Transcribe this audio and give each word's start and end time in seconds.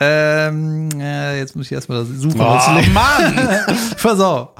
ähm, 0.00 0.88
äh, 1.00 1.38
jetzt 1.38 1.56
muss 1.56 1.66
ich 1.66 1.72
erstmal 1.72 2.04
suchen. 2.04 2.40
Oh, 2.40 2.44
was 2.44 2.80
ich- 2.80 2.92
Mann! 2.92 3.36
Pass 4.02 4.20
auf. 4.20 4.50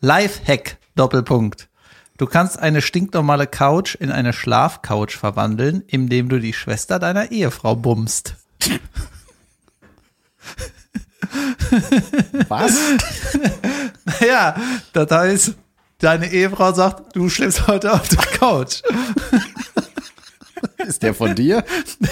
Lifehack, 0.00 0.76
Doppelpunkt. 0.94 1.68
Du 2.16 2.26
kannst 2.26 2.58
eine 2.58 2.80
stinknormale 2.80 3.46
Couch 3.48 3.96
in 3.96 4.12
eine 4.12 4.32
Schlafcouch 4.32 5.10
verwandeln, 5.16 5.82
indem 5.86 6.28
du 6.28 6.38
die 6.38 6.52
Schwester 6.52 6.98
deiner 7.00 7.32
Ehefrau 7.32 7.74
bummst. 7.74 8.36
Was? 12.48 12.78
Ja, 14.24 14.54
das 14.92 15.10
heißt, 15.10 15.54
deine 15.98 16.30
Ehefrau 16.30 16.72
sagt, 16.72 17.16
du 17.16 17.28
schläfst 17.28 17.66
heute 17.66 17.92
auf 17.92 18.06
der 18.08 18.18
Couch. 18.38 18.82
Ist 20.86 21.02
der 21.02 21.14
von 21.14 21.34
dir? 21.34 21.64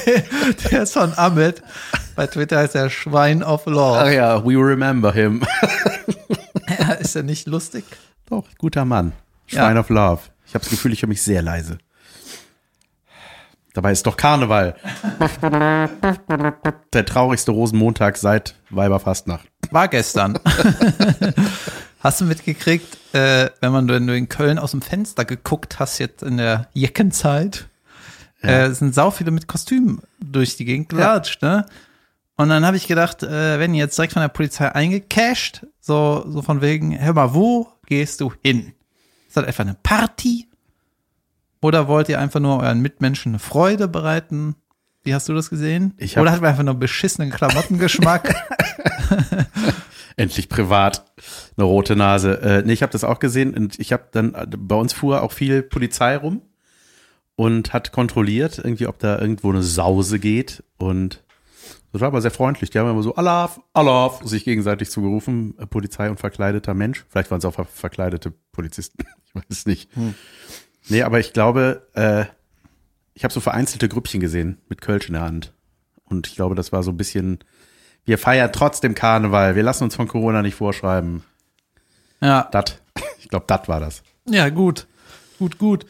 Der 0.70 0.82
ist 0.82 0.92
von 0.94 1.12
Ahmed. 1.16 1.62
Bei 2.16 2.26
Twitter 2.26 2.58
heißt 2.58 2.74
er 2.74 2.90
Schwein 2.90 3.42
of 3.42 3.62
Ach 3.66 3.70
Love. 3.70 4.14
ja, 4.14 4.44
we 4.44 4.54
remember 4.54 5.12
him. 5.12 5.42
Ja, 6.78 6.92
ist 6.92 7.14
er 7.16 7.22
nicht 7.22 7.46
lustig? 7.46 7.84
Doch, 8.28 8.44
guter 8.56 8.84
Mann. 8.84 9.12
Ja. 9.48 9.60
Schwein 9.62 9.78
of 9.78 9.88
Love. 9.90 10.20
Ich 10.46 10.54
habe 10.54 10.64
das 10.64 10.70
Gefühl, 10.70 10.92
ich 10.92 11.02
höre 11.02 11.08
mich 11.08 11.20
sehr 11.22 11.42
leise. 11.42 11.78
Dabei 13.74 13.92
ist 13.92 14.06
doch 14.06 14.16
Karneval. 14.16 14.74
Der 16.92 17.04
traurigste 17.04 17.50
Rosenmontag 17.52 18.16
seit 18.16 18.54
Weiberfastnacht. 18.70 19.46
War 19.70 19.88
gestern. 19.88 20.38
hast 22.00 22.20
du 22.20 22.24
mitgekriegt, 22.24 22.96
äh, 23.14 23.50
wenn 23.60 23.72
man 23.72 23.88
wenn 23.88 24.06
du 24.06 24.16
in 24.16 24.28
Köln 24.28 24.58
aus 24.58 24.72
dem 24.72 24.82
Fenster 24.82 25.24
geguckt 25.24 25.78
hast, 25.78 25.98
jetzt 25.98 26.22
in 26.22 26.36
der 26.36 26.68
Jeckenzeit, 26.74 27.68
äh, 28.42 28.66
es 28.66 28.78
sind 28.78 28.94
sau 28.94 29.10
viele 29.10 29.30
mit 29.30 29.46
Kostümen 29.48 30.00
durch 30.20 30.56
die 30.56 30.64
Gegend 30.64 30.88
gelatscht, 30.88 31.42
ne? 31.42 31.66
Und 32.36 32.48
dann 32.48 32.64
habe 32.64 32.76
ich 32.76 32.88
gedacht, 32.88 33.22
äh, 33.22 33.58
wenn 33.58 33.74
ihr 33.74 33.84
jetzt 33.84 33.96
direkt 33.98 34.14
von 34.14 34.22
der 34.22 34.28
Polizei 34.28 34.68
eingecasht, 34.72 35.66
so, 35.80 36.24
so 36.28 36.42
von 36.42 36.60
wegen, 36.60 36.98
hör 36.98 37.12
mal, 37.12 37.34
wo 37.34 37.68
gehst 37.86 38.20
du 38.20 38.32
hin? 38.42 38.72
Ist 39.28 39.36
das 39.36 39.44
etwa 39.46 39.62
eine 39.62 39.76
Party? 39.82 40.48
Oder 41.60 41.86
wollt 41.88 42.08
ihr 42.08 42.18
einfach 42.18 42.40
nur 42.40 42.60
euren 42.60 42.80
Mitmenschen 42.80 43.32
eine 43.32 43.38
Freude 43.38 43.86
bereiten? 43.86 44.56
Wie 45.04 45.14
hast 45.14 45.28
du 45.28 45.34
das 45.34 45.50
gesehen? 45.50 45.94
Ich 45.98 46.16
hab- 46.16 46.22
Oder 46.22 46.32
hat 46.32 46.40
man 46.40 46.50
einfach 46.50 46.64
nur 46.64 46.74
beschissenen 46.74 47.30
Klamottengeschmack? 47.30 48.34
Endlich 50.16 50.48
privat. 50.48 51.04
Eine 51.56 51.64
rote 51.66 51.96
Nase. 51.96 52.40
Äh, 52.40 52.62
nee, 52.66 52.72
ich 52.72 52.82
habe 52.82 52.92
das 52.92 53.04
auch 53.04 53.18
gesehen 53.18 53.54
und 53.54 53.78
ich 53.78 53.92
habe 53.92 54.04
dann, 54.12 54.34
äh, 54.34 54.46
bei 54.56 54.74
uns 54.76 54.92
fuhr 54.92 55.22
auch 55.22 55.32
viel 55.32 55.62
Polizei 55.62 56.16
rum 56.16 56.42
und 57.36 57.72
hat 57.72 57.92
kontrolliert, 57.92 58.58
irgendwie, 58.58 58.86
ob 58.86 58.98
da 58.98 59.18
irgendwo 59.18 59.50
eine 59.50 59.62
Sause 59.62 60.18
geht 60.18 60.62
und 60.78 61.22
das 61.92 62.00
war 62.00 62.08
aber 62.08 62.22
sehr 62.22 62.30
freundlich. 62.30 62.70
Die 62.70 62.78
haben 62.78 62.88
immer 62.88 63.02
so 63.02 63.14
Alaf, 63.16 63.60
Alaf 63.74 64.22
sich 64.24 64.44
gegenseitig 64.44 64.90
zugerufen, 64.90 65.54
äh, 65.58 65.66
Polizei 65.66 66.08
und 66.08 66.18
verkleideter 66.18 66.72
Mensch. 66.72 67.04
Vielleicht 67.10 67.30
waren 67.30 67.38
es 67.38 67.44
auch 67.44 67.52
ver 67.54 67.66
verkleidete 67.66 68.32
Polizisten. 68.52 69.04
Ich 69.34 69.34
weiß 69.34 69.44
es 69.48 69.64
nicht. 69.66 69.88
Nee, 70.90 71.02
aber 71.04 71.18
ich 71.18 71.32
glaube, 71.32 71.88
äh, 71.94 72.26
ich 73.14 73.24
habe 73.24 73.32
so 73.32 73.40
vereinzelte 73.40 73.88
Grüppchen 73.88 74.20
gesehen 74.20 74.58
mit 74.68 74.82
Kölsch 74.82 75.06
in 75.06 75.14
der 75.14 75.22
Hand. 75.22 75.54
Und 76.04 76.26
ich 76.26 76.34
glaube, 76.34 76.54
das 76.54 76.70
war 76.70 76.82
so 76.82 76.90
ein 76.90 76.98
bisschen, 76.98 77.38
wir 78.04 78.18
feiern 78.18 78.52
trotzdem 78.52 78.94
Karneval. 78.94 79.56
Wir 79.56 79.62
lassen 79.62 79.84
uns 79.84 79.96
von 79.96 80.06
Corona 80.06 80.42
nicht 80.42 80.54
vorschreiben. 80.54 81.24
ja. 82.20 82.48
Dat. 82.52 82.82
Ich 83.20 83.28
glaube, 83.30 83.46
dat 83.48 83.68
war 83.68 83.80
das. 83.80 84.02
Ja, 84.28 84.50
gut. 84.50 84.86
Gut, 85.38 85.56
gut. 85.56 85.86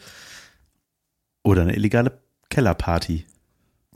Oder 1.43 1.63
eine 1.63 1.75
illegale 1.75 2.19
Kellerparty. 2.49 3.25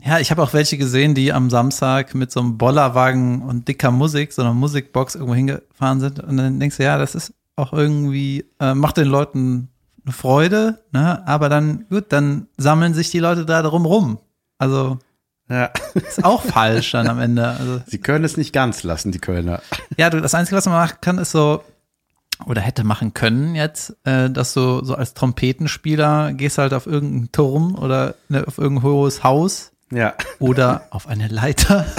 Ja, 0.00 0.18
ich 0.20 0.30
habe 0.30 0.42
auch 0.42 0.52
welche 0.52 0.78
gesehen, 0.78 1.14
die 1.14 1.32
am 1.32 1.50
Samstag 1.50 2.14
mit 2.14 2.30
so 2.30 2.40
einem 2.40 2.56
Bollerwagen 2.56 3.42
und 3.42 3.66
dicker 3.66 3.90
Musik, 3.90 4.32
so 4.32 4.42
einer 4.42 4.54
Musikbox 4.54 5.16
irgendwo 5.16 5.34
hingefahren 5.34 6.00
sind. 6.00 6.20
Und 6.20 6.36
dann 6.36 6.60
denkst 6.60 6.76
du, 6.76 6.84
ja, 6.84 6.98
das 6.98 7.14
ist 7.14 7.34
auch 7.56 7.72
irgendwie, 7.72 8.44
äh, 8.60 8.74
macht 8.74 8.96
den 8.96 9.08
Leuten 9.08 9.68
eine 10.04 10.12
Freude, 10.12 10.78
ne? 10.92 11.26
Aber 11.26 11.48
dann, 11.48 11.86
gut, 11.90 12.06
dann 12.10 12.46
sammeln 12.56 12.94
sich 12.94 13.10
die 13.10 13.18
Leute 13.18 13.44
da 13.44 13.62
drum 13.62 13.84
rum. 13.86 14.18
Also, 14.58 14.98
Ja. 15.48 15.70
ist 15.94 16.24
auch 16.24 16.42
falsch 16.42 16.92
dann 16.92 17.08
am 17.08 17.18
Ende. 17.18 17.48
Also, 17.48 17.80
Sie 17.86 17.98
können 17.98 18.24
es 18.24 18.36
nicht 18.36 18.52
ganz 18.52 18.84
lassen, 18.84 19.10
die 19.10 19.18
Kölner. 19.18 19.60
ja, 19.96 20.10
du, 20.10 20.20
das 20.20 20.34
Einzige, 20.34 20.56
was 20.56 20.66
man 20.66 20.74
machen 20.76 20.98
kann, 21.00 21.18
ist 21.18 21.32
so, 21.32 21.64
oder 22.46 22.60
hätte 22.60 22.84
machen 22.84 23.14
können 23.14 23.54
jetzt, 23.54 23.96
äh, 24.04 24.30
dass 24.30 24.54
du 24.54 24.84
so 24.84 24.94
als 24.94 25.14
Trompetenspieler 25.14 26.32
gehst 26.34 26.58
halt 26.58 26.72
auf 26.74 26.86
irgendeinen 26.86 27.32
Turm 27.32 27.74
oder 27.76 28.14
ne, 28.28 28.44
auf 28.46 28.58
irgendein 28.58 28.84
hohes 28.84 29.22
Haus 29.24 29.72
Ja. 29.92 30.14
oder 30.38 30.82
auf 30.90 31.08
eine 31.08 31.28
Leiter. 31.28 31.84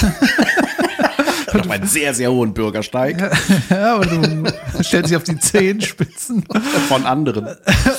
Auf 1.52 1.68
einen 1.68 1.88
sehr, 1.88 2.14
sehr 2.14 2.32
hohen 2.32 2.54
Bürgersteig 2.54 3.32
Ja, 3.72 3.96
und 3.96 4.12
du 4.12 4.84
stellst 4.84 5.10
dich 5.10 5.18
auf 5.18 5.24
die 5.24 5.40
Zehenspitzen 5.40 6.44
von 6.88 7.06
anderen. 7.08 7.48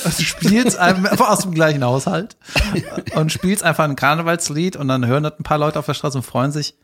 und 0.05 0.13
spielst 0.21 0.77
einfach 0.79 1.29
aus 1.29 1.39
dem 1.39 1.53
gleichen 1.53 1.83
Haushalt 1.83 2.37
und 3.15 3.29
spielst 3.33 3.63
einfach 3.65 3.83
ein 3.83 3.97
Karnevalslied 3.97 4.77
und 4.77 4.87
dann 4.87 5.05
hören 5.05 5.23
das 5.23 5.33
ein 5.37 5.43
paar 5.43 5.57
Leute 5.57 5.79
auf 5.79 5.85
der 5.85 5.95
Straße 5.95 6.17
und 6.17 6.23
freuen 6.23 6.53
sich. 6.53 6.75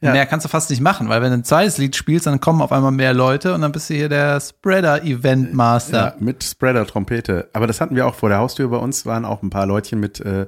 Ja. 0.00 0.12
Mehr 0.12 0.26
kannst 0.26 0.44
du 0.44 0.48
fast 0.48 0.70
nicht 0.70 0.80
machen, 0.80 1.08
weil 1.08 1.20
wenn 1.22 1.30
du 1.30 1.38
ein 1.38 1.44
zweites 1.44 1.76
Lied 1.78 1.96
spielst, 1.96 2.26
dann 2.26 2.40
kommen 2.40 2.62
auf 2.62 2.70
einmal 2.70 2.92
mehr 2.92 3.12
Leute 3.12 3.52
und 3.52 3.62
dann 3.62 3.72
bist 3.72 3.90
du 3.90 3.94
hier 3.94 4.08
der 4.08 4.40
Spreader-Event-Master. 4.40 5.98
Ja, 5.98 6.14
mit 6.20 6.44
Spreader-Trompete. 6.44 7.48
Aber 7.52 7.66
das 7.66 7.80
hatten 7.80 7.96
wir 7.96 8.06
auch 8.06 8.14
vor 8.14 8.28
der 8.28 8.38
Haustür 8.38 8.68
bei 8.68 8.76
uns, 8.76 9.06
waren 9.06 9.24
auch 9.24 9.42
ein 9.42 9.50
paar 9.50 9.66
Leutchen 9.66 9.98
mit, 9.98 10.20
äh, 10.20 10.46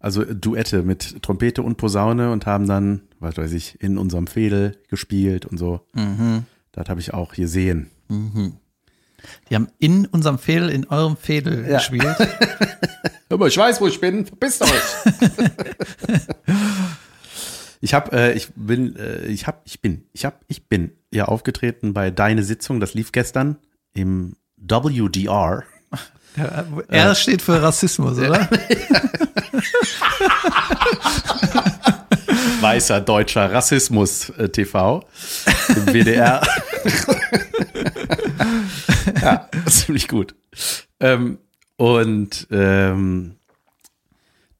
also 0.00 0.24
Duette 0.24 0.82
mit 0.82 1.22
Trompete 1.22 1.62
und 1.62 1.76
Posaune 1.76 2.32
und 2.32 2.46
haben 2.46 2.66
dann, 2.66 3.02
was 3.20 3.36
weiß 3.36 3.52
ich, 3.52 3.80
in 3.80 3.96
unserem 3.96 4.26
Fädel 4.26 4.76
gespielt 4.88 5.46
und 5.46 5.58
so. 5.58 5.86
Das 6.72 6.88
habe 6.88 7.00
ich 7.00 7.14
auch 7.14 7.34
gesehen. 7.34 7.90
Die 9.48 9.54
haben 9.54 9.68
in 9.78 10.06
unserem 10.06 10.38
Fädel, 10.38 10.70
in 10.70 10.86
eurem 10.88 11.16
Fädel 11.16 11.64
gespielt. 11.64 12.16
Aber 13.28 13.46
ich 13.46 13.56
weiß, 13.56 13.80
wo 13.80 13.86
ich 13.86 14.00
bin. 14.00 14.26
Verpisst 14.26 14.62
euch. 14.62 14.70
ich 17.80 17.94
habe, 17.94 18.12
äh, 18.12 18.32
ich 18.32 18.48
bin, 18.54 18.94
äh, 18.96 19.26
ich 19.26 19.46
habe, 19.46 19.58
ich 19.64 19.80
bin, 19.80 20.04
ich 20.12 20.26
habe, 20.26 20.36
ich 20.48 20.68
bin 20.68 20.92
ja 21.10 21.24
aufgetreten 21.26 21.94
bei 21.94 22.10
Deine 22.10 22.42
Sitzung. 22.42 22.78
Das 22.80 22.92
lief 22.94 23.12
gestern 23.12 23.56
im 23.94 24.36
WDR. 24.56 25.64
R 26.88 27.14
steht 27.14 27.42
für 27.42 27.62
Rassismus, 27.62 28.18
oder? 28.18 28.48
Weißer 32.60 33.00
deutscher 33.00 33.50
Rassismus 33.52 34.28
äh, 34.30 34.48
TV 34.50 35.02
im 35.68 35.86
WDR. 35.86 36.42
ja, 39.22 39.48
ziemlich 39.66 40.06
gut. 40.08 40.34
Ähm, 41.00 41.38
und 41.76 42.46
ähm, 42.50 43.36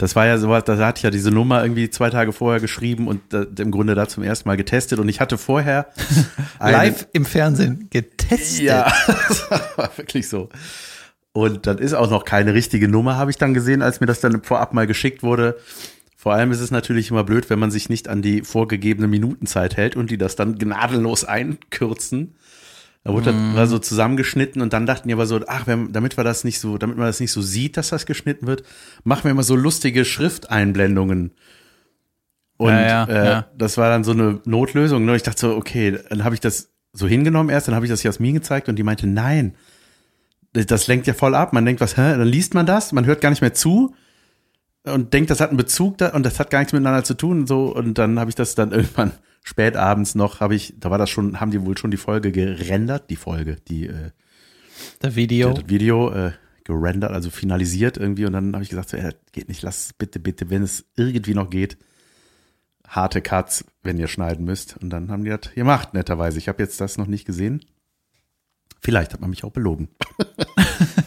das 0.01 0.17
war 0.17 0.27
ja 0.27 0.39
sowas, 0.39 0.65
da 0.65 0.79
hatte 0.79 1.01
ich 1.01 1.03
ja 1.03 1.11
diese 1.11 1.31
Nummer 1.31 1.63
irgendwie 1.63 1.91
zwei 1.91 2.09
Tage 2.09 2.33
vorher 2.33 2.59
geschrieben 2.59 3.07
und 3.07 3.35
äh, 3.35 3.47
im 3.59 3.71
Grunde 3.71 3.95
da 3.95 4.09
zum 4.09 4.23
ersten 4.23 4.49
Mal 4.49 4.57
getestet. 4.57 4.99
Und 4.99 5.11
ich 5.11 5.21
hatte 5.21 5.37
vorher 5.37 5.89
Live 6.59 7.07
im 7.13 7.27
Fernsehen 7.27 7.89
getestet. 7.91 8.61
Ja, 8.63 8.91
das 9.07 9.51
war 9.51 9.91
wirklich 9.99 10.27
so. 10.27 10.49
Und 11.33 11.67
dann 11.67 11.77
ist 11.77 11.93
auch 11.93 12.09
noch 12.09 12.25
keine 12.25 12.55
richtige 12.55 12.89
Nummer, 12.89 13.17
habe 13.17 13.31
ich 13.31 13.37
dann 13.37 13.53
gesehen, 13.53 13.83
als 13.83 14.01
mir 14.01 14.07
das 14.07 14.21
dann 14.21 14.43
vorab 14.43 14.73
mal 14.73 14.87
geschickt 14.87 15.23
wurde. 15.23 15.59
Vor 16.17 16.33
allem 16.33 16.51
ist 16.51 16.61
es 16.61 16.71
natürlich 16.71 17.11
immer 17.11 17.25
blöd, 17.25 17.51
wenn 17.51 17.59
man 17.59 17.71
sich 17.71 17.91
nicht 17.91 18.09
an 18.09 18.23
die 18.23 18.41
vorgegebene 18.41 19.07
Minutenzeit 19.07 19.77
hält 19.77 19.97
und 19.97 20.11
die 20.11 20.19
das 20.19 20.35
dann 20.35 20.57
gnadenlos 20.57 21.27
einkürzen. 21.27 22.37
Da 23.03 23.13
wurde 23.15 23.33
das 23.33 23.57
war 23.57 23.67
so 23.67 23.79
zusammengeschnitten 23.79 24.61
und 24.61 24.75
dann 24.75 24.85
dachten 24.85 25.09
die 25.09 25.15
aber 25.15 25.25
so, 25.27 25.41
ach, 25.47 25.65
damit 25.67 26.19
wir 26.19 26.25
das 26.25 26.45
nicht 26.45 26.61
so, 26.61 26.77
damit 26.77 26.99
man 26.99 27.07
das 27.07 27.19
nicht 27.19 27.33
so 27.33 27.41
sieht, 27.41 27.79
dass 27.79 27.89
das 27.89 28.05
geschnitten 28.05 28.47
wird, 28.47 28.63
machen 29.05 29.25
wir 29.25 29.31
immer 29.31 29.43
so 29.43 29.57
lustige 29.57 30.05
Schrifteinblendungen. 30.05 31.33
Und 32.59 32.69
Ja, 32.69 32.81
ja, 32.81 33.05
äh, 33.05 33.27
ja. 33.27 33.47
das 33.57 33.79
war 33.79 33.89
dann 33.89 34.05
so 34.05 34.13
eine 34.13 34.41
Notlösung. 34.45 35.07
Ne? 35.07 35.17
Ich 35.17 35.23
dachte 35.23 35.41
so, 35.41 35.57
okay, 35.57 35.99
dann 36.11 36.25
habe 36.25 36.35
ich 36.35 36.41
das 36.41 36.73
so 36.93 37.07
hingenommen 37.09 37.49
erst, 37.49 37.69
dann 37.69 37.75
habe 37.75 37.87
ich 37.87 37.91
das 37.91 38.03
Jasmin 38.03 38.35
gezeigt 38.35 38.69
und 38.69 38.77
die 38.77 38.83
meinte, 38.83 39.07
nein, 39.07 39.55
das 40.53 40.87
lenkt 40.87 41.07
ja 41.07 41.15
voll 41.15 41.35
ab. 41.35 41.55
Man 41.55 41.65
denkt, 41.65 41.81
was, 41.81 41.97
hä? 41.97 42.17
Dann 42.17 42.27
liest 42.27 42.53
man 42.53 42.67
das, 42.67 42.93
man 42.93 43.07
hört 43.07 43.23
gar 43.23 43.31
nicht 43.31 43.41
mehr 43.41 43.55
zu 43.55 43.95
und 44.93 45.13
denkt, 45.13 45.31
das 45.31 45.41
hat 45.41 45.51
einen 45.51 45.57
Bezug 45.57 45.99
da 45.99 46.09
und 46.11 46.25
das 46.25 46.39
hat 46.39 46.51
gar 46.51 46.61
nichts 46.61 46.73
miteinander 46.73 47.05
zu 47.05 47.15
tun 47.15 47.41
und 47.41 47.47
so. 47.47 47.75
Und 47.75 47.99
dann 47.99 48.19
habe 48.19 48.31
ich 48.31 48.35
das 48.35 48.55
dann 48.55 48.73
irgendwann 48.73 49.13
spät 49.43 49.77
abends 49.77 50.15
noch, 50.15 50.41
habe 50.41 50.55
ich, 50.55 50.75
da 50.79 50.91
war 50.91 50.99
das 50.99 51.11
schon, 51.11 51.41
haben 51.41 51.51
die 51.51 51.65
wohl 51.65 51.77
schon 51.77 51.91
die 51.91 51.97
Folge 51.97 52.33
gerendert, 52.33 53.11
die 53.11 53.17
Folge, 53.17 53.57
die 53.69 53.87
äh, 53.87 54.11
Der 55.03 55.17
Video. 55.17 55.53
das 55.53 55.69
Video 55.69 56.11
äh, 56.13 56.33
gerendert, 56.65 57.13
also 57.13 57.31
finalisiert 57.31 57.97
irgendwie. 57.97 58.27
Und 58.27 58.33
dann 58.33 58.53
habe 58.53 58.63
ich 58.63 58.71
gesagt, 58.71 58.91
so, 58.91 58.97
ey, 58.97 59.05
das 59.05 59.15
geht 59.33 59.49
nicht, 59.49 59.63
lass 59.63 59.87
es 59.87 59.93
bitte, 59.93 60.21
bitte, 60.21 60.51
wenn 60.51 60.63
es 60.63 60.85
irgendwie 60.97 61.35
noch 61.35 61.51
geht, 61.51 61.79
harte 62.87 63.23
Cuts, 63.23 63.65
wenn 63.83 63.99
ihr 63.99 64.09
schneiden 64.09 64.45
müsst. 64.45 64.77
Und 64.77 64.91
dann 64.91 65.11
haben 65.11 65.25
die 65.25 65.31
das 65.31 65.55
gemacht, 65.55 65.95
netterweise. 65.95 66.39
Ich 66.39 66.49
habe 66.49 66.63
jetzt 66.63 66.81
das 66.81 66.99
noch 66.99 67.07
nicht 67.07 67.25
gesehen. 67.25 67.65
Vielleicht 68.81 69.13
hat 69.13 69.21
man 69.21 69.31
mich 69.31 69.45
auch 69.45 69.53
belogen. 69.53 69.89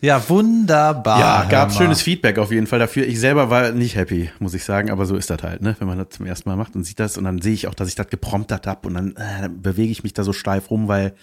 Ja, 0.00 0.28
wunderbar. 0.28 1.18
Ja, 1.18 1.44
gab 1.48 1.72
schönes 1.72 2.02
Feedback 2.02 2.38
auf 2.38 2.52
jeden 2.52 2.68
Fall 2.68 2.78
dafür. 2.78 3.06
Ich 3.06 3.18
selber 3.18 3.50
war 3.50 3.72
nicht 3.72 3.96
happy, 3.96 4.30
muss 4.38 4.54
ich 4.54 4.62
sagen, 4.62 4.90
aber 4.90 5.06
so 5.06 5.16
ist 5.16 5.28
das 5.28 5.42
halt, 5.42 5.60
ne? 5.60 5.74
Wenn 5.80 5.88
man 5.88 5.98
das 5.98 6.10
zum 6.10 6.24
ersten 6.24 6.48
Mal 6.48 6.56
macht 6.56 6.76
und 6.76 6.84
sieht 6.84 7.00
das 7.00 7.18
und 7.18 7.24
dann 7.24 7.40
sehe 7.40 7.54
ich 7.54 7.66
auch, 7.66 7.74
dass 7.74 7.88
ich 7.88 7.96
das 7.96 8.08
gepromptet 8.08 8.66
habe 8.68 8.86
und 8.86 8.94
dann, 8.94 9.16
äh, 9.16 9.42
dann 9.42 9.60
bewege 9.60 9.90
ich 9.90 10.04
mich 10.04 10.14
da 10.14 10.22
so 10.22 10.32
steif 10.32 10.70
rum, 10.70 10.86
weil 10.86 11.14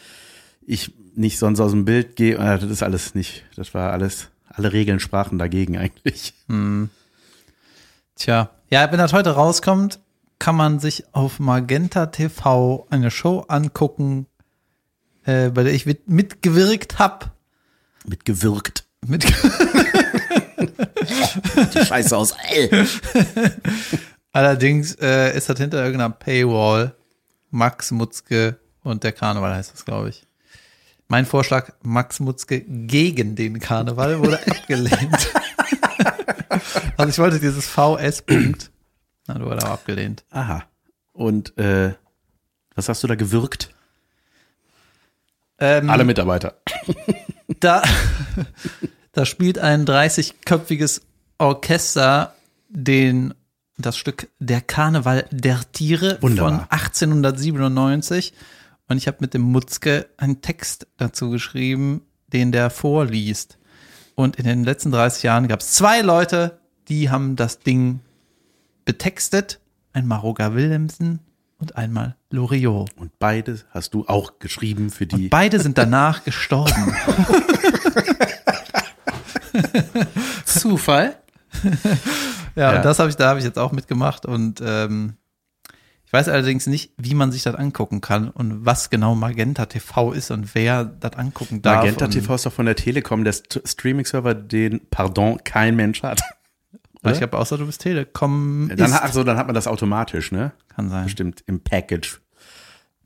ich 0.66 0.94
nicht 1.16 1.40
sonst 1.40 1.62
aus 1.62 1.72
dem 1.72 1.86
Bild 1.86 2.18
gehe. 2.18 2.36
Äh, 2.36 2.60
das 2.60 2.70
ist 2.70 2.84
alles 2.84 3.16
nicht. 3.16 3.46
Das 3.56 3.74
war 3.74 3.94
alles, 3.94 4.28
alle 4.50 4.74
Regeln 4.74 5.00
sprachen 5.00 5.40
dagegen 5.40 5.78
eigentlich. 5.78 6.34
Tja, 8.16 8.50
ja, 8.70 8.92
wenn 8.92 9.00
das 9.00 9.14
heute 9.14 9.32
rauskommt, 9.32 10.00
kann 10.38 10.58
man 10.58 10.80
sich 10.80 11.06
auf 11.14 11.40
Magenta 11.40 12.08
TV 12.08 12.88
eine 12.90 13.10
Show 13.10 13.46
angucken, 13.48 14.26
äh, 15.24 15.50
bei 15.50 15.64
der 15.64 15.74
ich 15.74 15.86
mit, 15.86 16.10
mitgewirkt 16.10 17.00
habe. 17.00 17.32
Mitgewirkt. 18.08 18.86
Mit, 19.06 19.24
Die 21.74 21.86
Scheiße 21.86 22.18
aus 22.18 22.34
L. 22.50 22.88
allerdings 24.32 24.96
äh, 24.96 25.36
ist 25.38 25.50
das 25.50 25.60
hinter 25.60 25.84
irgendeiner 25.84 26.10
Paywall. 26.14 26.96
Max 27.52 27.92
Mutzke 27.92 28.58
und 28.84 29.04
der 29.04 29.12
Karneval 29.14 29.54
heißt 29.54 29.72
das, 29.74 29.86
glaube 29.86 30.10
ich. 30.10 30.26
Mein 31.08 31.26
Vorschlag, 31.26 31.72
Max 31.84 32.20
Mutzke 32.20 32.62
gegen 32.62 33.36
den 33.36 33.60
Karneval, 33.60 34.20
wurde 34.20 34.40
abgelehnt. 34.48 35.30
also 36.98 37.10
ich 37.10 37.20
wollte 37.20 37.40
dieses 37.40 37.68
VS-Punkt. 37.68 38.72
Na, 39.28 39.40
wurde 39.40 39.62
aber 39.64 39.72
abgelehnt. 39.72 40.26
Aha. 40.32 40.64
Und 41.14 41.58
äh, 41.58 41.94
was 42.76 42.90
hast 42.90 43.04
du 43.04 43.08
da 43.08 43.16
gewirkt? 43.16 43.74
Ähm, 45.60 45.90
Alle 45.90 46.04
Mitarbeiter. 46.04 46.60
Da, 47.60 47.82
da 49.12 49.26
spielt 49.26 49.60
ein 49.60 49.86
30-köpfiges 49.86 51.02
Orchester 51.38 52.34
den, 52.70 53.34
das 53.78 53.98
Stück 53.98 54.30
Der 54.40 54.62
Karneval 54.62 55.26
der 55.32 55.60
Tiere 55.72 56.18
Wunderbar. 56.22 56.60
von 56.60 56.68
1897. 56.70 58.34
Und 58.88 58.98
ich 58.98 59.08
habe 59.08 59.18
mit 59.22 59.34
dem 59.34 59.42
Mutzke 59.42 60.08
einen 60.18 60.42
Text 60.42 60.88
dazu 60.98 61.30
geschrieben, 61.30 62.02
den 62.28 62.52
der 62.52 62.70
vorliest. 62.70 63.58
Und 64.16 64.38
in 64.38 64.46
den 64.46 64.64
letzten 64.64 64.92
30 64.92 65.24
Jahren 65.24 65.48
gab 65.48 65.60
es 65.62 65.74
zwei 65.74 66.02
Leute, 66.02 66.60
die 66.88 67.10
haben 67.10 67.36
das 67.36 67.60
Ding 67.60 68.00
betextet. 68.86 69.60
Einmal 69.94 70.20
Roger 70.20 70.56
Willemsen 70.56 71.20
und 71.58 71.76
einmal 71.78 72.16
Loriot. 72.32 72.90
Und 72.98 73.18
beide 73.20 73.60
hast 73.72 73.94
du 73.94 74.06
auch 74.08 74.40
geschrieben 74.40 74.90
für 74.92 75.06
die. 75.08 75.30
Beide 75.30 75.60
sind 75.60 75.78
danach 75.78 76.24
gestorben. 76.24 76.96
Zufall? 80.46 81.18
Ja, 82.56 82.72
Ja. 82.72 82.76
und 82.78 82.86
das 82.86 83.00
habe 83.00 83.10
ich, 83.10 83.16
da 83.16 83.30
habe 83.30 83.40
ich 83.40 83.46
jetzt 83.46 83.58
auch 83.60 83.72
mitgemacht 83.72 84.26
und 84.26 84.62
ähm, 84.66 85.16
ich 86.06 86.14
weiß 86.14 86.30
allerdings 86.30 86.68
nicht, 86.68 86.94
wie 86.98 87.16
man 87.16 87.32
sich 87.32 87.44
das 87.44 87.56
angucken 87.56 88.00
kann 88.00 88.30
und 88.30 88.66
was 88.66 88.90
genau 88.90 89.16
Magenta 89.16 89.66
TV 89.66 90.12
ist 90.14 90.32
und 90.32 90.54
wer 90.56 90.86
das 90.86 91.14
angucken 91.14 91.62
darf. 91.62 91.78
Magenta 91.84 92.06
und, 92.06 92.12
TV 92.12 92.36
ist 92.36 92.46
doch 92.46 92.54
von 92.54 92.66
der 92.66 92.76
Telekom, 92.76 93.24
der 93.24 93.34
St 93.34 93.62
Streaming-Server, 93.66 94.34
den, 94.36 94.82
pardon, 94.90 95.40
kein 95.44 95.76
Mensch 95.76 96.04
hat. 96.04 96.22
Ich 97.12 97.20
glaube, 97.20 97.38
außer 97.38 97.58
du 97.58 97.66
bist 97.66 97.82
Telekom. 97.82 98.70
Dann, 98.76 98.88
ist, 98.88 98.94
hat- 98.94 99.04
ach 99.06 99.14
so, 99.14 99.24
dann 99.24 99.38
hat 99.38 99.46
man 99.48 99.56
das 99.56 99.68
automatisch, 99.68 100.32
ne? 100.32 100.52
kann 100.76 100.90
sein. 100.90 101.06
Bestimmt 101.06 101.44
im 101.48 101.60
Package. 101.62 102.20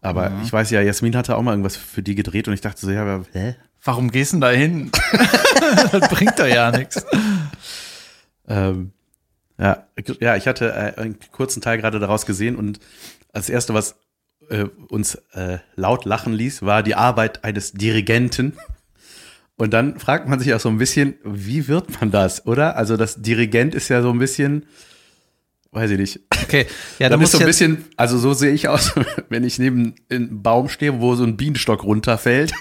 Aber 0.01 0.31
ich 0.43 0.53
weiß 0.53 0.69
ja, 0.71 0.81
Jasmin 0.81 1.15
hatte 1.15 1.35
auch 1.35 1.41
mal 1.41 1.51
irgendwas 1.51 1.75
für 1.75 2.01
die 2.01 2.15
gedreht 2.15 2.47
und 2.47 2.53
ich 2.53 2.61
dachte 2.61 2.79
so, 2.79 2.89
ja, 2.91 3.01
aber, 3.01 3.25
hä? 3.33 3.55
Warum 3.83 4.11
gehst 4.11 4.31
du 4.31 4.35
denn 4.37 4.41
da 4.41 4.49
hin? 4.51 4.91
das 5.91 6.07
bringt 6.09 6.37
doch 6.39 6.47
ja 6.47 6.71
nichts. 6.71 7.05
Ähm, 8.47 8.91
ja, 9.57 9.85
ja, 10.19 10.35
ich 10.35 10.47
hatte 10.47 10.71
äh, 10.71 10.99
einen 11.01 11.17
kurzen 11.31 11.61
Teil 11.61 11.77
gerade 11.77 11.99
daraus 11.99 12.25
gesehen 12.25 12.55
und 12.55 12.79
als 13.33 13.49
erste, 13.49 13.73
was 13.73 13.95
äh, 14.49 14.63
uns 14.89 15.15
äh, 15.33 15.59
laut 15.75 16.05
lachen 16.05 16.33
ließ, 16.33 16.61
war 16.63 16.81
die 16.81 16.95
Arbeit 16.95 17.43
eines 17.43 17.73
Dirigenten. 17.73 18.57
Und 19.59 19.73
dann 19.73 19.99
fragt 19.99 20.29
man 20.29 20.39
sich 20.39 20.53
auch 20.53 20.59
so 20.61 20.69
ein 20.69 20.77
bisschen, 20.77 21.15
wie 21.25 21.67
wird 21.67 21.99
man 21.99 22.11
das, 22.11 22.45
oder? 22.45 22.77
Also 22.77 22.95
das 22.95 23.21
Dirigent 23.21 23.75
ist 23.75 23.89
ja 23.89 24.01
so 24.01 24.09
ein 24.09 24.17
bisschen, 24.17 24.65
weiß 25.71 25.91
ich 25.91 25.97
nicht. 25.97 26.21
Okay, 26.43 26.65
ja, 26.97 27.09
da 27.09 27.17
muss 27.17 27.33
so 27.33 27.39
ein 27.39 27.45
bisschen, 27.45 27.83
also 27.97 28.17
so 28.17 28.33
sehe 28.33 28.53
ich 28.53 28.69
aus, 28.69 28.93
wenn 29.29 29.43
ich 29.43 29.59
neben 29.59 29.95
einem 30.09 30.41
Baum 30.41 30.69
stehe, 30.69 31.01
wo 31.01 31.13
so 31.15 31.25
ein 31.25 31.35
Bienenstock 31.35 31.83
runterfällt 31.83 32.53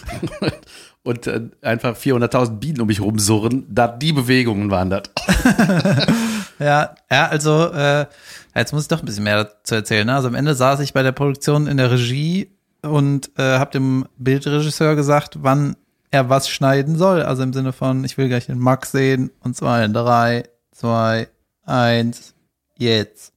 und 1.02 1.26
äh, 1.26 1.48
einfach 1.62 1.96
400.000 1.96 2.58
Bienen 2.58 2.82
um 2.82 2.86
mich 2.86 3.00
rumsurren, 3.00 3.64
da 3.70 3.88
die 3.88 4.12
Bewegungen 4.12 4.70
waren 4.70 4.90
das. 4.90 5.04
Ja, 6.60 6.94
ja, 7.10 7.26
also 7.28 7.72
äh, 7.72 8.04
jetzt 8.54 8.74
muss 8.74 8.82
ich 8.82 8.88
doch 8.88 9.00
ein 9.00 9.06
bisschen 9.06 9.24
mehr 9.24 9.44
dazu 9.44 9.76
erzählen. 9.76 10.06
Ne? 10.06 10.14
Also 10.14 10.28
am 10.28 10.34
Ende 10.34 10.54
saß 10.54 10.80
ich 10.80 10.92
bei 10.92 11.02
der 11.02 11.12
Produktion 11.12 11.66
in 11.66 11.78
der 11.78 11.90
Regie 11.90 12.50
und 12.82 13.30
äh, 13.38 13.58
habe 13.58 13.70
dem 13.70 14.06
Bildregisseur 14.18 14.96
gesagt, 14.96 15.38
wann 15.42 15.76
er 16.10 16.28
was 16.28 16.48
schneiden 16.48 16.96
soll. 16.96 17.22
Also 17.22 17.42
im 17.42 17.52
Sinne 17.52 17.72
von, 17.72 18.04
ich 18.04 18.18
will 18.18 18.28
gleich 18.28 18.46
den 18.46 18.58
Max 18.58 18.92
sehen 18.92 19.30
und 19.40 19.56
zwar 19.56 19.84
in 19.84 19.92
drei, 19.92 20.44
zwei, 20.72 21.28
eins, 21.64 22.34
jetzt. 22.76 23.32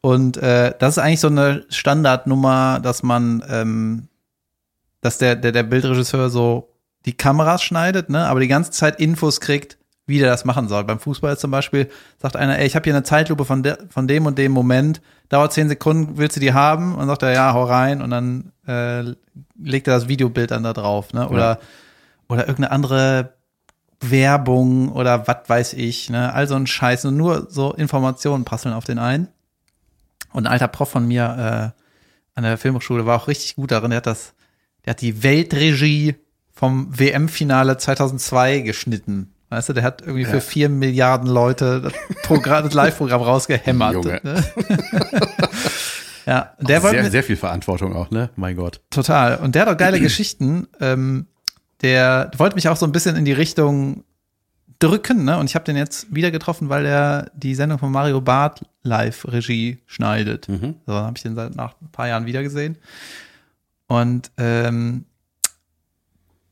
Und 0.00 0.36
äh, 0.36 0.74
das 0.78 0.96
ist 0.96 1.02
eigentlich 1.02 1.20
so 1.20 1.28
eine 1.28 1.64
Standardnummer, 1.70 2.78
dass 2.80 3.02
man, 3.02 3.42
ähm, 3.48 4.08
dass 5.00 5.18
der, 5.18 5.34
der, 5.34 5.52
der 5.52 5.62
Bildregisseur 5.62 6.28
so 6.30 6.68
die 7.06 7.16
Kameras 7.16 7.62
schneidet, 7.62 8.10
ne, 8.10 8.26
aber 8.26 8.40
die 8.40 8.48
ganze 8.48 8.70
Zeit 8.70 9.00
Infos 9.00 9.40
kriegt, 9.40 9.78
wie 10.06 10.18
der 10.18 10.28
das 10.28 10.44
machen 10.44 10.68
soll. 10.68 10.84
Beim 10.84 10.98
Fußball 10.98 11.38
zum 11.38 11.50
Beispiel 11.50 11.90
sagt 12.18 12.36
einer, 12.36 12.58
ey, 12.58 12.66
ich 12.66 12.76
habe 12.76 12.84
hier 12.84 12.94
eine 12.94 13.04
Zeitlupe 13.04 13.44
von, 13.44 13.62
der, 13.62 13.78
von 13.88 14.06
dem 14.06 14.26
und 14.26 14.38
dem 14.38 14.52
Moment, 14.52 15.00
dauert 15.28 15.52
zehn 15.52 15.68
Sekunden, 15.68 16.18
willst 16.18 16.36
du 16.36 16.40
die 16.40 16.52
haben? 16.52 16.94
Und 16.94 17.06
sagt 17.06 17.22
er, 17.22 17.32
ja, 17.32 17.54
hau 17.54 17.64
rein 17.64 18.02
und 18.02 18.10
dann 18.10 18.52
äh, 18.66 19.14
legt 19.58 19.88
er 19.88 19.94
das 19.94 20.08
Videobild 20.08 20.50
dann 20.50 20.62
da 20.62 20.72
drauf, 20.72 21.12
ne? 21.12 21.28
Oder, 21.28 21.58
oder 22.28 22.46
irgendeine 22.46 22.72
andere 22.72 23.34
Werbung 24.00 24.92
oder 24.92 25.26
was 25.26 25.48
weiß 25.48 25.72
ich, 25.74 26.10
ne? 26.10 26.32
All 26.32 26.46
so 26.46 26.54
ein 26.54 26.66
Scheiß. 26.66 27.06
Und 27.06 27.16
nur 27.16 27.46
so 27.50 27.72
Informationen 27.72 28.44
prasseln 28.44 28.74
auf 28.74 28.84
den 28.84 28.98
ein. 28.98 29.28
Und 30.32 30.46
ein 30.46 30.52
alter 30.52 30.68
Prof 30.68 30.90
von 30.90 31.06
mir 31.06 31.72
äh, 31.74 31.80
an 32.34 32.44
der 32.44 32.58
Filmhochschule 32.58 33.06
war 33.06 33.16
auch 33.16 33.28
richtig 33.28 33.56
gut 33.56 33.70
darin. 33.70 33.90
Der 33.90 33.98
hat 33.98 34.06
das, 34.06 34.34
der 34.84 34.90
hat 34.90 35.00
die 35.00 35.22
Weltregie 35.22 36.16
vom 36.52 36.88
WM-Finale 36.98 37.78
2002 37.78 38.60
geschnitten. 38.60 39.33
Weißt 39.54 39.68
du, 39.68 39.72
der 39.72 39.84
hat 39.84 40.02
irgendwie 40.02 40.24
für 40.24 40.40
vier 40.40 40.68
Milliarden 40.68 41.28
Leute 41.28 41.80
das, 41.80 41.92
Programm, 42.22 42.64
das 42.64 42.74
Live-Programm 42.74 43.22
rausgehämmert. 43.22 43.94
Junge. 43.94 44.20
Ne? 44.24 44.44
ja, 46.26 46.52
der 46.60 46.82
wollte 46.82 47.10
sehr, 47.10 47.22
viel 47.22 47.36
Verantwortung 47.36 47.94
auch, 47.94 48.10
ne? 48.10 48.30
Mein 48.34 48.56
Gott. 48.56 48.80
Total. 48.90 49.36
Und 49.36 49.54
der 49.54 49.62
hat 49.62 49.68
auch 49.68 49.76
geile 49.76 50.00
Geschichten. 50.00 50.66
Ähm, 50.80 51.26
der 51.82 52.32
wollte 52.36 52.56
mich 52.56 52.68
auch 52.68 52.76
so 52.76 52.84
ein 52.84 52.92
bisschen 52.92 53.14
in 53.14 53.24
die 53.24 53.32
Richtung 53.32 54.02
drücken, 54.80 55.24
ne? 55.24 55.38
Und 55.38 55.48
ich 55.48 55.54
habe 55.54 55.64
den 55.64 55.76
jetzt 55.76 56.12
wieder 56.12 56.32
getroffen, 56.32 56.68
weil 56.68 56.84
er 56.84 57.30
die 57.34 57.54
Sendung 57.54 57.78
von 57.78 57.92
Mario 57.92 58.20
Barth 58.20 58.64
live 58.82 59.24
Regie 59.28 59.78
schneidet. 59.86 60.46
So, 60.46 60.74
dann 60.86 61.04
habe 61.04 61.16
ich 61.16 61.22
den 61.22 61.36
seit 61.36 61.54
nach 61.54 61.74
ein 61.80 61.92
paar 61.92 62.08
Jahren 62.08 62.26
wieder 62.26 62.42
gesehen. 62.42 62.76
Und 63.86 64.32
ähm, 64.36 65.04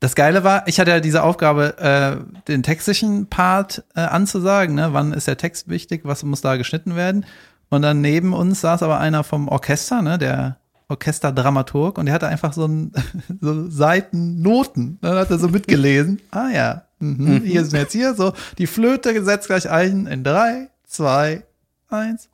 das 0.03 0.15
Geile 0.15 0.43
war, 0.43 0.67
ich 0.67 0.81
hatte 0.81 0.91
ja 0.91 0.99
diese 0.99 1.23
Aufgabe, 1.23 1.77
äh, 1.77 2.17
den 2.49 2.61
textlichen 2.61 3.27
Part 3.27 3.85
äh, 3.95 4.01
anzusagen, 4.01 4.75
ne? 4.75 4.89
Wann 4.91 5.13
ist 5.13 5.29
der 5.29 5.37
Text 5.37 5.69
wichtig, 5.69 6.01
was 6.03 6.23
muss 6.23 6.41
da 6.41 6.57
geschnitten 6.57 6.97
werden? 6.97 7.25
Und 7.69 7.83
dann 7.83 8.01
neben 8.01 8.33
uns 8.33 8.59
saß 8.59 8.83
aber 8.83 8.99
einer 8.99 9.23
vom 9.23 9.47
Orchester, 9.47 10.01
ne? 10.01 10.17
Der 10.17 10.57
Orchesterdramaturg 10.89 11.97
und 11.97 12.07
der 12.07 12.15
hatte 12.15 12.27
einfach 12.27 12.51
so, 12.51 12.65
ein, 12.65 12.91
so 13.39 13.69
Seitennoten. 13.69 14.97
Dann 14.99 15.15
hat 15.15 15.31
er 15.31 15.39
so 15.39 15.47
mitgelesen. 15.47 16.19
ah 16.31 16.49
ja, 16.49 16.81
mhm. 16.99 17.39
hier 17.45 17.63
sind 17.63 17.79
jetzt 17.79 17.93
hier 17.93 18.13
so 18.13 18.33
die 18.57 18.67
Flöte 18.67 19.13
gesetzt 19.13 19.47
gleich 19.47 19.69
ein 19.69 20.05
in 20.07 20.25
drei, 20.25 20.67
zwei, 20.85 21.43
eins. 21.87 22.27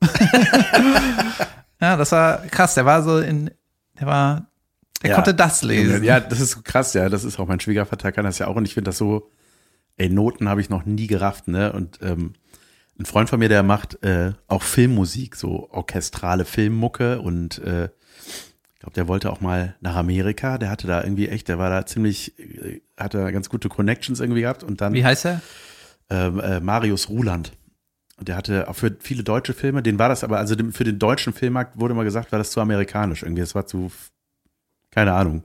ja, 1.78 1.98
das 1.98 2.10
war 2.12 2.38
krass. 2.46 2.72
Der 2.72 2.86
war 2.86 3.02
so 3.02 3.18
in, 3.18 3.50
der 4.00 4.06
war, 4.06 4.46
der 5.02 5.10
Ja. 5.10 5.16
konnte 5.16 5.34
das 5.34 5.62
lesen. 5.62 6.02
Ja, 6.04 6.20
das 6.20 6.40
ist 6.40 6.64
krass, 6.64 6.94
ja. 6.94 7.08
Das 7.08 7.24
ist 7.24 7.38
auch 7.38 7.46
mein 7.46 7.60
Schwiegervater 7.60 8.12
kann 8.12 8.24
das 8.24 8.38
ja 8.38 8.46
auch 8.46 8.56
und 8.56 8.64
ich 8.64 8.74
finde 8.74 8.88
das 8.90 8.98
so, 8.98 9.30
ey, 9.96 10.08
Noten 10.08 10.48
habe 10.48 10.60
ich 10.60 10.70
noch 10.70 10.84
nie 10.84 11.06
gerafft, 11.06 11.48
ne? 11.48 11.72
Und 11.72 11.98
ähm, 12.02 12.32
ein 12.98 13.04
Freund 13.06 13.28
von 13.28 13.38
mir, 13.38 13.48
der 13.48 13.62
macht 13.62 14.02
äh, 14.02 14.32
auch 14.48 14.62
Filmmusik, 14.62 15.36
so 15.36 15.68
orchestrale 15.70 16.44
Filmmucke 16.44 17.20
und 17.20 17.58
äh, 17.58 17.90
ich 18.74 18.80
glaube, 18.80 18.94
der 18.94 19.08
wollte 19.08 19.30
auch 19.32 19.40
mal 19.40 19.74
nach 19.80 19.96
Amerika. 19.96 20.58
Der 20.58 20.70
hatte 20.70 20.86
da 20.86 21.02
irgendwie 21.02 21.28
echt, 21.28 21.48
der 21.48 21.58
war 21.58 21.68
da 21.70 21.84
ziemlich, 21.86 22.38
äh, 22.38 22.80
hatte 22.96 23.18
da 23.18 23.30
ganz 23.30 23.48
gute 23.48 23.68
Connections 23.68 24.20
irgendwie 24.20 24.42
gehabt 24.42 24.62
und 24.64 24.80
dann 24.80 24.92
Wie 24.94 25.04
heißt 25.04 25.26
er? 25.26 25.40
ähm, 26.08 26.40
äh, 26.40 26.60
Marius 26.60 27.08
Ruland. 27.08 27.52
Und 28.18 28.28
der 28.28 28.36
hatte 28.36 28.66
auch 28.68 28.74
für 28.76 28.96
viele 29.00 29.22
deutsche 29.24 29.52
Filme, 29.52 29.82
den 29.82 29.98
war 29.98 30.08
das 30.08 30.24
aber, 30.24 30.38
also 30.38 30.54
für 30.72 30.84
den 30.84 30.98
deutschen 30.98 31.34
Filmmarkt 31.34 31.78
wurde 31.78 31.92
immer 31.92 32.04
gesagt, 32.04 32.32
war 32.32 32.38
das 32.38 32.50
zu 32.50 32.60
amerikanisch 32.62 33.22
irgendwie. 33.22 33.42
Das 33.42 33.54
war 33.54 33.66
zu, 33.66 33.90
keine 34.96 35.12
Ahnung. 35.12 35.42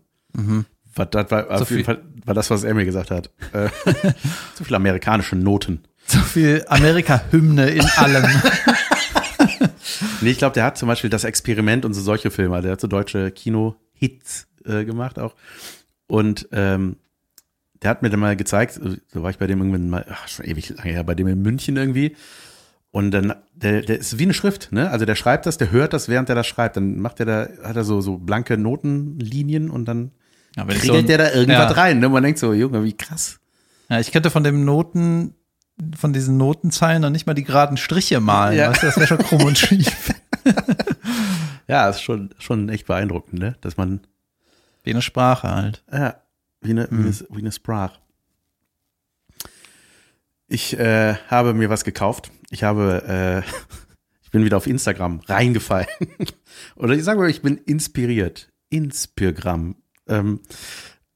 Was, 0.95 1.09
das 1.11 1.29
war 1.29 1.43
So 1.57 1.63
auf 1.63 1.69
jeden 1.69 1.83
viel- 1.83 1.95
Fall 1.95 2.01
war 2.25 2.33
das, 2.33 2.49
was 2.49 2.63
er 2.63 2.73
mir 2.73 2.85
gesagt 2.85 3.11
hat. 3.11 3.29
Äh, 3.53 3.69
zu 4.55 4.63
viele 4.63 4.77
amerikanische 4.77 5.35
Noten. 5.35 5.81
So 6.07 6.19
viel 6.19 6.63
Amerika-Hymne 6.67 7.69
in 7.69 7.85
allem. 7.97 8.25
Nee, 10.21 10.31
ich 10.31 10.37
glaube, 10.37 10.53
der 10.53 10.63
hat 10.65 10.77
zum 10.77 10.87
Beispiel 10.87 11.09
das 11.09 11.23
Experiment 11.23 11.83
und 11.85 11.93
so 11.93 12.01
solche 12.01 12.29
Filme. 12.31 12.61
Der 12.61 12.73
hat 12.73 12.81
so 12.81 12.87
deutsche 12.87 13.31
Kino-Hits 13.31 14.47
äh, 14.65 14.85
gemacht 14.85 15.17
auch. 15.19 15.35
Und 16.07 16.47
ähm, 16.51 16.97
der 17.81 17.89
hat 17.89 18.01
mir 18.03 18.09
dann 18.09 18.19
mal 18.19 18.35
gezeigt, 18.35 18.73
so 19.11 19.23
war 19.23 19.31
ich 19.31 19.37
bei 19.39 19.47
dem 19.47 19.59
irgendwann 19.59 19.89
mal, 19.89 20.05
ach, 20.09 20.27
schon 20.27 20.45
ewig 20.45 20.69
lange 20.69 20.91
her, 20.91 21.03
bei 21.03 21.15
dem 21.15 21.27
in 21.27 21.41
München 21.41 21.75
irgendwie. 21.77 22.15
Und 22.91 23.11
dann, 23.11 23.33
der, 23.53 23.81
der 23.83 23.99
ist 23.99 24.19
wie 24.19 24.23
eine 24.23 24.33
Schrift, 24.33 24.71
ne? 24.73 24.89
Also 24.89 25.05
der 25.05 25.15
schreibt 25.15 25.45
das, 25.45 25.57
der 25.57 25.71
hört 25.71 25.93
das, 25.93 26.09
während 26.09 26.27
er 26.27 26.35
das 26.35 26.45
schreibt. 26.47 26.75
Dann 26.75 26.99
macht 26.99 27.19
er 27.21 27.25
da, 27.25 27.47
hat 27.63 27.75
er 27.77 27.83
so, 27.85 28.01
so 28.01 28.17
blanke 28.17 28.57
Notenlinien 28.57 29.69
und 29.69 29.85
dann 29.85 30.11
Ja, 30.57 30.65
kriegelt 30.65 30.83
so 30.85 30.93
ein- 30.95 31.07
der 31.07 31.17
da 31.17 31.31
irgendwas 31.31 31.71
ja. 31.71 31.81
rein. 31.81 31.99
Ne? 31.99 32.09
Man 32.09 32.21
denkt 32.23 32.39
so, 32.39 32.53
Junge, 32.53 32.83
wie 32.83 32.91
krass. 32.93 33.39
Ja, 33.89 33.99
ich 34.01 34.11
könnte 34.11 34.29
von 34.29 34.43
dem 34.43 34.65
Noten, 34.65 35.35
von 35.97 36.11
diesen 36.11 36.35
Notenzeilen 36.37 37.01
noch 37.01 37.09
nicht 37.09 37.25
mal 37.27 37.33
die 37.33 37.45
geraden 37.45 37.77
Striche 37.77 38.19
malen. 38.19 38.57
Ja. 38.57 38.69
Weißt 38.69 38.83
du, 38.83 38.87
das 38.87 38.97
wäre 38.97 39.07
schon 39.07 39.17
krumm 39.19 39.43
und 39.45 39.57
schief. 39.57 40.13
Ja, 41.67 41.89
ist 41.89 42.01
schon, 42.01 42.31
schon 42.39 42.67
echt 42.67 42.87
beeindruckend, 42.87 43.39
ne? 43.39 43.55
Dass 43.61 43.77
man, 43.77 44.01
Wie 44.83 44.91
eine 44.91 45.01
Sprache 45.01 45.49
halt. 45.49 45.83
Ja, 45.91 46.15
wie 46.59 46.71
eine, 46.71 46.87
wie 46.91 47.03
eine, 47.03 47.13
wie 47.29 47.39
eine 47.39 47.51
Sprache. 47.53 47.99
Ich 50.47 50.77
äh, 50.77 51.15
habe 51.29 51.53
mir 51.53 51.69
was 51.69 51.83
gekauft. 51.85 52.31
Ich 52.51 52.63
habe, 52.63 53.03
äh, 53.07 53.39
ich 54.21 54.29
bin 54.29 54.45
wieder 54.45 54.57
auf 54.57 54.67
Instagram 54.67 55.21
reingefallen. 55.21 55.87
Oder 56.75 56.93
ich 56.93 57.03
sage 57.03 57.19
mal, 57.19 57.29
ich 57.29 57.41
bin 57.41 57.57
inspiriert. 57.57 58.51
Inspirgramm. 58.69 59.77
Ähm, 60.07 60.41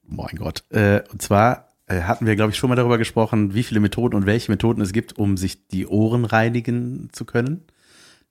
mein 0.01 0.35
Gott. 0.37 0.63
Äh, 0.69 1.03
und 1.11 1.21
zwar 1.21 1.69
äh, 1.87 2.01
hatten 2.01 2.25
wir, 2.25 2.35
glaube 2.35 2.51
ich, 2.51 2.57
schon 2.57 2.69
mal 2.69 2.75
darüber 2.75 2.97
gesprochen, 2.97 3.53
wie 3.53 3.63
viele 3.63 3.79
Methoden 3.79 4.15
und 4.15 4.25
welche 4.25 4.51
Methoden 4.51 4.81
es 4.81 4.93
gibt, 4.93 5.17
um 5.17 5.37
sich 5.37 5.67
die 5.67 5.85
Ohren 5.85 6.25
reinigen 6.25 7.09
zu 7.11 7.25
können. 7.25 7.65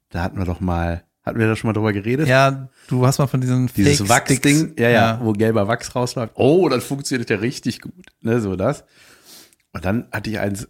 Da 0.09 0.23
hatten 0.23 0.39
wir 0.39 0.45
doch 0.45 0.61
mal, 0.61 1.05
hatten 1.23 1.39
wir 1.39 1.47
da 1.47 1.57
schon 1.57 1.69
mal 1.69 1.75
drüber 1.75 1.93
geredet? 1.93 2.27
Ja, 2.27 2.69
du 2.89 3.07
hast 3.07 3.19
mal 3.19 3.27
von 3.27 3.41
diesen 3.41 3.69
Dieses 3.75 4.09
Wachsding, 4.09 4.75
ja, 4.79 4.89
ja, 4.89 5.21
wo 5.23 5.33
gelber 5.33 5.69
Wachs 5.69 5.95
rausläuft. 5.95 6.33
Oh, 6.37 6.69
das 6.69 6.85
funktioniert 6.85 7.29
ja 7.31 7.37
richtig 7.37 7.81
gut. 7.81 8.07
Ne, 8.21 8.41
so 8.41 8.57
das. 8.57 8.85
Und 9.73 9.85
dann 9.85 10.07
hatte 10.13 10.31
ich 10.31 10.39
eins. 10.39 10.69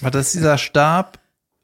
War 0.00 0.10
das 0.10 0.32
dieser 0.32 0.58
Stab, 0.58 1.18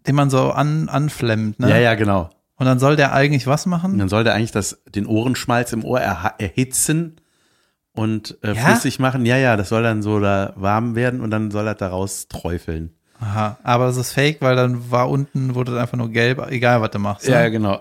den 0.07 0.15
man 0.15 0.31
so 0.31 0.51
an, 0.51 0.89
anflemmt, 0.89 1.61
ne? 1.61 1.71
Ja, 1.71 1.77
ja, 1.79 1.95
genau. 1.95 2.31
Und 2.57 2.67
dann 2.67 2.79
soll 2.79 2.97
der 2.97 3.13
eigentlich 3.15 3.47
was 3.47 3.65
Und 3.67 3.71
machen? 3.71 3.99
dann 3.99 4.09
soll 4.09 4.25
der 4.25 4.35
eigentlich 4.35 4.53
das, 4.53 4.83
den 4.95 5.07
Ohrenschmalz 5.07 5.73
im 5.73 5.85
Ohr 5.85 6.01
erha- 6.01 6.35
erhitzen 6.39 7.17
und 7.93 8.39
äh, 8.43 8.53
Ja? 8.55 8.67
flüssig 8.67 8.99
machen. 8.99 9.25
Ja, 9.27 9.37
ja, 9.37 9.57
das 9.57 9.69
soll 9.71 9.83
dann 9.83 10.03
so 10.03 10.21
da 10.21 10.53
warm 10.57 10.95
werden 10.95 11.21
und 11.21 11.31
dann 11.31 11.51
soll 11.51 11.67
er 11.67 11.75
daraus 11.75 12.29
träufeln. 12.29 12.95
Aha, 13.21 13.59
aber 13.63 13.87
das 13.87 13.97
ist 13.99 14.13
fake, 14.13 14.41
weil 14.41 14.57
dann 14.57 14.91
war 14.91 15.11
unten, 15.11 15.55
wurde 15.55 15.79
einfach 15.81 15.97
nur 15.99 16.09
gelb, 16.11 16.39
egal 16.51 16.81
was 16.81 16.91
du 16.91 16.99
machst. 16.99 17.27
Ja, 17.29 17.41
Ne? 17.43 17.51
genau. 17.51 17.81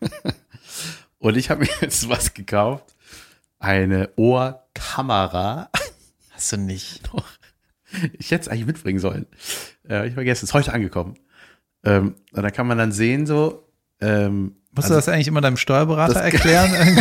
und 1.18 1.36
ich 1.36 1.50
habe 1.50 1.60
mir 1.62 1.68
jetzt 1.80 2.08
was 2.08 2.34
gekauft. 2.34 2.84
Eine 3.58 4.10
Ohrkamera. 4.16 5.70
Hast 6.32 6.52
du 6.52 6.56
nicht. 6.56 7.00
Ich 8.18 8.32
hätte 8.32 8.42
es 8.42 8.48
eigentlich 8.48 8.66
mitbringen 8.66 8.98
sollen. 8.98 9.24
Äh, 9.88 10.08
ich 10.08 10.14
vergesse, 10.14 10.38
es 10.38 10.50
ist 10.50 10.52
heute 10.54 10.72
angekommen. 10.72 11.14
Ähm, 11.84 12.14
und 12.32 12.42
da 12.42 12.50
kann 12.50 12.66
man 12.66 12.78
dann 12.78 12.92
sehen, 12.92 13.26
so, 13.26 13.68
ähm, 14.00 14.56
Musst 14.74 14.86
also, 14.86 14.94
du 14.94 14.98
das 14.98 15.08
eigentlich 15.08 15.28
immer 15.28 15.40
deinem 15.40 15.56
Steuerberater 15.56 16.20
erklären? 16.24 16.98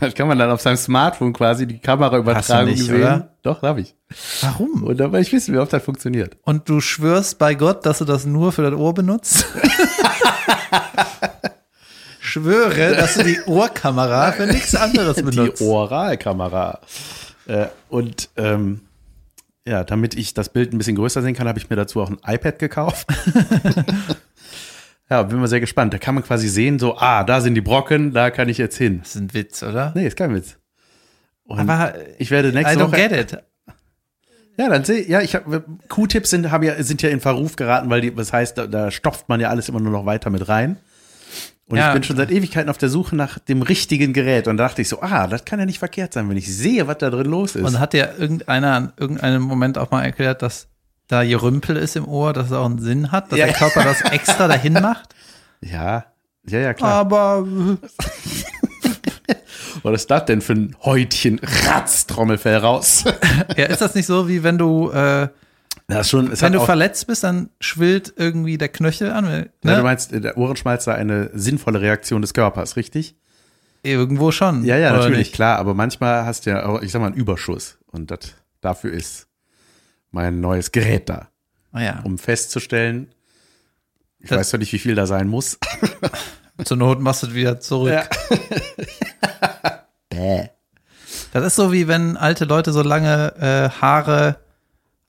das 0.00 0.14
kann 0.14 0.28
man 0.28 0.38
dann 0.38 0.50
auf 0.50 0.60
seinem 0.60 0.76
Smartphone 0.76 1.32
quasi 1.32 1.66
die 1.66 1.80
Kameraübertragung 1.80 2.70
nicht, 2.70 2.84
sehen. 2.84 2.96
oder? 2.96 3.34
Doch, 3.42 3.62
habe 3.62 3.80
ich. 3.80 3.96
Warum? 4.42 4.84
Und 4.84 4.98
da 4.98 5.10
will 5.10 5.20
ich 5.20 5.32
wissen, 5.32 5.54
wie 5.54 5.58
oft 5.58 5.72
das 5.72 5.82
funktioniert. 5.82 6.36
Und 6.44 6.68
du 6.68 6.80
schwörst 6.80 7.38
bei 7.38 7.54
Gott, 7.54 7.84
dass 7.84 7.98
du 7.98 8.04
das 8.04 8.26
nur 8.26 8.52
für 8.52 8.62
das 8.62 8.74
Ohr 8.74 8.94
benutzt? 8.94 9.46
Schwöre, 12.20 12.94
dass 12.94 13.14
du 13.14 13.24
die 13.24 13.40
Ohrkamera 13.46 14.32
für 14.32 14.46
nichts 14.46 14.74
anderes 14.74 15.16
benutzt. 15.16 15.60
Die 15.60 15.64
Oralkamera. 15.64 16.80
Äh, 17.46 17.66
und 17.88 18.28
ähm, 18.36 18.82
ja, 19.66 19.84
damit 19.84 20.14
ich 20.14 20.32
das 20.32 20.48
Bild 20.48 20.72
ein 20.72 20.78
bisschen 20.78 20.96
größer 20.96 21.22
sehen 21.22 21.34
kann, 21.34 21.48
habe 21.48 21.58
ich 21.58 21.68
mir 21.68 21.76
dazu 21.76 22.00
auch 22.00 22.10
ein 22.10 22.18
iPad 22.24 22.58
gekauft. 22.58 23.06
ja, 25.10 25.22
bin 25.24 25.40
mal 25.40 25.48
sehr 25.48 25.60
gespannt. 25.60 25.92
Da 25.92 25.98
kann 25.98 26.14
man 26.14 26.24
quasi 26.24 26.48
sehen, 26.48 26.78
so, 26.78 26.96
ah, 26.96 27.24
da 27.24 27.40
sind 27.40 27.54
die 27.54 27.60
Brocken, 27.60 28.12
da 28.12 28.30
kann 28.30 28.48
ich 28.48 28.58
jetzt 28.58 28.76
hin. 28.76 29.00
Das 29.00 29.16
ist 29.16 29.20
ein 29.20 29.34
Witz, 29.34 29.62
oder? 29.62 29.92
Nee, 29.94 30.06
ist 30.06 30.16
kein 30.16 30.34
Witz. 30.34 30.56
Und 31.44 31.58
Aber 31.58 31.94
ich 32.18 32.30
werde 32.30 32.50
I 32.50 32.52
nächste 32.52 32.78
don't 32.78 32.92
Woche. 32.92 33.08
get 33.08 33.12
it. 33.12 33.42
Ja, 34.58 34.70
dann 34.70 34.84
sehe 34.84 35.06
ja, 35.06 35.20
ich 35.20 35.34
habe 35.34 35.64
Q-Tips 35.88 36.30
sind 36.30 36.50
haben 36.50 36.64
ja 36.64 36.82
sind 36.82 37.02
ja 37.02 37.10
in 37.10 37.20
Verruf 37.20 37.56
geraten, 37.56 37.90
weil 37.90 38.00
die 38.00 38.14
das 38.14 38.32
heißt, 38.32 38.56
da, 38.56 38.66
da 38.66 38.90
stopft 38.90 39.28
man 39.28 39.38
ja 39.38 39.50
alles 39.50 39.68
immer 39.68 39.80
nur 39.80 39.92
noch 39.92 40.06
weiter 40.06 40.30
mit 40.30 40.48
rein. 40.48 40.78
Und 41.68 41.78
Ja. 41.78 41.88
ich 41.88 41.94
bin 41.94 42.02
schon 42.04 42.16
seit 42.16 42.30
Ewigkeiten 42.30 42.70
auf 42.70 42.78
der 42.78 42.88
Suche 42.88 43.16
nach 43.16 43.38
dem 43.40 43.62
richtigen 43.62 44.12
Gerät 44.12 44.46
und 44.46 44.56
da 44.56 44.64
dachte 44.68 44.82
ich 44.82 44.88
so, 44.88 45.00
ah, 45.02 45.26
das 45.26 45.44
kann 45.44 45.58
ja 45.58 45.66
nicht 45.66 45.80
verkehrt 45.80 46.12
sein, 46.12 46.28
wenn 46.28 46.36
ich 46.36 46.54
sehe, 46.54 46.86
was 46.86 46.98
da 46.98 47.10
drin 47.10 47.26
los 47.26 47.56
ist. 47.56 47.64
Und 47.64 47.80
hat 47.80 47.92
dir 47.92 48.14
irgendeiner 48.18 48.72
an 48.72 48.92
irgendeinem 48.96 49.42
Moment 49.42 49.76
auch 49.76 49.90
mal 49.90 50.02
erklärt, 50.04 50.42
dass 50.42 50.68
da 51.08 51.24
Gerümpel 51.24 51.76
ist 51.76 51.96
im 51.96 52.06
Ohr, 52.06 52.32
dass 52.32 52.46
es 52.46 52.52
auch 52.52 52.66
einen 52.66 52.78
Sinn 52.78 53.10
hat, 53.10 53.32
dass 53.32 53.38
Ja. 53.40 53.46
der 53.46 53.54
Körper 53.56 53.82
das 53.82 54.00
extra 54.02 54.46
dahin 54.48 54.74
macht? 54.74 55.14
ja, 55.60 56.04
ja, 56.48 56.58
ja, 56.60 56.74
klar. 56.74 56.92
Aber 56.92 57.44
Was 59.82 60.02
ist 60.02 60.10
das 60.10 60.24
denn 60.24 60.40
für 60.40 60.52
ein 60.54 60.76
Häutchen? 60.84 61.40
Ratz, 61.42 62.06
Trommelfell 62.06 62.56
raus. 62.58 63.04
ja, 63.56 63.66
ist 63.66 63.80
das 63.80 63.94
nicht 63.94 64.06
so, 64.06 64.28
wie 64.28 64.42
wenn 64.42 64.58
du, 64.58 64.90
äh, 64.90 65.28
Das 65.88 66.10
schon, 66.10 66.40
wenn 66.40 66.52
du 66.52 66.60
verletzt 66.60 67.06
bist, 67.06 67.22
dann 67.22 67.48
schwillt 67.60 68.12
irgendwie 68.16 68.58
der 68.58 68.68
Knöchel 68.68 69.12
an? 69.12 69.24
Ne? 69.24 69.50
ja, 69.62 69.76
du 69.76 69.82
meinst, 69.84 70.10
der 70.12 70.36
Ohrenschmalz 70.36 70.84
sei 70.84 70.94
eine 70.94 71.30
sinnvolle 71.32 71.80
Reaktion 71.80 72.22
des 72.22 72.34
Körpers, 72.34 72.76
richtig? 72.76 73.14
Irgendwo 73.84 74.32
schon. 74.32 74.64
Ja, 74.64 74.76
ja, 74.76 74.92
natürlich, 74.92 75.18
nicht? 75.18 75.34
klar, 75.34 75.58
aber 75.58 75.74
manchmal 75.74 76.26
hast 76.26 76.44
du 76.46 76.50
ja 76.50 76.66
auch, 76.66 76.82
ich 76.82 76.90
sag 76.90 77.00
mal, 77.00 77.06
einen 77.06 77.14
Überschuss 77.14 77.78
und 77.86 78.10
das, 78.10 78.34
dafür 78.60 78.92
ist 78.92 79.28
mein 80.10 80.40
neues 80.40 80.72
Gerät 80.72 81.08
da. 81.08 81.28
Ah, 81.70 81.82
ja. 81.82 82.00
um 82.02 82.18
festzustellen, 82.18 83.12
ich 84.18 84.28
Das- 84.28 84.38
weiß 84.40 84.48
zwar 84.50 84.58
nicht, 84.58 84.72
wie 84.72 84.78
viel 84.80 84.96
da 84.96 85.06
sein 85.06 85.28
muss. 85.28 85.58
Zur 86.64 86.78
Not 86.78 87.00
machst 87.00 87.22
du 87.22 87.26
es 87.28 87.34
wieder 87.34 87.60
zurück. 87.60 88.08
Bäh. 90.08 90.48
Das 91.32 91.44
ist 91.44 91.54
so 91.56 91.72
wie 91.72 91.86
wenn 91.86 92.16
alte 92.16 92.44
Leute 92.46 92.72
so 92.72 92.82
lange 92.82 93.34
äh, 93.38 93.68
Haare 93.80 94.36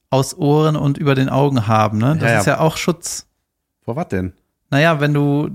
aus 0.09 0.35
Ohren 0.37 0.75
und 0.75 0.97
über 0.97 1.15
den 1.15 1.29
Augen 1.29 1.67
haben, 1.67 1.97
ne? 1.97 2.15
Das 2.19 2.31
Ja, 2.31 2.39
ist 2.39 2.45
ja 2.47 2.59
auch 2.59 2.77
Schutz. 2.77 3.27
Vor 3.83 3.95
was 3.95 4.07
denn? 4.09 4.33
Naja, 4.69 4.99
wenn 4.99 5.13
du, 5.13 5.49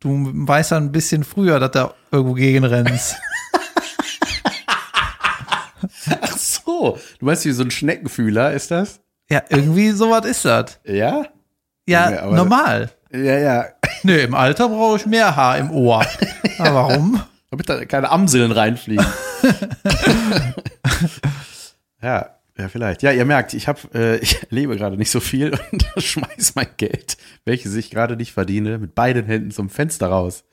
du 0.00 0.30
weißt 0.32 0.72
ja 0.72 0.76
ein 0.76 0.92
bisschen 0.92 1.24
früher, 1.24 1.58
dass 1.60 1.70
du 1.72 1.92
irgendwo 2.10 2.34
gegen 2.34 2.64
rennst. 2.64 3.16
Ach 6.20 6.36
so, 6.36 6.98
du 7.18 7.24
meinst 7.24 7.44
wie 7.44 7.52
so 7.52 7.62
ein 7.62 7.70
Schneckenfühler, 7.70 8.52
ist 8.52 8.70
das? 8.70 9.00
ja, 9.30 9.42
irgendwie 9.48 9.90
sowas 9.92 10.24
ist 10.26 10.44
das. 10.44 10.78
Ja? 10.84 11.24
Ja, 11.86 12.10
Ja, 12.10 12.26
normal. 12.26 12.90
Ja, 13.12 13.38
ja. 13.38 13.64
Nö, 14.02 14.16
im 14.18 14.34
Alter 14.34 14.68
brauche 14.68 14.96
ich 14.96 15.06
mehr 15.06 15.34
Haar 15.36 15.58
im 15.58 15.70
Ohr. 15.70 16.04
Aber 16.58 16.74
warum? 16.74 17.20
Damit 17.50 17.68
da 17.68 17.84
keine 17.84 18.10
Amseln 18.10 18.52
reinfliegen. 18.52 19.04
ja, 22.02 22.30
ja, 22.58 22.68
vielleicht. 22.68 23.02
Ja, 23.02 23.12
ihr 23.12 23.24
merkt, 23.24 23.54
ich 23.54 23.68
habe, 23.68 23.80
äh, 23.94 24.16
ich 24.22 24.46
lebe 24.50 24.76
gerade 24.76 24.96
nicht 24.96 25.10
so 25.10 25.20
viel 25.20 25.58
und 25.72 25.86
schmeiß 26.02 26.54
mein 26.54 26.68
Geld, 26.76 27.16
welches 27.44 27.74
ich 27.74 27.90
gerade 27.90 28.16
nicht 28.16 28.32
verdiene, 28.32 28.78
mit 28.78 28.94
beiden 28.94 29.24
Händen 29.26 29.50
zum 29.50 29.70
Fenster 29.70 30.08
raus. 30.08 30.44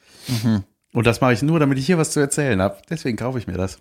Und 0.94 1.08
das 1.08 1.22
mache 1.22 1.34
ich 1.34 1.42
nur, 1.42 1.60
damit 1.60 1.78
ich 1.78 1.86
hier 1.86 1.98
was 1.98 2.12
zu 2.12 2.20
erzählen 2.20 2.62
habe. 2.62 2.78
Deswegen 2.90 3.18
kaufe 3.18 3.38
ich 3.40 3.48
mir 3.48 3.58
das. 3.58 3.80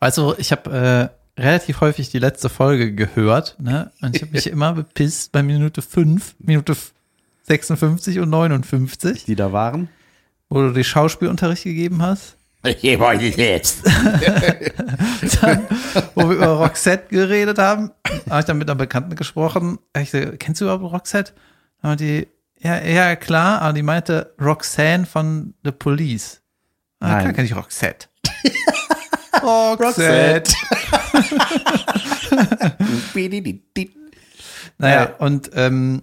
Weißt 0.00 0.18
du, 0.18 0.34
ich 0.38 0.50
habe 0.50 1.12
äh, 1.36 1.40
relativ 1.40 1.80
häufig 1.80 2.10
die 2.10 2.18
letzte 2.18 2.48
Folge 2.48 2.94
gehört, 2.94 3.56
ne? 3.60 3.90
Und 4.00 4.16
ich 4.16 4.22
habe 4.22 4.32
mich 4.32 4.46
immer 4.50 4.72
bepisst 4.72 5.30
bei 5.32 5.42
Minute 5.42 5.82
5, 5.82 6.36
Minute 6.38 6.76
56 7.44 8.18
und 8.20 8.30
59, 8.30 9.24
Die 9.24 9.36
da 9.36 9.52
waren. 9.52 9.88
wo 10.48 10.60
du 10.62 10.72
die 10.72 10.84
Schauspielunterricht 10.84 11.64
gegeben 11.64 12.02
hast. 12.02 12.36
Ich 12.62 12.78
gebe 12.80 13.04
euch 13.06 13.22
jetzt. 13.36 13.86
Dann, 15.40 15.66
wo 16.14 16.28
wir 16.28 16.36
über 16.36 16.46
Roxette 16.58 17.08
geredet 17.08 17.58
haben, 17.58 17.90
habe 18.28 18.40
ich 18.40 18.44
dann 18.44 18.58
mit 18.58 18.68
einer 18.68 18.76
Bekannten 18.76 19.14
gesprochen. 19.16 19.78
Ich 19.96 20.10
so, 20.10 20.18
kennst 20.38 20.60
du 20.60 20.66
überhaupt 20.66 20.84
Roxette? 20.92 21.32
Meinte 21.80 22.04
die, 22.04 22.28
ja, 22.58 22.78
ja, 22.84 23.16
klar, 23.16 23.62
aber 23.62 23.72
die 23.72 23.82
meinte 23.82 24.34
Roxanne 24.38 25.06
von 25.06 25.54
The 25.64 25.70
Police. 25.72 26.42
Ah, 27.00 27.08
Nein. 27.08 27.20
klar 27.20 27.32
kenne 27.32 27.46
ich 27.46 27.56
Roxette. 27.56 28.08
Roxette. 29.42 30.52
Naja, 34.78 35.00
Ja. 35.02 35.14
und 35.18 35.50
ähm, 35.54 36.02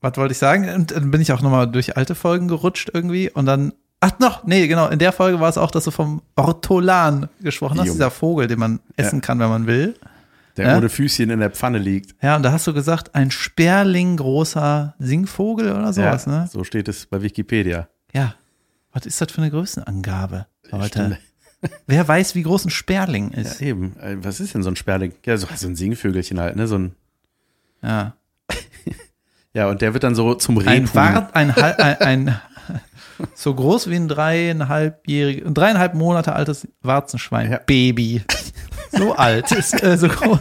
was 0.00 0.16
wollte 0.16 0.32
ich 0.32 0.38
sagen? 0.38 0.68
Und 0.74 0.92
dann 0.92 1.10
bin 1.10 1.20
ich 1.20 1.32
auch 1.32 1.42
nochmal 1.42 1.70
durch 1.70 1.96
alte 1.96 2.14
Folgen 2.14 2.48
gerutscht 2.48 2.90
irgendwie 2.92 3.30
und 3.30 3.46
dann 3.46 3.72
Ach 4.00 4.18
noch, 4.18 4.44
nee, 4.44 4.66
genau. 4.66 4.88
In 4.88 4.98
der 4.98 5.12
Folge 5.12 5.40
war 5.40 5.48
es 5.50 5.58
auch, 5.58 5.70
dass 5.70 5.84
du 5.84 5.90
vom 5.90 6.22
Ortolan 6.36 7.28
gesprochen 7.40 7.78
hast, 7.78 7.86
Junge. 7.86 7.96
dieser 7.98 8.10
Vogel, 8.10 8.46
den 8.46 8.58
man 8.58 8.80
essen 8.96 9.20
kann, 9.20 9.38
wenn 9.38 9.48
man 9.50 9.66
will. 9.66 9.94
Der 10.56 10.68
Ja? 10.68 10.76
ohne 10.78 10.88
Füßchen 10.88 11.28
in 11.30 11.38
der 11.40 11.50
Pfanne 11.50 11.78
liegt. 11.78 12.14
Ja, 12.22 12.36
und 12.36 12.42
da 12.42 12.50
hast 12.52 12.66
du 12.66 12.72
gesagt, 12.72 13.14
ein 13.14 13.30
Sperling 13.30 14.16
großer 14.16 14.94
Singvogel 14.98 15.70
oder 15.72 15.92
sowas, 15.92 16.24
ja, 16.24 16.32
ne? 16.32 16.48
So 16.50 16.64
steht 16.64 16.88
es 16.88 17.06
bei 17.06 17.22
Wikipedia. 17.22 17.88
Ja. 18.12 18.34
Was 18.92 19.06
ist 19.06 19.20
das 19.20 19.30
für 19.30 19.42
eine 19.42 19.50
Größenangabe, 19.50 20.46
Leute? 20.70 21.18
Wer 21.86 22.08
weiß, 22.08 22.34
wie 22.34 22.42
groß 22.42 22.64
ein 22.64 22.70
Sperling 22.70 23.30
Ja, 23.32 23.42
ist? 23.42 23.60
eben. 23.60 23.96
Äh, 24.00 24.16
Was 24.22 24.40
ist 24.40 24.54
denn 24.54 24.62
so 24.62 24.70
ein 24.70 24.76
Sperling? 24.76 25.12
Ja, 25.26 25.36
so, 25.36 25.46
so 25.54 25.66
ein 25.68 25.76
Singvögelchen 25.76 26.40
halt, 26.40 26.56
ne? 26.56 26.66
So 26.66 26.76
ein, 26.78 26.94
Ja. 27.82 28.14
ja, 29.54 29.68
und 29.68 29.82
der 29.82 29.92
wird 29.92 30.02
dann 30.04 30.14
so 30.14 30.34
zum 30.34 30.58
Ein 30.58 30.66
Rehhuhn. 30.68 30.94
Wart, 30.94 31.36
ein, 31.36 31.54
Hal- 31.54 31.76
ein, 31.76 31.98
ein 32.28 32.40
so 33.34 33.54
groß 33.54 33.88
wie 33.90 33.96
ein 33.96 34.08
dreieinhalbjährig, 34.08 35.44
ein 35.46 35.54
dreieinhalb 35.54 35.94
Monate 35.94 36.34
altes 36.34 36.66
Warzenschwein. 36.82 37.52
Ja. 37.52 37.60
Baby. 37.66 38.22
So 38.92 39.14
alt 39.14 39.50
ist, 39.52 39.82
äh, 39.82 39.96
so 39.96 40.08
groß. 40.08 40.40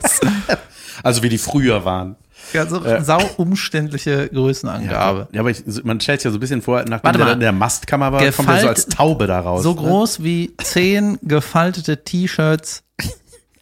Also 1.03 1.23
wie 1.23 1.29
die 1.29 1.37
früher 1.37 1.85
waren. 1.85 2.15
Ja, 2.53 2.65
so 2.65 2.83
Äh. 2.83 3.03
sau 3.03 3.19
umständliche 3.37 4.27
Größenangabe. 4.29 5.27
Ja, 5.31 5.41
aber 5.41 5.51
ich, 5.51 5.63
man 5.83 5.99
stellt 5.99 6.21
sich 6.21 6.25
ja 6.25 6.31
so 6.31 6.37
ein 6.37 6.39
bisschen 6.39 6.61
vor, 6.61 6.83
nachdem 6.87 7.13
der 7.13 7.35
der 7.35 7.51
Mastkammer 7.51 8.11
war, 8.11 8.23
kommt 8.31 8.49
er 8.49 8.59
so 8.61 8.67
als 8.67 8.87
Taube 8.87 9.27
da 9.27 9.39
raus. 9.41 9.61
So 9.63 9.71
ne? 9.73 9.75
groß 9.77 10.23
wie 10.23 10.55
zehn 10.63 11.19
gefaltete 11.21 12.03
T-Shirts, 12.03 12.83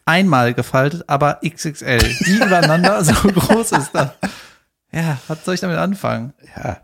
einmal 0.05 0.53
gefaltet, 0.53 1.03
aber 1.07 1.39
XXL. 1.45 1.97
Die 2.25 2.35
übereinander, 2.37 3.03
so 3.03 3.13
groß 3.13 3.73
ist 3.73 3.91
das. 3.93 4.11
Ja, 4.91 5.19
was 5.27 5.43
soll 5.45 5.53
ich 5.55 5.59
damit 5.61 5.77
anfangen? 5.77 6.33
Ja, 6.55 6.81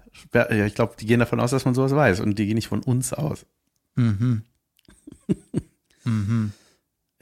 ich 0.66 0.76
glaube, 0.76 0.96
die 1.00 1.06
gehen 1.06 1.20
davon 1.20 1.40
aus, 1.40 1.52
dass 1.52 1.66
man 1.66 1.74
sowas 1.74 1.96
weiß 1.96 2.20
und 2.20 2.38
die 2.38 2.46
gehen 2.46 2.56
nicht 2.56 2.68
von 2.68 2.82
uns 2.84 3.14
aus. 3.14 3.46
Mhm. 3.96 4.44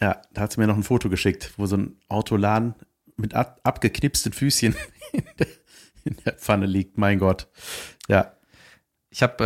Ja, 0.01 0.19
da 0.33 0.41
hat 0.41 0.51
sie 0.51 0.59
mir 0.59 0.65
noch 0.65 0.75
ein 0.75 0.83
Foto 0.83 1.09
geschickt, 1.09 1.53
wo 1.57 1.67
so 1.67 1.77
ein 1.77 1.95
Autolan 2.09 2.73
mit 3.17 3.35
ab, 3.35 3.59
abgeknipsten 3.63 4.33
Füßchen 4.33 4.75
in 5.13 5.23
der, 5.37 5.47
in 6.03 6.17
der 6.25 6.33
Pfanne 6.33 6.65
liegt. 6.65 6.97
Mein 6.97 7.19
Gott. 7.19 7.47
Ja, 8.07 8.33
Ich 9.11 9.21
habe 9.21 9.43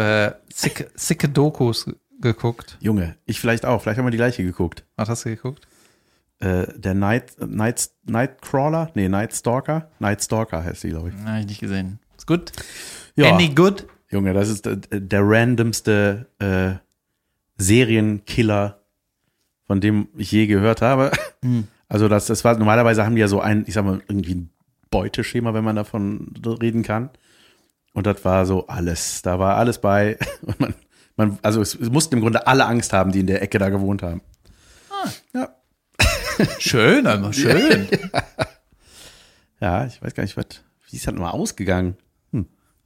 äh, 0.48 0.54
sicke, 0.54 0.89
sicke 0.96 1.27
Dokus 1.27 1.88
geguckt. 2.22 2.77
Junge, 2.80 3.18
ich 3.25 3.42
vielleicht 3.42 3.65
auch. 3.65 3.82
Vielleicht 3.82 3.98
haben 3.98 4.06
wir 4.06 4.12
die 4.12 4.18
gleiche 4.18 4.44
geguckt. 4.44 4.86
Was 4.96 5.10
hast 5.10 5.25
du 5.25 5.30
geguckt? 5.30 5.68
Äh, 6.39 6.68
der 6.75 6.94
Night, 6.94 7.36
Night, 7.39 7.89
Nightcrawler? 8.06 8.92
Nee, 8.94 9.08
Night 9.08 9.34
Stalker? 9.34 9.89
Night 10.00 10.24
Stalker 10.24 10.63
heißt 10.63 10.84
die, 10.84 10.89
glaube 10.89 11.10
ich. 11.10 11.25
Habe 11.25 11.39
ich 11.39 11.46
nicht 11.46 11.60
gesehen. 11.62 12.00
Ist 12.18 12.27
gut? 12.27 12.51
Ja, 13.15 13.34
Any 13.34 13.50
good? 13.50 13.88
Junge, 14.10 14.34
das 14.34 14.50
ist 14.50 14.65
der, 14.65 14.75
der 14.75 15.22
randomste 15.24 16.27
äh, 16.39 16.74
Serienkiller, 17.58 18.82
von 19.65 19.82
dem 19.82 20.10
ich 20.18 20.32
je 20.32 20.48
gehört 20.48 20.82
habe. 20.82 21.12
Hm. 21.42 21.68
Also 21.88 22.08
das, 22.08 22.25
das 22.25 22.44
war, 22.44 22.58
normalerweise 22.58 23.06
haben 23.06 23.15
die 23.15 23.22
ja 23.22 23.27
so 23.27 23.39
ein, 23.39 23.63
ich 23.68 23.74
sag 23.74 23.86
mal, 23.86 24.01
irgendwie 24.08 24.36
ein 24.36 24.50
Beuteschema, 24.89 25.54
wenn 25.54 25.63
man 25.63 25.75
davon 25.75 26.34
reden 26.62 26.84
kann. 26.84 27.10
Und 27.94 28.08
das 28.08 28.25
war 28.25 28.46
so 28.46 28.68
alles. 28.68 29.22
Da 29.22 29.39
war 29.39 29.56
alles 29.56 29.80
bei. 29.80 30.18
Und 30.42 30.60
man, 30.60 30.74
man, 31.15 31.39
also 31.42 31.62
es, 31.62 31.75
es 31.75 31.89
mussten 31.89 32.15
im 32.15 32.22
Grunde 32.22 32.48
alle 32.48 32.65
Angst 32.65 32.92
haben, 32.92 33.12
die 33.12 33.22
in 33.22 33.27
der 33.27 33.42
Ecke 33.42 33.58
da 33.58 33.70
gewohnt 33.70 34.04
haben. 34.04 34.22
Ja. 35.34 35.50
Schön, 36.60 37.08
einmal 37.08 37.34
schön. 37.34 37.88
Ja, 39.62 39.86
ich 39.86 40.01
weiß 40.01 40.13
gar 40.13 40.24
nicht, 40.24 40.36
was, 40.36 40.46
wie 40.89 40.98
ist 40.98 41.08
das 41.08 41.13
nochmal 41.13 41.32
ausgegangen? 41.32 41.96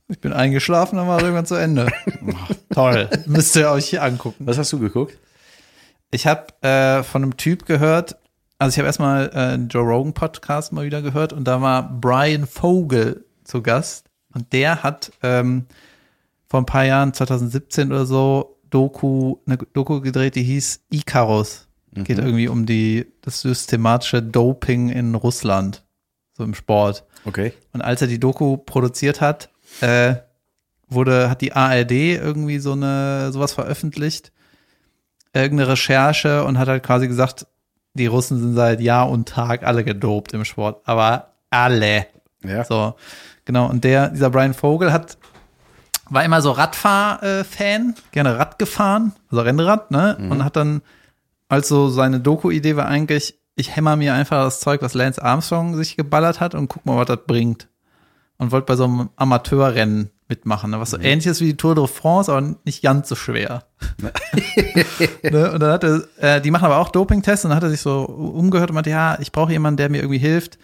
Ich 0.08 0.20
bin 0.20 0.34
eingeschlafen, 0.34 0.98
dann 0.98 1.08
war 1.08 1.22
irgendwann 1.22 1.46
zu 1.46 1.56
Ende. 1.56 1.88
Ach, 2.36 2.52
toll. 2.72 3.10
Müsst 3.28 3.56
ihr 3.56 3.70
euch 3.70 3.86
hier 3.86 4.02
angucken. 4.04 4.48
Was 4.48 4.58
hast 4.58 4.74
du 4.74 4.80
geguckt? 4.80 5.16
Ich 6.10 6.26
habe 6.26 6.48
äh, 6.62 7.04
von 7.04 7.22
einem 7.22 7.38
Typ 7.38 7.68
gehört, 7.68 8.18
also 8.58 8.74
ich 8.74 8.80
habe 8.80 8.88
erstmal 8.88 9.30
äh, 9.30 9.54
einen 9.54 9.68
Joe 9.68 9.84
Rogan 9.84 10.14
Podcast 10.14 10.74
mal 10.74 10.84
wieder 10.84 11.04
gehört 11.04 11.32
und 11.32 11.44
da 11.44 11.62
war 11.62 11.88
Brian 12.02 12.48
Vogel 12.48 13.24
zu 13.44 13.62
Gast 13.62 14.10
und 14.34 14.52
der 14.52 14.82
hat 14.82 15.12
ähm, 15.22 15.68
vor 16.48 16.62
ein 16.62 16.66
paar 16.66 16.86
Jahren, 16.86 17.14
2017 17.14 17.92
oder 17.92 18.08
so, 18.08 18.58
Doku, 18.72 19.38
eine 19.46 19.58
Doku 19.58 20.02
gedreht, 20.02 20.36
die 20.36 20.44
hieß 20.44 20.86
Icarus. 20.90 21.69
Geht 21.94 22.20
irgendwie 22.20 22.48
um 22.48 22.66
die, 22.66 23.08
das 23.22 23.42
systematische 23.42 24.22
Doping 24.22 24.90
in 24.90 25.16
Russland, 25.16 25.84
so 26.38 26.44
im 26.44 26.54
Sport. 26.54 27.04
Okay. 27.26 27.54
Und 27.74 27.82
als 27.82 28.02
er 28.02 28.08
die 28.08 28.20
Doku 28.20 28.58
produziert 28.58 29.22
hat, 29.22 29.50
äh, 29.82 30.16
wurde, 30.88 31.30
hat 31.30 31.42
die 31.42 31.54
ARD 31.54 31.92
irgendwie 31.92 32.60
so 32.60 32.74
eine, 32.74 33.32
sowas 33.32 33.54
veröffentlicht, 33.54 34.32
irgendeine 35.34 35.70
Recherche 35.70 36.44
und 36.44 36.58
hat 36.58 36.68
halt 36.68 36.84
quasi 36.84 37.08
gesagt, 37.08 37.48
die 37.94 38.08
Russen 38.08 38.40
sind 38.40 38.56
seit 38.56 38.82
Jahr 38.82 39.10
und 39.10 39.28
Tag 39.28 39.64
alle 39.64 39.84
gedopt 39.84 40.34
im 40.34 40.46
Sport, 40.46 40.82
aber 40.86 41.34
alle. 41.50 42.08
Ja. 42.44 42.64
So, 42.64 42.96
genau. 43.46 43.70
Und 43.70 43.84
der, 43.84 44.10
dieser 44.10 44.30
Brian 44.30 44.54
Vogel 44.54 44.94
hat, 44.94 45.18
war 46.10 46.24
immer 46.24 46.42
so 46.42 46.52
Radfahr-Fan, 46.52 47.96
gerne 48.12 48.38
Rad 48.38 48.58
gefahren, 48.58 49.14
also 49.30 49.42
Rennrad, 49.42 49.92
ne? 49.92 50.18
Und 50.30 50.44
hat 50.44 50.56
dann, 50.56 50.82
also 51.50 51.90
seine 51.90 52.20
Doku-Idee 52.20 52.76
war 52.78 52.88
eigentlich, 52.88 53.38
ich 53.56 53.76
hämmer 53.76 53.96
mir 53.96 54.14
einfach 54.14 54.44
das 54.46 54.62
Zeug, 54.62 54.82
was 54.82 54.94
Lance 54.94 55.22
Armstrong 55.22 55.76
sich 55.76 55.98
geballert 55.98 56.40
hat 56.40 56.56
und 56.56 56.70
guck 56.70 56.86
mal, 56.86 56.96
was 56.96 57.08
das 57.08 57.26
bringt. 57.28 57.68
Und 58.38 58.54
wollte 58.54 58.68
bei 58.68 58.78
so 58.78 58.86
einem 58.86 59.10
Amateurrennen 59.18 60.12
mitmachen, 60.30 60.72
ne? 60.72 60.80
was 60.80 60.92
so 60.92 60.98
ähnlich 60.98 61.26
ist 61.26 61.42
wie 61.42 61.48
die 61.48 61.58
Tour 61.58 61.76
de 61.76 61.88
France, 61.88 62.32
aber 62.32 62.56
nicht 62.64 62.82
ganz 62.82 63.10
so 63.10 63.16
schwer. 63.16 63.66
ne? 65.24 65.52
Und 65.52 65.60
dann 65.60 65.72
hat 65.72 65.84
er, 65.84 66.04
äh, 66.18 66.40
die 66.40 66.52
machen 66.52 66.66
aber 66.66 66.78
auch 66.78 66.90
Dopingtests 66.90 67.44
und 67.44 67.50
dann 67.50 67.58
hat 67.58 67.64
er 67.64 67.72
sich 67.72 67.82
so 67.82 68.04
umgehört 68.04 68.70
und 68.70 68.76
meinte, 68.76 68.92
ja, 68.92 69.20
ich 69.20 69.34
brauche 69.34 69.52
jemanden, 69.52 69.78
der 69.78 69.90
mir 69.90 69.98
irgendwie 69.98 70.20
hilft, 70.20 70.60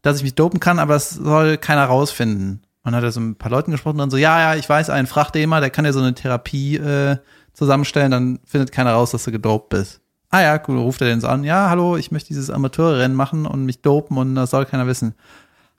dass 0.00 0.16
ich 0.16 0.22
mich 0.22 0.36
dopen 0.36 0.60
kann, 0.60 0.78
aber 0.78 0.94
das 0.94 1.10
soll 1.10 1.58
keiner 1.58 1.84
rausfinden. 1.84 2.62
Und 2.84 2.92
dann 2.92 2.94
hat 2.94 3.04
er 3.04 3.12
so 3.12 3.20
mit 3.20 3.30
ein 3.30 3.38
paar 3.38 3.50
Leuten 3.50 3.72
gesprochen 3.72 3.96
und 3.96 3.98
dann 3.98 4.10
so, 4.10 4.16
ja, 4.16 4.40
ja, 4.40 4.54
ich 4.54 4.68
weiß, 4.68 4.88
einen 4.88 5.08
mal, 5.48 5.60
der 5.60 5.70
kann 5.70 5.84
ja 5.84 5.92
so 5.92 5.98
eine 5.98 6.14
Therapie 6.14 6.76
äh, 6.76 7.16
zusammenstellen, 7.52 8.12
dann 8.12 8.38
findet 8.46 8.72
keiner 8.72 8.92
raus, 8.92 9.10
dass 9.10 9.24
du 9.24 9.32
gedopt 9.32 9.68
bist. 9.70 10.00
Ah 10.30 10.42
ja, 10.42 10.62
cool, 10.68 10.78
ruft 10.78 11.00
er 11.00 11.08
den 11.08 11.20
so 11.20 11.28
an, 11.28 11.42
ja, 11.42 11.70
hallo, 11.70 11.96
ich 11.96 12.10
möchte 12.10 12.28
dieses 12.28 12.50
Amateurrennen 12.50 13.16
machen 13.16 13.46
und 13.46 13.64
mich 13.64 13.80
dopen 13.80 14.18
und 14.18 14.34
das 14.34 14.50
soll 14.50 14.66
keiner 14.66 14.86
wissen. 14.86 15.14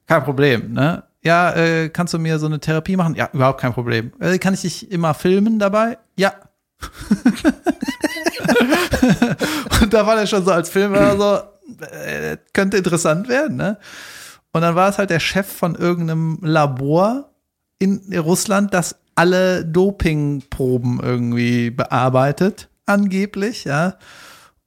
Kein 0.08 0.24
Problem, 0.24 0.74
ne? 0.74 1.04
Ja, 1.22 1.52
äh, 1.52 1.90
kannst 1.90 2.14
du 2.14 2.20
mir 2.20 2.40
so 2.40 2.48
eine 2.48 2.60
Therapie 2.60 2.96
machen? 2.96 3.14
Ja, 3.14 3.30
überhaupt 3.34 3.62
kein 3.62 3.74
Problem. 3.74 4.12
Äh, 4.20 4.40
kann 4.40 4.54
ich 4.54 4.62
dich 4.62 4.92
immer 4.92 5.14
filmen 5.14 5.60
dabei? 5.60 6.00
Ja. 6.16 6.34
und 9.82 9.94
da 9.94 10.08
war 10.08 10.16
der 10.16 10.26
schon 10.26 10.46
so 10.46 10.52
als 10.52 10.70
Filmer 10.70 11.18
so, 11.18 11.40
äh, 11.86 12.38
könnte 12.54 12.78
interessant 12.78 13.28
werden, 13.28 13.58
ne? 13.58 13.78
Und 14.52 14.62
dann 14.62 14.76
war 14.76 14.90
es 14.90 14.98
halt 14.98 15.12
der 15.12 15.20
Chef 15.20 15.46
von 15.46 15.76
irgendeinem 15.76 16.40
Labor 16.42 17.30
in 17.78 18.02
Russland, 18.18 18.74
das 18.74 18.96
alle 19.14 19.64
Dopingproben 19.66 21.00
irgendwie 21.04 21.70
bearbeitet, 21.70 22.70
angeblich, 22.86 23.66
ja. 23.66 23.96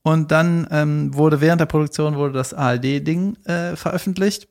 Und 0.03 0.33
dann 0.33 0.67
ähm, 0.71 1.15
wurde 1.15 1.41
während 1.41 1.61
der 1.61 1.67
Produktion 1.67 2.17
wurde 2.17 2.33
das 2.35 2.55
ARD-Ding 2.55 3.37
äh, 3.45 3.77
veröffentlicht. 3.77 4.49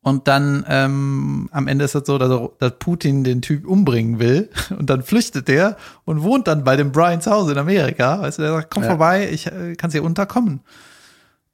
Und 0.00 0.28
dann 0.28 0.64
ähm, 0.68 1.48
am 1.52 1.66
Ende 1.66 1.84
ist 1.84 1.94
es 1.94 2.06
so, 2.06 2.18
dass, 2.18 2.30
dass 2.58 2.78
Putin 2.78 3.24
den 3.24 3.42
Typ 3.42 3.66
umbringen 3.66 4.20
will. 4.20 4.48
Und 4.78 4.88
dann 4.88 5.02
flüchtet 5.02 5.48
der 5.48 5.76
und 6.04 6.22
wohnt 6.22 6.46
dann 6.46 6.64
bei 6.64 6.76
dem 6.76 6.92
Brian 6.92 7.20
zu 7.20 7.30
Hause 7.30 7.52
in 7.52 7.58
Amerika. 7.58 8.20
Weißt 8.22 8.38
du, 8.38 8.42
der 8.42 8.52
sagt, 8.52 8.70
komm 8.70 8.84
Ja. 8.84 8.90
vorbei, 8.90 9.28
ich 9.30 9.46
äh, 9.48 9.74
kann 9.74 9.90
hier 9.90 10.04
unterkommen. 10.04 10.60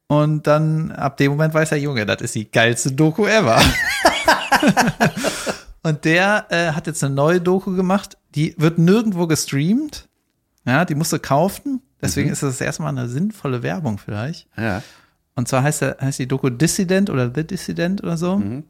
Und 0.06 0.46
dann 0.46 0.92
ab 0.92 1.16
dem 1.16 1.32
Moment 1.32 1.54
weiß 1.54 1.70
der 1.70 1.80
Junge, 1.80 2.04
das 2.06 2.20
ist 2.20 2.34
die 2.34 2.50
geilste 2.50 2.92
Doku 2.92 3.26
ever. 3.26 3.58
und 5.82 6.04
der 6.04 6.46
äh, 6.50 6.72
hat 6.72 6.86
jetzt 6.86 7.02
eine 7.02 7.14
neue 7.14 7.40
Doku 7.40 7.74
gemacht, 7.74 8.18
die 8.34 8.54
wird 8.58 8.78
nirgendwo 8.78 9.26
gestreamt. 9.26 10.06
Ja, 10.66 10.84
die 10.84 10.94
musst 10.94 11.12
du 11.12 11.18
kaufen. 11.18 11.80
Deswegen 12.04 12.30
ist 12.30 12.42
das 12.42 12.60
erstmal 12.60 12.90
eine 12.96 13.08
sinnvolle 13.08 13.62
Werbung 13.62 13.98
vielleicht. 13.98 14.46
Ja. 14.56 14.82
Und 15.34 15.48
zwar 15.48 15.62
heißt, 15.62 15.82
der, 15.82 15.96
heißt 16.00 16.18
die 16.18 16.28
Doku 16.28 16.50
Dissident 16.50 17.10
oder 17.10 17.30
The 17.34 17.44
Dissident 17.46 18.02
oder 18.02 18.16
so. 18.16 18.38
Mhm. 18.38 18.64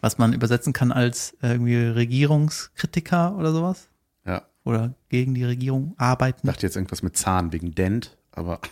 Was 0.00 0.18
man 0.18 0.32
übersetzen 0.32 0.72
kann 0.72 0.92
als 0.92 1.36
irgendwie 1.40 1.76
Regierungskritiker 1.76 3.36
oder 3.36 3.52
sowas. 3.52 3.88
Ja. 4.26 4.42
Oder 4.64 4.94
gegen 5.08 5.34
die 5.34 5.44
Regierung 5.44 5.92
Ich 5.94 6.00
arbeiten. 6.00 6.46
dachte 6.46 6.66
jetzt 6.66 6.76
irgendwas 6.76 7.02
mit 7.02 7.16
Zahn 7.16 7.52
wegen 7.52 7.74
Dent, 7.74 8.16
aber. 8.32 8.60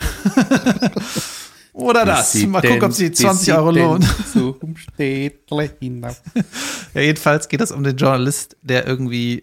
Oder 1.74 2.04
das. 2.04 2.34
Mal 2.46 2.62
gucken, 2.62 2.84
ob 2.84 2.92
sie 2.92 3.10
20 3.10 3.52
Euro 3.52 3.72
lohnt. 3.72 4.06
Zum 4.32 4.76
Städtle 4.76 5.70
hinauf. 5.80 6.22
Ja, 6.94 7.00
jedenfalls 7.00 7.48
geht 7.48 7.60
es 7.60 7.72
um 7.72 7.82
den 7.82 7.96
Journalist, 7.96 8.56
der 8.62 8.86
irgendwie 8.86 9.42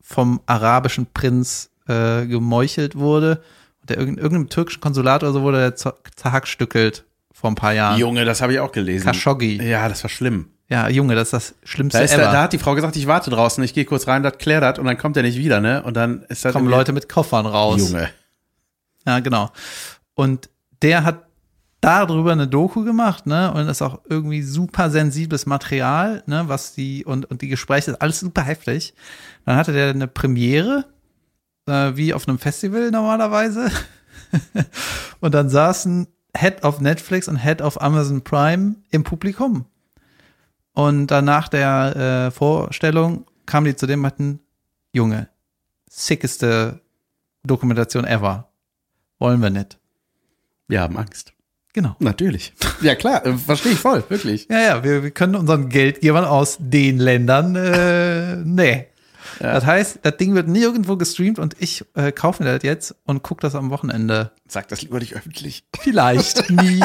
vom 0.00 0.40
arabischen 0.46 1.06
Prinz 1.06 1.70
äh, 1.90 2.26
gemeuchelt 2.26 2.96
wurde. 2.96 3.42
Und 3.80 3.90
der 3.90 3.98
in 3.98 4.16
irgendeinem 4.16 4.48
türkischen 4.48 4.80
Konsulat 4.80 5.22
oder 5.22 5.32
so 5.32 5.42
wurde 5.42 5.58
der 5.58 5.76
zer- 5.76 5.96
zerhackstückelt 6.16 7.04
vor 7.32 7.50
ein 7.50 7.54
paar 7.54 7.72
Jahren. 7.72 7.98
Junge, 7.98 8.24
das 8.24 8.40
habe 8.42 8.52
ich 8.52 8.60
auch 8.60 8.72
gelesen. 8.72 9.06
Khashoggi. 9.06 9.62
Ja, 9.62 9.88
das 9.88 10.02
war 10.04 10.10
schlimm. 10.10 10.48
Ja, 10.68 10.88
Junge, 10.88 11.14
das 11.16 11.28
ist 11.28 11.32
das 11.32 11.54
Schlimmste 11.64 11.98
Da, 11.98 12.04
ist 12.04 12.12
ever. 12.14 12.22
da, 12.24 12.32
da 12.32 12.42
hat 12.42 12.52
die 12.52 12.58
Frau 12.58 12.74
gesagt, 12.74 12.94
ich 12.94 13.06
warte 13.08 13.30
draußen, 13.30 13.64
ich 13.64 13.74
gehe 13.74 13.84
kurz 13.84 14.06
rein, 14.06 14.22
das 14.22 14.38
klärt 14.38 14.62
das 14.62 14.78
und 14.78 14.84
dann 14.84 14.96
kommt 14.98 15.16
er 15.16 15.24
nicht 15.24 15.36
wieder, 15.36 15.60
ne? 15.60 15.82
Und 15.82 15.94
dann 15.96 16.22
ist 16.28 16.44
das 16.44 16.52
kommen 16.52 16.68
Leute 16.68 16.92
mit 16.92 17.08
Koffern 17.08 17.46
raus. 17.46 17.80
Junge. 17.80 18.08
Ja, 19.06 19.18
genau. 19.18 19.50
Und 20.14 20.48
der 20.82 21.02
hat 21.02 21.24
darüber 21.80 22.30
eine 22.32 22.46
Doku 22.46 22.84
gemacht, 22.84 23.26
ne? 23.26 23.52
Und 23.52 23.66
ist 23.68 23.82
auch 23.82 24.00
irgendwie 24.08 24.42
super 24.42 24.90
sensibles 24.90 25.46
Material, 25.46 26.22
ne? 26.26 26.44
Was 26.46 26.74
die 26.74 27.04
und, 27.04 27.24
und 27.28 27.40
die 27.42 27.48
Gespräche, 27.48 27.90
ist 27.92 28.00
alles 28.02 28.20
super 28.20 28.42
heftig. 28.42 28.94
Dann 29.46 29.56
hatte 29.56 29.72
der 29.72 29.88
eine 29.90 30.06
Premiere, 30.06 30.84
äh, 31.70 31.96
wie 31.96 32.12
auf 32.12 32.28
einem 32.28 32.38
Festival 32.38 32.90
normalerweise. 32.90 33.70
und 35.20 35.34
dann 35.34 35.48
saßen 35.48 36.06
Head 36.36 36.62
of 36.64 36.80
Netflix 36.80 37.28
und 37.28 37.36
Head 37.36 37.62
of 37.62 37.80
Amazon 37.80 38.22
Prime 38.22 38.76
im 38.90 39.04
Publikum. 39.04 39.66
Und 40.72 41.08
dann 41.08 41.24
nach 41.24 41.48
der 41.48 42.28
äh, 42.28 42.30
Vorstellung 42.30 43.26
kamen 43.46 43.66
die 43.66 43.76
zu 43.76 43.86
dem 43.86 44.00
und 44.00 44.02
meinten, 44.02 44.40
Junge, 44.92 45.28
sickeste 45.88 46.80
Dokumentation 47.44 48.04
ever. 48.04 48.50
Wollen 49.18 49.42
wir 49.42 49.50
nicht. 49.50 49.78
Wir 50.68 50.80
haben 50.80 50.96
Angst. 50.96 51.32
Genau. 51.72 51.94
Natürlich. 52.00 52.52
Ja, 52.80 52.94
klar, 52.94 53.24
äh, 53.24 53.36
verstehe 53.36 53.72
ich 53.72 53.78
voll, 53.78 54.02
wirklich. 54.08 54.48
Ja, 54.50 54.60
ja, 54.60 54.84
wir, 54.84 55.02
wir 55.02 55.10
können 55.10 55.36
unseren 55.36 55.68
Geldgebern 55.68 56.24
aus 56.24 56.56
den 56.58 56.98
Ländern, 56.98 57.54
äh, 57.54 58.36
nee. 58.36 58.86
Das 59.38 59.64
heißt, 59.66 60.00
das 60.02 60.16
Ding 60.16 60.34
wird 60.34 60.48
nirgendwo 60.48 60.96
gestreamt 60.96 61.38
und 61.38 61.56
ich 61.58 61.84
äh, 61.94 62.12
kaufe 62.12 62.42
mir 62.42 62.52
das 62.52 62.62
jetzt 62.62 62.94
und 63.04 63.22
gucke 63.22 63.40
das 63.40 63.54
am 63.54 63.70
Wochenende. 63.70 64.32
Sag 64.46 64.68
das 64.68 64.82
lieber 64.82 64.98
nicht 64.98 65.14
öffentlich. 65.14 65.64
Vielleicht, 65.78 66.50
nie. 66.50 66.80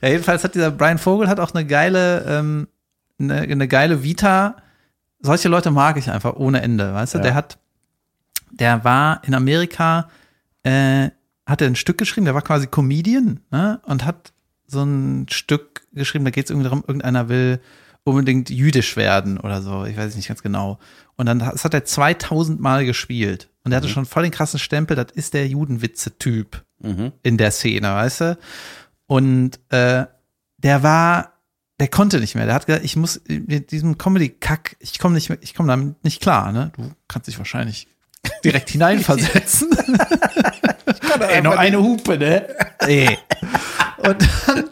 ja, 0.00 0.08
jedenfalls 0.08 0.44
hat 0.44 0.54
dieser 0.54 0.70
Brian 0.70 0.98
Vogel 0.98 1.28
hat 1.28 1.40
auch 1.40 1.54
eine 1.54 1.66
geile, 1.66 2.24
ähm, 2.26 2.68
eine, 3.18 3.40
eine 3.40 3.68
geile 3.68 4.02
Vita. 4.02 4.56
Solche 5.20 5.48
Leute 5.48 5.70
mag 5.70 5.96
ich 5.96 6.10
einfach 6.10 6.34
ohne 6.36 6.62
Ende, 6.62 6.92
weißt 6.94 7.14
du? 7.14 7.18
Ja. 7.18 7.24
Der 7.24 7.34
hat, 7.34 7.58
der 8.50 8.84
war 8.84 9.22
in 9.24 9.34
Amerika, 9.34 10.08
äh, 10.62 11.10
hat 11.46 11.60
er 11.60 11.66
ein 11.66 11.76
Stück 11.76 11.98
geschrieben, 11.98 12.24
der 12.24 12.34
war 12.34 12.42
quasi 12.42 12.66
Comedian, 12.66 13.40
ne? 13.50 13.80
Und 13.84 14.04
hat 14.04 14.32
so 14.66 14.82
ein 14.82 15.26
Stück 15.30 15.82
geschrieben, 15.92 16.24
da 16.24 16.30
geht 16.30 16.46
es 16.46 16.50
irgendwie 16.50 16.68
darum, 16.68 16.84
irgendeiner 16.86 17.28
will 17.28 17.60
unbedingt 18.04 18.50
jüdisch 18.50 18.96
werden 18.96 19.38
oder 19.38 19.62
so, 19.62 19.84
ich 19.84 19.96
weiß 19.96 20.16
nicht 20.16 20.28
ganz 20.28 20.42
genau. 20.42 20.78
Und 21.16 21.26
dann 21.26 21.38
das 21.38 21.64
hat 21.64 21.74
er 21.74 21.84
2000 21.84 22.60
Mal 22.60 22.84
gespielt. 22.84 23.48
Und 23.64 23.72
er 23.72 23.76
hatte 23.76 23.88
schon 23.88 24.06
voll 24.06 24.24
den 24.24 24.32
krassen 24.32 24.58
Stempel, 24.58 24.96
das 24.96 25.06
ist 25.14 25.34
der 25.34 25.46
Judenwitze-Typ 25.46 26.62
Mhm. 26.80 27.12
in 27.22 27.36
der 27.38 27.52
Szene, 27.52 27.94
weißt 27.94 28.20
du? 28.22 28.38
Und 29.06 29.60
äh, 29.68 30.04
der 30.58 30.82
war, 30.82 31.34
der 31.78 31.86
konnte 31.86 32.18
nicht 32.18 32.34
mehr. 32.34 32.46
Der 32.46 32.54
hat 32.56 32.66
gesagt, 32.66 32.84
ich 32.84 32.96
muss 32.96 33.20
mit 33.28 33.70
diesem 33.70 33.98
Comedy-Kack, 33.98 34.76
ich 34.80 34.98
komme 34.98 35.14
nicht, 35.14 35.28
mehr- 35.28 35.38
ich 35.42 35.54
komme 35.54 35.68
damit 35.68 36.02
nicht 36.02 36.20
klar. 36.20 36.50
Ne? 36.50 36.72
Du 36.76 36.90
kannst 37.06 37.28
dich 37.28 37.38
wahrscheinlich 37.38 37.86
direkt 38.44 38.70
hineinversetzen. 38.70 39.70
Ey, 41.28 41.40
noch 41.42 41.56
eine 41.56 41.78
Hupe, 41.80 42.18
ne? 42.18 42.48
Ey. 42.80 43.16
Und 43.98 44.28
dann, 44.46 44.64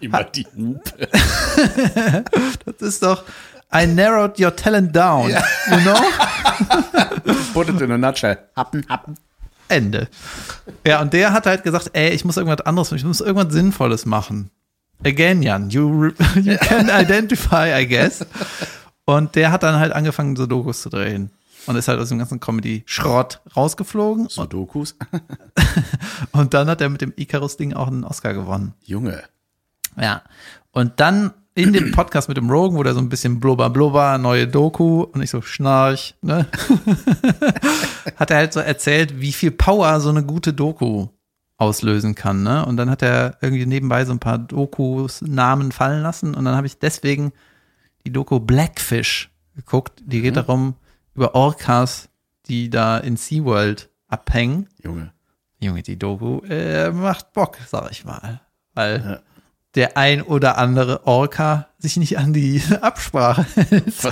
Immer 0.00 0.24
die 0.24 0.46
Hupe. 0.56 1.08
das 2.64 2.88
ist 2.88 3.02
doch, 3.02 3.24
I 3.72 3.86
narrowed 3.86 4.38
your 4.38 4.54
talent 4.54 4.94
down. 4.94 5.30
You 5.30 5.80
know? 5.80 5.96
Put 7.52 7.68
it 7.68 7.80
in 7.80 7.90
a 7.90 7.98
nutshell. 7.98 8.38
Happen, 8.54 8.84
happen. 8.88 9.16
Ende. 9.68 10.08
Ja, 10.86 11.00
und 11.00 11.12
der 11.12 11.32
hat 11.32 11.46
halt 11.46 11.64
gesagt, 11.64 11.90
ey, 11.92 12.10
ich 12.10 12.24
muss 12.24 12.36
irgendwas 12.36 12.64
anderes, 12.64 12.92
ich 12.92 13.04
muss 13.04 13.20
irgendwas 13.20 13.52
Sinnvolles 13.52 14.06
machen. 14.06 14.50
Again, 15.04 15.42
Jan, 15.42 15.70
you, 15.70 16.04
you 16.36 16.56
can 16.58 16.88
identify, 16.88 17.72
I 17.80 17.86
guess. 17.86 18.24
Und 19.04 19.34
der 19.34 19.52
hat 19.52 19.62
dann 19.62 19.78
halt 19.78 19.92
angefangen, 19.92 20.36
so 20.36 20.46
Dokus 20.46 20.82
zu 20.82 20.88
drehen. 20.88 21.30
Und 21.66 21.74
ist 21.74 21.88
halt 21.88 21.98
aus 21.98 22.10
dem 22.10 22.18
ganzen 22.18 22.38
Comedy-Schrott 22.38 23.40
rausgeflogen. 23.56 24.28
Sudokus. 24.28 24.94
Und 26.32 26.54
dann 26.54 26.68
hat 26.68 26.80
er 26.80 26.88
mit 26.88 27.00
dem 27.00 27.12
Icarus-Ding 27.16 27.74
auch 27.74 27.88
einen 27.88 28.04
Oscar 28.04 28.34
gewonnen. 28.34 28.74
Junge. 28.84 29.24
Ja. 29.96 30.22
Und 30.72 31.00
dann 31.00 31.32
in 31.56 31.72
dem 31.72 31.90
Podcast 31.90 32.28
mit 32.28 32.36
dem 32.36 32.50
Rogan, 32.50 32.76
wo 32.76 32.82
der 32.82 32.92
so 32.92 33.00
ein 33.00 33.08
bisschen 33.08 33.40
blubber 33.40 33.70
blubber, 33.70 34.18
neue 34.18 34.46
Doku 34.46 35.02
und 35.02 35.22
ich 35.22 35.30
so 35.30 35.40
schnarch, 35.40 36.14
ne? 36.20 36.46
hat 38.16 38.30
er 38.30 38.36
halt 38.36 38.52
so 38.52 38.60
erzählt, 38.60 39.20
wie 39.20 39.32
viel 39.32 39.50
Power 39.50 40.00
so 40.00 40.10
eine 40.10 40.22
gute 40.22 40.52
Doku 40.52 41.08
auslösen 41.56 42.14
kann, 42.14 42.42
ne? 42.42 42.66
Und 42.66 42.76
dann 42.76 42.90
hat 42.90 43.02
er 43.02 43.38
irgendwie 43.40 43.64
nebenbei 43.64 44.04
so 44.04 44.12
ein 44.12 44.18
paar 44.18 44.36
Dokus 44.36 45.22
Namen 45.22 45.72
fallen 45.72 46.02
lassen 46.02 46.34
und 46.34 46.44
dann 46.44 46.54
habe 46.54 46.66
ich 46.66 46.78
deswegen 46.78 47.32
die 48.04 48.12
Doku 48.12 48.38
Blackfish 48.38 49.30
geguckt. 49.54 50.02
Die 50.04 50.20
geht 50.20 50.36
darum 50.36 50.74
über 51.14 51.34
Orcas, 51.34 52.10
die 52.48 52.68
da 52.68 52.98
in 52.98 53.16
SeaWorld 53.16 53.88
abhängen. 54.08 54.68
Junge. 54.84 55.10
Junge, 55.58 55.82
die 55.82 55.98
Doku 55.98 56.40
äh, 56.40 56.90
macht 56.90 57.32
Bock, 57.32 57.56
sag 57.66 57.90
ich 57.90 58.04
mal. 58.04 58.42
Weil 58.74 59.02
Ja. 59.02 59.35
Der 59.76 59.96
ein 59.96 60.22
oder 60.22 60.58
andere 60.58 61.06
Orca 61.06 61.68
sich 61.78 61.96
nicht 61.98 62.18
an 62.18 62.32
die 62.32 62.62
Absprache 62.80 63.46
hält. 63.54 63.94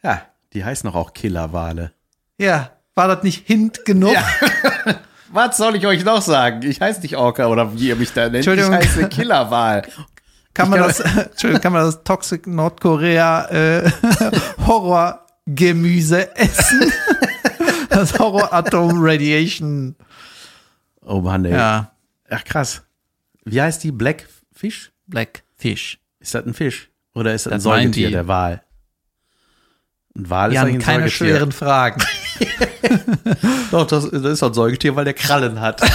Ja, 0.00 0.22
die 0.52 0.64
heißen 0.64 0.88
doch 0.88 0.94
auch 0.94 1.12
Killerwale. 1.12 1.92
Ja, 2.38 2.70
war 2.94 3.08
das 3.08 3.24
nicht 3.24 3.48
hint 3.48 3.84
genug? 3.84 4.14
Was 5.32 5.56
soll 5.56 5.74
ich 5.74 5.86
euch 5.88 6.04
noch 6.04 6.22
sagen? 6.22 6.62
Ich 6.62 6.80
heiße 6.80 7.00
nicht 7.00 7.16
Orca 7.16 7.48
oder 7.48 7.74
wie 7.74 7.88
ihr 7.88 7.96
mich 7.96 8.12
da 8.12 8.22
nennt. 8.22 8.36
Entschuldigung. 8.36 8.72
Ich 8.74 8.78
heiße 8.78 9.08
Killerwal. 9.08 9.82
Kann 10.54 10.70
man 10.70 10.78
das, 10.78 11.00
Entschuldigung, 11.00 11.60
kann 11.60 11.72
man 11.72 11.84
das 11.84 12.04
Toxic 12.04 12.46
Nordkorea 12.46 13.46
äh, 13.50 13.90
Horrorgemüse 14.66 16.36
essen? 16.36 16.92
Das 17.90 18.18
Horror 18.18 18.52
Atom 18.52 18.92
Radiation. 18.94 19.96
Oh 21.04 21.20
Mann, 21.20 21.44
ey. 21.44 21.52
Ja, 21.52 21.90
Ach 22.30 22.44
krass. 22.44 22.82
Wie 23.44 23.60
heißt 23.60 23.82
die? 23.84 23.92
Blackfish? 23.92 24.92
Blackfish. 25.06 25.98
Ist 26.20 26.34
das 26.34 26.44
ein 26.46 26.54
Fisch? 26.54 26.90
Oder 27.14 27.34
ist 27.34 27.46
das, 27.46 27.52
Das 27.52 27.66
ein 27.66 27.82
Säugetier, 27.82 28.10
der 28.10 28.28
Wal? 28.28 28.62
Ein 30.16 30.30
Wal 30.30 30.52
ist 30.52 30.58
eigentlich 30.58 30.74
ein 30.76 30.80
keine 30.80 31.08
Säugetier. 31.08 31.26
schweren 31.36 31.52
Fragen. 31.52 32.02
Doch, 33.70 33.86
das, 33.86 34.10
das 34.10 34.22
ist 34.24 34.42
doch 34.42 34.48
ein 34.48 34.54
Säugetier, 34.54 34.94
weil 34.96 35.04
der 35.04 35.14
Krallen 35.14 35.60
hat. 35.60 35.80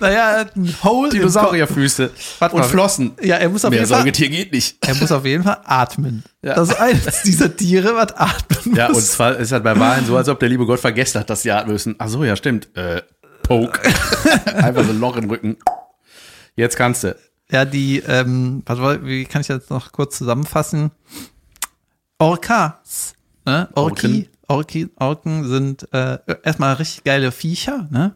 Naja, 0.00 0.38
hat 0.38 0.54
ein 0.54 0.72
Hole 0.84 1.10
Dinosaurierfüße 1.10 2.10
Warte 2.38 2.54
und 2.54 2.60
mal. 2.62 2.68
Flossen. 2.68 3.16
Ja, 3.20 3.34
er 3.34 3.48
muss 3.48 3.64
auf 3.64 3.70
Mehr 3.70 3.80
jeden 3.80 3.90
Fall 3.90 3.98
Säugetier 4.02 4.28
geht 4.28 4.52
nicht. 4.52 4.76
Er 4.86 4.94
muss 4.94 5.10
auf 5.10 5.24
jeden 5.24 5.42
Fall 5.42 5.58
atmen. 5.64 6.22
Ja. 6.40 6.54
Das 6.54 6.68
ist 6.68 6.76
eines 6.80 7.22
dieser 7.22 7.56
Tiere, 7.56 7.96
was 7.96 8.12
atmen 8.14 8.76
Ja, 8.76 8.86
und 8.86 8.92
muss. 8.92 9.10
zwar 9.10 9.36
ist 9.36 9.50
halt 9.50 9.64
bei 9.64 9.76
Wahlen 9.76 10.06
so, 10.06 10.16
als 10.16 10.28
ob 10.28 10.38
der 10.38 10.48
liebe 10.50 10.66
Gott 10.66 10.78
vergessen 10.78 11.18
hat, 11.18 11.28
dass 11.30 11.42
sie 11.42 11.50
atmen 11.50 11.72
müssen. 11.72 11.96
Ach 11.98 12.06
so, 12.08 12.22
ja, 12.22 12.36
stimmt. 12.36 12.68
Äh, 12.76 13.02
Poke. 13.48 13.80
Einfach 14.56 14.84
so 14.84 14.90
ein 14.90 15.00
Loch 15.00 15.16
im 15.16 15.30
Rücken. 15.30 15.56
Jetzt 16.54 16.76
kannst 16.76 17.04
du. 17.04 17.16
Ja, 17.50 17.64
die, 17.64 18.00
ähm, 18.00 18.62
warte 18.66 19.06
wie 19.06 19.24
kann 19.24 19.40
ich 19.40 19.46
das 19.46 19.70
noch 19.70 19.90
kurz 19.90 20.18
zusammenfassen? 20.18 20.90
Orcas, 22.18 23.14
ne? 23.46 23.70
Orki, 23.74 24.28
Orki, 24.48 24.90
Orken 24.96 25.48
sind 25.48 25.90
äh, 25.94 26.18
erstmal 26.42 26.74
richtig 26.74 27.04
geile 27.04 27.32
Viecher, 27.32 27.88
ne? 27.90 28.14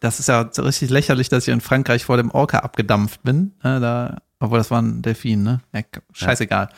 Das 0.00 0.20
ist 0.20 0.28
ja 0.28 0.48
so 0.50 0.62
richtig 0.62 0.88
lächerlich, 0.88 1.28
dass 1.28 1.46
ich 1.46 1.52
in 1.52 1.60
Frankreich 1.60 2.06
vor 2.06 2.16
dem 2.16 2.30
Orca 2.30 2.60
abgedampft 2.60 3.22
bin. 3.24 3.52
Ne? 3.62 3.80
Da, 3.80 4.18
obwohl 4.40 4.58
das 4.58 4.70
war 4.70 4.80
ein 4.80 5.02
Delfin, 5.02 5.42
ne? 5.42 5.60
Ja, 5.74 5.82
scheißegal. 6.12 6.70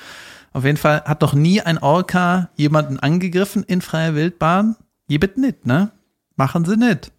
Auf 0.53 0.65
jeden 0.65 0.79
Fall 0.79 1.03
hat 1.05 1.21
noch 1.21 1.35
nie 1.35 1.61
ein 1.61 1.79
Orca 1.79 2.51
jemanden 2.57 2.99
angegriffen 2.99 3.63
in 3.63 3.83
freier 3.83 4.17
Wildbahn. 4.17 4.75
Jebet 5.07 5.39
nicht, 5.39 5.65
ne? 5.65 5.93
Machen 6.35 6.65
sie 6.65 6.77
nicht. 6.77 7.13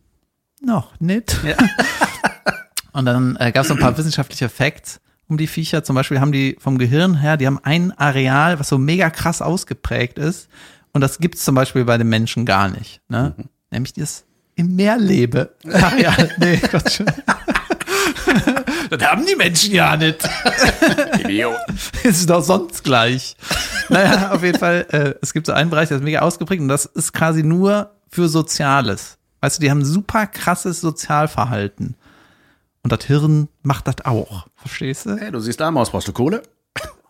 Noch 0.61 0.99
nicht. 0.99 1.37
Und 2.91 3.05
dann 3.05 3.37
äh, 3.39 3.51
gab 3.51 3.63
es 3.63 3.69
so 3.69 3.75
ein 3.75 3.79
paar 3.79 3.97
wissenschaftliche 3.97 4.49
Facts 4.49 4.99
um 5.27 5.37
die 5.37 5.47
Viecher. 5.47 5.83
Zum 5.83 5.95
Beispiel 5.95 6.19
haben 6.19 6.31
die 6.31 6.57
vom 6.59 6.77
Gehirn 6.77 7.15
her, 7.15 7.37
die 7.37 7.47
haben 7.47 7.59
ein 7.63 7.97
Areal, 7.97 8.59
was 8.59 8.69
so 8.69 8.77
mega 8.77 9.09
krass 9.09 9.41
ausgeprägt 9.41 10.17
ist. 10.17 10.49
Und 10.91 11.01
das 11.01 11.19
gibt's 11.19 11.45
zum 11.45 11.55
Beispiel 11.55 11.85
bei 11.85 11.97
den 11.97 12.09
Menschen 12.09 12.45
gar 12.45 12.67
nicht. 12.67 13.01
Ne? 13.09 13.35
Nämlich 13.71 13.93
das 13.93 14.25
im 14.55 14.75
Meerlebe. 14.75 15.55
Areal. 15.71 16.31
nee, 16.39 16.57
Quatsch. 16.57 17.01
das 18.89 19.03
haben 19.03 19.25
die 19.25 19.35
Menschen 19.35 19.73
ja 19.73 19.95
nicht. 19.95 20.27
ist 22.03 22.29
doch 22.29 22.43
sonst 22.43 22.83
gleich. 22.83 23.37
Naja, 23.87 24.31
auf 24.31 24.43
jeden 24.43 24.57
Fall, 24.57 24.85
äh, 24.91 25.13
es 25.21 25.31
gibt 25.31 25.45
so 25.45 25.53
einen 25.53 25.69
Bereich, 25.69 25.89
der 25.89 25.97
ist 25.97 26.03
mega 26.03 26.19
ausgeprägt 26.19 26.61
und 26.61 26.67
das 26.67 26.85
ist 26.85 27.13
quasi 27.13 27.43
nur 27.43 27.91
für 28.09 28.27
Soziales. 28.27 29.18
Weißt 29.41 29.57
du, 29.57 29.61
die 29.61 29.71
haben 29.71 29.85
super 29.85 30.27
krasses 30.27 30.81
Sozialverhalten. 30.81 31.95
Und 32.83 32.91
das 32.91 33.05
Hirn 33.05 33.49
macht 33.61 33.87
das 33.87 34.05
auch. 34.05 34.47
Verstehst 34.55 35.05
du? 35.05 35.17
Hey, 35.17 35.31
du 35.31 35.39
siehst 35.39 35.61
Arm 35.61 35.77
aus, 35.77 35.91
brauchst 35.91 36.07
du 36.07 36.13
Kohle? 36.13 36.43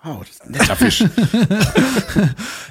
Oh, 0.03 0.17
das 0.19 0.29
ist 0.29 0.45
ein 0.45 0.51
netter 0.51 0.75
Fisch. 0.75 1.03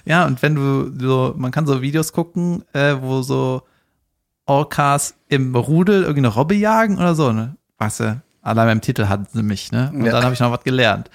Ja, 0.05 0.27
und 0.27 0.41
wenn 0.41 0.55
du 0.55 0.91
so, 0.99 1.35
man 1.37 1.51
kann 1.51 1.67
so 1.67 1.83
Videos 1.83 2.13
gucken, 2.13 2.65
äh, 2.73 2.97
wo 3.01 3.21
so 3.21 3.63
Orcas 4.47 5.15
im 5.29 5.55
Rudel 5.55 6.03
irgendeine 6.03 6.35
Robbe 6.35 6.55
jagen 6.55 6.97
oder 6.97 7.15
so, 7.15 7.33
ne? 7.33 7.57
Weißt 7.77 8.01
du, 8.01 8.23
Allein 8.41 8.67
beim 8.69 8.81
Titel 8.81 9.07
hatten 9.09 9.27
sie 9.33 9.43
mich, 9.43 9.73
ne? 9.73 9.91
Und 9.93 10.05
Ja. 10.05 10.13
dann 10.13 10.25
habe 10.25 10.33
ich 10.33 10.41
noch 10.41 10.51
was 10.53 10.63
gelernt. 10.65 11.11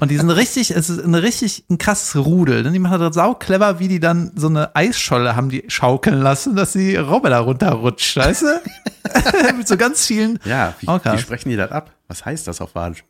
Und 0.00 0.10
die 0.10 0.16
sind 0.16 0.30
richtig, 0.30 0.70
es 0.70 0.88
ist 0.88 1.04
ein 1.04 1.14
richtig 1.14 1.64
ein 1.68 1.78
krasses 1.78 2.16
Rudel. 2.24 2.62
Ne? 2.62 2.70
Die 2.70 2.78
machen 2.78 3.00
das 3.00 3.14
sau 3.14 3.34
clever, 3.34 3.80
wie 3.80 3.88
die 3.88 4.00
dann 4.00 4.30
so 4.36 4.46
eine 4.48 4.74
Eisscholle 4.74 5.34
haben 5.36 5.48
die 5.50 5.64
schaukeln 5.68 6.20
lassen, 6.22 6.54
dass 6.56 6.72
die 6.72 6.96
Robbe 6.96 7.28
da 7.28 7.40
runterrutscht, 7.40 8.16
weißt 8.16 8.42
du? 8.42 9.52
Mit 9.56 9.68
so 9.68 9.76
ganz 9.76 10.06
vielen. 10.06 10.38
Ja, 10.44 10.74
wie, 10.80 10.88
Okay. 10.88 11.12
wie 11.14 11.18
sprechen 11.18 11.50
die 11.50 11.56
das 11.56 11.70
ab? 11.72 11.90
Was 12.08 12.24
heißt 12.24 12.46
das 12.46 12.60
auf 12.60 12.72
Badisch? 12.72 13.04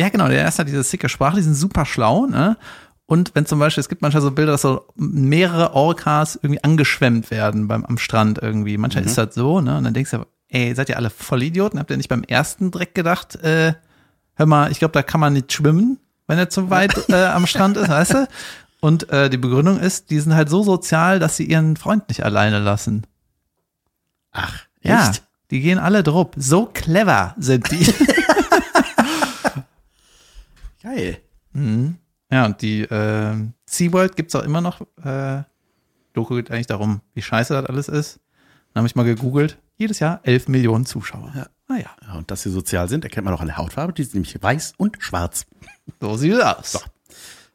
Ja, 0.00 0.08
genau, 0.08 0.28
der 0.28 0.38
erste 0.38 0.62
hat 0.62 0.68
diese 0.68 0.82
sicke 0.82 1.08
Sprache, 1.08 1.36
die 1.36 1.42
sind 1.42 1.54
super 1.54 1.84
schlau, 1.84 2.26
ne? 2.26 2.56
Und 3.06 3.32
wenn 3.34 3.44
zum 3.44 3.58
Beispiel, 3.58 3.80
es 3.82 3.88
gibt 3.90 4.00
manchmal 4.00 4.22
so 4.22 4.30
Bilder, 4.30 4.52
dass 4.52 4.62
so 4.62 4.86
mehrere 4.96 5.74
Orcas 5.74 6.38
irgendwie 6.40 6.64
angeschwemmt 6.64 7.30
werden 7.30 7.68
beim, 7.68 7.84
am 7.84 7.98
Strand 7.98 8.38
irgendwie. 8.40 8.78
Manchmal 8.78 9.04
ist 9.04 9.18
das 9.18 9.34
so, 9.34 9.60
ne? 9.60 9.76
Und 9.76 9.84
dann 9.84 9.92
denkst 9.92 10.12
du, 10.12 10.24
ey, 10.52 10.74
seid 10.74 10.88
ihr 10.88 10.96
alle 10.96 11.10
Vollidioten? 11.10 11.78
Habt 11.80 11.90
ihr 11.90 11.96
nicht 11.96 12.08
beim 12.08 12.22
ersten 12.22 12.70
Dreck 12.70 12.94
gedacht, 12.94 13.36
äh, 13.36 13.74
hör 14.34 14.46
mal, 14.46 14.70
ich 14.70 14.78
glaube, 14.78 14.92
da 14.92 15.02
kann 15.02 15.20
man 15.20 15.32
nicht 15.32 15.52
schwimmen, 15.52 15.98
wenn 16.26 16.38
er 16.38 16.48
zu 16.50 16.70
weit 16.70 17.08
äh, 17.08 17.24
am 17.26 17.46
Strand 17.46 17.76
ist, 17.76 17.88
weißt 17.88 18.14
du? 18.14 18.28
Und 18.80 19.08
äh, 19.10 19.30
die 19.30 19.36
Begründung 19.38 19.78
ist, 19.78 20.10
die 20.10 20.18
sind 20.20 20.34
halt 20.34 20.48
so 20.48 20.62
sozial, 20.62 21.18
dass 21.18 21.36
sie 21.36 21.44
ihren 21.44 21.76
Freund 21.76 22.08
nicht 22.08 22.24
alleine 22.24 22.58
lassen. 22.58 23.06
Ach, 24.32 24.60
Ja, 24.82 25.08
echt? 25.10 25.22
die 25.50 25.60
gehen 25.60 25.78
alle 25.78 26.02
drupp. 26.02 26.34
So 26.36 26.66
clever 26.66 27.34
sind 27.38 27.70
die. 27.70 27.86
Geil. 30.82 31.18
Ja, 32.30 32.46
und 32.46 32.62
die 32.62 32.80
äh, 32.82 33.34
SeaWorld 33.66 34.16
gibt's 34.16 34.34
auch 34.34 34.42
immer 34.42 34.60
noch. 34.60 34.80
Äh, 35.04 35.42
Doku 36.14 36.34
geht 36.36 36.50
eigentlich 36.50 36.66
darum, 36.66 37.00
wie 37.14 37.22
scheiße 37.22 37.54
das 37.54 37.66
alles 37.66 37.88
ist. 37.88 38.20
Dann 38.74 38.80
habe 38.82 38.86
ich 38.86 38.94
mal 38.96 39.04
gegoogelt. 39.04 39.58
Jedes 39.76 39.98
Jahr 39.98 40.20
11 40.22 40.48
Millionen 40.48 40.86
Zuschauer. 40.86 41.32
Ja. 41.34 41.46
Naja, 41.68 41.90
Ja, 42.06 42.14
und 42.14 42.30
dass 42.30 42.42
sie 42.42 42.50
sozial 42.50 42.88
sind, 42.88 43.04
erkennt 43.04 43.24
man 43.24 43.34
auch 43.34 43.40
an 43.40 43.46
der 43.46 43.56
Hautfarbe. 43.56 43.92
Die 43.92 44.02
ist 44.02 44.14
nämlich 44.14 44.36
weiß 44.40 44.74
und 44.76 44.96
schwarz. 45.00 45.46
so 46.00 46.16
sieht 46.16 46.32
es 46.34 46.40
aus. 46.42 46.84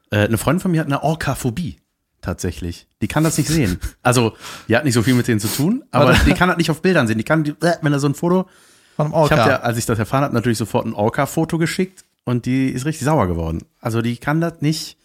Äh, 0.10 0.25
eine 0.25 0.38
Freundin 0.38 0.60
von 0.62 0.71
mir 0.71 0.80
hat 0.80 0.88
eine 0.88 1.03
Orkaphobie. 1.03 1.77
Tatsächlich. 2.21 2.88
Die 3.01 3.08
kann 3.08 3.23
das 3.23 3.38
nicht 3.38 3.47
sehen. 3.47 3.80
Also, 4.01 4.34
die 4.67 4.75
hat 4.75 4.84
nicht 4.86 4.95
so 4.95 5.03
viel 5.03 5.13
mit 5.13 5.27
denen 5.27 5.39
zu 5.39 5.47
tun, 5.47 5.84
aber 5.91 6.13
die 6.13 6.34
kann 6.34 6.49
das 6.49 6.58
nicht 6.58 6.69
auf 6.71 6.82
Bildern 6.82 7.08
sehen. 7.08 7.17
Die 7.17 7.23
kann, 7.23 7.43
die, 7.43 7.51
äh, 7.62 7.75
wenn 7.82 7.93
er 7.93 7.99
so 7.99 8.08
ein 8.08 8.15
Foto, 8.15 8.49
Von 8.95 9.06
einem 9.06 9.13
ich 9.13 9.17
Orca. 9.17 9.38
habe 9.38 9.49
ja, 9.51 9.60
als 9.62 9.77
ich 9.77 9.86
das 9.86 9.99
erfahren 9.99 10.23
habe, 10.23 10.34
natürlich 10.34 10.58
sofort 10.58 10.86
ein 10.86 10.93
Orca-Foto 10.93 11.58
geschickt 11.58 12.03
und 12.25 12.45
die 12.45 12.69
ist 12.69 12.86
richtig 12.86 13.06
sauer 13.06 13.27
geworden. 13.27 13.63
Also, 13.80 14.01
die 14.01 14.17
kann 14.17 14.41
das 14.41 14.62
nicht. 14.62 14.96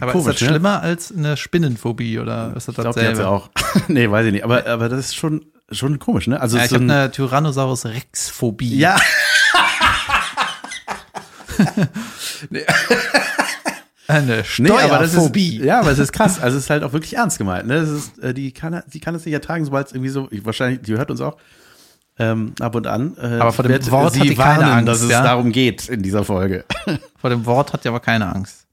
Aber 0.00 0.12
Komisch, 0.12 0.28
ist 0.34 0.34
das 0.42 0.48
ne? 0.48 0.48
schlimmer 0.54 0.80
als 0.82 1.12
eine 1.14 1.36
Spinnenphobie 1.36 2.18
oder 2.18 2.52
ist 2.56 2.68
das 2.68 2.78
Ich 2.78 2.84
dasselbe? 2.84 3.28
auch. 3.28 3.50
nee, 3.88 4.10
weiß 4.10 4.26
ich 4.26 4.32
nicht. 4.32 4.44
Aber, 4.44 4.66
aber 4.66 4.88
das 4.88 5.00
ist 5.00 5.16
schon, 5.16 5.46
schon 5.70 5.98
komisch, 5.98 6.26
ne? 6.26 6.40
Also, 6.40 6.56
Ja, 6.56 6.64
ich 6.64 6.70
so 6.70 6.76
habe 6.76 6.84
ein, 6.84 6.90
eine 6.90 7.10
Tyrannosaurus 7.10 7.86
Rex 7.86 8.28
Phobie. 8.30 8.78
ja. 8.78 8.96
Eine 14.06 14.42
Nee, 14.58 14.70
aber 14.70 15.02
ist, 15.02 15.12
Steuerphobie. 15.12 15.62
ja, 15.62 15.80
aber 15.80 15.90
es 15.90 15.98
ist 15.98 16.12
krass. 16.12 16.40
Also 16.40 16.56
es 16.56 16.64
ist 16.64 16.70
halt 16.70 16.82
auch 16.82 16.92
wirklich 16.92 17.16
ernst 17.16 17.38
gemeint. 17.38 17.66
Ne? 17.66 17.80
Das 17.80 17.88
ist, 17.90 18.18
äh, 18.20 18.32
die 18.32 18.52
kann, 18.52 18.82
die 18.92 19.00
kann 19.00 19.14
es 19.14 19.24
nicht 19.24 19.34
ertragen, 19.34 19.64
sobald 19.64 19.88
es 19.88 19.92
irgendwie 19.92 20.10
so, 20.10 20.28
ich, 20.30 20.44
wahrscheinlich, 20.46 20.80
die 20.82 20.96
hört 20.96 21.10
uns 21.10 21.20
auch 21.20 21.36
ähm, 22.18 22.54
ab 22.60 22.74
und 22.74 22.86
an. 22.86 23.16
Äh, 23.20 23.38
Aber 23.38 23.52
vor 23.52 23.64
dem 23.64 23.90
Wort 23.90 24.16
hat 24.18 24.24
die 24.24 24.34
keine 24.34 24.64
Angst, 24.72 24.88
dass 24.88 25.02
es 25.02 25.10
ja? 25.10 25.22
darum 25.22 25.52
geht 25.52 25.88
in 25.88 26.02
dieser 26.02 26.24
Folge. 26.24 26.64
Vor 27.18 27.30
dem 27.30 27.44
Wort 27.44 27.72
hat 27.72 27.84
die 27.84 27.88
aber 27.88 28.00
keine 28.00 28.34
Angst. 28.34 28.64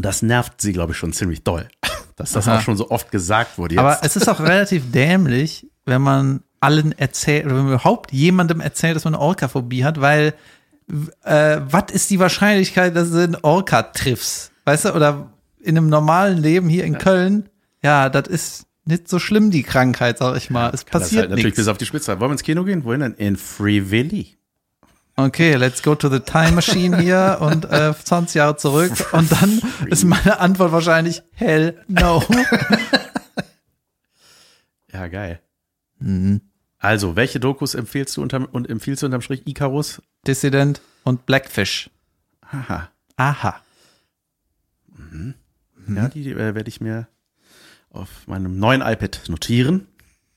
Das 0.00 0.22
nervt 0.22 0.60
sie, 0.60 0.72
glaube 0.72 0.92
ich, 0.92 0.98
schon 0.98 1.12
ziemlich 1.12 1.42
doll. 1.42 1.68
Dass 2.16 2.32
das 2.32 2.48
Aha. 2.48 2.58
auch 2.58 2.60
schon 2.60 2.76
so 2.76 2.90
oft 2.90 3.10
gesagt 3.10 3.56
wurde. 3.56 3.76
Jetzt. 3.76 3.80
Aber 3.80 3.98
es 4.02 4.16
ist 4.16 4.28
auch 4.28 4.40
relativ 4.40 4.90
dämlich, 4.92 5.66
wenn 5.86 6.02
man 6.02 6.42
allen 6.60 6.92
erzählt, 6.98 7.46
oder 7.46 7.56
wenn 7.56 7.64
man 7.64 7.72
überhaupt 7.74 8.12
jemandem 8.12 8.60
erzählt, 8.60 8.94
dass 8.96 9.04
man 9.04 9.14
eine 9.14 9.22
Orca-Phobie 9.22 9.84
hat, 9.84 10.00
weil 10.00 10.34
äh, 11.24 11.60
was 11.64 11.84
ist 11.92 12.10
die 12.10 12.18
Wahrscheinlichkeit, 12.18 12.94
dass 12.94 13.10
du 13.10 13.22
einen 13.22 13.36
Orca 13.36 13.82
triffst? 13.82 14.52
Weißt 14.64 14.84
du, 14.84 14.94
oder 14.94 15.30
in 15.60 15.76
einem 15.76 15.88
normalen 15.88 16.38
Leben 16.38 16.68
hier 16.68 16.84
in 16.84 16.98
Köln, 16.98 17.48
ja, 17.82 18.08
das 18.10 18.28
ist 18.28 18.66
nicht 18.84 19.08
so 19.08 19.18
schlimm, 19.18 19.50
die 19.50 19.62
Krankheit, 19.62 20.18
sag 20.18 20.36
ich 20.36 20.50
mal. 20.50 20.68
Es 20.68 20.80
halt 20.80 20.90
passiert 20.90 21.22
natürlich 21.30 21.44
nichts. 21.46 21.58
bis 21.58 21.68
auf 21.68 21.78
die 21.78 21.86
Spitze. 21.86 22.18
Wollen 22.20 22.30
wir 22.30 22.32
ins 22.32 22.42
Kino 22.42 22.64
gehen? 22.64 22.84
Wohin 22.84 23.00
denn? 23.00 23.14
In 23.14 23.36
Free 23.36 23.90
Willy. 23.90 24.36
Okay, 25.16 25.54
let's 25.56 25.82
go 25.82 25.94
to 25.94 26.08
the 26.08 26.20
time 26.20 26.52
machine 26.52 26.98
hier 26.98 27.38
und 27.40 27.64
äh, 27.66 27.92
20 27.92 28.34
Jahre 28.36 28.56
zurück. 28.56 28.92
Und 29.12 29.30
dann 29.30 29.60
ist 29.86 30.04
meine 30.04 30.40
Antwort 30.40 30.72
wahrscheinlich 30.72 31.22
hell 31.32 31.82
no. 31.88 32.22
Ja, 34.92 35.06
geil. 35.06 35.40
Mhm. 35.98 36.40
Also, 36.78 37.14
welche 37.14 37.38
Dokus 37.38 37.74
empfiehlst 37.74 38.16
du 38.16 38.22
unterm, 38.22 38.44
und 38.46 38.68
empfiehlst 38.68 39.02
du 39.02 39.06
unterm 39.06 39.20
Strich 39.20 39.46
Icarus? 39.46 40.02
Dissident 40.26 40.80
und 41.04 41.26
Blackfish. 41.26 41.90
Haha. 42.50 42.90
Aha. 43.16 43.62
Ja, 45.96 46.08
die 46.08 46.30
äh, 46.30 46.54
werde 46.54 46.68
ich 46.68 46.80
mir 46.80 47.08
auf 47.90 48.26
meinem 48.26 48.58
neuen 48.58 48.80
iPad 48.80 49.22
notieren. 49.28 49.88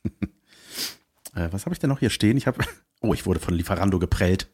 äh, 1.36 1.48
was 1.52 1.66
habe 1.66 1.74
ich 1.74 1.80
denn 1.80 1.90
noch 1.90 2.00
hier 2.00 2.10
stehen? 2.10 2.38
Ich 2.38 2.48
habe, 2.48 2.64
oh, 3.02 3.14
ich 3.14 3.26
wurde 3.26 3.40
von 3.40 3.54
Lieferando 3.54 4.00
geprellt. 4.00 4.50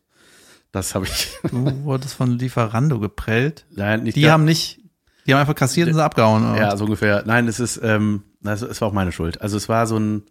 Das 0.71 0.93
habe 0.95 1.05
ich. 1.05 1.29
Du 1.51 1.83
wurdest 1.83 2.13
von 2.13 2.37
Lieferando 2.37 2.99
geprellt. 2.99 3.65
Nein, 3.71 4.03
nicht 4.03 4.15
Die 4.15 4.23
da- 4.23 4.31
haben 4.31 4.45
nicht, 4.45 4.79
die 5.25 5.33
haben 5.33 5.39
einfach 5.41 5.55
kassiert 5.55 5.87
und 5.87 5.93
sind 5.95 6.03
abgehauen. 6.03 6.51
Oder? 6.51 6.59
ja 6.61 6.77
so 6.77 6.85
ungefähr. 6.85 7.23
Nein, 7.25 7.47
es 7.47 7.59
ist, 7.59 7.79
ähm, 7.83 8.23
also 8.43 8.67
es 8.67 8.79
war 8.81 8.87
auch 8.89 8.93
meine 8.93 9.11
Schuld. 9.11 9.41
Also 9.41 9.57
es 9.57 9.67
war 9.69 9.87
so 9.87 9.97
ein, 9.97 10.23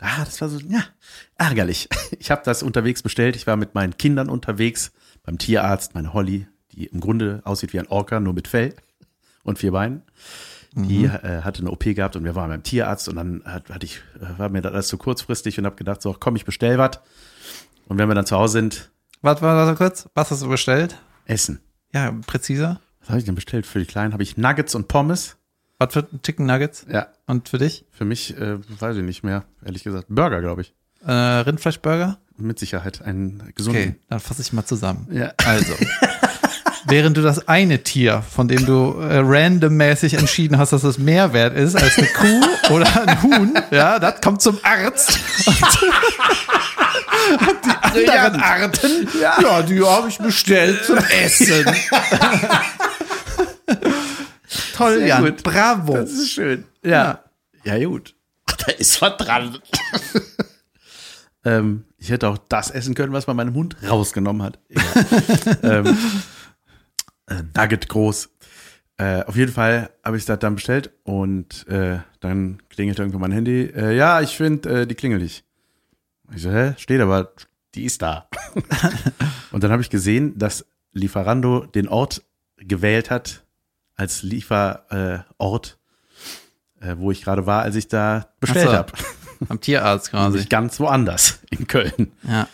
ah, 0.00 0.24
das 0.24 0.40
war 0.40 0.48
so, 0.48 0.58
ja, 0.58 0.82
ärgerlich. 1.38 1.88
Ich 2.18 2.30
habe 2.30 2.42
das 2.44 2.62
unterwegs 2.62 3.02
bestellt. 3.02 3.36
Ich 3.36 3.46
war 3.46 3.56
mit 3.56 3.74
meinen 3.74 3.96
Kindern 3.96 4.28
unterwegs 4.28 4.92
beim 5.24 5.38
Tierarzt, 5.38 5.94
meine 5.94 6.12
Holly, 6.12 6.46
die 6.72 6.86
im 6.86 7.00
Grunde 7.00 7.40
aussieht 7.44 7.72
wie 7.72 7.78
ein 7.80 7.86
Orca, 7.88 8.20
nur 8.20 8.32
mit 8.32 8.48
Fell 8.48 8.74
und 9.44 9.58
vier 9.58 9.72
Beinen. 9.72 10.02
Die 10.74 11.04
äh, 11.04 11.42
hatte 11.42 11.60
eine 11.60 11.70
OP 11.70 11.84
gehabt 11.84 12.16
und 12.16 12.24
wir 12.24 12.34
waren 12.34 12.48
beim 12.48 12.62
Tierarzt 12.62 13.06
und 13.08 13.16
dann 13.16 13.42
hat, 13.44 13.68
hatte 13.68 13.84
ich, 13.84 14.00
äh, 14.20 14.38
war 14.38 14.48
mir 14.48 14.62
das 14.62 14.72
alles 14.72 14.88
zu 14.88 14.96
kurzfristig 14.96 15.58
und 15.58 15.66
habe 15.66 15.76
gedacht, 15.76 16.00
so, 16.00 16.16
komm, 16.18 16.34
ich 16.34 16.46
bestell 16.46 16.78
was. 16.78 16.98
Und 17.88 17.98
wenn 17.98 18.08
wir 18.08 18.14
dann 18.14 18.24
zu 18.24 18.36
Hause 18.38 18.52
sind, 18.54 18.90
Warte, 19.22 19.42
warte, 19.42 19.66
warte 19.66 19.76
kurz. 19.76 20.08
Was 20.14 20.30
hast 20.30 20.42
du 20.42 20.48
bestellt? 20.48 20.96
essen. 21.26 21.60
Ja, 21.94 22.12
präziser. 22.26 22.80
Was 23.00 23.10
habe 23.10 23.18
ich 23.18 23.24
denn 23.24 23.34
bestellt 23.34 23.66
für 23.66 23.78
die 23.78 23.84
Kleinen? 23.84 24.12
Habe 24.12 24.22
ich 24.22 24.36
Nuggets 24.36 24.74
und 24.74 24.88
Pommes? 24.88 25.36
Was 25.78 25.92
für 25.92 26.06
Chicken 26.22 26.46
Nuggets? 26.46 26.86
Ja. 26.90 27.08
Und 27.26 27.48
für 27.48 27.58
dich? 27.58 27.84
Für 27.90 28.04
mich, 28.04 28.36
äh, 28.36 28.58
weiß 28.80 28.96
ich 28.96 29.02
nicht 29.02 29.24
mehr, 29.24 29.44
ehrlich 29.64 29.82
gesagt. 29.82 30.06
Burger, 30.08 30.40
glaube 30.40 30.62
ich. 30.62 30.72
Äh, 31.04 31.12
Rindfleischburger? 31.12 32.18
Mit 32.36 32.58
Sicherheit 32.58 33.02
einen 33.02 33.52
gesunden. 33.54 33.82
Okay, 33.82 33.94
dann 34.08 34.20
fasse 34.20 34.42
ich 34.42 34.52
mal 34.52 34.64
zusammen. 34.64 35.08
Ja. 35.10 35.32
Also. 35.44 35.74
Während 36.84 37.16
du 37.16 37.22
das 37.22 37.46
eine 37.46 37.82
Tier, 37.84 38.22
von 38.22 38.48
dem 38.48 38.66
du 38.66 38.98
äh, 38.98 39.18
randommäßig 39.18 40.14
entschieden 40.14 40.58
hast, 40.58 40.72
dass 40.72 40.82
es 40.82 40.98
mehr 40.98 41.32
wert 41.32 41.56
ist 41.56 41.76
als 41.76 41.96
eine 41.96 42.08
Kuh 42.08 42.74
oder 42.74 43.06
ein 43.06 43.22
Huhn, 43.22 43.54
ja, 43.70 44.00
das 44.00 44.20
kommt 44.20 44.42
zum 44.42 44.58
Arzt. 44.64 45.18
Und 47.30 47.94
die 47.96 48.08
anderen 48.08 48.40
Arten, 48.40 49.08
ja, 49.20 49.62
die 49.62 49.80
habe 49.84 50.08
ich 50.08 50.18
bestellt 50.18 50.84
zum 50.84 50.98
Essen. 51.22 51.64
Toll, 54.74 54.98
Sehr 54.98 55.06
Jan. 55.06 55.24
gut. 55.24 55.42
Bravo. 55.42 55.94
Das 55.94 56.10
ist 56.12 56.30
schön. 56.32 56.64
Ja. 56.84 57.22
Ja, 57.64 57.82
gut. 57.84 58.14
Da 58.66 58.72
ist 58.72 59.00
was 59.02 59.16
dran. 59.16 59.58
ähm, 61.44 61.84
ich 61.98 62.10
hätte 62.10 62.28
auch 62.28 62.38
das 62.48 62.70
essen 62.70 62.94
können, 62.94 63.12
was 63.12 63.26
man 63.26 63.36
meinem 63.36 63.54
Hund 63.54 63.76
rausgenommen 63.88 64.42
hat. 64.42 64.58
Ähm, 65.62 65.96
äh, 67.28 67.42
Nugget 67.56 67.88
groß. 67.88 68.28
Äh, 68.98 69.22
auf 69.24 69.34
jeden 69.36 69.52
Fall 69.52 69.90
habe 70.04 70.16
ich 70.16 70.24
das 70.26 70.38
dann 70.38 70.56
bestellt 70.56 70.90
und 71.04 71.66
äh, 71.68 71.98
dann 72.20 72.62
klingelt 72.68 72.98
irgendwo 72.98 73.18
mein 73.18 73.32
Handy. 73.32 73.62
Äh, 73.74 73.96
ja, 73.96 74.20
ich 74.20 74.36
finde 74.36 74.82
äh, 74.82 74.86
die 74.86 74.94
Klingel 74.94 75.18
nicht. 75.18 75.44
Ich 76.34 76.42
so, 76.42 76.50
hä? 76.50 76.74
Steht 76.78 77.00
aber, 77.00 77.32
die 77.74 77.84
ist 77.84 78.02
da. 78.02 78.28
und 79.52 79.62
dann 79.62 79.70
habe 79.70 79.82
ich 79.82 79.90
gesehen, 79.90 80.38
dass 80.38 80.66
Lieferando 80.92 81.66
den 81.66 81.88
Ort 81.88 82.22
gewählt 82.56 83.10
hat 83.10 83.44
als 83.94 84.22
Lieferort, 84.22 85.78
äh, 86.80 86.90
äh, 86.90 86.98
wo 86.98 87.10
ich 87.10 87.22
gerade 87.22 87.46
war, 87.46 87.62
als 87.62 87.76
ich 87.76 87.88
da 87.88 88.28
bestellt 88.40 88.70
so. 88.70 88.74
habe. 88.74 88.92
Am 89.48 89.60
Tierarzt 89.60 90.10
quasi. 90.10 90.30
Nämlich 90.30 90.48
ganz 90.48 90.78
woanders 90.80 91.40
in 91.50 91.66
Köln. 91.66 92.12
Ja. 92.28 92.48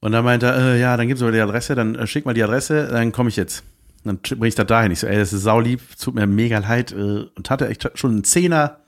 Und 0.00 0.12
dann 0.12 0.24
meinte 0.24 0.46
er, 0.46 0.74
äh, 0.74 0.80
ja, 0.80 0.96
dann 0.96 1.08
gib's 1.08 1.22
aber 1.22 1.32
die 1.32 1.40
Adresse, 1.40 1.74
dann 1.74 1.94
äh, 1.94 2.06
schick 2.06 2.26
mal 2.26 2.34
die 2.34 2.42
Adresse, 2.42 2.88
dann 2.88 3.12
komme 3.12 3.30
ich 3.30 3.36
jetzt. 3.36 3.62
Dann 4.04 4.18
bringe 4.18 4.48
ich 4.48 4.54
das 4.54 4.66
dahin. 4.66 4.92
Ich 4.92 5.00
so, 5.00 5.06
ey, 5.06 5.16
das 5.16 5.32
ist 5.32 5.42
saulieb, 5.42 5.80
tut 5.98 6.14
mir 6.14 6.26
mega 6.26 6.58
leid. 6.58 6.92
Äh, 6.92 7.24
und 7.34 7.48
hatte 7.48 7.68
echt 7.68 7.90
schon 7.94 8.10
einen 8.10 8.24
Zehner 8.24 8.80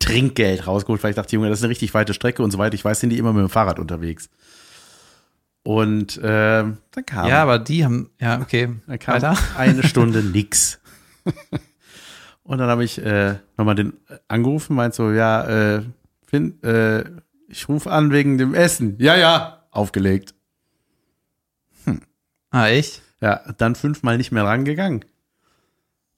Trinkgeld 0.00 0.66
rausgeholt, 0.66 1.02
weil 1.04 1.10
ich 1.10 1.16
dachte, 1.16 1.36
Junge, 1.36 1.48
das 1.48 1.60
ist 1.60 1.64
eine 1.64 1.70
richtig 1.70 1.94
weite 1.94 2.14
Strecke 2.14 2.42
und 2.42 2.50
so 2.50 2.58
weiter. 2.58 2.74
Ich 2.74 2.84
weiß, 2.84 2.98
sind 2.98 3.10
die 3.10 3.18
immer 3.18 3.32
mit 3.32 3.42
dem 3.42 3.48
Fahrrad 3.48 3.78
unterwegs. 3.78 4.28
Und 5.62 6.18
äh, 6.18 6.64
dann 6.64 7.06
kam, 7.06 7.28
ja, 7.28 7.42
aber 7.42 7.58
die 7.58 7.84
haben, 7.84 8.10
ja, 8.18 8.40
okay. 8.40 8.70
dann 8.86 8.98
kam 8.98 9.14
Weiter. 9.14 9.36
eine 9.56 9.82
Stunde 9.84 10.22
nix. 10.24 10.80
und 12.42 12.58
dann 12.58 12.68
habe 12.68 12.82
ich 12.82 12.98
äh, 12.98 13.36
nochmal 13.56 13.74
den 13.74 13.92
angerufen, 14.26 14.74
meint 14.74 14.94
so, 14.94 15.12
ja, 15.12 15.76
äh, 15.76 15.82
Finn, 16.26 16.62
äh, 16.62 17.04
ich 17.48 17.68
rufe 17.68 17.90
an 17.90 18.10
wegen 18.10 18.38
dem 18.38 18.54
Essen. 18.54 18.96
Ja, 18.98 19.16
ja, 19.16 19.64
aufgelegt. 19.70 20.34
Ah, 22.50 22.68
echt? 22.68 23.02
Ja, 23.20 23.42
dann 23.58 23.76
fünfmal 23.76 24.16
nicht 24.16 24.32
mehr 24.32 24.44
rangegangen. 24.44 25.04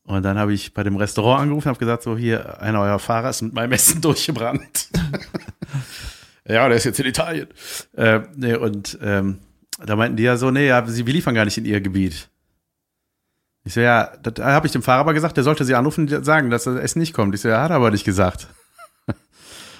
Und 0.04 0.24
dann 0.24 0.38
habe 0.38 0.52
ich 0.52 0.74
bei 0.74 0.82
dem 0.82 0.96
Restaurant 0.96 1.42
angerufen 1.42 1.68
und 1.68 1.74
habe 1.74 1.78
gesagt, 1.78 2.02
so 2.02 2.16
hier, 2.16 2.60
einer 2.60 2.80
eurer 2.80 2.98
Fahrer 2.98 3.30
ist 3.30 3.42
mit 3.42 3.52
meinem 3.52 3.72
Essen 3.72 4.00
durchgebrannt. 4.02 4.88
ja, 6.46 6.68
der 6.68 6.76
ist 6.76 6.84
jetzt 6.84 7.00
in 7.00 7.06
Italien. 7.06 7.48
Äh, 7.96 8.20
nee, 8.34 8.54
und 8.54 8.98
ähm, 9.00 9.38
da 9.84 9.96
meinten 9.96 10.16
die 10.16 10.24
ja 10.24 10.36
so, 10.36 10.50
nee, 10.50 10.66
ja, 10.66 10.84
sie, 10.86 11.06
wir 11.06 11.14
liefern 11.14 11.34
gar 11.34 11.44
nicht 11.44 11.58
in 11.58 11.64
ihr 11.64 11.80
Gebiet. 11.80 12.28
Ich 13.64 13.74
so, 13.74 13.80
ja, 13.80 14.12
da 14.22 14.44
habe 14.44 14.66
ich 14.66 14.72
dem 14.72 14.82
Fahrer 14.82 15.00
aber 15.00 15.14
gesagt, 15.14 15.36
der 15.36 15.44
sollte 15.44 15.64
sie 15.64 15.76
anrufen 15.76 16.12
und 16.12 16.24
sagen, 16.24 16.50
dass 16.50 16.64
das 16.64 16.76
Essen 16.76 16.98
nicht 16.98 17.14
kommt. 17.14 17.34
Ich 17.34 17.40
so, 17.40 17.48
ja, 17.48 17.62
hat 17.62 17.70
er 17.70 17.76
aber 17.76 17.90
nicht 17.90 18.04
gesagt. 18.04 18.48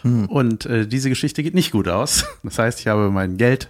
Hm. 0.03 0.27
Und 0.27 0.67
äh, 0.67 0.85
diese 0.85 1.09
Geschichte 1.11 1.45
geht 1.45 1.55
nicht 1.55 1.71
gut 1.71 1.87
aus. 1.87 2.25
Das 2.43 2.59
heißt, 2.59 2.81
ich 2.81 2.89
habe 2.89 3.09
mein 3.13 3.37
Geld. 3.37 3.69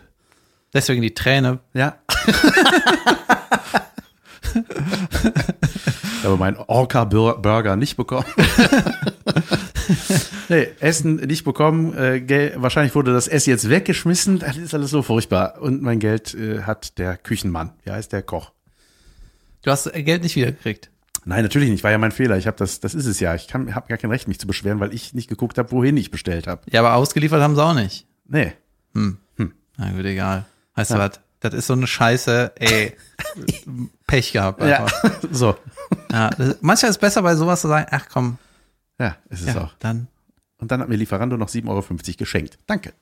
Deswegen 0.72 1.02
die 1.02 1.12
Träne. 1.12 1.58
Ja. 1.74 1.98
Ich 6.22 6.28
habe 6.28 6.36
meinen 6.36 6.56
Orca-Burger 6.56 7.74
nicht 7.74 7.96
bekommen. 7.96 8.26
nee, 10.48 10.68
Essen 10.78 11.16
nicht 11.16 11.42
bekommen. 11.42 11.94
Äh, 11.94 12.52
wahrscheinlich 12.54 12.94
wurde 12.94 13.12
das 13.12 13.26
Essen 13.26 13.50
jetzt 13.50 13.68
weggeschmissen. 13.68 14.38
Das 14.38 14.56
ist 14.56 14.72
alles 14.72 14.92
so 14.92 15.02
furchtbar. 15.02 15.60
Und 15.60 15.82
mein 15.82 15.98
Geld 15.98 16.32
äh, 16.34 16.62
hat 16.62 16.96
der 16.98 17.16
Küchenmann. 17.16 17.72
Wie 17.82 17.90
heißt 17.90 18.12
der 18.12 18.22
Koch? 18.22 18.52
Du 19.62 19.72
hast 19.72 19.92
Geld 19.92 20.22
nicht 20.22 20.36
wiedergekriegt. 20.36 20.90
Nein, 21.24 21.42
natürlich 21.42 21.70
nicht. 21.70 21.82
War 21.82 21.90
ja 21.90 21.98
mein 21.98 22.12
Fehler. 22.12 22.38
Ich 22.38 22.46
habe 22.46 22.56
das, 22.56 22.78
das 22.78 22.94
ist 22.94 23.06
es 23.06 23.18
ja. 23.18 23.34
Ich 23.34 23.52
habe 23.52 23.66
gar 23.66 23.98
kein 23.98 24.10
Recht, 24.10 24.28
mich 24.28 24.38
zu 24.38 24.46
beschweren, 24.46 24.78
weil 24.78 24.94
ich 24.94 25.14
nicht 25.14 25.28
geguckt 25.28 25.58
habe, 25.58 25.72
wohin 25.72 25.96
ich 25.96 26.12
bestellt 26.12 26.46
habe. 26.46 26.62
Ja, 26.70 26.82
aber 26.82 26.94
ausgeliefert 26.94 27.42
haben 27.42 27.56
sie 27.56 27.64
auch 27.64 27.74
nicht. 27.74 28.06
Nee. 28.28 28.52
Hm. 28.94 29.18
hm. 29.38 29.52
Na 29.76 29.90
gut, 29.90 30.04
egal. 30.04 30.44
Heißt 30.76 30.92
ja. 30.92 30.98
du 30.98 31.02
was? 31.02 31.20
Das 31.42 31.52
ist 31.54 31.66
so 31.66 31.72
eine 31.72 31.88
Scheiße, 31.88 32.52
ey, 32.54 32.96
Pech 34.06 34.32
gehabt 34.32 34.62
einfach. 34.62 35.04
Ja, 35.04 35.10
so. 35.32 35.56
Ja, 36.10 36.30
das, 36.30 36.58
manchmal 36.60 36.90
ist 36.90 36.96
es 36.96 37.00
besser 37.00 37.22
bei 37.22 37.34
sowas 37.34 37.60
zu 37.60 37.68
sagen, 37.68 37.88
ach 37.90 38.06
komm. 38.10 38.38
Ja, 38.98 39.16
ist 39.28 39.40
es 39.40 39.54
ja, 39.54 39.64
auch. 39.64 39.74
Dann. 39.80 40.06
Und 40.58 40.70
dann 40.70 40.80
hat 40.80 40.88
mir 40.88 40.94
Lieferando 40.94 41.36
noch 41.36 41.48
7,50 41.48 41.68
Euro 41.68 41.84
geschenkt. 42.16 42.58
Danke. 42.66 42.92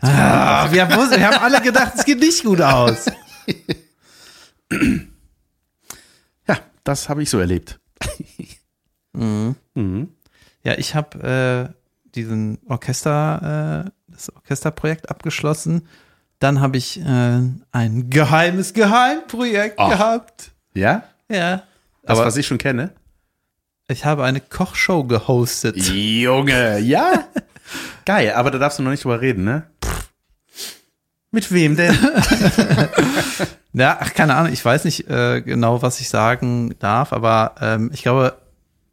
Ah, 0.00 0.66
wir, 0.72 0.88
haben, 0.88 1.10
wir 1.10 1.26
haben 1.26 1.38
alle 1.38 1.60
gedacht, 1.60 1.92
es 1.96 2.04
geht 2.04 2.18
nicht 2.18 2.42
gut 2.42 2.60
aus. 2.60 3.06
ja, 6.48 6.58
das 6.82 7.08
habe 7.08 7.22
ich 7.22 7.30
so 7.30 7.38
erlebt. 7.38 7.78
Mhm. 9.12 9.54
Mhm. 9.74 10.08
Ja, 10.64 10.76
ich 10.76 10.96
habe 10.96 11.72
äh, 11.72 12.12
diesen 12.16 12.58
Orchester, 12.66 13.84
äh, 13.86 13.90
das 14.08 14.34
Orchesterprojekt 14.34 15.08
abgeschlossen 15.08 15.86
dann 16.40 16.60
habe 16.60 16.76
ich 16.76 17.00
äh, 17.00 17.40
ein 17.70 18.10
geheimes 18.10 18.74
Geheimprojekt 18.74 19.78
Ach. 19.78 19.90
gehabt. 19.90 20.50
Ja? 20.74 21.04
Ja. 21.28 21.62
Das, 22.02 22.18
Aber 22.18 22.26
was 22.26 22.36
ich 22.36 22.46
schon 22.46 22.58
kenne? 22.58 22.92
ich 23.88 24.04
habe 24.04 24.24
eine 24.24 24.40
Kochshow 24.40 25.04
gehostet. 25.04 25.76
Junge, 25.76 26.78
ja? 26.78 27.28
Geil, 28.04 28.32
aber 28.32 28.50
da 28.50 28.58
darfst 28.58 28.78
du 28.78 28.82
noch 28.82 28.90
nicht 28.90 29.04
drüber 29.04 29.20
reden, 29.20 29.44
ne? 29.44 29.64
Mit 31.30 31.52
wem 31.52 31.76
denn? 31.76 31.96
Ja, 33.72 33.98
ach, 34.00 34.14
keine 34.14 34.34
Ahnung, 34.34 34.52
ich 34.52 34.64
weiß 34.64 34.84
nicht 34.84 35.08
äh, 35.08 35.42
genau, 35.42 35.80
was 35.80 36.00
ich 36.00 36.08
sagen 36.08 36.74
darf, 36.80 37.12
aber 37.12 37.54
ähm, 37.60 37.90
ich 37.94 38.02
glaube, 38.02 38.36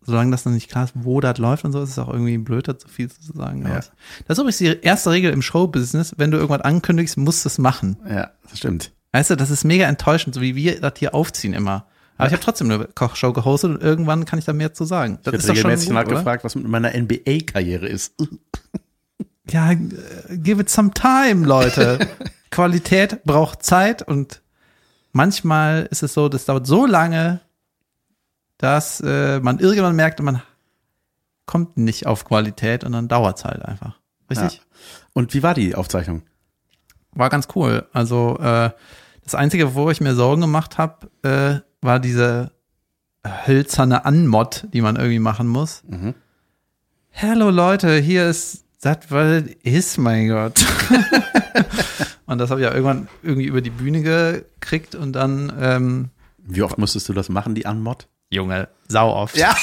solange 0.08 0.32
das 0.32 0.46
noch 0.46 0.52
nicht 0.54 0.70
klar 0.70 0.86
ist, 0.86 0.94
wo 0.96 1.22
das 1.22 1.38
läuft 1.38 1.64
und 1.66 1.72
so, 1.74 1.84
ist 1.84 1.92
es 1.92 2.00
auch 2.00 2.10
irgendwie 2.10 2.38
blöd, 2.40 2.68
dazu 2.68 2.88
viel 2.88 3.10
zu 3.12 3.34
sagen. 3.34 3.64
Ja. 3.68 3.76
Das 3.76 3.90
ist 4.30 4.38
übrigens 4.40 4.58
die 4.58 4.80
erste 4.82 5.12
Regel 5.12 5.32
im 5.32 5.42
Showbusiness, 5.42 6.16
wenn 6.18 6.32
du 6.32 6.38
irgendwas 6.38 6.62
ankündigst, 6.62 7.18
musst 7.18 7.46
du 7.46 7.50
es 7.50 7.58
machen. 7.58 7.98
ja, 8.10 8.32
das 8.50 8.58
stimmt. 8.58 8.92
Weißt 9.12 9.30
du, 9.30 9.36
das 9.38 9.50
ist 9.50 9.64
mega 9.64 9.86
enttäuschend, 9.86 10.36
so 10.36 10.42
wie 10.42 10.56
wir 10.56 10.82
das 10.82 10.94
hier 10.98 11.14
aufziehen 11.14 11.54
immer. 11.54 11.86
Aber 12.18 12.28
ich 12.28 12.34
habe 12.34 12.44
trotzdem 12.44 12.72
eine 12.72 12.86
Kochshow 12.86 13.32
gehostet 13.32 13.72
und 13.72 13.82
irgendwann 13.84 14.26
kann 14.26 14.40
ich 14.40 14.46
da 14.46 14.54
mehr 14.54 14.74
zu 14.74 14.86
sagen. 14.86 15.20
Das 15.24 15.34
Ich 15.34 15.40
ist 15.42 15.50
habe 15.50 15.58
regelmäßig 15.60 15.90
nachgefragt, 15.92 16.44
was 16.44 16.56
mit 16.56 16.68
meiner 16.68 16.92
NBA-Karriere 16.98 17.88
ist. 17.88 18.14
Ja, 19.50 19.74
give 19.74 20.62
it 20.62 20.70
some 20.70 20.92
time, 20.92 21.46
Leute. 21.46 22.00
Qualität 22.52 23.24
braucht 23.24 23.64
Zeit 23.64 24.02
und 24.06 24.42
manchmal 25.14 25.88
ist 25.90 26.04
es 26.04 26.14
so, 26.14 26.28
das 26.28 26.44
dauert 26.44 26.68
so 26.68 26.86
lange, 26.86 27.40
dass 28.58 29.02
äh, 29.02 29.40
man 29.40 29.60
irgendwann 29.60 29.96
merkt, 29.96 30.22
man 30.22 30.42
kommt 31.46 31.78
nicht 31.78 32.06
auf 32.08 32.26
Qualität 32.26 32.84
und 32.84 32.92
dann 32.92 33.08
dauert's 33.08 33.46
halt 33.46 33.64
einfach. 33.64 34.00
Richtig? 34.30 34.56
Ja. 34.56 34.62
Und 35.14 35.34
wie 35.34 35.44
war 35.44 35.54
die 35.54 35.76
Aufzeichnung? 35.76 36.24
War 37.14 37.30
ganz 37.30 37.48
cool. 37.56 37.88
Also 37.94 38.38
äh, 38.40 38.72
das 39.24 39.36
Einzige, 39.36 39.76
wo 39.76 39.90
ich 39.90 40.02
mir 40.02 40.16
Sorgen 40.16 40.42
gemacht 40.42 40.78
habe, 40.78 41.10
äh, 41.24 41.86
war 41.86 42.00
diese 42.00 42.52
hölzerne 43.46 44.06
Anmod, 44.06 44.68
die 44.74 44.82
man 44.82 44.96
irgendwie 44.96 45.20
machen 45.20 45.48
muss. 45.48 45.84
Mhm. 45.88 46.14
Hallo 47.14 47.50
Leute, 47.50 47.98
hier 47.98 48.30
ist 48.30 48.66
das, 48.82 48.98
was 49.10 49.44
ist, 49.64 49.98
mein 49.98 50.30
Gott. 50.30 50.64
und 52.26 52.38
das 52.38 52.52
habe 52.52 52.62
ich 52.62 52.66
ja 52.66 52.72
irgendwann 52.72 53.08
irgendwie 53.24 53.48
über 53.48 53.62
die 53.62 53.70
Bühne 53.70 54.02
gekriegt 54.02 54.96
und 54.96 55.14
dann, 55.14 55.52
ähm, 55.60 56.10
Wie 56.38 56.62
oft 56.62 56.78
musstest 56.78 57.10
du 57.10 57.14
das 57.14 57.30
machen, 57.30 57.56
die 57.56 57.66
Anmod? 57.66 58.08
Junge, 58.30 58.68
sau 58.88 59.10
oft. 59.14 59.38
Ja. 59.38 59.56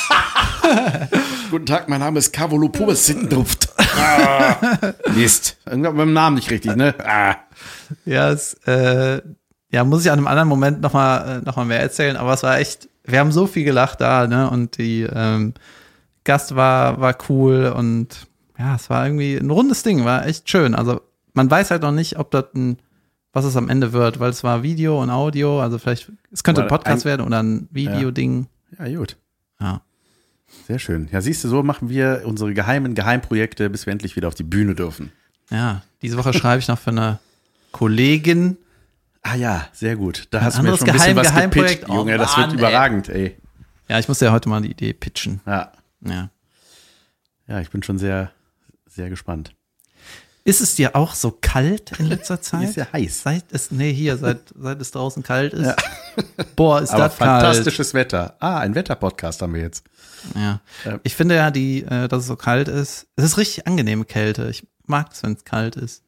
Guten 1.50 1.66
Tag, 1.66 1.88
mein 1.88 2.00
Name 2.00 2.18
ist 2.18 2.32
Cavolo 2.32 2.68
Pobes 2.68 3.06
Sittendruft. 3.06 3.68
Ah, 3.78 4.56
Mist. 5.14 5.58
Irgendwann 5.66 5.96
beim 5.96 6.12
Namen 6.12 6.36
nicht 6.36 6.50
richtig, 6.50 6.74
ne? 6.74 6.94
Ah. 7.04 7.36
Ja, 8.06 8.30
es, 8.30 8.54
äh, 8.66 9.20
ja, 9.70 9.84
muss 9.84 10.04
ich 10.04 10.10
an 10.10 10.18
einem 10.18 10.26
anderen 10.26 10.48
Moment 10.48 10.80
nochmal 10.80 11.42
noch 11.44 11.56
mal 11.56 11.64
mehr 11.66 11.80
erzählen, 11.80 12.16
aber 12.16 12.32
es 12.32 12.42
war 12.42 12.58
echt, 12.58 12.88
wir 13.04 13.18
haben 13.20 13.32
so 13.32 13.46
viel 13.46 13.64
gelacht 13.64 14.00
da, 14.00 14.26
ne? 14.26 14.48
Und 14.48 14.78
die 14.78 15.02
ähm, 15.02 15.52
Gast 16.24 16.56
war, 16.56 17.00
war 17.00 17.16
cool 17.28 17.72
und 17.76 18.26
ja, 18.58 18.76
es 18.76 18.88
war 18.88 19.04
irgendwie 19.06 19.36
ein 19.36 19.50
rundes 19.50 19.82
Ding, 19.82 20.04
war 20.04 20.26
echt 20.26 20.48
schön. 20.48 20.74
Also 20.74 21.02
man 21.34 21.50
weiß 21.50 21.70
halt 21.70 21.82
noch 21.82 21.92
nicht, 21.92 22.18
ob 22.18 22.30
das 22.30 22.46
ein, 22.54 22.78
was 23.32 23.44
es 23.44 23.56
am 23.56 23.68
Ende 23.68 23.92
wird, 23.92 24.20
weil 24.20 24.30
es 24.30 24.42
war 24.42 24.62
Video 24.62 25.02
und 25.02 25.10
Audio, 25.10 25.60
also 25.60 25.78
vielleicht, 25.78 26.10
es 26.32 26.42
könnte 26.42 26.62
ein 26.62 26.68
Podcast 26.68 27.04
ein- 27.04 27.10
werden 27.10 27.26
oder 27.26 27.42
ein 27.42 27.68
Videoding. 27.70 28.42
Ja, 28.44 28.46
gut. 28.76 29.16
Ja. 29.60 29.82
Sehr 30.66 30.78
schön. 30.78 31.08
Ja, 31.10 31.20
siehst 31.20 31.42
du, 31.44 31.48
so 31.48 31.62
machen 31.62 31.88
wir 31.88 32.22
unsere 32.24 32.54
geheimen 32.54 32.94
Geheimprojekte, 32.94 33.70
bis 33.70 33.86
wir 33.86 33.92
endlich 33.92 34.14
wieder 34.16 34.28
auf 34.28 34.34
die 34.34 34.42
Bühne 34.44 34.74
dürfen. 34.74 35.10
Ja, 35.50 35.82
diese 36.02 36.16
Woche 36.16 36.32
schreibe 36.32 36.60
ich 36.60 36.68
noch 36.68 36.78
für 36.78 36.90
eine 36.90 37.18
Kollegin. 37.72 38.56
Ah 39.22 39.34
ja, 39.36 39.66
sehr 39.72 39.96
gut. 39.96 40.28
Da 40.30 40.38
Ein 40.38 40.44
hast 40.44 40.58
du 40.58 40.62
mir 40.62 40.76
schon 40.76 40.88
ein 40.88 40.92
bisschen 40.92 41.14
Geheim- 41.14 41.16
was 41.16 41.26
Geheimprojekt. 41.28 41.80
gepitcht, 41.80 41.88
Junge. 41.94 42.14
Oh 42.14 42.18
das 42.18 42.36
Mann, 42.36 42.50
wird 42.50 42.58
überragend, 42.60 43.08
ey. 43.08 43.36
Ja, 43.88 43.98
ich 43.98 44.08
muss 44.08 44.20
ja 44.20 44.32
heute 44.32 44.48
mal 44.48 44.60
die 44.62 44.70
Idee 44.70 44.92
pitchen. 44.92 45.40
Ja. 45.46 45.72
Ja. 46.02 46.30
ja, 47.48 47.60
ich 47.60 47.70
bin 47.70 47.82
schon 47.82 47.98
sehr, 47.98 48.30
sehr 48.86 49.08
gespannt. 49.10 49.54
Ist 50.46 50.60
es 50.60 50.74
dir 50.74 50.94
auch 50.94 51.14
so 51.14 51.30
kalt 51.40 51.92
in 51.98 52.06
letzter 52.06 52.40
Zeit? 52.42 52.68
Ist 52.68 52.76
ja 52.76 52.86
heiß. 52.92 53.22
Seit 53.22 53.44
es, 53.50 53.70
nee, 53.70 53.92
hier, 53.92 54.16
seit, 54.18 54.40
seit 54.58 54.80
es 54.80 54.90
draußen 54.90 55.22
kalt 55.22 55.54
ist. 55.54 55.74
Boah, 56.56 56.82
ist 56.82 56.90
Aber 56.90 57.04
das 57.04 57.16
kalt. 57.16 57.30
fantastisches 57.42 57.94
Wetter. 57.94 58.36
Ah, 58.40 58.58
ein 58.58 58.74
Wetterpodcast 58.74 59.40
haben 59.42 59.54
wir 59.54 59.62
jetzt. 59.62 59.84
Ja. 60.34 60.60
Ja. 60.84 61.00
Ich 61.02 61.14
finde 61.14 61.34
ja, 61.36 61.50
die, 61.50 61.82
äh, 61.84 62.08
dass 62.08 62.22
es 62.22 62.26
so 62.28 62.36
kalt 62.36 62.68
ist. 62.68 63.06
Es 63.16 63.24
ist 63.24 63.38
richtig 63.38 63.66
angenehme 63.66 64.04
Kälte. 64.04 64.48
Ich 64.50 64.66
mag 64.86 65.12
es, 65.12 65.22
wenn 65.22 65.32
es 65.32 65.44
kalt 65.44 65.76
ist. 65.76 66.02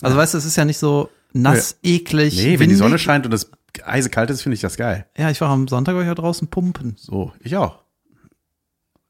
Also 0.00 0.16
weißt 0.16 0.34
du, 0.34 0.38
es 0.38 0.44
ist 0.44 0.56
ja 0.56 0.64
nicht 0.64 0.78
so 0.78 1.10
nass, 1.32 1.76
eklig. 1.82 2.36
Nee, 2.36 2.44
wenn 2.44 2.52
die 2.52 2.60
windig. 2.60 2.78
Sonne 2.78 2.98
scheint 2.98 3.26
und 3.26 3.32
es 3.32 3.50
eisekalt 3.84 4.30
ist, 4.30 4.42
finde 4.42 4.54
ich 4.54 4.60
das 4.60 4.76
geil. 4.76 5.06
Ja, 5.16 5.30
ich 5.30 5.40
war 5.40 5.48
am 5.50 5.66
Sonntag 5.66 5.96
ich 6.00 6.06
ja 6.06 6.14
draußen 6.14 6.46
pumpen. 6.48 6.94
So, 6.98 7.32
ich 7.40 7.56
auch. 7.56 7.82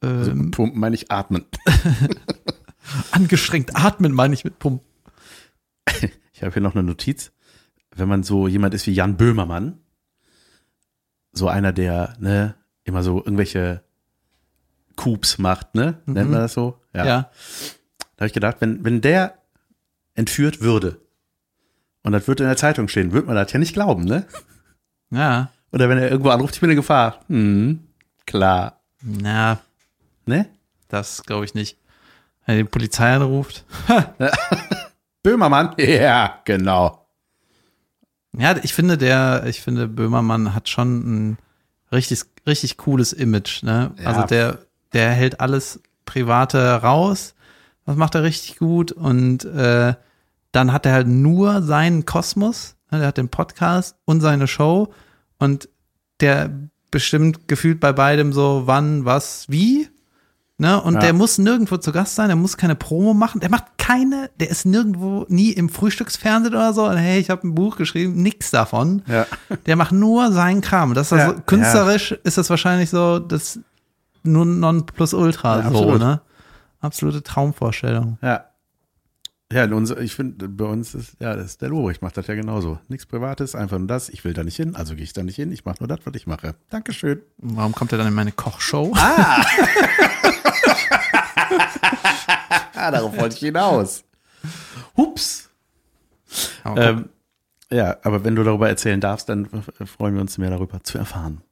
Also, 0.00 0.30
Ähm, 0.30 0.50
Pumpen 0.50 0.78
meine 0.80 0.94
ich 0.94 1.10
atmen. 1.10 1.44
angestrengt 3.10 3.74
atmen 3.76 4.12
meine 4.12 4.34
ich 4.34 4.44
mit 4.44 4.58
Pumpen. 4.58 4.86
Ich 6.36 6.42
habe 6.42 6.52
hier 6.52 6.62
noch 6.62 6.74
eine 6.74 6.82
Notiz. 6.82 7.30
Wenn 7.94 8.08
man 8.08 8.24
so 8.24 8.48
jemand 8.48 8.74
ist 8.74 8.88
wie 8.88 8.92
Jan 8.92 9.16
Böhmermann, 9.16 9.78
so 11.32 11.46
einer, 11.48 11.72
der 11.72 12.16
ne, 12.18 12.56
immer 12.82 13.04
so 13.04 13.18
irgendwelche 13.18 13.84
Coups 14.96 15.38
macht, 15.38 15.76
ne? 15.76 16.00
Nennt 16.06 16.30
man 16.30 16.40
das 16.40 16.54
so? 16.54 16.80
Ja. 16.92 17.04
Da 17.04 17.30
habe 18.18 18.26
ich 18.26 18.32
gedacht, 18.32 18.56
wenn, 18.60 18.84
wenn 18.84 19.00
der 19.00 19.38
entführt 20.14 20.60
würde 20.60 21.00
und 22.02 22.10
das 22.12 22.26
würde 22.26 22.42
in 22.42 22.48
der 22.48 22.56
Zeitung 22.56 22.88
stehen, 22.88 23.12
würde 23.12 23.28
man 23.28 23.36
das 23.36 23.52
ja 23.52 23.58
nicht 23.60 23.72
glauben, 23.74 24.04
ne? 24.04 24.26
Ja. 25.10 25.50
Oder 25.70 25.88
wenn 25.88 25.98
er 25.98 26.10
irgendwo 26.10 26.30
anruft, 26.30 26.54
ich 26.56 26.60
bin 26.60 26.70
in 26.70 26.76
Gefahr. 26.76 27.20
Hm, 27.28 27.86
klar. 28.26 28.80
Na, 29.02 29.60
Ne? 30.26 30.48
das 30.88 31.22
glaube 31.22 31.44
ich 31.44 31.54
nicht. 31.54 31.78
Er 32.46 32.56
die 32.56 32.64
Polizei 32.64 33.14
anruft. 33.14 33.64
Böhmermann? 35.22 35.74
Ja, 35.78 36.40
genau. 36.44 37.06
Ja, 38.36 38.56
ich 38.62 38.74
finde, 38.74 38.98
der, 38.98 39.44
ich 39.46 39.62
finde, 39.62 39.88
Böhmermann 39.88 40.54
hat 40.54 40.68
schon 40.68 41.30
ein 41.32 41.38
richtig, 41.92 42.22
richtig 42.46 42.76
cooles 42.76 43.12
Image, 43.12 43.62
ne? 43.62 43.92
Ja. 43.98 44.06
Also 44.06 44.22
der, 44.26 44.58
der 44.92 45.10
hält 45.10 45.40
alles 45.40 45.80
Private 46.04 46.82
raus. 46.82 47.34
Das 47.86 47.96
macht 47.96 48.14
er 48.14 48.22
richtig 48.22 48.58
gut 48.58 48.92
und 48.92 49.44
äh, 49.44 49.94
dann 50.52 50.72
hat 50.72 50.86
er 50.86 50.92
halt 50.92 51.06
nur 51.08 51.62
seinen 51.62 52.06
Kosmos. 52.06 52.76
Ne, 52.90 52.98
Der 52.98 53.08
hat 53.08 53.18
den 53.18 53.28
Podcast 53.28 53.96
und 54.04 54.20
seine 54.20 54.46
Show 54.46 54.92
und 55.38 55.68
der 56.20 56.50
bestimmt 56.90 57.48
gefühlt 57.48 57.80
bei 57.80 57.92
beidem 57.92 58.32
so, 58.32 58.62
wann, 58.66 59.04
was, 59.04 59.46
wie. 59.48 59.88
Ne? 60.56 60.80
Und 60.80 60.94
Ja. 60.94 61.00
der 61.00 61.12
muss 61.14 61.38
nirgendwo 61.38 61.78
zu 61.78 61.90
Gast 61.90 62.14
sein, 62.14 62.28
der 62.28 62.36
muss 62.36 62.56
keine 62.56 62.76
Promo 62.76 63.12
machen, 63.12 63.40
der 63.40 63.50
macht 63.50 63.76
keine, 63.76 64.30
der 64.38 64.50
ist 64.50 64.64
nirgendwo 64.64 65.26
nie 65.28 65.50
im 65.50 65.68
Frühstücksfernsehen 65.68 66.54
oder 66.54 66.72
so. 66.72 66.84
Und 66.86 66.96
hey, 66.96 67.18
ich 67.18 67.28
habe 67.28 67.46
ein 67.46 67.54
Buch 67.56 67.76
geschrieben, 67.76 68.22
nix 68.22 68.52
davon. 68.52 69.02
Ja. 69.08 69.26
Der 69.66 69.74
macht 69.74 69.90
nur 69.92 70.30
seinen 70.30 70.60
Kram. 70.60 70.94
Das 70.94 71.10
ist 71.10 71.18
Ja, 71.18 71.28
also, 71.30 71.40
künstlerisch 71.44 72.12
ist 72.22 72.38
das 72.38 72.50
wahrscheinlich 72.50 72.90
so 72.90 73.18
das 73.18 73.58
nur 74.22 74.46
Nonplusultra 74.46 75.56
Ja, 75.56 75.62
so, 75.62 75.68
absolut. 75.78 75.98
ne? 76.00 76.20
Absolute 76.80 77.22
Traumvorstellung. 77.22 78.18
Ja. 78.22 78.44
Ja, 79.54 79.68
ich 80.00 80.16
finde, 80.16 80.48
bei 80.48 80.64
uns 80.64 80.96
ist, 80.96 81.14
ja, 81.20 81.36
das 81.36 81.58
der 81.58 81.68
Lobrecht 81.68 82.02
macht 82.02 82.16
das 82.16 82.26
ja 82.26 82.34
genauso. 82.34 82.80
Nichts 82.88 83.06
Privates, 83.06 83.54
einfach 83.54 83.78
nur 83.78 83.86
das. 83.86 84.08
Ich 84.08 84.24
will 84.24 84.32
da 84.32 84.42
nicht 84.42 84.56
hin, 84.56 84.74
also 84.74 84.96
gehe 84.96 85.04
ich 85.04 85.12
da 85.12 85.22
nicht 85.22 85.36
hin. 85.36 85.52
Ich 85.52 85.64
mache 85.64 85.76
nur 85.78 85.86
das, 85.86 86.00
was 86.02 86.12
ich 86.16 86.26
mache. 86.26 86.56
Dankeschön. 86.70 87.22
Warum 87.38 87.72
kommt 87.72 87.92
er 87.92 87.98
dann 87.98 88.08
in 88.08 88.14
meine 88.14 88.32
Kochshow? 88.32 88.92
Ah, 88.96 89.44
darauf 92.90 93.16
wollte 93.16 93.36
ich 93.36 93.40
hinaus. 93.40 94.02
Hups. 94.96 95.50
Aber 96.64 96.82
Ähm, 96.82 97.08
ja, 97.70 97.96
aber 98.02 98.24
wenn 98.24 98.34
du 98.34 98.42
darüber 98.42 98.68
erzählen 98.68 99.00
darfst, 99.00 99.28
dann 99.28 99.48
freuen 99.86 100.14
wir 100.14 100.20
uns 100.20 100.36
mehr 100.36 100.50
darüber 100.50 100.82
zu 100.82 100.98
erfahren. 100.98 101.42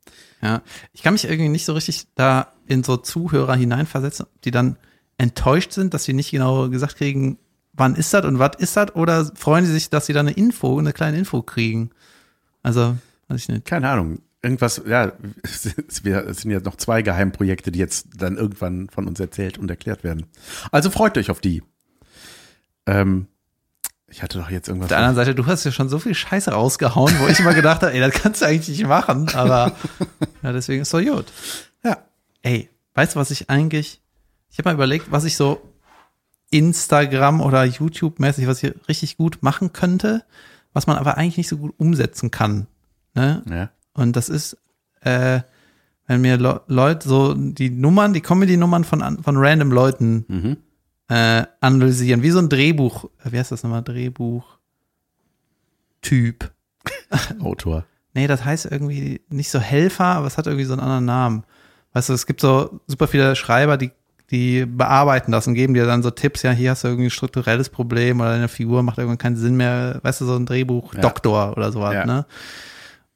ja. 0.43 0.61
Ich 0.93 1.03
kann 1.05 1.15
mich 1.15 1.25
irgendwie 1.25 1.49
nicht 1.51 1.65
so 1.67 1.73
richtig 1.73 2.07
da 2.17 2.49
in 2.67 2.83
so 2.83 2.97
Zuhörer 2.97 3.55
hineinversetzen, 3.55 4.27
die 4.45 4.51
dann 4.51 4.77
enttäuscht 5.19 5.71
sind, 5.71 5.95
dass 5.95 6.03
sie 6.03 6.15
nicht 6.15 6.33
genau 6.33 6.69
gesagt 6.69 6.97
kriegen, 6.97 7.39
wann 7.73 7.95
ist 7.95 8.13
das 8.13 8.25
und 8.25 8.39
was 8.39 8.53
ist 8.59 8.77
das, 8.77 8.95
oder 8.95 9.31
freuen 9.35 9.65
sie 9.65 9.73
sich, 9.73 9.91
dass 9.91 10.07
sie 10.07 10.13
da 10.13 10.21
eine 10.21 10.33
Info, 10.33 10.79
eine 10.79 10.93
kleine 10.93 11.19
Info 11.19 11.43
kriegen. 11.43 11.91
Also, 12.63 12.97
weiß 13.29 13.41
ich 13.41 13.49
nicht. 13.49 13.65
Keine 13.65 13.89
Ahnung. 13.89 14.21
Irgendwas, 14.43 14.83
ja, 14.87 15.13
wir, 16.03 16.27
es 16.27 16.39
sind 16.39 16.51
ja 16.51 16.61
noch 16.61 16.77
zwei 16.77 17.03
Geheimprojekte, 17.03 17.71
die 17.71 17.79
jetzt 17.79 18.09
dann 18.17 18.37
irgendwann 18.37 18.89
von 18.91 19.07
uns 19.07 19.21
erzählt 19.21 19.57
und 19.57 19.71
erklärt 19.71 20.03
werden. 20.03 20.27
Also 20.73 20.91
freut 20.91 21.17
euch 21.17 21.31
auf 21.31 21.41
die. 21.41 21.63
Ähm, 22.87 23.29
ich 24.09 24.23
hatte 24.23 24.39
doch 24.39 24.51
jetzt 24.51 24.67
irgendwas. 24.69 24.87
Auf 24.87 24.89
der 24.89 24.99
anderen 24.99 25.15
Seite, 25.15 25.35
du 25.35 25.47
hast 25.47 25.65
ja 25.65 25.71
schon 25.71 25.89
so 25.89 26.01
viel 26.01 26.15
Scheiße 26.15 26.51
rausgehauen, 26.51 27.15
wo 27.21 27.29
ich 27.29 27.39
immer 27.39 27.55
gedacht 27.55 27.83
habe, 27.83 27.93
ey, 27.93 28.01
das 28.01 28.13
kannst 28.15 28.43
du 28.43 28.47
eigentlich 28.47 28.77
nicht 28.77 28.87
machen, 28.87 29.29
aber 29.33 29.77
ja, 30.43 30.53
deswegen 30.53 30.83
ist 30.83 30.93
doch 30.93 31.03
gut. 31.03 31.27
ja. 31.85 31.99
Ey, 32.43 32.69
weißt 32.95 33.15
du, 33.15 33.21
was 33.21 33.31
ich 33.31 33.49
eigentlich, 33.49 34.03
ich 34.51 34.59
habe 34.59 34.69
mal 34.69 34.75
überlegt, 34.75 35.13
was 35.13 35.23
ich 35.23 35.37
so 35.37 35.63
Instagram 36.53 37.41
oder 37.41 37.65
YouTube-mäßig, 37.65 38.47
was 38.47 38.63
ich 38.63 38.75
richtig 38.89 39.17
gut 39.17 39.43
machen 39.43 39.73
könnte, 39.73 40.25
was 40.73 40.87
man 40.87 40.97
aber 40.97 41.17
eigentlich 41.17 41.39
nicht 41.39 41.49
so 41.49 41.57
gut 41.57 41.75
umsetzen 41.79 42.31
kann. 42.31 42.67
Ne? 43.15 43.43
Ja. 43.51 43.71
Und 43.95 44.15
das 44.17 44.29
ist, 44.29 44.57
äh, 45.01 45.41
wenn 46.07 46.21
mir 46.21 46.37
Le 46.37 46.61
Leute 46.67 47.09
so 47.09 47.35
die 47.35 47.71
Nummern, 47.71 48.13
die 48.13 48.21
Comedy-Nummern 48.21 48.85
von, 48.85 49.23
von 49.23 49.37
random 49.37 49.71
Leuten 49.73 50.25
Mhm. 50.29 50.57
äh, 51.09 51.45
analysieren, 51.61 52.23
wie 52.23 52.31
so 52.31 52.39
ein 52.39 52.49
Drehbuch, 52.49 53.05
äh, 53.25 53.33
wie 53.33 53.39
heißt 53.39 53.53
das 53.53 53.63
nochmal, 53.63 53.83
Drehbuch 53.83 54.59
Typ. 56.01 56.51
Autor. 57.41 57.85
Nee, 58.15 58.27
das 58.27 58.45
heißt 58.45 58.67
irgendwie 58.67 59.21
nicht 59.29 59.51
so 59.51 59.59
Helfer, 59.59 60.05
aber 60.05 60.27
es 60.27 60.37
hat 60.37 60.47
irgendwie 60.47 60.65
so 60.65 60.73
einen 60.73 60.83
anderen 60.83 61.05
Namen. 61.05 61.45
Weißt 61.93 62.09
du, 62.09 62.13
es 62.15 62.27
gibt 62.27 62.41
so 62.41 62.81
super 62.87 63.07
viele 63.09 63.37
Schreiber, 63.37 63.77
die, 63.77 63.91
die 64.33 64.67
bearbeiten 64.67 65.31
das 65.31 65.47
und 65.47 65.55
geben 65.55 65.75
dir 65.75 65.87
dann 65.87 66.03
so 66.03 66.11
Tipps, 66.11 66.43
ja, 66.43 66.51
hier 66.51 66.71
hast 66.73 66.83
du 66.83 66.89
irgendwie 66.89 67.07
ein 67.07 67.11
strukturelles 67.11 67.69
Problem 67.69 68.21
oder 68.21 68.31
deine 68.31 68.49
Figur 68.49 68.83
macht 68.83 68.99
irgendwann 68.99 69.19
keinen 69.19 69.37
Sinn 69.37 69.57
mehr, 69.57 70.01
weißt 70.03 70.23
du, 70.23 70.25
so 70.25 70.35
ein 70.35 70.47
Drehbuch, 70.47 70.95
Ja. 70.95 71.01
Doktor 71.03 71.57
oder 71.57 71.71
sowas, 71.71 71.95
Ja. 71.95 72.07
ne? 72.07 72.27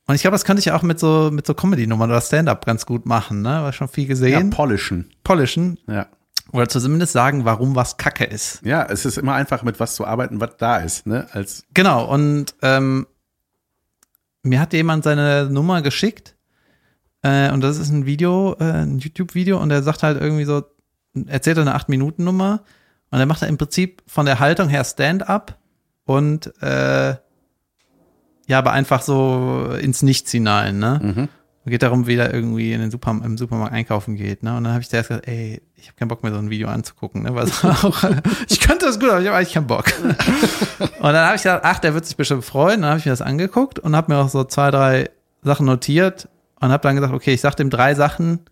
Und 0.08 0.14
ich 0.14 0.20
glaube, 0.20 0.34
das 0.36 0.44
könnte 0.44 0.60
ich 0.60 0.70
auch 0.70 0.82
mit 0.82 1.00
so, 1.00 1.30
mit 1.32 1.46
so 1.46 1.54
Comedy-Nummern 1.54 2.10
oder 2.10 2.20
Stand-up 2.20 2.64
ganz 2.64 2.86
gut 2.86 3.06
machen, 3.06 3.42
ne? 3.42 3.48
War 3.48 3.72
schon 3.72 3.88
viel 3.88 4.04
Ja, 4.04 4.08
gesehen. 4.10 4.50
polischen. 4.50 5.10
Polischen. 5.24 5.78
Ja. 5.88 6.06
Oder 6.52 6.68
zumindest 6.68 7.12
sagen, 7.12 7.44
warum 7.44 7.74
was 7.74 7.96
Kacke 7.96 8.22
ist. 8.24 8.60
Ja, 8.64 8.84
es 8.88 9.04
ist 9.04 9.18
immer 9.18 9.34
einfach, 9.34 9.64
mit 9.64 9.80
was 9.80 9.96
zu 9.96 10.06
arbeiten, 10.06 10.40
was 10.40 10.50
da 10.58 10.76
ist, 10.76 11.06
ne? 11.08 11.26
Als, 11.32 11.64
Genau, 11.74 12.04
und 12.04 12.54
ähm, 12.62 13.06
mir 14.44 14.60
hat 14.60 14.72
jemand 14.74 15.02
seine 15.02 15.48
Nummer 15.50 15.82
geschickt 15.82 16.36
äh, 17.22 17.50
und 17.50 17.62
das 17.62 17.78
ist 17.78 17.90
ein 17.90 18.06
Video, 18.06 18.54
äh, 18.60 18.64
ein 18.64 18.98
YouTube-Video 18.98 19.58
und 19.60 19.70
er 19.72 19.82
sagt 19.82 20.04
halt 20.04 20.20
irgendwie 20.20 20.44
so, 20.44 20.62
erzählt 21.26 21.58
eine 21.58 21.76
8-Minuten-Nummer 21.76 22.60
und 23.10 23.18
er 23.20 23.26
macht 23.26 23.42
da 23.42 23.46
im 23.46 23.58
Prinzip 23.58 24.02
von 24.06 24.26
der 24.26 24.40
Haltung 24.40 24.68
her 24.68 24.84
Stand-up 24.84 25.58
und 26.04 26.52
äh, 26.62 27.16
ja, 28.48 28.58
aber 28.58 28.72
einfach 28.72 29.02
so 29.02 29.76
ins 29.80 30.02
Nichts 30.02 30.30
hinein, 30.30 30.78
ne? 30.78 31.00
mhm. 31.02 31.28
Geht 31.68 31.82
darum, 31.82 32.06
wie 32.06 32.14
er 32.14 32.32
irgendwie 32.32 32.72
in 32.72 32.80
den 32.80 32.92
Superm 32.92 33.24
im 33.24 33.36
Supermarkt 33.36 33.74
einkaufen 33.74 34.14
geht, 34.14 34.44
ne? 34.44 34.56
Und 34.56 34.62
dann 34.62 34.72
habe 34.72 34.82
ich 34.82 34.88
zuerst 34.88 35.08
gesagt, 35.08 35.26
ey, 35.26 35.60
ich 35.74 35.88
habe 35.88 35.96
keinen 35.96 36.06
Bock 36.06 36.22
mehr, 36.22 36.30
so 36.30 36.38
ein 36.38 36.48
Video 36.48 36.68
anzugucken, 36.68 37.24
ne? 37.24 37.34
Weil 37.34 37.46
auch, 37.62 38.04
ich 38.48 38.60
könnte 38.60 38.86
das 38.86 39.00
gut, 39.00 39.10
aber 39.10 39.20
ich 39.20 39.26
habe 39.26 39.36
eigentlich 39.36 39.54
keinen 39.54 39.66
Bock. 39.66 39.86
und 40.78 41.02
dann 41.02 41.26
habe 41.26 41.34
ich 41.34 41.42
gedacht, 41.42 41.62
ach, 41.64 41.80
der 41.80 41.92
wird 41.94 42.06
sich 42.06 42.16
bestimmt 42.16 42.44
freuen. 42.44 42.82
Dann 42.82 42.90
habe 42.90 43.00
ich 43.00 43.04
mir 43.04 43.10
das 43.10 43.20
angeguckt 43.20 43.80
und 43.80 43.96
habe 43.96 44.12
mir 44.12 44.20
auch 44.20 44.28
so 44.28 44.44
zwei, 44.44 44.70
drei 44.70 45.10
Sachen 45.42 45.66
notiert 45.66 46.28
und 46.60 46.70
habe 46.70 46.84
dann 46.84 46.94
gesagt, 46.94 47.12
okay, 47.12 47.34
ich 47.34 47.40
sag 47.40 47.56
dem 47.56 47.68
drei 47.68 47.96
Sachen 47.96 48.42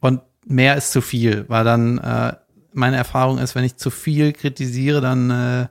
und 0.00 0.22
mehr 0.50 0.76
ist 0.76 0.92
zu 0.92 1.00
viel, 1.00 1.44
weil 1.48 1.64
dann 1.64 1.98
äh, 1.98 2.34
meine 2.72 2.96
Erfahrung 2.96 3.38
ist, 3.38 3.54
wenn 3.54 3.64
ich 3.64 3.76
zu 3.76 3.90
viel 3.90 4.32
kritisiere, 4.32 5.00
dann 5.00 5.30
äh, 5.30 5.68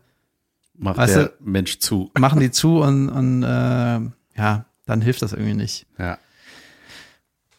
macht 0.77 0.97
der 1.09 1.25
du- 1.25 1.33
Mensch 1.41 1.79
zu. 1.79 2.11
machen 2.17 2.39
die 2.39 2.51
zu 2.51 2.79
und, 2.79 3.09
und 3.09 3.43
äh, 3.43 3.99
ja, 4.37 4.65
dann 4.85 5.01
hilft 5.01 5.21
das 5.21 5.33
irgendwie 5.33 5.53
nicht. 5.53 5.85
Ja. 5.97 6.17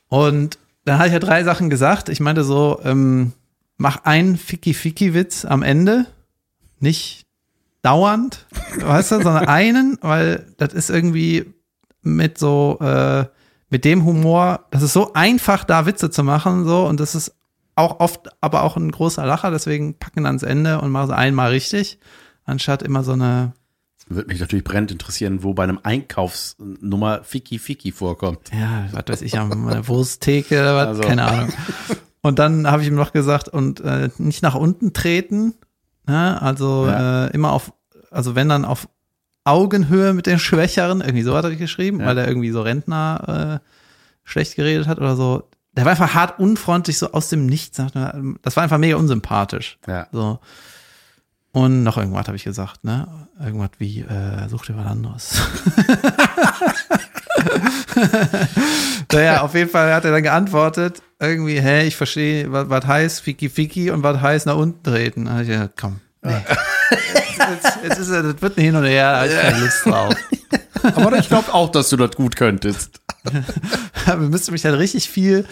Und 0.09 0.59
dann 0.85 0.99
hatte 0.99 1.09
ich 1.09 1.13
ja 1.13 1.19
drei 1.21 1.45
Sachen 1.45 1.71
gesagt. 1.71 2.09
Ich 2.09 2.21
meinte 2.21 2.43
so, 2.43 2.81
ähm, 2.85 3.33
mach 3.77 4.05
einen 4.05 4.37
Ficky-Ficky-Witz 4.37 5.45
am 5.45 5.63
Ende. 5.63 6.07
Nicht 6.81 7.27
dauernd, 7.83 8.47
weißt 8.79 9.13
du, 9.13 9.23
sondern 9.23 9.45
einen, 9.49 9.99
weil 10.01 10.47
das 10.57 10.73
ist 10.73 10.91
irgendwie 10.91 11.47
mit 12.03 12.39
so, 12.39 12.79
äh, 12.81 13.27
mit 13.71 13.85
dem 13.85 14.05
Humor, 14.05 14.67
das 14.71 14.83
ist 14.83 14.93
so 14.93 15.13
einfach, 15.15 15.65
da 15.65 15.87
Witze 15.87 16.11
zu 16.11 16.23
machen, 16.25 16.65
so, 16.67 16.87
und 16.87 17.01
das 17.01 17.15
ist 17.15 17.35
auch 17.77 18.01
oft, 18.01 18.29
aber 18.41 18.63
auch 18.65 18.77
ein 18.77 18.91
großer 18.91 19.25
Lacher, 19.25 19.51
deswegen 19.51 19.95
packen 19.95 20.27
ans 20.27 20.43
Ende 20.43 20.81
und 20.81 20.91
machen 20.91 21.11
es 21.11 21.17
einmal 21.17 21.51
richtig, 21.51 21.99
anstatt 22.45 22.83
immer 22.83 23.03
so 23.05 23.13
eine, 23.13 23.53
Würde 24.09 24.29
mich 24.29 24.41
natürlich 24.41 24.65
brennend 24.65 24.91
interessieren, 24.91 25.43
wo 25.45 25.55
bei 25.55 25.63
einem 25.63 25.79
Einkaufsnummer 25.83 27.23
Fiki 27.25 27.59
Fiki 27.59 27.93
vorkommt. 27.93 28.51
ja, 28.53 28.87
was 28.93 29.05
weiß 29.07 29.23
ich, 29.23 29.39
eine 29.39 29.87
Wursttheke 29.89 30.61
oder 30.61 30.77
was, 30.77 30.87
Also. 30.89 31.03
keine 31.03 31.25
Ahnung. 31.27 31.53
Und 32.23 32.39
dann 32.39 32.67
habe 32.71 32.83
ich 32.83 32.89
ihm 32.89 32.97
noch 32.97 33.13
gesagt, 33.15 33.49
und 33.49 33.81
äh, 33.81 34.11
nicht 34.19 34.43
nach 34.43 34.55
unten 34.55 34.93
treten, 34.93 35.55
ne? 36.07 36.43
also 36.43 36.87
Ja. 36.87 37.29
äh, 37.29 37.31
immer 37.31 37.53
auf, 37.53 37.73
also 38.11 38.35
wenn 38.35 38.51
dann 38.51 38.67
auf 38.67 38.89
Augenhöhe 39.45 40.13
mit 40.13 40.27
den 40.27 40.39
Schwächeren, 40.39 41.01
irgendwie 41.01 41.23
so 41.23 41.37
hat 41.37 41.45
er 41.45 41.57
geschrieben, 41.57 42.01
Ja. 42.01 42.07
weil 42.07 42.19
er 42.19 42.29
irgendwie 42.29 42.51
so 42.51 42.63
Rentner 42.63 43.61
äh, 43.63 44.29
schlecht 44.29 44.57
geredet 44.57 44.87
hat 44.87 44.99
oder 44.99 45.17
so. 45.17 45.49
Der 45.73 45.85
war 45.85 45.93
einfach 45.93 46.15
hart 46.15 46.39
unfreundlich, 46.39 46.99
so 46.99 47.13
aus 47.13 47.29
dem 47.29 47.47
Nichts. 47.47 47.77
Das 47.77 48.57
war 48.57 48.63
einfach 48.63 48.79
mega 48.79 48.97
unsympathisch. 48.97 49.79
Ja. 49.87 50.09
So. 50.13 50.41
Und 51.53 51.83
noch 51.83 51.97
irgendwas 51.97 52.27
habe 52.29 52.37
ich 52.37 52.45
gesagt, 52.45 52.85
ne? 52.85 53.09
Irgendwas 53.43 53.71
wie, 53.79 54.01
äh, 54.01 54.49
such 54.49 54.67
dir 54.67 54.77
was 54.77 54.87
anderes. 54.87 55.41
naja, 59.13 59.43
auf 59.43 59.55
jeden 59.55 59.71
Fall 59.71 59.93
hat 59.95 60.05
er 60.05 60.13
dann 60.13 60.23
geantwortet, 60.23 61.03
irgendwie, 61.19 61.61
hä, 61.61 61.87
ich 61.87 61.97
verstehe, 61.97 62.51
was, 62.53 62.87
heißt 62.87 63.21
Fiki 63.23 63.49
Fiki 63.49 63.91
und 63.91 64.03
was 64.03 64.21
heißt 64.21 64.47
nach 64.47 64.57
unten 64.57 64.83
treten. 64.83 65.27
Da 65.27 65.33
hab 65.35 65.41
ich 65.43 65.49
gedacht, 65.49 65.71
komm. 65.79 66.01
Nee. 66.23 66.35
jetzt, 67.49 67.79
jetzt, 67.83 67.99
ist 67.99 68.11
er, 68.11 68.23
das 68.23 68.41
wird 68.43 68.57
ein 68.59 68.63
Hin 68.65 68.77
und 68.77 68.85
Her, 68.85 69.13
da 69.13 69.21
hab 69.21 69.27
ich 69.27 69.41
keine 69.41 69.59
Lust 69.65 69.87
drauf. 69.87 70.15
Aber 70.83 71.19
ich 71.19 71.29
glaube 71.29 71.53
auch, 71.53 71.71
dass 71.71 71.89
du 71.91 71.97
das 71.97 72.13
gut 72.17 72.37
könntest. 72.37 73.01
Wir 74.07 74.17
müssten 74.17 74.53
mich 74.53 74.63
dann 74.63 74.75
richtig 74.75 75.11
viel, 75.11 75.47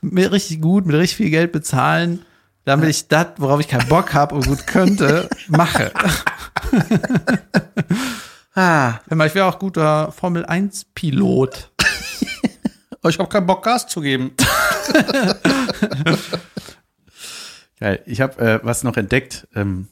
mit 0.00 0.30
richtig 0.32 0.60
gut, 0.60 0.86
mit 0.86 0.96
richtig 0.96 1.16
viel 1.16 1.30
Geld 1.30 1.52
bezahlen, 1.52 2.24
damit 2.64 2.88
ich 2.88 3.08
das, 3.08 3.26
worauf 3.36 3.60
ich 3.60 3.68
keinen 3.68 3.88
Bock 3.88 4.12
habe 4.14 4.34
und 4.34 4.46
gut 4.46 4.66
könnte, 4.66 5.28
mache. 5.48 5.92
Ah, 8.54 8.98
Ich 9.08 9.34
wäre 9.34 9.46
auch 9.46 9.58
guter 9.58 10.12
Formel 10.12 10.44
1 10.44 10.86
Pilot. 10.94 11.70
ich 13.08 13.18
habe 13.18 13.28
keinen 13.28 13.46
Bock, 13.46 13.64
Gas 13.64 13.86
zu 13.86 14.00
geben. 14.00 14.32
Geil. 17.80 18.02
Ich 18.06 18.20
habe 18.20 18.38
äh, 18.40 18.60
was 18.62 18.84
noch 18.84 18.96
entdeckt, 18.96 19.48
ähm, 19.54 19.88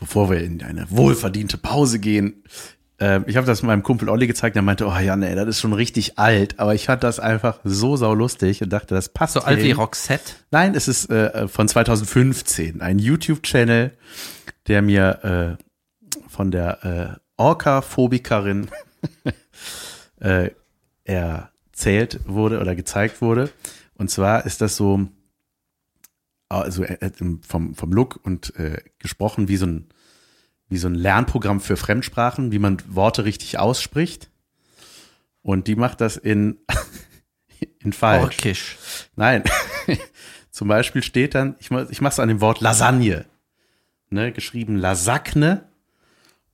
bevor 0.00 0.30
wir 0.30 0.42
in 0.42 0.62
eine 0.62 0.86
wohlverdiente 0.90 1.58
Pause 1.58 1.98
gehen. 2.00 2.42
Ähm, 2.98 3.24
ich 3.26 3.36
habe 3.36 3.46
das 3.46 3.62
meinem 3.62 3.82
Kumpel 3.82 4.08
Olli 4.08 4.26
gezeigt, 4.26 4.56
der 4.56 4.62
meinte, 4.62 4.86
oh 4.86 4.98
ja, 4.98 5.14
nee, 5.16 5.34
das 5.34 5.46
ist 5.48 5.60
schon 5.60 5.72
richtig 5.72 6.18
alt. 6.18 6.58
Aber 6.58 6.74
ich 6.74 6.86
fand 6.86 7.04
das 7.04 7.20
einfach 7.20 7.60
so 7.64 7.96
saulustig 7.96 8.62
und 8.62 8.70
dachte, 8.70 8.94
das 8.94 9.10
passt 9.10 9.34
So 9.34 9.40
alt 9.40 9.58
wie 9.58 9.68
hin. 9.68 9.76
Roxette. 9.76 10.32
Nein, 10.50 10.74
es 10.74 10.88
ist 10.88 11.10
äh, 11.10 11.46
von 11.46 11.68
2015, 11.68 12.80
ein 12.80 12.98
YouTube-Channel, 12.98 13.92
der 14.66 14.82
mir 14.82 15.58
äh, 15.58 16.20
von 16.28 16.50
der 16.50 16.84
äh, 16.84 17.20
Orca-Phobikerin 17.36 18.68
äh, 20.20 20.50
erzählt 21.04 22.20
wurde 22.26 22.60
oder 22.60 22.74
gezeigt 22.74 23.22
wurde. 23.22 23.50
Und 23.94 24.10
zwar 24.10 24.46
ist 24.46 24.60
das 24.60 24.76
so, 24.76 25.08
also 26.50 26.84
äh, 26.84 27.10
vom, 27.46 27.74
vom 27.74 27.92
Look 27.92 28.20
und 28.22 28.54
äh, 28.56 28.82
gesprochen 28.98 29.48
wie 29.48 29.56
so 29.56 29.66
ein 29.66 29.88
wie 30.70 30.78
so 30.78 30.88
ein 30.88 30.94
Lernprogramm 30.94 31.60
für 31.60 31.76
Fremdsprachen, 31.76 32.52
wie 32.52 32.60
man 32.60 32.80
Worte 32.86 33.24
richtig 33.24 33.58
ausspricht. 33.58 34.30
Und 35.42 35.66
die 35.66 35.74
macht 35.74 36.00
das 36.00 36.16
in, 36.16 36.58
in 37.80 37.92
falsch. 37.92 38.22
Orkisch. 38.22 38.76
Nein. 39.16 39.42
Zum 40.50 40.68
Beispiel 40.68 41.02
steht 41.02 41.34
dann, 41.34 41.56
ich, 41.58 41.70
ich 41.90 42.00
mache 42.00 42.12
es 42.12 42.20
an 42.20 42.28
dem 42.28 42.40
Wort 42.40 42.60
Lasagne. 42.60 43.26
Ne, 44.10 44.32
geschrieben 44.32 44.76
Lasagne. 44.76 45.68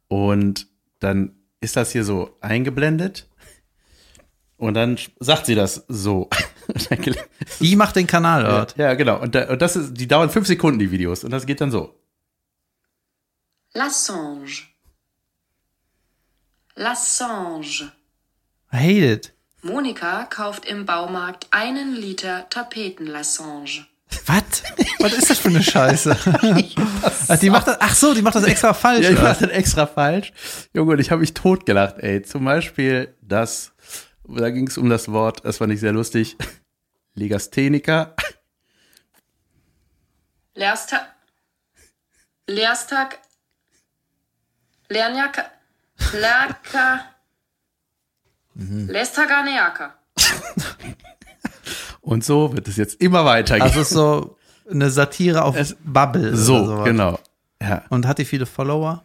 Und 0.09 0.66
dann 0.99 1.36
ist 1.61 1.76
das 1.76 1.92
hier 1.92 2.05
so 2.05 2.36
eingeblendet. 2.40 3.28
Und 4.57 4.74
dann 4.74 4.99
sagt 5.20 5.47
sie 5.47 5.55
das 5.55 5.84
so. 5.88 6.30
Die 7.60 7.76
macht 7.76 7.96
den 7.96 8.06
Kanal 8.06 8.44
dort. 8.44 8.76
ja, 8.76 8.94
genau. 8.94 9.20
Und, 9.20 9.34
da, 9.34 9.48
und 9.50 9.62
das 9.62 9.76
ist, 9.76 9.94
die 9.94 10.08
dauern 10.08 10.30
fünf 10.30 10.46
Sekunden, 10.46 10.78
die 10.78 10.90
Videos. 10.90 11.24
Und 11.24 11.30
das 11.30 11.46
geht 11.46 11.60
dann 11.60 11.70
so. 11.70 11.94
Lassange. 13.72 14.64
Lassange. 16.74 17.92
I 18.72 18.76
hate 18.76 19.12
it. 19.12 19.32
Monika 19.62 20.24
kauft 20.24 20.64
im 20.66 20.86
Baumarkt 20.86 21.46
einen 21.50 21.94
Liter 21.94 22.48
Tapetenlassange. 22.50 23.86
Was? 24.26 24.62
Was 25.00 25.12
ist 25.14 25.30
das 25.30 25.38
für 25.38 25.48
eine 25.48 25.62
Scheiße? 25.62 26.16
Ach, 27.28 27.38
die 27.38 27.50
macht 27.50 27.66
das, 27.66 27.76
ach 27.80 27.94
so, 27.94 28.14
die 28.14 28.22
macht 28.22 28.36
das 28.36 28.44
extra 28.44 28.72
falsch. 28.72 29.04
Ja, 29.04 29.10
ich 29.10 29.18
oder? 29.18 29.30
mach 29.30 29.38
das 29.38 29.50
extra 29.50 29.86
falsch. 29.86 30.32
Junge, 30.72 30.92
und 30.92 31.00
ich 31.00 31.10
habe 31.10 31.20
mich 31.20 31.34
totgelacht, 31.34 31.98
ey. 31.98 32.22
Zum 32.22 32.44
Beispiel 32.44 33.14
das, 33.20 33.72
da 34.29 34.51
ging 34.51 34.66
es 34.68 34.79
um 34.79 34.89
das 34.89 35.11
Wort, 35.12 35.45
das 35.45 35.59
fand 35.59 35.72
ich 35.72 35.81
sehr 35.81 35.93
lustig. 35.93 36.37
Legastheniker. 37.14 38.14
Lehrstag. 40.55 41.14
Lehrstag. 42.47 43.18
Lernjacke. 44.89 45.45
Lärka. 46.12 47.01
Lestaganeaka. 48.55 49.95
Und 52.01 52.24
so 52.24 52.55
wird 52.55 52.68
es 52.68 52.77
jetzt 52.77 53.01
immer 53.01 53.24
weitergehen. 53.24 53.62
Also 53.62 53.81
es 53.81 53.89
ist 53.89 53.95
so 53.95 54.39
eine 54.70 54.91
Satire 54.91 55.45
auf 55.45 55.57
Es- 55.57 55.77
Bubble. 55.85 56.37
so, 56.37 56.83
genau. 56.85 57.18
Ja, 57.61 57.85
Und 57.91 58.07
hat 58.07 58.18
die 58.18 58.24
viele 58.24 58.47
Follower? 58.47 59.03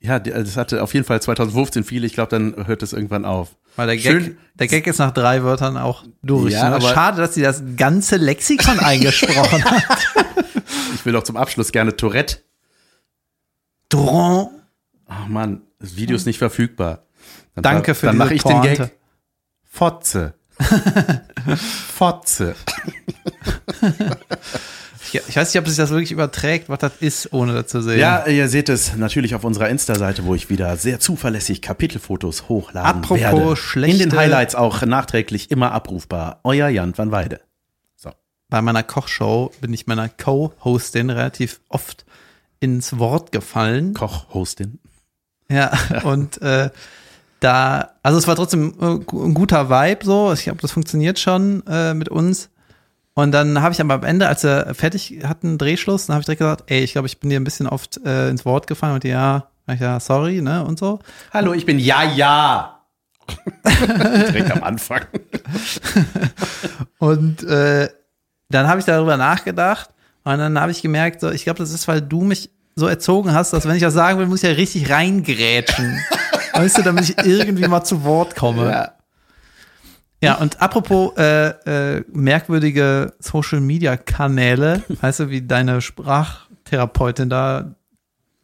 Ja, 0.00 0.18
das 0.18 0.56
hatte 0.56 0.82
auf 0.82 0.94
jeden 0.94 1.06
Fall 1.06 1.20
2015 1.20 1.84
viele. 1.84 2.06
Ich 2.06 2.14
glaube, 2.14 2.30
dann 2.30 2.66
hört 2.66 2.82
es 2.82 2.92
irgendwann 2.92 3.24
auf. 3.24 3.56
Weil 3.76 3.86
der 3.86 3.96
Gag, 3.96 4.36
der 4.54 4.66
Gag 4.66 4.86
ist 4.86 4.98
nach 4.98 5.12
drei 5.12 5.42
Wörtern 5.44 5.76
auch 5.76 6.04
durch. 6.22 6.52
Ja, 6.54 6.70
ne? 6.70 6.76
aber- 6.76 6.88
Schade, 6.88 7.18
dass 7.20 7.34
sie 7.34 7.42
das 7.42 7.62
ganze 7.76 8.16
Lexikon 8.16 8.78
eingesprochen 8.80 9.64
hat. 9.64 9.82
Ich 10.94 11.04
will 11.04 11.12
doch 11.12 11.22
zum 11.22 11.36
Abschluss 11.36 11.70
gerne 11.72 11.96
Tourette. 11.96 12.38
Dron. 13.88 14.48
Ach 15.06 15.26
Mann, 15.28 15.62
das 15.78 15.96
Video 15.96 16.16
ist 16.16 16.26
nicht 16.26 16.38
verfügbar. 16.38 17.04
Dann, 17.54 17.62
Danke 17.62 17.94
für 17.94 18.06
Dann 18.06 18.16
mache 18.16 18.34
ich 18.34 18.42
den 18.42 18.60
Pointe. 18.60 18.76
Gag. 18.84 18.92
Fotze. 19.64 20.34
Fotze. 21.94 22.54
Ich, 25.12 25.20
ich 25.28 25.36
weiß 25.36 25.52
nicht, 25.52 25.60
ob 25.60 25.68
sich 25.68 25.76
das 25.76 25.90
wirklich 25.90 26.12
überträgt, 26.12 26.68
was 26.68 26.78
das 26.78 26.92
ist, 27.00 27.32
ohne 27.32 27.52
das 27.54 27.66
zu 27.68 27.80
sehen. 27.82 27.98
Ja, 27.98 28.26
ihr 28.26 28.48
seht 28.48 28.68
es 28.68 28.96
natürlich 28.96 29.34
auf 29.34 29.44
unserer 29.44 29.68
Insta-Seite, 29.68 30.24
wo 30.24 30.34
ich 30.34 30.50
wieder 30.50 30.76
sehr 30.76 31.00
zuverlässig 31.00 31.62
Kapitelfotos 31.62 32.48
hochladen 32.48 33.02
Apropos 33.02 33.20
werde. 33.20 33.56
schlechte- 33.56 34.02
In 34.04 34.10
den 34.10 34.18
Highlights 34.18 34.54
auch 34.54 34.82
nachträglich 34.82 35.50
immer 35.50 35.72
abrufbar. 35.72 36.40
Euer 36.44 36.68
Jan 36.68 36.96
van 36.96 37.10
Weide. 37.10 37.40
So. 37.96 38.10
Bei 38.48 38.62
meiner 38.62 38.82
Kochshow 38.82 39.52
bin 39.60 39.72
ich 39.72 39.86
meiner 39.86 40.08
Co-Hostin 40.08 41.10
relativ 41.10 41.60
oft 41.68 42.04
ins 42.60 42.98
Wort 42.98 43.32
gefallen. 43.32 43.94
Koch-Hostin. 43.94 44.78
Ja, 45.50 45.72
und 46.04 46.40
äh, 46.42 46.70
da, 47.40 47.92
also 48.02 48.18
es 48.18 48.26
war 48.28 48.36
trotzdem 48.36 48.74
äh, 48.80 48.84
ein 49.16 49.34
guter 49.34 49.70
Vibe 49.70 50.04
so. 50.04 50.32
Ich 50.32 50.42
glaube, 50.44 50.60
das 50.60 50.72
funktioniert 50.72 51.18
schon 51.18 51.66
äh, 51.66 51.94
mit 51.94 52.08
uns. 52.10 52.50
Und 53.14 53.32
dann 53.32 53.60
habe 53.60 53.74
ich 53.74 53.80
aber 53.80 53.94
am 53.94 54.04
Ende, 54.04 54.28
als 54.28 54.44
wir 54.44 54.74
fertig 54.74 55.20
hatten, 55.24 55.58
Drehschluss, 55.58 56.06
dann 56.06 56.14
habe 56.14 56.20
ich 56.20 56.26
direkt 56.26 56.40
gesagt, 56.40 56.64
ey, 56.66 56.82
ich 56.82 56.92
glaube, 56.92 57.06
ich 57.06 57.18
bin 57.18 57.30
dir 57.30 57.40
ein 57.40 57.44
bisschen 57.44 57.66
oft 57.66 57.98
äh, 58.04 58.28
ins 58.28 58.44
Wort 58.44 58.66
gefallen 58.66 58.94
und 58.94 59.04
ja, 59.04 59.48
sag 59.66 59.74
ich, 59.74 59.80
ja, 59.80 60.00
sorry, 60.00 60.40
ne, 60.40 60.64
und 60.64 60.78
so. 60.78 61.00
Hallo, 61.32 61.52
ich 61.52 61.66
bin 61.66 61.78
Ja, 61.78 62.04
ja. 62.04 62.80
Direkt 63.64 64.50
am 64.50 64.64
Anfang. 64.64 65.02
Und 66.98 67.44
äh, 67.44 67.88
dann 68.48 68.66
habe 68.66 68.80
ich 68.80 68.86
darüber 68.86 69.16
nachgedacht 69.16 69.90
und 70.24 70.38
dann 70.38 70.60
habe 70.60 70.72
ich 70.72 70.82
gemerkt, 70.82 71.20
so, 71.20 71.30
ich 71.30 71.44
glaube, 71.44 71.60
das 71.60 71.70
ist, 71.70 71.88
weil 71.88 72.02
du 72.02 72.22
mich 72.22 72.50
so 72.74 72.86
erzogen 72.86 73.32
hast, 73.32 73.52
dass 73.52 73.66
wenn 73.66 73.76
ich 73.76 73.82
was 73.82 73.94
sagen 73.94 74.18
will, 74.18 74.26
muss 74.26 74.42
ich 74.42 74.48
ja 74.48 74.54
richtig 74.54 74.90
reingrätschen. 74.90 75.98
weißt 76.52 76.78
du, 76.78 76.82
damit 76.82 77.08
ich 77.08 77.18
irgendwie 77.24 77.66
mal 77.68 77.84
zu 77.84 78.04
Wort 78.04 78.36
komme. 78.36 78.70
Ja. 78.70 78.92
Ja, 80.22 80.34
und 80.34 80.60
apropos 80.60 81.16
äh, 81.16 81.48
äh, 81.96 82.04
merkwürdige 82.12 83.14
Social 83.18 83.60
Media 83.60 83.96
Kanäle, 83.96 84.82
weißt 85.00 85.20
du, 85.20 85.30
wie 85.30 85.42
deine 85.42 85.80
Sprachtherapeutin 85.80 87.30
da, 87.30 87.74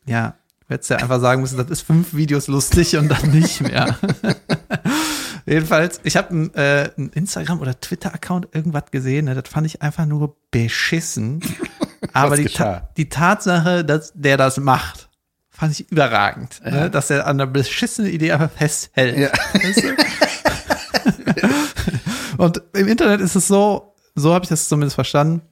ja, 0.07 0.35
du 0.61 0.75
hättest 0.75 0.91
ja 0.91 0.97
einfach 0.97 1.21
sagen 1.21 1.43
müssen, 1.43 1.59
das 1.59 1.69
ist 1.69 1.83
fünf 1.83 2.15
Videos 2.15 2.49
lustig 2.49 2.97
und 2.97 3.09
dann 3.09 3.31
nicht 3.31 3.61
mehr. 3.61 3.99
Jedenfalls, 5.47 6.01
ich 6.03 6.17
habe 6.17 6.31
einen 6.31 6.55
äh, 6.55 6.91
ein 6.99 7.11
Instagram- 7.11 7.61
oder 7.61 7.79
Twitter-Account 7.79 8.49
irgendwas 8.53 8.91
gesehen, 8.91 9.27
ne, 9.27 9.35
das 9.35 9.49
fand 9.49 9.67
ich 9.67 9.83
einfach 9.83 10.07
nur 10.07 10.37
beschissen. 10.51 11.41
Aber 12.13 12.37
die? 12.37 12.47
Ta 12.47 12.89
die 12.97 13.09
Tatsache, 13.09 13.85
dass 13.85 14.13
der 14.15 14.39
das 14.39 14.57
macht, 14.57 15.09
fand 15.51 15.73
ich 15.79 15.91
überragend. 15.93 16.61
Ne, 16.65 16.91
dass 16.91 17.11
er 17.11 17.27
an 17.27 17.37
einer 17.37 17.47
beschissenen 17.47 18.11
Idee 18.11 18.33
einfach 18.33 18.51
festhält. 18.51 19.19
Ja. 19.19 19.29
Weißt 19.53 19.83
du? 19.83 20.06
Und 22.39 22.63
im 22.75 22.89
Internet 22.89 23.21
ist 23.21 23.35
es 23.37 23.47
so, 23.49 23.95
so 24.15 24.33
habe 24.35 24.45
ich 24.45 24.49
das 24.49 24.69
zumindest 24.69 24.95
verstanden. 24.95 25.43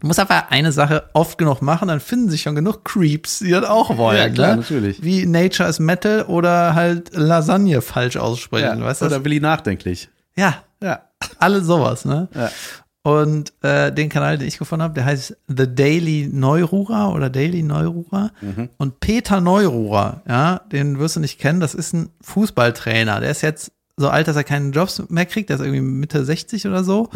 Du 0.00 0.08
musst 0.08 0.20
einfach 0.20 0.50
eine 0.50 0.72
Sache 0.72 1.08
oft 1.14 1.38
genug 1.38 1.62
machen, 1.62 1.88
dann 1.88 2.00
finden 2.00 2.28
sich 2.28 2.42
schon 2.42 2.54
genug 2.54 2.84
Creeps, 2.84 3.38
die 3.38 3.50
das 3.50 3.64
auch 3.64 3.96
wollen. 3.96 4.18
Ja, 4.18 4.28
klar, 4.28 4.50
ne? 4.50 4.56
natürlich. 4.56 5.02
Wie 5.02 5.24
Nature 5.24 5.68
is 5.68 5.78
Metal 5.78 6.22
oder 6.24 6.74
halt 6.74 7.14
Lasagne 7.14 7.80
falsch 7.80 8.16
aussprechen. 8.18 8.78
ja. 8.80 8.84
weißt 8.84 9.00
du? 9.02 9.06
Oder 9.06 9.24
Willi 9.24 9.40
nachdenklich. 9.40 10.10
Ja, 10.36 10.62
Ja. 10.82 11.00
alle 11.38 11.62
sowas, 11.62 12.04
ne? 12.04 12.28
Ja. 12.34 12.50
Und 13.02 13.52
äh, 13.62 13.92
den 13.92 14.08
Kanal, 14.08 14.36
den 14.36 14.48
ich 14.48 14.58
gefunden 14.58 14.82
habe, 14.82 14.92
der 14.94 15.04
heißt 15.04 15.36
The 15.46 15.72
Daily 15.72 16.28
Neururer 16.30 17.14
oder 17.14 17.30
Daily 17.30 17.62
Neururer. 17.62 18.32
Und 18.78 18.98
Peter 19.00 19.40
Neururer, 19.40 20.22
ja, 20.28 20.58
den 20.72 20.98
wirst 20.98 21.14
du 21.14 21.20
nicht 21.20 21.38
kennen, 21.38 21.60
das 21.60 21.72
ist 21.72 21.94
ein 21.94 22.10
Fußballtrainer. 22.20 23.20
Der 23.20 23.30
ist 23.30 23.42
jetzt 23.42 23.70
so 23.96 24.08
alt, 24.08 24.28
dass 24.28 24.36
er 24.36 24.44
keinen 24.44 24.72
Jobs 24.72 25.02
mehr 25.08 25.26
kriegt, 25.26 25.48
der 25.48 25.56
ist 25.56 25.62
irgendwie 25.62 25.80
Mitte 25.80 26.24
60 26.24 26.66
oder 26.66 26.84
so. 26.84 27.08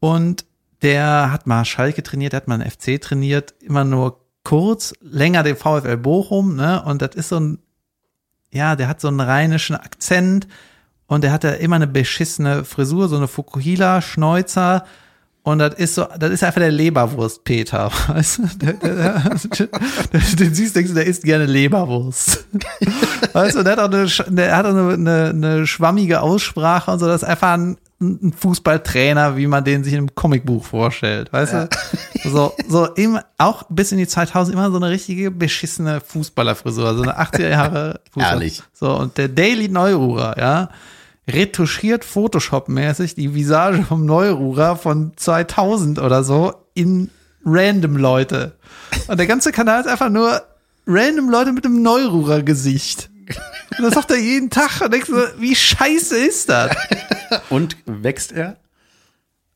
Und 0.00 0.44
der 0.82 1.32
hat 1.32 1.46
mal 1.46 1.64
Schalke 1.64 2.02
trainiert, 2.02 2.32
der 2.32 2.38
hat 2.38 2.48
mal 2.48 2.60
einen 2.60 2.70
FC 2.70 3.00
trainiert, 3.00 3.54
immer 3.60 3.84
nur 3.84 4.20
kurz, 4.44 4.94
länger 5.00 5.42
den 5.42 5.56
VfL 5.56 5.96
Bochum, 5.96 6.56
ne? 6.56 6.82
Und 6.84 7.02
das 7.02 7.14
ist 7.16 7.28
so 7.28 7.40
ein, 7.40 7.58
ja, 8.52 8.76
der 8.76 8.88
hat 8.88 9.00
so 9.00 9.08
einen 9.08 9.20
rheinischen 9.20 9.76
Akzent 9.76 10.46
und 11.06 11.24
der 11.24 11.32
hat 11.32 11.44
ja 11.44 11.50
immer 11.50 11.76
eine 11.76 11.86
beschissene 11.86 12.64
Frisur, 12.64 13.08
so 13.08 13.16
eine 13.16 13.28
Fukuhila-Schnäuzer. 13.28 14.84
Und 15.48 15.60
das 15.60 15.76
ist 15.76 15.94
so, 15.94 16.06
das 16.18 16.30
ist 16.30 16.44
einfach 16.44 16.60
der 16.60 16.70
Leberwurst-Peter, 16.70 17.90
weißt 18.08 18.38
du? 18.38 18.42
Der, 18.58 18.72
der, 18.74 19.38
der, 20.12 20.20
den 20.38 20.54
siehst, 20.54 20.76
denkst 20.76 20.90
du, 20.90 20.94
der 20.94 21.06
isst 21.06 21.24
gerne 21.24 21.46
Leberwurst. 21.46 22.44
Weißt 23.32 23.56
du, 23.56 23.62
der 23.62 23.72
hat 23.72 23.78
auch 23.78 23.90
eine, 23.90 24.06
der 24.28 24.56
hat 24.56 24.66
auch 24.66 24.70
eine, 24.70 24.92
eine, 24.92 25.28
eine 25.30 25.66
schwammige 25.66 26.20
Aussprache 26.20 26.90
und 26.90 26.98
so, 26.98 27.06
das 27.06 27.22
ist 27.22 27.28
einfach 27.28 27.54
ein, 27.54 27.78
ein 27.98 28.34
Fußballtrainer, 28.36 29.38
wie 29.38 29.46
man 29.46 29.64
den 29.64 29.84
sich 29.84 29.94
in 29.94 30.00
einem 30.00 30.14
Comicbuch 30.14 30.64
vorstellt, 30.64 31.32
weißt 31.32 31.52
du? 31.54 31.68
So, 32.24 32.52
so 32.68 32.84
immer, 32.94 33.24
auch 33.38 33.62
bis 33.70 33.90
in 33.90 33.98
die 33.98 34.06
2000 34.06 34.54
immer 34.54 34.70
so 34.70 34.76
eine 34.76 34.90
richtige 34.90 35.30
beschissene 35.30 36.02
Fußballerfrisur, 36.02 36.94
so 36.94 37.02
eine 37.02 37.18
80er 37.18 37.48
Jahre 37.48 38.00
Fußball. 38.12 38.32
Ehrlich. 38.34 38.62
So, 38.74 38.94
und 38.94 39.16
der 39.16 39.28
Daily 39.28 39.68
Neururer, 39.68 40.38
ja, 40.38 40.68
retuschiert 41.28 42.04
Photoshop-mäßig 42.04 43.14
die 43.14 43.34
Visage 43.34 43.82
vom 43.84 44.06
Neururer 44.06 44.76
von 44.76 45.12
2000 45.16 45.98
oder 45.98 46.24
so 46.24 46.54
in 46.74 47.10
random 47.44 47.96
Leute. 47.96 48.56
Und 49.06 49.18
der 49.18 49.26
ganze 49.26 49.52
Kanal 49.52 49.80
ist 49.80 49.86
einfach 49.86 50.08
nur 50.08 50.42
random 50.86 51.28
Leute 51.30 51.52
mit 51.52 51.64
einem 51.66 51.82
Neururer-Gesicht. 51.82 53.10
Und 53.76 53.84
das 53.84 53.94
sagt 53.94 54.10
er 54.10 54.18
jeden 54.18 54.48
Tag 54.48 54.80
und 54.80 54.92
denkst 54.92 55.08
du, 55.08 55.40
wie 55.40 55.54
scheiße 55.54 56.16
ist 56.16 56.48
das? 56.48 56.74
Und 57.50 57.76
wächst 57.84 58.32
er? 58.32 58.56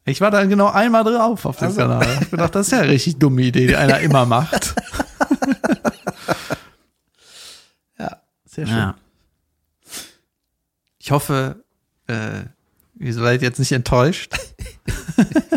Ich 0.05 0.20
war 0.20 0.31
da 0.31 0.45
genau 0.45 0.68
einmal 0.68 1.05
drauf 1.05 1.47
auf 1.47 1.57
dem 1.59 1.68
Also. 1.68 1.81
Kanal. 1.81 2.07
Ich 2.20 2.31
gedacht, 2.31 2.55
das 2.55 2.66
ist 2.66 2.73
ja 2.73 2.81
eine 2.81 2.89
richtig 2.91 3.18
dumme 3.18 3.43
Idee, 3.43 3.66
die 3.68 3.77
einer 3.77 4.01
immer 4.01 4.27
macht. 4.27 4.75
Sehr 8.45 8.66
schön. 8.66 8.77
Ja. 8.77 8.97
Ich 10.99 11.11
hoffe, 11.11 11.62
äh, 12.09 12.43
ihr 12.99 13.15
seid 13.15 13.43
jetzt 13.43 13.59
nicht 13.59 13.73
enttäuscht. 13.73 14.35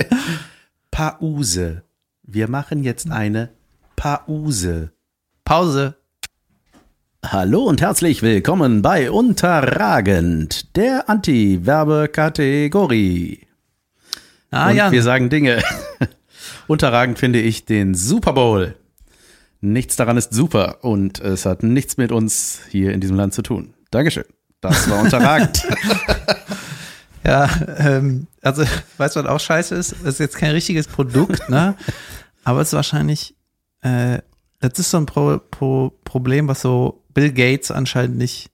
Pause. 0.92 1.84
Wir 2.24 2.50
machen 2.50 2.84
jetzt 2.84 3.12
eine 3.12 3.52
Pause. 3.96 4.92
Pause. 5.44 5.96
Hallo 7.24 7.64
und 7.64 7.82
herzlich 7.82 8.22
willkommen 8.22 8.82
bei 8.82 9.10
Unterragend, 9.10 10.76
der 10.76 11.10
Anti-Werbekategorie. 11.10 13.48
Ah, 14.52 14.70
und 14.70 14.76
Jan. 14.76 14.92
wir 14.92 15.02
sagen 15.02 15.30
Dinge. 15.30 15.64
Unterragend 16.68 17.18
finde 17.18 17.42
ich 17.42 17.66
den 17.66 17.96
Super 17.96 18.34
Bowl. 18.34 18.76
Nichts 19.60 19.96
daran 19.96 20.18
ist 20.18 20.34
super 20.34 20.84
und 20.84 21.20
es 21.20 21.46
hat 21.46 21.64
nichts 21.64 21.98
mit 21.98 22.12
uns 22.12 22.62
hier 22.70 22.94
in 22.94 23.02
diesem 23.02 23.18
Land 23.18 23.34
zu 23.34 23.42
tun. 23.42 23.74
Dankeschön. 23.90 24.26
Das 24.70 24.90
war 24.90 25.00
unterragend. 25.00 25.64
Ja, 27.26 27.50
ähm, 27.80 28.28
also, 28.44 28.64
weißt 28.98 29.16
du, 29.16 29.24
was 29.24 29.26
auch 29.26 29.40
scheiße 29.40 29.74
ist? 29.74 29.94
Das 29.94 30.02
ist 30.14 30.20
jetzt 30.20 30.38
kein 30.38 30.52
richtiges 30.52 30.88
Produkt, 30.88 31.50
ne? 31.50 31.76
Aber 32.44 32.62
es 32.62 32.68
ist 32.68 32.74
wahrscheinlich, 32.74 33.36
äh, 33.82 34.20
das 34.60 34.78
ist 34.78 34.92
so 34.92 34.98
ein 34.98 35.08
Pro 35.08 35.40
Pro 35.40 35.92
Problem, 36.04 36.48
was 36.48 36.62
so 36.62 37.04
Bill 37.16 37.32
Gates 37.32 37.72
anscheinend 37.72 38.18
nicht 38.18 38.52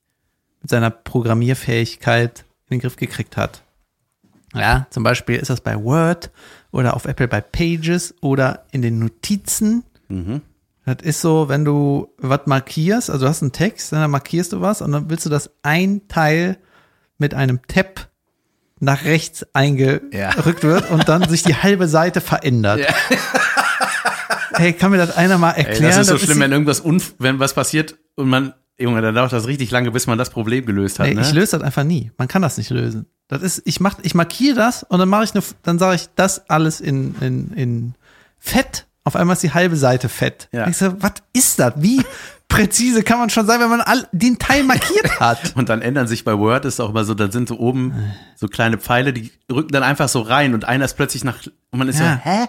mit 0.62 0.70
seiner 0.70 0.88
Programmierfähigkeit 0.88 2.46
in 2.70 2.78
den 2.78 2.80
Griff 2.80 2.96
gekriegt 2.96 3.36
hat. 3.36 3.62
Ja, 4.54 4.86
zum 4.88 5.02
Beispiel 5.02 5.36
ist 5.36 5.50
das 5.50 5.60
bei 5.60 5.76
Word 5.76 6.30
oder 6.70 6.94
auf 6.94 7.04
Apple 7.04 7.28
bei 7.28 7.42
Pages 7.42 8.14
oder 8.22 8.64
in 8.70 8.80
den 8.80 8.98
Notizen. 8.98 9.84
Das 10.84 10.96
ist 11.02 11.20
so, 11.20 11.48
wenn 11.48 11.64
du 11.64 12.08
was 12.18 12.40
markierst, 12.46 13.08
also 13.10 13.24
du 13.24 13.28
hast 13.30 13.42
einen 13.42 13.52
Text, 13.52 13.92
dann 13.92 14.10
markierst 14.10 14.52
du 14.52 14.60
was 14.60 14.82
und 14.82 14.90
dann 14.92 15.08
willst 15.10 15.24
du, 15.26 15.30
dass 15.30 15.50
ein 15.62 16.08
Teil 16.08 16.58
mit 17.18 17.34
einem 17.34 17.60
Tab 17.68 18.08
nach 18.80 19.04
rechts 19.04 19.46
eingerückt 19.52 20.64
wird 20.64 20.90
und 20.90 21.08
dann 21.08 21.28
sich 21.28 21.44
die 21.44 21.54
halbe 21.54 21.86
Seite 21.88 22.20
verändert. 22.20 22.80
Hey, 24.54 24.74
kann 24.74 24.90
mir 24.90 24.98
das 24.98 25.16
einer 25.16 25.38
mal 25.38 25.52
Ey, 25.52 25.64
erklären? 25.64 25.92
das 25.92 25.96
ist 25.98 26.06
so 26.08 26.12
Das 26.14 26.22
schlimm, 26.22 26.36
die- 26.36 26.42
wenn 26.42 26.52
irgendwas, 26.52 26.80
unf 26.80 27.14
wenn 27.18 27.38
was 27.38 27.54
passiert 27.54 27.96
und 28.16 28.28
man, 28.28 28.52
Junge, 28.78 29.00
dann 29.00 29.14
dauert 29.14 29.32
das 29.32 29.46
richtig 29.46 29.70
lange, 29.70 29.90
bis 29.90 30.06
man 30.06 30.18
das 30.18 30.28
Problem 30.30 30.66
gelöst 30.66 30.98
hat. 30.98 31.06
Nee, 31.06 31.14
ne? 31.14 31.22
ich 31.22 31.32
löse 31.32 31.52
das 31.56 31.62
einfach 31.62 31.84
nie. 31.84 32.10
Man 32.18 32.28
kann 32.28 32.42
das 32.42 32.58
nicht 32.58 32.70
lösen. 32.70 33.06
Das 33.28 33.40
ist, 33.42 33.62
ich 33.64 33.80
mach, 33.80 33.98
ich 34.02 34.14
markiere 34.14 34.54
das 34.56 34.82
und 34.82 34.98
dann 34.98 35.08
mache 35.08 35.24
ich 35.24 35.34
eine, 35.34 35.42
dann 35.62 35.78
sage 35.78 35.96
ich 35.96 36.08
das 36.16 36.50
alles 36.50 36.80
in, 36.80 37.14
in, 37.22 37.52
in 37.54 37.94
Fett. 38.38 38.86
Auf 39.04 39.16
einmal 39.16 39.34
ist 39.34 39.42
die 39.42 39.52
halbe 39.52 39.76
Seite 39.76 40.08
fett. 40.08 40.48
Ja. 40.52 40.68
Ich 40.68 40.76
so, 40.76 40.94
was 41.02 41.12
ist 41.32 41.58
das? 41.58 41.72
Wie 41.76 42.00
präzise 42.48 43.02
kann 43.02 43.18
man 43.18 43.30
schon 43.30 43.46
sein, 43.46 43.60
wenn 43.60 43.70
man 43.70 43.80
all, 43.80 44.06
den 44.12 44.38
Teil 44.38 44.62
markiert 44.62 45.18
hat? 45.20 45.52
Und 45.56 45.68
dann 45.68 45.82
ändern 45.82 46.06
sich 46.06 46.24
bei 46.24 46.38
Word 46.38 46.64
ist 46.66 46.80
auch 46.80 46.90
immer 46.90 47.04
so, 47.04 47.14
dann 47.14 47.32
sind 47.32 47.48
so 47.48 47.58
oben 47.58 47.94
so 48.36 48.46
kleine 48.48 48.78
Pfeile, 48.78 49.12
die 49.12 49.32
rücken 49.50 49.72
dann 49.72 49.82
einfach 49.82 50.08
so 50.08 50.20
rein 50.20 50.54
und 50.54 50.64
einer 50.64 50.84
ist 50.84 50.94
plötzlich 50.96 51.24
nach, 51.24 51.36
und 51.70 51.78
man 51.78 51.88
ist 51.88 51.98
Ja. 52.00 52.14
so, 52.24 52.30
hä? 52.30 52.46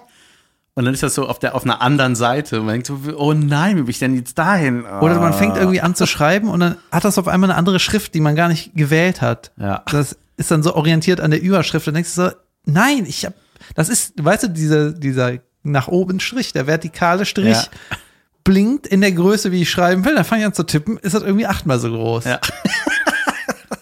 Und 0.76 0.86
dann 0.86 0.94
ist 0.96 1.04
das 1.04 1.14
so 1.14 1.28
auf 1.28 1.38
der, 1.38 1.54
auf 1.54 1.64
einer 1.66 1.82
anderen 1.84 2.16
Seite. 2.16 2.60
Und 2.60 2.66
man 2.66 2.74
denkt 2.74 2.88
so, 2.88 3.00
oh 3.16 3.34
nein, 3.34 3.78
wie 3.78 3.82
bin 3.82 3.90
ich 3.92 4.00
denn 4.00 4.16
jetzt 4.16 4.38
dahin? 4.40 4.86
Oder 4.86 5.20
man 5.20 5.32
Ah. 5.32 5.34
fängt 5.34 5.56
irgendwie 5.56 5.82
an 5.82 5.94
zu 5.94 6.08
schreiben 6.08 6.48
und 6.50 6.60
dann 6.62 6.78
hat 6.92 7.06
das 7.06 7.20
auf 7.20 7.28
einmal 7.28 7.52
eine 7.52 7.58
andere 7.60 7.80
Schrift, 7.80 8.16
die 8.16 8.20
man 8.22 8.36
gar 8.36 8.48
nicht 8.48 8.74
gewählt 8.76 9.22
hat. 9.22 9.52
Ja. 9.58 9.84
Das 9.92 10.18
ist 10.36 10.50
dann 10.50 10.64
so 10.64 10.74
orientiert 10.76 11.22
an 11.22 11.30
der 11.30 11.42
Überschrift. 11.44 11.88
Und 11.88 11.94
denkst 11.94 12.16
du 12.16 12.24
so, 12.26 12.32
nein, 12.66 13.06
ich 13.08 13.24
hab, 13.26 13.36
das 13.76 13.88
ist, 13.90 14.14
weißt 14.24 14.44
du, 14.44 14.48
dieser, 14.50 14.92
dieser 14.94 15.34
nach 15.64 15.88
oben 15.88 16.20
Strich, 16.20 16.54
der 16.54 16.68
vertikale 16.68 17.26
Strich, 17.26 17.58
Ja. 17.58 17.98
blinkt 18.44 18.86
in 18.88 19.02
der 19.02 19.12
Größe, 19.14 19.52
wie 19.52 19.62
ich 19.64 19.72
schreiben 19.72 20.04
will. 20.06 20.16
Dann 20.16 20.26
fange 20.26 20.42
ich 20.42 20.46
an 20.48 20.54
zu 20.54 20.64
tippen, 20.64 20.98
ist 20.98 21.14
das 21.16 21.24
irgendwie 21.24 21.48
achtmal 21.48 21.80
so 21.80 21.90
groß. 21.90 22.26
Ja. 22.26 22.40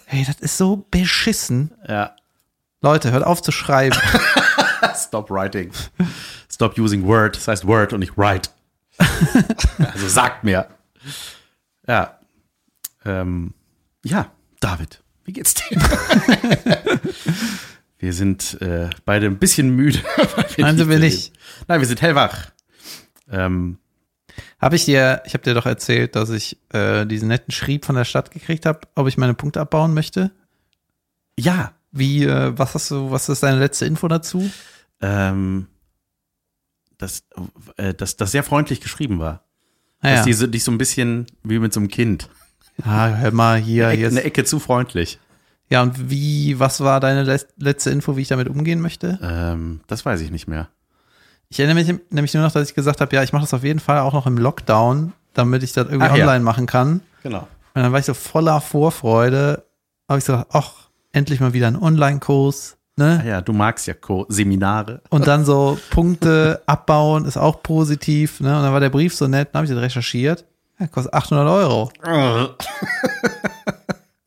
Hey, 0.06 0.26
das 0.26 0.42
ist 0.42 0.58
so 0.58 0.86
beschissen. 0.92 1.72
Ja. 1.88 2.18
Leute, 2.82 3.12
hört 3.12 3.24
auf 3.24 3.42
zu 3.42 3.54
schreiben. 3.54 3.98
Stop 4.98 5.32
writing. 5.32 5.72
Stop 6.52 6.78
using 6.78 7.06
Word. 7.06 7.38
Das 7.38 7.48
heißt 7.48 7.66
Word 7.66 7.94
und 7.94 8.02
nicht 8.02 8.18
write. 8.18 8.50
also 8.98 10.10
sagt 10.10 10.44
mir. 10.44 10.68
Ja. 11.88 12.20
Ähm, 13.06 13.54
ja, 14.04 14.30
David, 14.60 15.02
wie 15.24 15.32
geht's 15.32 15.54
dir? 15.54 15.80
Wir 18.02 18.14
sind 18.14 18.60
äh, 18.62 18.90
beide 19.06 19.28
ein 19.28 19.38
bisschen 19.38 19.70
müde. 19.76 20.00
Nein, 20.58 20.76
sind 20.78 20.90
wir 20.90 21.00
nicht. 21.00 21.32
Nein, 21.68 21.80
wir 21.80 21.88
sind 21.88 22.02
hellwach. 22.02 22.52
Ähm, 23.30 23.78
Habe 24.60 24.76
ich 24.76 24.86
dir, 24.86 25.22
ich 25.26 25.34
habe 25.36 25.44
dir 25.44 25.54
doch 25.54 25.68
erzählt, 25.68 26.16
dass 26.16 26.32
ich 26.32 26.58
äh, 26.74 27.06
diesen 27.06 27.28
netten 27.28 27.52
Schrieb 27.52 27.86
von 27.86 27.96
der 27.96 28.06
Stadt 28.06 28.32
gekriegt 28.32 28.66
habe, 28.66 28.82
ob 28.96 29.08
ich 29.08 29.18
meine 29.18 29.36
Punkte 29.36 29.62
abbauen 29.62 29.94
möchte. 29.94 30.32
ja, 31.40 31.74
Wie, 31.92 32.24
äh, 32.24 32.58
was 32.58 32.74
hast 32.74 32.90
du, 32.90 33.12
was 33.12 33.30
ist 33.30 33.44
deine 33.44 33.60
letzte 33.60 33.86
Info 33.86 34.08
dazu? 34.08 34.50
ähm, 35.02 35.68
dass, 36.98 37.24
äh, 37.78 37.94
dass 37.94 38.18
das 38.18 38.32
sehr 38.32 38.44
freundlich 38.44 38.82
geschrieben 38.82 39.20
war. 39.20 39.44
Naja. 40.02 40.18
Dass 40.18 40.26
die 40.26 40.34
so, 40.34 40.48
dich 40.48 40.64
so 40.64 40.72
ein 40.72 40.78
bisschen 40.78 41.28
wie 41.44 41.60
mit 41.60 41.74
so 41.74 41.80
einem 41.80 41.90
Kind. 41.90 42.30
ah, 42.84 43.10
hör 43.10 43.32
mal 43.32 43.60
hier, 43.60 43.90
hier 43.90 44.08
Eine 44.08 44.20
ist, 44.20 44.26
Ecke 44.26 44.44
zu 44.44 44.60
freundlich. 44.60 45.20
Ja, 45.72 45.82
und 45.82 46.10
wie, 46.10 46.60
was 46.60 46.82
war 46.82 47.00
deine 47.00 47.24
le- 47.24 47.40
letzte 47.58 47.90
Info, 47.92 48.18
wie 48.18 48.22
ich 48.22 48.28
damit 48.28 48.50
umgehen 48.50 48.82
möchte? 48.82 49.18
Ähm, 49.24 49.80
das 49.88 50.06
weiß 50.06 50.20
ich 50.22 50.30
nicht 50.30 50.48
mehr. 50.48 50.68
Ich 51.50 51.60
erinnere 51.60 51.76
mich 51.84 52.00
nämlich 52.12 52.34
nur 52.34 52.44
noch, 52.44 52.52
dass 52.52 52.68
ich 52.70 52.76
gesagt 52.76 53.02
habe, 53.02 53.16
ja, 53.16 53.24
ich 53.24 53.32
mache 53.34 53.44
das 53.44 53.54
auf 53.54 53.64
jeden 53.64 53.80
Fall 53.80 54.00
auch 54.00 54.14
noch 54.14 54.28
im 54.28 54.38
Lockdown, 54.38 55.14
damit 55.34 55.64
ich 55.64 55.72
das 55.74 55.88
irgendwie 55.88 56.08
Ach 56.10 56.16
ja. 56.16 56.26
online 56.26 56.44
machen 56.44 56.66
kann. 56.66 57.02
Genau. 57.24 57.48
Und 57.74 57.82
dann 57.84 57.92
war 57.94 58.00
ich 58.00 58.06
so 58.06 58.14
voller 58.14 58.60
Vorfreude, 58.62 59.64
habe 60.10 60.20
ich 60.20 60.26
so, 60.26 60.44
ach, 60.52 60.74
endlich 61.14 61.40
mal 61.40 61.54
wieder 61.54 61.68
ein 61.68 61.82
Online-Kurs, 61.82 62.76
ne? 62.98 63.22
Ah 63.24 63.28
ja, 63.28 63.42
du 63.42 63.54
magst 63.54 63.88
ja 63.88 63.94
Co 63.94 64.26
Seminare. 64.28 65.02
Und 65.10 65.28
dann 65.28 65.46
so 65.46 65.78
Punkte 65.90 66.62
abbauen 66.66 67.24
ist 67.26 67.38
auch 67.38 67.64
positiv, 67.64 68.42
ne? 68.42 68.58
Und 68.58 68.64
dann 68.64 68.74
war 68.74 68.82
der 68.82 68.90
Brief 68.90 69.16
so 69.16 69.28
nett, 69.28 69.50
dann 69.54 69.60
habe 69.60 69.66
ich 69.68 69.72
das 69.74 69.82
recherchiert. 69.82 70.44
Ja, 70.80 70.88
kostet 70.88 71.14
800 71.14 71.48
Euro. 71.50 71.92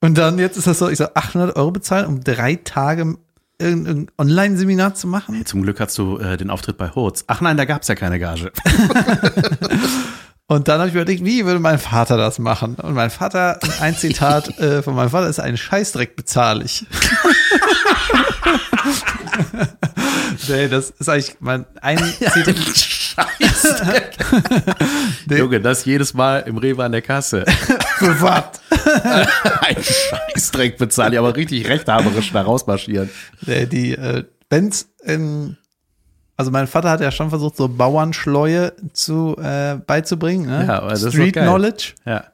Und 0.04 0.18
dann 0.18 0.38
jetzt 0.38 0.58
ist 0.58 0.66
das 0.66 0.78
so, 0.78 0.90
ich 0.90 0.98
so 0.98 1.06
800 1.14 1.56
Euro 1.56 1.70
bezahlen, 1.70 2.04
um 2.04 2.22
drei 2.22 2.56
Tage 2.56 3.16
irgendein 3.58 4.10
Online-Seminar 4.18 4.94
zu 4.94 5.06
machen. 5.06 5.46
Zum 5.46 5.62
Glück 5.62 5.80
hast 5.80 5.96
du 5.96 6.18
äh, 6.18 6.36
den 6.36 6.50
Auftritt 6.50 6.76
bei 6.76 6.90
Hurz. 6.90 7.24
Ach 7.26 7.40
nein, 7.40 7.56
da 7.56 7.64
gab's 7.64 7.88
ja 7.88 7.94
keine 7.94 8.18
Gage. 8.18 8.52
Und 10.46 10.68
dann 10.68 10.80
habe 10.80 10.88
ich 10.88 10.94
mir 10.94 11.00
überlegt, 11.00 11.24
wie 11.24 11.46
würde 11.46 11.58
mein 11.58 11.78
Vater 11.78 12.18
das 12.18 12.38
machen? 12.38 12.74
Und 12.74 12.92
mein 12.92 13.08
Vater, 13.08 13.58
ein 13.80 13.96
Zitat 13.96 14.58
äh, 14.58 14.82
von 14.82 14.94
meinem 14.94 15.08
Vater 15.08 15.26
ist, 15.26 15.40
einen 15.40 15.56
Scheißdreck 15.56 16.16
bezahle 16.16 16.64
ich. 16.64 16.84
nee, 20.48 20.68
das 20.68 20.90
ist 20.90 21.08
eigentlich 21.08 21.36
mein 21.40 21.64
ein 21.80 21.98
Zitat. 22.32 22.56
Scheiße. 22.56 24.02
Junge, 25.36 25.60
das 25.60 25.84
jedes 25.84 26.14
Mal 26.14 26.40
im 26.40 26.58
Rewe 26.58 26.84
an 26.84 26.92
der 26.92 27.02
Kasse. 27.02 27.44
Für 27.98 28.20
was? 28.20 28.44
Ein 29.60 29.76
Scheißdreck 29.82 30.78
bezahlen, 30.78 31.12
die 31.12 31.18
aber 31.18 31.36
richtig 31.36 31.68
rechthaberisch 31.68 32.32
da 32.32 32.42
rausmarschieren. 32.42 33.10
Nee, 33.46 33.66
die, 33.66 33.92
äh, 33.92 34.24
wenn's 34.50 34.88
in, 35.02 35.56
also 36.36 36.50
mein 36.50 36.66
Vater 36.66 36.90
hat 36.90 37.00
ja 37.00 37.12
schon 37.12 37.30
versucht, 37.30 37.56
so 37.56 37.68
Bauernschleue 37.68 38.72
zu 38.92 39.36
äh, 39.38 39.76
beizubringen, 39.76 40.46
ne? 40.46 40.66
Ja, 40.66 40.78
aber 40.80 40.90
das 40.90 41.02
ist 41.02 41.06
doch 41.06 41.12
Street 41.12 41.34
geil. 41.34 41.44
Knowledge. 41.44 41.94
Ja. 42.04 42.24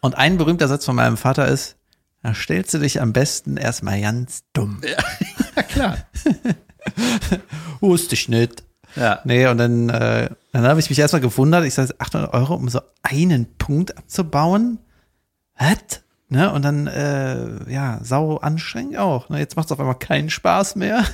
Und 0.00 0.16
ein 0.16 0.36
berühmter 0.36 0.68
Satz 0.68 0.84
von 0.84 0.96
meinem 0.96 1.16
Vater 1.16 1.48
ist, 1.48 1.76
da 2.22 2.34
stellst 2.34 2.74
du 2.74 2.78
dich 2.78 3.00
am 3.00 3.12
besten 3.12 3.56
erstmal 3.56 4.00
ganz 4.00 4.42
dumm. 4.52 4.80
Ja, 4.84 5.62
klar. 5.62 5.96
Wusste 7.80 8.14
ich 8.14 8.28
nicht. 8.28 8.64
Ja. 8.96 9.20
Nee, 9.24 9.46
und 9.46 9.58
dann, 9.58 9.88
äh, 9.88 10.30
dann 10.52 10.64
habe 10.64 10.80
ich 10.80 10.88
mich 10.88 10.98
erstmal 10.98 11.20
gewundert. 11.20 11.64
Ich 11.64 11.74
sage, 11.74 11.94
800 11.98 12.32
Euro, 12.32 12.54
um 12.54 12.68
so 12.68 12.80
einen 13.02 13.46
Punkt 13.58 13.96
abzubauen? 13.96 14.78
Was? 15.58 16.02
Ne? 16.28 16.52
Und 16.52 16.64
dann, 16.64 16.88
äh, 16.88 17.70
ja, 17.70 18.00
sau 18.02 18.38
anstrengend 18.38 18.96
auch. 18.96 19.28
Ne? 19.28 19.38
Jetzt 19.38 19.54
macht 19.56 19.66
es 19.66 19.72
auf 19.72 19.78
einmal 19.78 19.98
keinen 19.98 20.28
Spaß 20.28 20.74
mehr. 20.74 21.04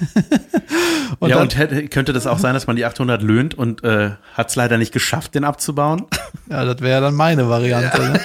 und 1.18 1.28
ja, 1.28 1.36
dann, 1.36 1.42
und 1.42 1.58
hätte, 1.58 1.86
könnte 1.88 2.14
das 2.14 2.26
auch 2.26 2.38
sein, 2.38 2.54
dass 2.54 2.66
man 2.66 2.76
die 2.76 2.86
800 2.86 3.20
löhnt 3.20 3.54
und 3.54 3.84
äh, 3.84 4.12
hat 4.32 4.48
es 4.48 4.56
leider 4.56 4.78
nicht 4.78 4.92
geschafft, 4.92 5.34
den 5.34 5.44
abzubauen? 5.44 6.06
ja, 6.50 6.64
das 6.64 6.80
wäre 6.80 7.02
dann 7.02 7.14
meine 7.14 7.48
Variante. 7.48 8.02
Ja, 8.02 8.08
ne? 8.08 8.20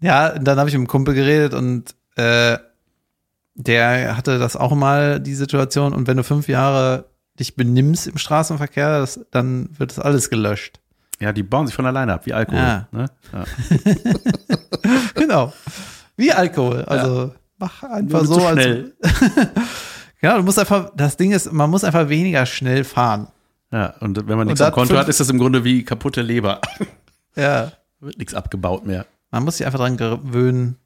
ja 0.00 0.32
und 0.34 0.44
dann 0.44 0.58
habe 0.58 0.68
ich 0.68 0.74
mit 0.74 0.80
einem 0.80 0.86
Kumpel 0.86 1.14
geredet 1.14 1.54
und 1.54 1.94
äh, 2.16 2.56
der 3.54 4.16
hatte 4.16 4.38
das 4.38 4.56
auch 4.56 4.74
mal, 4.74 5.20
die 5.20 5.34
Situation. 5.34 5.92
Und 5.92 6.06
wenn 6.06 6.16
du 6.16 6.24
fünf 6.24 6.48
Jahre 6.48 7.06
dich 7.38 7.56
benimmst 7.56 8.06
im 8.06 8.18
Straßenverkehr, 8.18 9.00
das, 9.00 9.20
dann 9.30 9.68
wird 9.78 9.90
das 9.90 9.98
alles 9.98 10.30
gelöscht. 10.30 10.80
Ja, 11.20 11.32
die 11.32 11.42
bauen 11.42 11.66
sich 11.66 11.76
von 11.76 11.86
alleine 11.86 12.14
ab, 12.14 12.26
wie 12.26 12.34
Alkohol. 12.34 12.58
Ja. 12.58 12.88
Ne? 12.90 13.06
Ja. 13.32 13.44
Genau. 15.14 15.52
Wie 16.16 16.32
Alkohol. 16.32 16.82
Also 16.84 17.32
mach 17.58 17.82
einfach 17.82 18.22
Nur 18.22 18.26
so. 18.26 18.38
zu 18.38 18.46
Als, 18.46 18.60
schnell. 18.60 18.92
ja, 20.20 20.36
du 20.36 20.42
musst 20.42 20.58
einfach, 20.58 20.90
das 20.94 21.16
Ding 21.16 21.32
ist, 21.32 21.50
man 21.52 21.70
muss 21.70 21.84
einfach 21.84 22.08
weniger 22.08 22.44
schnell 22.44 22.84
fahren. 22.84 23.28
Ja, 23.72 23.94
und 24.00 24.28
wenn 24.28 24.36
man 24.36 24.46
nichts 24.46 24.60
am 24.60 24.72
Konto 24.72 24.96
hat, 24.96 25.08
ist 25.08 25.20
das 25.20 25.30
im 25.30 25.38
Grunde 25.38 25.64
wie 25.64 25.82
kaputte 25.82 26.22
Leber. 26.22 26.60
Ja. 27.34 27.72
Wird 28.00 28.18
nichts 28.18 28.34
abgebaut 28.34 28.86
mehr. 28.86 29.06
Man 29.30 29.44
muss 29.44 29.56
sich 29.56 29.66
einfach 29.66 29.80
dran 29.80 29.96
gewöhnen, 29.96 30.76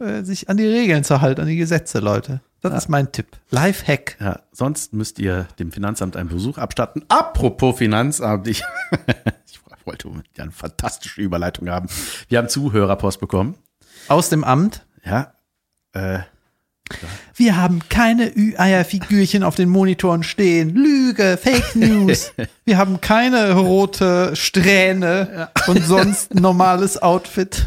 äh, 0.00 0.22
sich 0.22 0.48
an 0.48 0.56
die 0.56 0.66
Regeln 0.66 1.04
zu 1.04 1.20
halten, 1.20 1.42
an 1.42 1.46
die 1.46 1.56
Gesetze, 1.56 1.98
Leute. 1.98 2.40
Das 2.60 2.74
ist 2.74 2.88
mein 2.88 3.12
Tipp. 3.12 3.28
Lifehack. 3.50 4.16
Ja, 4.20 4.40
sonst 4.52 4.92
müsst 4.92 5.18
ihr 5.18 5.46
dem 5.58 5.70
Finanzamt 5.70 6.16
einen 6.16 6.28
Besuch 6.28 6.58
abstatten. 6.58 7.04
Apropos 7.08 7.78
Finanzamt, 7.78 8.48
ich, 8.48 8.62
ich 9.46 9.60
wollte 9.86 10.10
eine 10.38 10.50
fantastische 10.50 11.20
Überleitung 11.20 11.68
haben. 11.68 11.88
Wir 12.28 12.38
haben 12.38 12.48
Zuhörerpost 12.48 13.20
bekommen. 13.20 13.56
Aus 14.08 14.28
dem 14.28 14.42
Amt. 14.42 14.86
Ja, 15.04 15.34
äh, 15.92 16.20
Wir 17.36 17.56
haben 17.56 17.80
keine 17.88 18.34
Ü-Eier-Figürchen 18.36 19.42
auf 19.42 19.54
den 19.54 19.68
Monitoren 19.68 20.22
stehen. 20.22 20.74
Lüge, 20.74 21.38
Fake 21.40 21.76
News. 21.76 22.32
Wir 22.64 22.76
haben 22.78 23.00
keine 23.00 23.52
rote 23.54 24.34
Strähne 24.36 25.48
und 25.66 25.84
sonst 25.84 26.34
normales 26.34 27.00
Outfit 27.00 27.66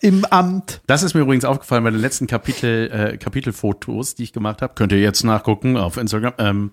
im 0.00 0.24
Amt. 0.26 0.80
das 0.86 1.02
ist 1.02 1.14
mir 1.14 1.20
übrigens 1.22 1.44
aufgefallen 1.44 1.84
bei 1.84 1.90
den 1.90 2.00
letzten 2.00 2.26
Kapitel, 2.26 2.90
äh, 2.92 3.16
Kapitelfotos, 3.16 4.14
die 4.14 4.24
ich 4.24 4.32
gemacht 4.32 4.62
habe. 4.62 4.74
Könnt 4.74 4.92
ihr 4.92 5.00
jetzt 5.00 5.24
nachgucken 5.24 5.76
auf 5.76 5.96
Instagram. 5.96 6.34
Ähm, 6.38 6.70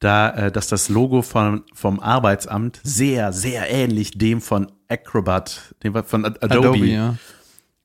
da, 0.00 0.30
äh, 0.30 0.52
dass 0.52 0.68
das 0.68 0.88
Logo 0.88 1.22
von, 1.22 1.64
vom 1.74 1.98
Arbeitsamt 2.00 2.80
sehr, 2.84 3.32
sehr 3.32 3.68
ähnlich 3.70 4.16
dem 4.16 4.40
von 4.40 4.70
Acrobat, 4.88 5.74
dem 5.82 5.92
von 6.04 6.24
Ad- 6.24 6.38
Adobe, 6.40 6.86
ja. 6.86 7.16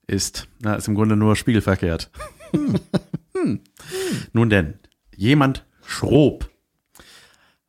ist. 0.06 0.46
Na, 0.60 0.76
ist 0.76 0.86
im 0.88 0.94
Grunde 0.94 1.16
nur 1.16 1.34
spiegelverkehrt. 1.36 2.10
Hm. 2.54 3.60
Nun 4.32 4.48
denn, 4.48 4.78
jemand 5.16 5.64
schrob. 5.84 6.48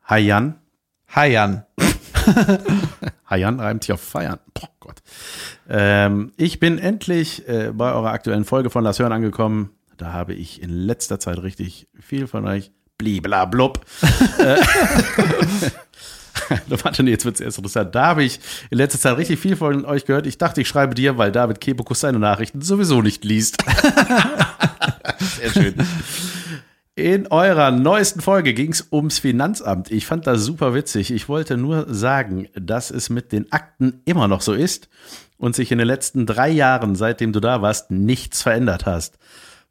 Hayan, 0.08 0.60
Hi 1.16 1.32
Jan. 1.32 1.64
Hayan 3.30 3.60
reimt 3.62 3.86
sich 3.86 3.94
auf 3.94 4.02
feiern. 4.02 4.40
Boah 4.54 4.70
Gott. 4.82 5.02
Ähm, 5.70 6.34
ich 6.36 6.60
bin 6.60 6.78
endlich 6.78 7.48
äh, 7.48 7.72
bei 7.74 7.94
eurer 7.94 8.12
aktuellen 8.12 8.44
Folge 8.44 8.70
von 8.70 8.84
Lass 8.84 9.00
Hören 9.00 9.14
angekommen. 9.14 9.70
Da 9.96 10.12
habe 10.12 10.34
ich 10.34 10.62
in 10.62 10.72
letzter 10.72 11.18
Zeit 11.22 11.42
richtig 11.42 11.88
viel 11.98 12.28
von 12.28 12.46
euch 12.46 12.72
bliblablub. 12.98 13.80
äh, 14.40 14.58
Warte, 16.84 17.04
nee, 17.04 17.12
jetzt 17.12 17.24
wird's 17.24 17.40
erst 17.40 17.58
interessant. 17.58 17.96
Da 17.96 18.08
habe 18.08 18.26
ich 18.26 18.42
in 18.72 18.78
letzter 18.78 19.00
Zeit 19.00 19.18
richtig 19.18 19.40
viel 19.40 19.56
von 19.56 19.86
euch 19.86 20.04
gehört. 20.04 20.28
Ich 20.28 20.38
dachte, 20.38 20.60
ich 20.60 20.68
schreibe 20.68 20.96
dir, 20.96 21.18
weil 21.18 21.32
David 21.32 21.62
Kebekus 21.62 22.02
seine 22.02 22.20
Nachrichten 22.20 22.62
sowieso 22.62 23.02
nicht 23.02 23.24
liest. 23.24 23.56
Sehr 25.20 25.52
schön. 25.52 25.76
In 26.98 27.28
eurer 27.28 27.72
neuesten 27.72 28.22
Folge 28.22 28.54
ging 28.54 28.72
es 28.72 28.88
ums 28.90 29.20
Finanzamt. 29.20 29.92
Ich 29.92 30.06
fand 30.06 30.26
das 30.28 30.44
super 30.44 30.74
witzig. 30.74 31.12
Ich 31.12 31.28
wollte 31.28 31.58
nur 31.58 31.94
sagen, 31.94 32.48
dass 32.54 32.90
es 32.90 33.10
mit 33.10 33.34
den 33.34 33.52
Akten 33.52 34.02
immer 34.06 34.30
noch 34.30 34.40
so 34.40 34.54
ist 34.54 34.88
und 35.38 35.56
sich 35.56 35.74
in 35.74 35.78
den 35.78 35.88
letzten 35.88 36.26
drei 36.26 36.50
Jahren, 36.50 36.96
seitdem 36.96 37.34
du 37.34 37.42
da 37.42 37.62
warst, 37.62 37.92
nichts 37.92 38.42
verändert 38.42 38.86
hast. 38.86 39.18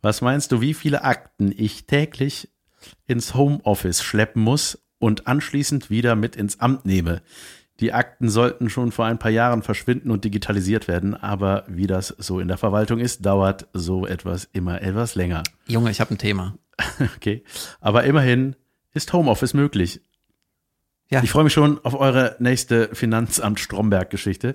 Was 0.03 0.21
meinst 0.21 0.53
du, 0.53 0.61
wie 0.61 0.75
viele 0.75 1.03
Akten 1.03 1.51
ich 1.57 1.87
täglich 1.87 2.51
ins 3.07 3.35
Homeoffice 3.35 4.03
schleppen 4.03 4.43
muss 4.43 4.79
und 4.99 5.27
anschließend 5.27 5.89
wieder 5.89 6.17
mit 6.17 6.37
ins 6.37 6.61
Amt 6.61 6.85
nehme? 6.85 7.23
Die 7.81 7.93
Akten 7.93 8.29
sollten 8.29 8.71
schon 8.71 8.93
vor 8.93 9.07
ein 9.07 9.19
paar 9.19 9.31
Jahren 9.31 9.63
verschwinden 9.63 10.11
und 10.11 10.25
digitalisiert 10.25 10.87
werden, 10.87 11.15
aber 11.15 11.65
wie 11.67 11.87
das 11.87 12.15
so 12.19 12.39
in 12.39 12.49
der 12.49 12.57
Verwaltung 12.57 13.01
ist, 13.01 13.27
dauert 13.27 13.67
so 13.73 14.07
etwas 14.07 14.49
immer 14.53 14.81
etwas 14.81 15.17
länger. 15.17 15.43
Junge, 15.67 15.91
ich 15.91 16.01
habe 16.01 16.15
ein 16.15 16.19
Thema. 16.19 16.55
Okay. 17.17 17.45
Aber 17.81 18.05
immerhin 18.05 18.57
ist 18.93 19.13
Homeoffice 19.13 19.55
möglich. 19.55 20.01
Ja. 21.09 21.23
Ich 21.23 21.31
freue 21.31 21.45
mich 21.45 21.53
schon 21.53 21.85
auf 21.85 21.95
eure 21.95 22.37
nächste 22.39 22.95
Finanzamt 22.95 23.61
Stromberg-Geschichte. 23.61 24.55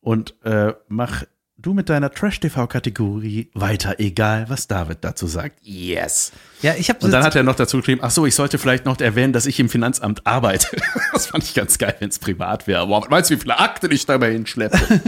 Und 0.00 0.34
äh, 0.44 0.74
mach 0.88 1.24
du 1.62 1.74
mit 1.74 1.88
deiner 1.88 2.10
Trash-TV-Kategorie 2.10 3.50
weiter, 3.54 3.96
egal 3.98 4.46
was 4.48 4.66
David 4.68 4.98
dazu 5.02 5.26
sagt. 5.26 5.58
Yes. 5.62 6.32
Ja, 6.62 6.74
ich 6.76 6.88
habe 6.88 7.04
Und 7.04 7.10
dann 7.10 7.22
hat 7.24 7.34
er 7.36 7.42
noch 7.42 7.54
dazu 7.56 7.78
geschrieben, 7.78 8.00
ach 8.02 8.10
so, 8.10 8.26
ich 8.26 8.34
sollte 8.34 8.58
vielleicht 8.58 8.84
noch 8.84 8.98
erwähnen, 9.00 9.32
dass 9.32 9.46
ich 9.46 9.58
im 9.60 9.68
Finanzamt 9.68 10.26
arbeite. 10.26 10.68
Das 11.12 11.26
fand 11.26 11.44
ich 11.44 11.52
ganz 11.54 11.76
geil, 11.76 11.94
wenn 11.98 12.08
es 12.08 12.18
privat 12.18 12.66
wäre. 12.66 12.88
Wow, 12.88 13.04
weißt 13.10 13.28
du, 13.30 13.34
wie 13.34 13.40
viele 13.40 13.58
Akten 13.58 13.90
ich 13.92 14.06
dabei 14.06 14.32
hinschleppe? 14.32 14.78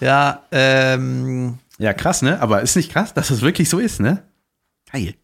ja, 0.00 0.42
ähm, 0.50 1.58
ja, 1.78 1.92
krass, 1.92 2.22
ne? 2.22 2.40
Aber 2.40 2.62
ist 2.62 2.74
nicht 2.76 2.90
krass, 2.90 3.14
dass 3.14 3.30
es 3.30 3.40
wirklich 3.42 3.68
so 3.68 3.78
ist, 3.78 4.00
ne? 4.00 4.22
Geil. 4.90 5.14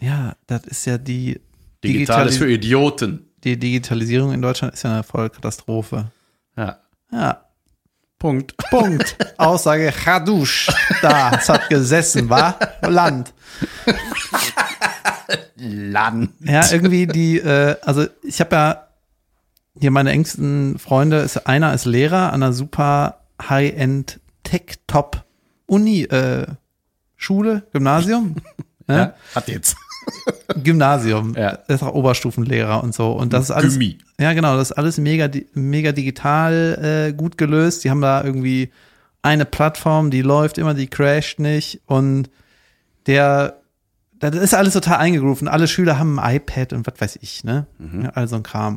ja, 0.00 0.34
das 0.46 0.64
ist 0.66 0.84
ja 0.86 0.98
die 0.98 1.40
Digital 1.84 2.28
ist 2.28 2.38
für 2.38 2.44
Digitalis- 2.46 2.54
Idioten. 2.54 3.26
die 3.44 3.58
Digitalisierung 3.58 4.32
in 4.32 4.42
Deutschland 4.42 4.74
ist 4.74 4.82
ja 4.82 4.92
eine 4.92 5.02
Vollkatastrophe. 5.02 6.10
Ja. 6.56 6.80
Ja, 7.12 7.44
Punkt. 8.20 8.54
Punkt. 8.68 9.16
Aussage 9.38 9.90
Chadusch. 9.92 10.68
Da, 11.00 11.32
es 11.32 11.48
hat 11.48 11.70
gesessen, 11.70 12.28
war 12.28 12.56
Land. 12.82 13.32
Land. 15.56 16.30
Ja, 16.40 16.70
irgendwie 16.70 17.06
die, 17.06 17.38
äh, 17.38 17.76
also 17.82 18.06
ich 18.22 18.40
habe 18.40 18.54
ja 18.54 18.86
hier 19.78 19.90
meine 19.90 20.10
engsten 20.10 20.78
Freunde, 20.78 21.20
ist, 21.20 21.46
einer 21.46 21.72
ist 21.72 21.86
Lehrer 21.86 22.32
an 22.32 22.42
einer 22.42 22.52
super 22.52 23.20
High-End 23.42 24.20
Tech-Top 24.42 25.24
Uni, 25.66 26.02
äh, 26.02 26.46
Schule, 27.16 27.62
Gymnasium. 27.72 28.36
ne? 28.86 28.96
Ja, 28.96 29.14
hat 29.34 29.48
jetzt. 29.48 29.76
Gymnasium. 30.62 31.34
Ja. 31.36 31.50
Ist 31.68 31.82
auch 31.82 31.94
Oberstufenlehrer 31.94 32.82
und 32.82 32.94
so. 32.94 33.12
Und 33.12 33.32
das 33.32 33.44
ist 33.44 33.50
alles. 33.50 33.74
Gymi. 33.74 33.98
Ja, 34.18 34.32
genau, 34.32 34.56
das 34.56 34.70
ist 34.70 34.76
alles 34.76 34.98
mega, 34.98 35.28
mega 35.54 35.92
digital 35.92 37.08
äh, 37.08 37.12
gut 37.12 37.38
gelöst. 37.38 37.84
Die 37.84 37.90
haben 37.90 38.00
da 38.00 38.22
irgendwie 38.22 38.70
eine 39.22 39.44
Plattform, 39.44 40.10
die 40.10 40.22
läuft 40.22 40.58
immer, 40.58 40.74
die 40.74 40.86
crasht 40.86 41.38
nicht. 41.38 41.80
Und 41.86 42.30
der, 43.06 43.60
das 44.18 44.34
ist 44.34 44.54
alles 44.54 44.74
total 44.74 44.98
eingegroovt. 44.98 45.42
Und 45.42 45.48
alle 45.48 45.68
Schüler 45.68 45.98
haben 45.98 46.18
ein 46.18 46.36
iPad 46.36 46.72
und 46.72 46.86
was 46.86 47.00
weiß 47.00 47.18
ich, 47.22 47.44
ne? 47.44 47.66
Ja, 48.02 48.10
all 48.10 48.28
so 48.28 48.36
ein 48.36 48.42
Kram. 48.42 48.76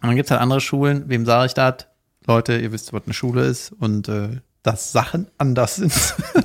Und 0.00 0.08
dann 0.08 0.16
gibt's 0.16 0.30
halt 0.30 0.40
andere 0.40 0.60
Schulen, 0.60 1.04
wem 1.08 1.26
sage 1.26 1.46
ich 1.46 1.54
das? 1.54 1.86
Leute, 2.26 2.56
ihr 2.56 2.72
wisst, 2.72 2.92
was 2.92 3.02
eine 3.04 3.14
Schule 3.14 3.44
ist 3.46 3.72
und 3.72 4.08
äh, 4.08 4.40
dass 4.62 4.92
Sachen 4.92 5.26
anders 5.38 5.76
sind. 5.76 5.92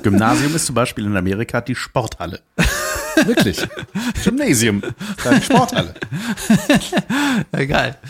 Gymnasium 0.02 0.54
ist 0.54 0.66
zum 0.66 0.74
Beispiel 0.74 1.04
in 1.06 1.16
Amerika 1.16 1.60
die 1.60 1.74
Sporthalle. 1.74 2.40
Wirklich. 3.24 3.66
Gymnasium. 4.24 4.82
Die 4.82 5.42
Sporthalle. 5.42 5.94
Geil. 7.52 7.96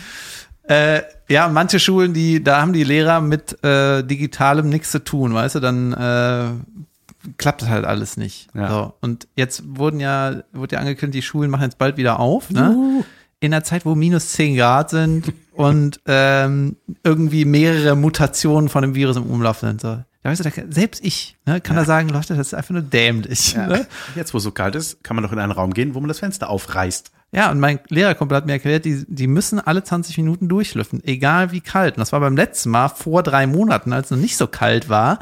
Äh, 0.67 1.03
ja, 1.29 1.47
manche 1.47 1.79
Schulen, 1.79 2.13
die, 2.13 2.43
da 2.43 2.61
haben 2.61 2.73
die 2.73 2.83
Lehrer 2.83 3.21
mit 3.21 3.63
äh, 3.63 4.03
Digitalem 4.03 4.67
nichts 4.67 4.91
zu 4.91 5.01
tun, 5.01 5.33
weißt 5.33 5.55
du, 5.55 5.59
dann 5.61 5.93
äh, 5.93 7.31
klappt 7.37 7.61
das 7.61 7.69
halt 7.69 7.85
alles 7.85 8.17
nicht. 8.17 8.47
Ja. 8.53 8.69
So. 8.69 8.93
Und 9.01 9.27
jetzt 9.35 9.63
wurden 9.65 9.99
ja, 9.99 10.43
wurde 10.51 10.75
ja 10.75 10.81
angekündigt, 10.81 11.23
die 11.23 11.27
Schulen 11.27 11.49
machen 11.49 11.63
jetzt 11.63 11.77
bald 11.77 11.97
wieder 11.97 12.19
auf, 12.19 12.49
ne? 12.49 13.03
In 13.39 13.51
der 13.51 13.63
Zeit, 13.63 13.85
wo 13.85 13.93
minus 13.93 14.31
10 14.31 14.57
Grad 14.57 14.89
sind 14.89 15.31
und 15.53 16.01
ähm, 16.07 16.75
irgendwie 17.03 17.45
mehrere 17.45 17.95
Mutationen 17.95 18.67
von 18.67 18.81
dem 18.81 18.95
Virus 18.95 19.15
im 19.15 19.27
Umlauf 19.27 19.59
sind. 19.59 19.79
So. 19.79 19.99
Da 20.27 20.31
weißt 20.31 20.43
du, 20.43 20.49
da, 20.49 20.73
selbst 20.73 21.05
ich 21.05 21.37
ne, 21.45 21.61
kann 21.61 21.77
da 21.77 21.85
sagen, 21.85 22.09
Leute, 22.09 22.35
das 22.35 22.47
ist 22.47 22.53
einfach 22.53 22.71
nur 22.71 22.81
dämlich. 22.81 23.55
Ne? 23.67 23.87
Jetzt, 24.13 24.33
wo 24.33 24.39
es 24.39 24.43
so 24.43 24.51
kalt 24.51 24.75
ist, 24.75 25.01
kann 25.01 25.15
man 25.15 25.23
doch 25.23 25.31
in 25.31 25.39
einen 25.39 25.53
Raum 25.53 25.73
gehen, 25.73 25.95
wo 25.95 26.01
man 26.01 26.09
das 26.09 26.19
Fenster 26.19 26.49
aufreißt. 26.49 27.11
Ja, 27.31 27.49
und 27.49 27.61
mein 27.61 27.79
Lehrerkumpel 27.87 28.35
hat 28.35 28.45
mir 28.45 28.51
erklärt, 28.51 28.83
die, 28.83 29.05
die 29.07 29.27
müssen 29.27 29.61
alle 29.61 29.85
20 29.85 30.17
Minuten 30.17 30.49
durchlüften, 30.49 31.01
egal 31.05 31.53
wie 31.53 31.61
kalt. 31.61 31.95
Und 31.95 32.01
das 32.01 32.11
war 32.11 32.19
beim 32.19 32.35
letzten 32.35 32.71
Mal 32.71 32.89
vor 32.89 33.23
drei 33.23 33.47
Monaten, 33.47 33.93
als 33.93 34.07
es 34.07 34.11
noch 34.11 34.17
nicht 34.17 34.35
so 34.35 34.47
kalt 34.47 34.89
war, 34.89 35.19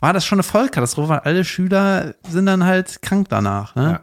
war 0.00 0.14
das 0.14 0.24
schon 0.24 0.36
eine 0.36 0.44
Vollkatastrophe, 0.44 1.10
weil 1.10 1.18
alle 1.20 1.44
Schüler 1.44 2.14
sind 2.26 2.46
dann 2.46 2.64
halt 2.64 3.02
krank 3.02 3.28
danach. 3.28 3.74
Ne? 3.74 3.82
Ja. 3.82 4.00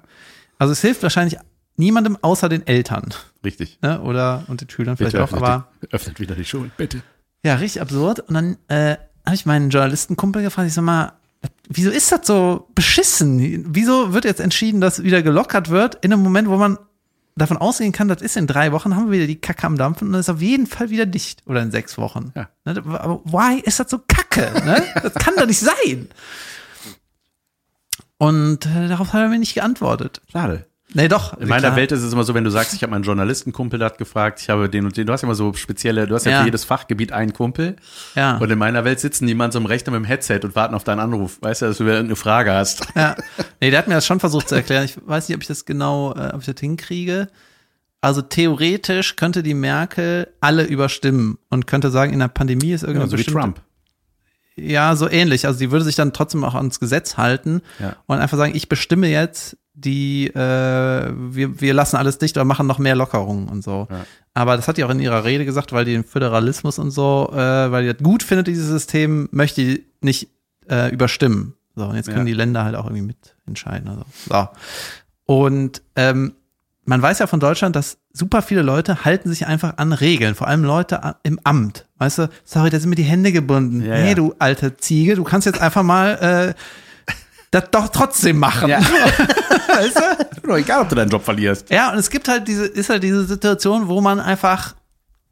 Also 0.60 0.74
es 0.74 0.82
hilft 0.82 1.02
wahrscheinlich 1.02 1.40
niemandem 1.76 2.20
außer 2.22 2.50
den 2.50 2.68
Eltern. 2.68 3.16
Richtig. 3.44 3.80
Ne? 3.82 4.00
Oder 4.00 4.44
und 4.48 4.62
den 4.62 4.70
Schülern 4.70 4.96
vielleicht 4.96 5.14
Bitte 5.14 5.24
auch, 5.24 5.34
öffnet, 5.34 5.44
aber 5.44 5.68
die, 5.82 5.92
öffnet 5.92 6.20
wieder 6.20 6.36
die 6.36 6.46
Schulen, 6.46 6.72
bitte. 6.78 7.02
ja, 7.44 7.56
richtig 7.56 7.82
absurd. 7.82 8.20
Und 8.20 8.36
dann 8.36 8.58
äh, 8.68 8.98
habe 9.26 9.36
ich 9.36 9.46
meinen 9.46 9.70
Journalistenkumpel 9.70 10.42
gefragt, 10.44 10.68
ich 10.68 10.74
sag 10.74 10.84
mal, 10.84 11.14
wieso 11.68 11.90
ist 11.90 12.12
das 12.12 12.26
so 12.26 12.68
beschissen? 12.76 13.66
Wieso 13.76 14.14
wird 14.14 14.26
jetzt 14.26 14.40
entschieden, 14.40 14.82
dass 14.82 15.04
wieder 15.04 15.22
gelockert 15.22 15.70
wird 15.70 15.96
in 16.04 16.14
einem 16.14 16.24
Moment, 16.24 16.50
wo 16.50 16.58
man 16.58 16.78
davon 17.36 17.58
ausgehen 17.58 17.92
kann, 17.92 18.08
das 18.08 18.22
ist 18.22 18.38
in 18.38 18.48
drei 18.48 18.72
Wochen, 18.72 18.96
haben 18.96 19.08
wir 19.08 19.18
wieder 19.18 19.28
die 19.28 19.40
Kacke 19.40 19.68
am 19.68 19.78
Dampfen 19.78 20.08
und 20.08 20.14
das 20.14 20.22
ist 20.22 20.36
auf 20.36 20.42
jeden 20.42 20.68
Fall 20.68 20.90
wieder 20.90 21.06
dicht. 21.06 21.44
Oder 21.46 21.62
in 21.62 21.72
sechs 21.72 21.98
Wochen. 21.98 22.32
Ja. 22.36 22.50
Ne, 22.64 22.82
Aber 22.86 23.22
why 23.26 23.60
ist 23.60 23.80
das 23.80 23.90
so 23.90 24.00
kacke? 24.00 24.52
Ne? 24.66 24.84
Das 25.04 25.14
kann 25.16 25.36
doch 25.36 25.46
nicht 25.46 25.60
sein. 25.60 26.08
Und 28.18 28.66
äh, 28.66 28.88
darauf 28.88 29.12
hat 29.12 29.22
er 29.22 29.30
mir 29.30 29.40
nicht 29.40 29.54
geantwortet. 29.54 30.22
Schade. 30.32 30.66
Nee, 30.98 31.10
doch. 31.10 31.38
In 31.38 31.50
meiner 31.50 31.60
klar. 31.68 31.76
Welt 31.76 31.92
ist 31.92 32.02
es 32.02 32.14
immer 32.14 32.24
so, 32.24 32.34
wenn 32.34 32.46
du 32.46 32.50
sagst, 32.50 32.74
ich 32.74 32.82
habe 32.82 32.92
meinen 32.92 33.04
Journalistenkumpel 33.04 33.84
hat 33.84 33.98
gefragt, 33.98 34.40
ich 34.42 34.50
habe 34.50 34.70
den 34.70 34.86
und 34.86 34.96
den, 34.96 35.06
du 35.06 35.12
hast 35.12 35.22
ja 35.24 35.28
immer 35.28 35.36
so 35.36 35.52
spezielle, 35.54 36.08
du 36.08 36.16
hast 36.16 36.26
ja, 36.26 36.32
Ja. 36.32 36.40
für 36.40 36.46
jedes 36.46 36.64
Fachgebiet 36.64 37.12
einen 37.12 37.34
Kumpel. 37.34 37.76
Ja. 38.16 38.38
Und 38.38 38.50
in 38.50 38.58
meiner 38.58 38.86
Welt 38.86 39.02
sitzen 39.02 39.28
die 39.28 39.36
mal 39.36 39.52
so 39.52 39.60
einem 39.60 39.66
Rechner 39.66 39.92
mit 39.92 40.00
dem 40.00 40.06
Headset 40.06 40.40
und 40.44 40.56
warten 40.56 40.74
auf 40.74 40.86
deinen 40.86 41.02
Anruf. 41.02 41.38
Weißt 41.42 41.62
du, 41.62 41.66
dass 41.66 41.80
du 41.80 41.86
wieder 41.86 42.00
eine 42.00 42.16
Frage 42.16 42.54
hast. 42.54 42.88
Ja. 42.96 43.16
Nee, 43.60 43.72
der 43.72 43.80
hat 43.80 43.88
mir 43.90 43.96
das 43.96 44.06
schon 44.06 44.22
versucht 44.22 44.48
zu 44.48 44.56
erklären. 44.56 44.86
Ich 44.86 44.98
weiß 45.06 45.28
nicht, 45.28 45.36
ob 45.36 45.42
ich 45.42 45.48
das 45.50 45.66
genau, 45.66 46.14
äh, 46.16 46.32
ob 46.34 46.40
ich 46.40 46.46
das 46.46 46.60
hinkriege. 46.62 47.28
Also 48.00 48.22
theoretisch 48.22 49.18
könnte 49.18 49.44
die 49.44 49.54
Merkel 49.54 50.28
alle 50.40 50.64
überstimmen 50.64 51.38
und 51.50 51.68
könnte 51.68 51.90
sagen, 51.92 52.14
in 52.14 52.20
der 52.20 52.28
Pandemie 52.30 52.72
ist 52.72 52.84
irgendeine 52.84 53.10
so 53.12 53.18
wie 53.18 53.24
Trump. 53.24 53.60
Ja, 54.56 54.96
so 54.96 55.10
ähnlich. 55.10 55.46
Also 55.46 55.60
sie 55.60 55.72
würde 55.72 55.84
sich 55.84 55.96
dann 55.96 56.14
trotzdem 56.14 56.46
auch 56.46 56.56
ans 56.56 56.80
Gesetz 56.80 57.18
halten 57.18 57.62
Ja. 57.80 57.98
und 58.06 58.20
einfach 58.20 58.38
sagen, 58.38 58.56
ich 58.56 58.70
bestimme 58.70 59.08
jetzt 59.08 59.58
die, 59.76 60.28
äh, 60.28 61.12
wir, 61.16 61.62
wir 61.62 61.74
lassen 61.74 61.98
alles 61.98 62.18
dicht 62.18 62.36
oder 62.38 62.46
machen 62.46 62.66
noch 62.68 62.80
mehr 62.80 62.96
Lockerungen 62.96 63.48
und 63.50 63.64
so. 63.64 63.88
Ja. 63.90 64.06
Aber 64.34 64.56
das 64.56 64.68
hat 64.68 64.78
die 64.78 64.84
auch 64.84 64.90
in 64.90 65.00
ihrer 65.00 65.24
Rede 65.26 65.46
gesagt, 65.46 65.72
weil 65.74 65.86
die 65.86 65.92
den 65.94 66.04
Föderalismus 66.04 66.80
und 66.80 66.92
so, 66.92 67.30
äh, 67.34 67.38
weil 67.38 67.86
die 67.86 67.94
das 67.94 68.04
gut 68.04 68.24
findet, 68.24 68.48
dieses 68.48 68.68
System, 68.68 69.28
möchte 69.32 69.62
die 69.62 69.86
nicht 70.02 70.30
äh, 70.70 70.92
überstimmen. 70.94 71.54
So, 71.76 71.86
und 71.86 71.96
jetzt 71.96 72.08
können 72.08 72.20
Ja. 72.20 72.26
die 72.26 72.34
Länder 72.34 72.64
halt 72.64 72.76
auch 72.76 72.86
irgendwie 72.86 73.14
mitentscheiden. 73.46 73.90
Also. 73.90 74.04
So. 74.30 74.48
Und 75.26 75.82
ähm, 75.96 76.36
man 76.86 77.02
weiß 77.02 77.20
ja 77.20 77.28
von 77.28 77.40
Deutschland, 77.40 77.76
dass 77.76 77.98
super 78.14 78.42
viele 78.42 78.62
Leute 78.62 79.04
halten 79.06 79.30
sich 79.30 79.48
einfach 79.48 79.78
an 79.78 79.92
Regeln, 79.92 80.36
vor 80.36 80.48
allem 80.48 80.64
Leute 80.64 81.16
im 81.24 81.40
Amt. 81.44 81.88
Weißt 81.98 82.20
du, 82.20 82.30
sorry, 82.44 82.70
da 82.70 82.80
sind 82.80 82.90
mir 82.90 82.96
die 82.96 83.04
Hände 83.04 83.32
gebunden. 83.32 83.84
Ja, 83.84 83.96
nee, 83.96 84.10
ja. 84.10 84.16
du 84.16 84.36
alte 84.40 84.78
Ziege, 84.78 85.16
du 85.16 85.24
kannst 85.24 85.46
jetzt 85.48 85.60
einfach 85.62 85.84
mal 85.84 86.54
äh, 86.56 86.62
das 87.56 87.72
doch 87.72 87.90
trotzdem 87.90 88.38
machen. 88.38 88.70
Ja. 88.70 88.80
weißt 89.68 89.98
du? 89.98 90.48
Doch 90.48 90.58
egal, 90.58 90.82
ob 90.82 90.90
du 90.90 90.96
deinen 90.96 91.10
Job 91.10 91.24
verlierst. 91.24 91.70
Ja, 91.70 91.92
und 91.92 91.98
es 91.98 92.10
gibt 92.10 92.28
halt 92.28 92.48
diese, 92.48 92.66
ist 92.66 92.90
halt 92.90 93.04
diese 93.04 93.26
Situation, 93.26 93.88
wo 93.88 94.02
man 94.02 94.20
einfach 94.20 94.76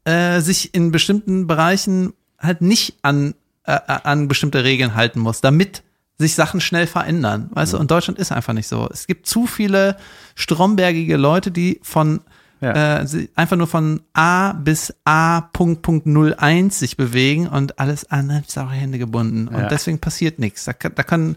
äh, 0.04 0.40
sich 0.40 0.74
in 0.74 0.90
bestimmten 0.90 1.46
Bereichen 1.46 2.12
halt 2.38 2.60
nicht 2.60 2.96
an, 3.02 3.34
äh, 3.64 3.78
an 3.86 4.28
bestimmte 4.28 4.64
Regeln 4.64 4.94
halten 4.94 5.20
muss, 5.20 5.40
damit 5.40 5.82
sich 6.18 6.34
Sachen 6.34 6.60
schnell 6.60 6.86
verändern. 6.86 7.50
Weißt 7.52 7.72
du, 7.72 7.78
und 7.78 7.90
Deutschland 7.90 8.18
ist 8.18 8.30
einfach 8.32 8.52
nicht 8.52 8.68
so. 8.68 8.88
Es 8.92 9.06
gibt 9.06 9.26
zu 9.26 9.46
viele 9.46 9.96
strombergige 10.36 11.16
Leute, 11.16 11.50
die 11.50 11.80
von 11.82 12.20
Ja. 12.60 13.00
äh, 13.00 13.06
einfach 13.34 13.56
nur 13.56 13.66
von 13.66 14.00
A 14.14 14.52
bis 14.52 14.94
A 15.04 15.40
Punkt 15.52 15.82
Punkt 15.82 16.06
01 16.06 16.78
sich 16.78 16.96
bewegen 16.96 17.48
und 17.48 17.78
alles 17.78 18.10
andere 18.10 18.42
ist 18.46 18.56
auch 18.58 18.70
Hände 18.70 18.98
gebunden. 18.98 19.48
Und 19.48 19.56
Ja. 19.62 19.68
deswegen 19.68 19.98
passiert 19.98 20.38
nichts. 20.38 20.64
Da 20.64 20.72
da 20.72 21.02
kann, 21.02 21.36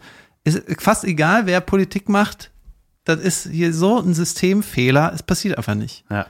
ist 0.56 0.82
fast 0.82 1.04
egal, 1.04 1.46
wer 1.46 1.62
Politik 1.62 2.10
macht, 2.10 2.52
das 3.04 3.20
ist 3.20 3.48
hier 3.50 3.74
so 3.74 4.00
ein 4.00 4.14
Systemfehler, 4.14 5.12
es 5.14 5.24
passiert 5.24 5.58
einfach 5.58 5.76
nicht. 5.76 6.04
Ja. 6.10 6.28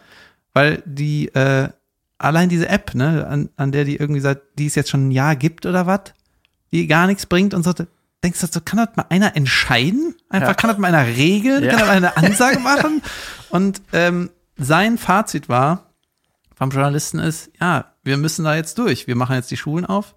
Weil 0.53 0.83
die, 0.85 1.27
äh, 1.29 1.69
allein 2.17 2.49
diese 2.49 2.69
App, 2.69 2.93
ne, 2.95 3.27
an, 3.27 3.49
an 3.57 3.71
der 3.71 3.83
die 3.85 3.95
irgendwie 3.95 4.21
seit, 4.21 4.41
die 4.57 4.67
es 4.67 4.75
jetzt 4.75 4.89
schon 4.89 5.07
ein 5.07 5.11
Jahr 5.11 5.35
gibt 5.35 5.65
oder 5.65 5.85
was, 5.87 6.13
die 6.71 6.87
gar 6.87 7.07
nichts 7.07 7.25
bringt 7.25 7.53
und 7.53 7.63
so, 7.63 7.73
denkst 8.23 8.39
du, 8.41 8.47
so, 8.47 8.61
kann 8.61 8.77
das 8.77 8.95
mal 8.95 9.05
einer 9.09 9.35
entscheiden? 9.35 10.15
Einfach, 10.29 10.49
Ja. 10.49 10.53
kann 10.55 10.69
das 10.69 10.77
mal 10.77 10.87
einer 10.93 11.05
regeln? 11.07 11.63
Ja. 11.63 11.69
Kann 11.71 11.79
das 11.79 11.87
mal 11.87 11.95
eine 11.97 12.17
Ansage 12.17 12.59
machen? 12.63 13.01
Und 13.49 13.81
ähm, 13.93 14.29
sein 14.57 14.97
Fazit 14.97 15.49
war 15.49 15.83
vom 16.55 16.71
Journalisten 16.71 17.19
ist, 17.19 17.51
ja, 17.61 17.85
wir 18.03 18.17
müssen 18.17 18.43
da 18.43 18.55
jetzt 18.55 18.79
durch. 18.79 19.05
Wir 19.05 19.15
machen 19.15 19.35
jetzt 19.35 19.51
die 19.51 19.57
Schulen 19.57 19.85
auf. 19.85 20.15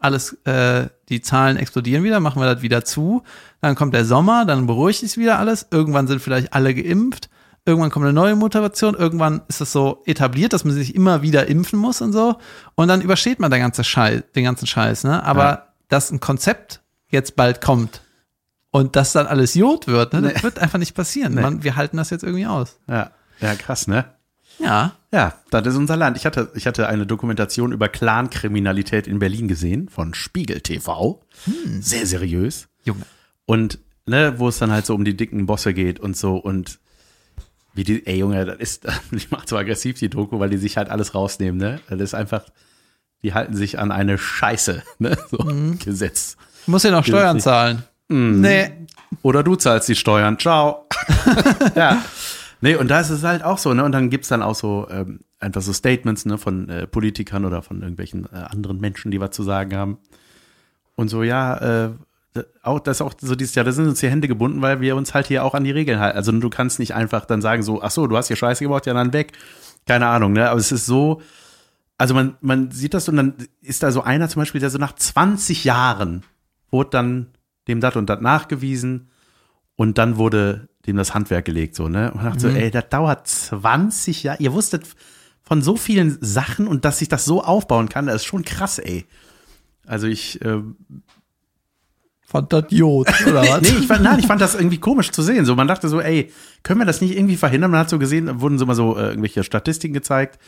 Alles, 0.00 0.32
äh, 0.44 0.88
die 1.08 1.20
Zahlen 1.20 1.56
explodieren 1.58 2.02
wieder, 2.02 2.20
machen 2.20 2.40
wir 2.42 2.52
das 2.52 2.62
wieder 2.62 2.84
zu. 2.84 3.22
Dann 3.60 3.74
kommt 3.74 3.94
der 3.94 4.04
Sommer, 4.04 4.44
dann 4.46 4.66
beruhigt 4.66 5.00
sich 5.00 5.16
wieder 5.18 5.38
alles. 5.38 5.66
Irgendwann 5.70 6.06
sind 6.08 6.20
vielleicht 6.22 6.52
alle 6.54 6.74
geimpft. 6.74 7.28
Irgendwann 7.66 7.90
kommt 7.90 8.06
eine 8.06 8.14
neue 8.14 8.34
Mutation. 8.34 8.94
Irgendwann 8.94 9.42
ist 9.48 9.60
es 9.60 9.70
so 9.72 10.02
etabliert, 10.06 10.54
dass 10.54 10.64
man 10.64 10.72
sich 10.74 10.94
immer 10.94 11.20
wieder 11.20 11.46
impfen 11.48 11.78
muss 11.78 12.00
und 12.00 12.12
so. 12.12 12.36
Und 12.74 12.88
dann 12.88 13.02
übersteht 13.02 13.38
man 13.38 13.50
den 13.50 13.60
ganzen 13.60 13.84
Scheiß, 13.84 14.22
den 14.34 14.44
ganzen 14.44 14.66
Scheiß, 14.66 15.04
ne? 15.04 15.22
Aber 15.22 15.44
Ja. 15.44 15.66
dass 15.88 16.10
ein 16.10 16.20
Konzept 16.20 16.80
jetzt 17.10 17.36
bald 17.36 17.60
kommt 17.60 18.00
und 18.70 18.96
das 18.96 19.12
dann 19.12 19.26
alles 19.26 19.54
Jod 19.54 19.86
wird, 19.86 20.14
ne? 20.14 20.22
Das 20.32 20.42
wird 20.42 20.58
einfach 20.58 20.78
nicht 20.78 20.94
passieren. 20.94 21.34
Nee. 21.34 21.42
Man, 21.42 21.62
wir 21.62 21.76
halten 21.76 21.98
das 21.98 22.08
jetzt 22.08 22.24
irgendwie 22.24 22.46
aus. 22.46 22.78
Ja. 22.88 23.10
Ja, 23.40 23.54
krass, 23.54 23.86
ne? 23.86 24.06
Ja. 24.58 24.92
Ja, 25.12 25.34
das 25.50 25.66
ist 25.66 25.76
unser 25.76 25.96
Land. 25.96 26.16
Ich 26.16 26.24
hatte, 26.24 26.50
ich 26.54 26.66
hatte 26.66 26.88
eine 26.88 27.06
Dokumentation 27.06 27.72
über 27.72 27.88
Clankriminalität 27.88 29.08
in 29.08 29.18
Berlin 29.18 29.48
gesehen 29.48 29.88
von 29.88 30.14
Spiegel 30.14 30.60
TV. 30.60 31.20
Sehr 31.80 32.06
seriös. 32.06 32.68
Junge. 32.84 33.02
Und, 33.44 33.80
ne, 34.06 34.34
wo 34.38 34.48
es 34.48 34.58
dann 34.58 34.70
halt 34.70 34.86
so 34.86 34.94
um 34.94 35.04
die 35.04 35.16
dicken 35.16 35.46
Bosse 35.46 35.74
geht 35.74 35.98
und 35.98 36.16
so 36.16 36.36
und 36.36 36.78
wie 37.74 37.84
die, 37.84 38.06
ey 38.06 38.18
Junge, 38.18 38.44
das 38.44 38.58
ist, 38.58 38.86
ich 39.10 39.30
mach 39.30 39.46
so 39.46 39.56
aggressiv 39.56 39.98
die 39.98 40.10
Doku, 40.10 40.38
weil 40.38 40.50
die 40.50 40.58
sich 40.58 40.76
halt 40.76 40.90
alles 40.90 41.14
rausnehmen, 41.14 41.58
ne? 41.58 41.80
Das 41.88 42.00
ist 42.00 42.14
einfach, 42.14 42.44
die 43.22 43.34
halten 43.34 43.56
sich 43.56 43.78
an 43.78 43.90
eine 43.90 44.16
Scheiße, 44.16 44.82
ne? 44.98 45.18
So, 45.30 45.38
Gesetz. 45.84 46.36
Ich 46.62 46.68
muss 46.68 46.82
ja 46.84 46.90
noch 46.92 47.04
Steuern 47.04 47.40
zahlen. 47.40 47.82
Mhm. 48.08 48.40
Nee. 48.40 48.70
Oder 49.22 49.42
du 49.42 49.56
zahlst 49.56 49.88
die 49.88 49.96
Steuern. 49.96 50.38
Ciao. 50.38 50.86
ja. 51.74 52.04
Nee, 52.60 52.76
und 52.76 52.90
da 52.90 53.00
ist 53.00 53.10
es 53.10 53.24
halt 53.24 53.42
auch 53.42 53.58
so, 53.58 53.72
ne? 53.74 53.84
Und 53.84 53.92
dann 53.92 54.10
gibt's 54.10 54.28
dann 54.28 54.42
auch 54.42 54.54
so 54.54 54.86
ähm, 54.90 55.20
einfach 55.38 55.62
so 55.62 55.72
Statements, 55.72 56.26
ne, 56.26 56.38
von 56.38 56.68
äh, 56.68 56.86
Politikern 56.86 57.44
oder 57.44 57.62
von 57.62 57.80
irgendwelchen 57.80 58.26
äh, 58.26 58.36
anderen 58.36 58.78
Menschen, 58.80 59.10
die 59.10 59.20
was 59.20 59.30
zu 59.30 59.42
sagen 59.42 59.74
haben. 59.74 59.98
Und 60.96 61.08
so, 61.08 61.22
ja, 61.22 61.86
äh, 61.86 61.90
auch 62.62 62.78
das 62.78 62.98
ist 62.98 63.02
auch 63.02 63.14
so 63.20 63.34
dieses 63.34 63.54
Jahr, 63.54 63.64
da 63.64 63.72
sind 63.72 63.88
uns 63.88 64.00
die 64.00 64.08
Hände 64.08 64.28
gebunden, 64.28 64.62
weil 64.62 64.80
wir 64.80 64.94
uns 64.94 65.14
halt 65.14 65.26
hier 65.26 65.44
auch 65.44 65.54
an 65.54 65.64
die 65.64 65.70
Regeln 65.70 65.98
halten. 65.98 66.16
Also 66.16 66.30
du 66.30 66.50
kannst 66.50 66.78
nicht 66.78 66.94
einfach 66.94 67.24
dann 67.24 67.42
sagen, 67.42 67.62
so, 67.62 67.82
ach 67.82 67.90
so, 67.90 68.06
du 68.06 68.16
hast 68.16 68.28
hier 68.28 68.36
Scheiße 68.36 68.62
gebaut, 68.62 68.86
ja 68.86 68.94
dann 68.94 69.12
weg. 69.12 69.32
Keine 69.86 70.06
Ahnung, 70.06 70.34
ne? 70.34 70.48
Aber 70.48 70.60
es 70.60 70.70
ist 70.70 70.86
so, 70.86 71.22
also 71.98 72.14
man, 72.14 72.36
man 72.40 72.70
sieht 72.70 72.94
das 72.94 73.08
und 73.08 73.16
dann 73.16 73.34
ist 73.60 73.82
da 73.82 73.90
so 73.90 74.02
einer 74.02 74.28
zum 74.28 74.40
Beispiel, 74.40 74.60
der 74.60 74.70
so 74.70 74.78
nach 74.78 74.94
20 74.94 75.64
Jahren 75.64 76.22
wurde 76.70 76.90
dann 76.90 77.26
dem 77.66 77.80
das 77.80 77.96
und 77.96 78.08
das 78.08 78.20
nachgewiesen 78.20 79.10
und 79.76 79.98
dann 79.98 80.16
wurde 80.16 80.69
dem 80.86 80.96
das 80.96 81.14
Handwerk 81.14 81.44
gelegt, 81.44 81.74
so, 81.74 81.88
ne? 81.88 82.10
Und 82.10 82.16
man 82.16 82.26
dachte 82.26 82.40
so, 82.40 82.48
ey, 82.48 82.70
das 82.70 82.88
dauert 82.88 83.26
20 83.26 84.22
Jahre. 84.22 84.42
Ihr 84.42 84.52
wusstet 84.52 84.84
von 85.42 85.62
so 85.62 85.76
vielen 85.76 86.18
Sachen 86.20 86.66
und 86.66 86.84
dass 86.84 86.98
sich 86.98 87.08
das 87.08 87.24
so 87.24 87.42
aufbauen 87.42 87.88
kann, 87.88 88.06
das 88.06 88.16
ist 88.16 88.24
schon 88.24 88.44
krass, 88.44 88.78
ey. 88.78 89.06
Also 89.86 90.06
ich, 90.06 90.42
ähm, 90.44 90.76
Fand 92.30 92.52
das 92.52 92.66
Jod, 92.68 93.08
oder 93.26 93.42
was? 93.48 93.60
nee, 93.62 93.76
ich 93.80 93.88
fand, 93.88 94.04
nein, 94.04 94.20
ich 94.20 94.26
fand 94.28 94.40
das 94.40 94.54
irgendwie 94.54 94.78
komisch 94.78 95.10
zu 95.10 95.20
sehen. 95.20 95.44
So, 95.44 95.56
man 95.56 95.66
dachte 95.66 95.88
so, 95.88 96.00
ey, 96.00 96.30
können 96.62 96.78
wir 96.78 96.86
das 96.86 97.00
nicht 97.00 97.16
irgendwie 97.16 97.36
verhindern? 97.36 97.72
Man 97.72 97.80
hat 97.80 97.90
so 97.90 97.98
gesehen, 97.98 98.26
da 98.26 98.40
wurden 98.40 98.56
so 98.56 98.66
mal 98.66 98.76
so 98.76 98.96
äh, 98.96 99.08
irgendwelche 99.08 99.42
Statistiken 99.42 99.94
gezeigt 99.94 100.38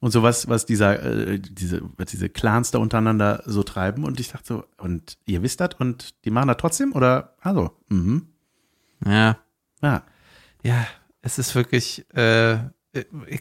und 0.00 0.10
so 0.10 0.22
was, 0.22 0.50
was 0.50 0.66
dieser, 0.66 1.02
äh, 1.02 1.38
diese, 1.38 1.80
was 1.96 2.10
diese 2.10 2.28
Clans 2.28 2.70
da 2.70 2.80
untereinander 2.80 3.42
so 3.46 3.62
treiben. 3.62 4.04
Und 4.04 4.20
ich 4.20 4.28
dachte 4.28 4.46
so, 4.46 4.64
und 4.76 5.16
ihr 5.24 5.42
wisst 5.42 5.60
das 5.60 5.70
und 5.78 6.10
die 6.26 6.30
machen 6.30 6.48
das 6.48 6.58
trotzdem? 6.58 6.92
Oder, 6.92 7.32
also, 7.40 7.70
mhm. 7.88 8.26
Ja. 9.06 9.38
Ja. 9.82 10.02
Ja, 10.62 10.86
es 11.22 11.38
ist 11.38 11.54
wirklich, 11.54 12.06
äh, 12.14 12.52
äh, 12.52 12.58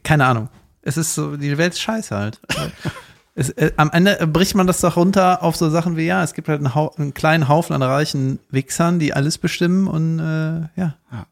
keine 0.04 0.26
Ahnung. 0.26 0.50
Es 0.82 0.98
ist 0.98 1.14
so, 1.14 1.38
die 1.38 1.58
Welt 1.58 1.74
ist 1.74 1.82
scheiße 1.82 2.16
halt. 2.16 2.42
es, 3.36 3.50
äh, 3.52 3.72
am 3.78 3.92
Ende 3.92 4.28
bricht 4.28 4.56
man 4.56 4.68
das 4.68 4.82
doch 4.82 4.98
runter 4.98 5.44
auf 5.44 5.56
so 5.56 5.70
Sachen 5.70 5.98
wie, 5.98 6.06
ja, 6.06 6.24
es 6.24 6.34
gibt 6.34 6.48
halt 6.48 6.60
einen, 6.60 6.74
Hau 6.74 6.94
einen 6.98 7.14
kleinen 7.14 7.48
Haufen 7.48 7.76
an 7.76 7.84
reichen 7.84 8.40
Wichsern, 8.50 9.00
die 9.00 9.14
alles 9.14 9.38
bestimmen 9.38 9.88
und 9.88 10.20
äh, 10.20 10.62
ja. 10.80 10.96
Ja. 11.12 11.28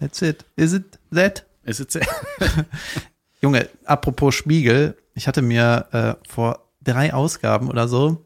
That's 0.00 0.22
it. 0.22 0.44
Is 0.56 0.72
it 0.72 0.98
that? 1.12 1.44
Es 1.64 1.80
ist, 1.80 1.98
Junge, 3.42 3.68
apropos 3.84 4.34
Spiegel, 4.34 4.96
ich 5.14 5.28
hatte 5.28 5.42
mir 5.42 5.86
äh, 5.92 6.14
vor 6.28 6.70
drei 6.82 7.12
Ausgaben 7.12 7.68
oder 7.68 7.88
so, 7.88 8.24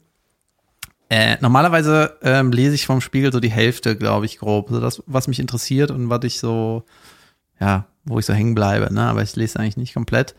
äh, 1.13 1.37
normalerweise 1.43 2.17
ähm, 2.23 2.53
lese 2.53 2.75
ich 2.75 2.87
vom 2.87 3.03
Spiegel 3.03 3.31
so 3.35 3.39
die 3.39 3.51
Hälfte, 3.51 3.97
glaube 3.97 4.25
ich, 4.25 4.39
grob. 4.39 4.71
So 4.71 4.81
das, 4.81 5.03
was 5.05 5.29
mich 5.29 5.41
interessiert 5.41 5.91
und 5.91 6.09
was 6.09 6.25
ich 6.25 6.39
so, 6.39 6.85
ja, 7.61 7.85
wo 8.05 8.19
ich 8.19 8.25
so 8.25 8.33
hängen 8.33 8.55
bleibe, 8.55 8.91
ne? 8.91 9.03
Aber 9.03 9.23
ich 9.23 9.37
lese 9.37 9.59
eigentlich 9.59 9.77
nicht 9.77 9.93
komplett. 9.93 10.35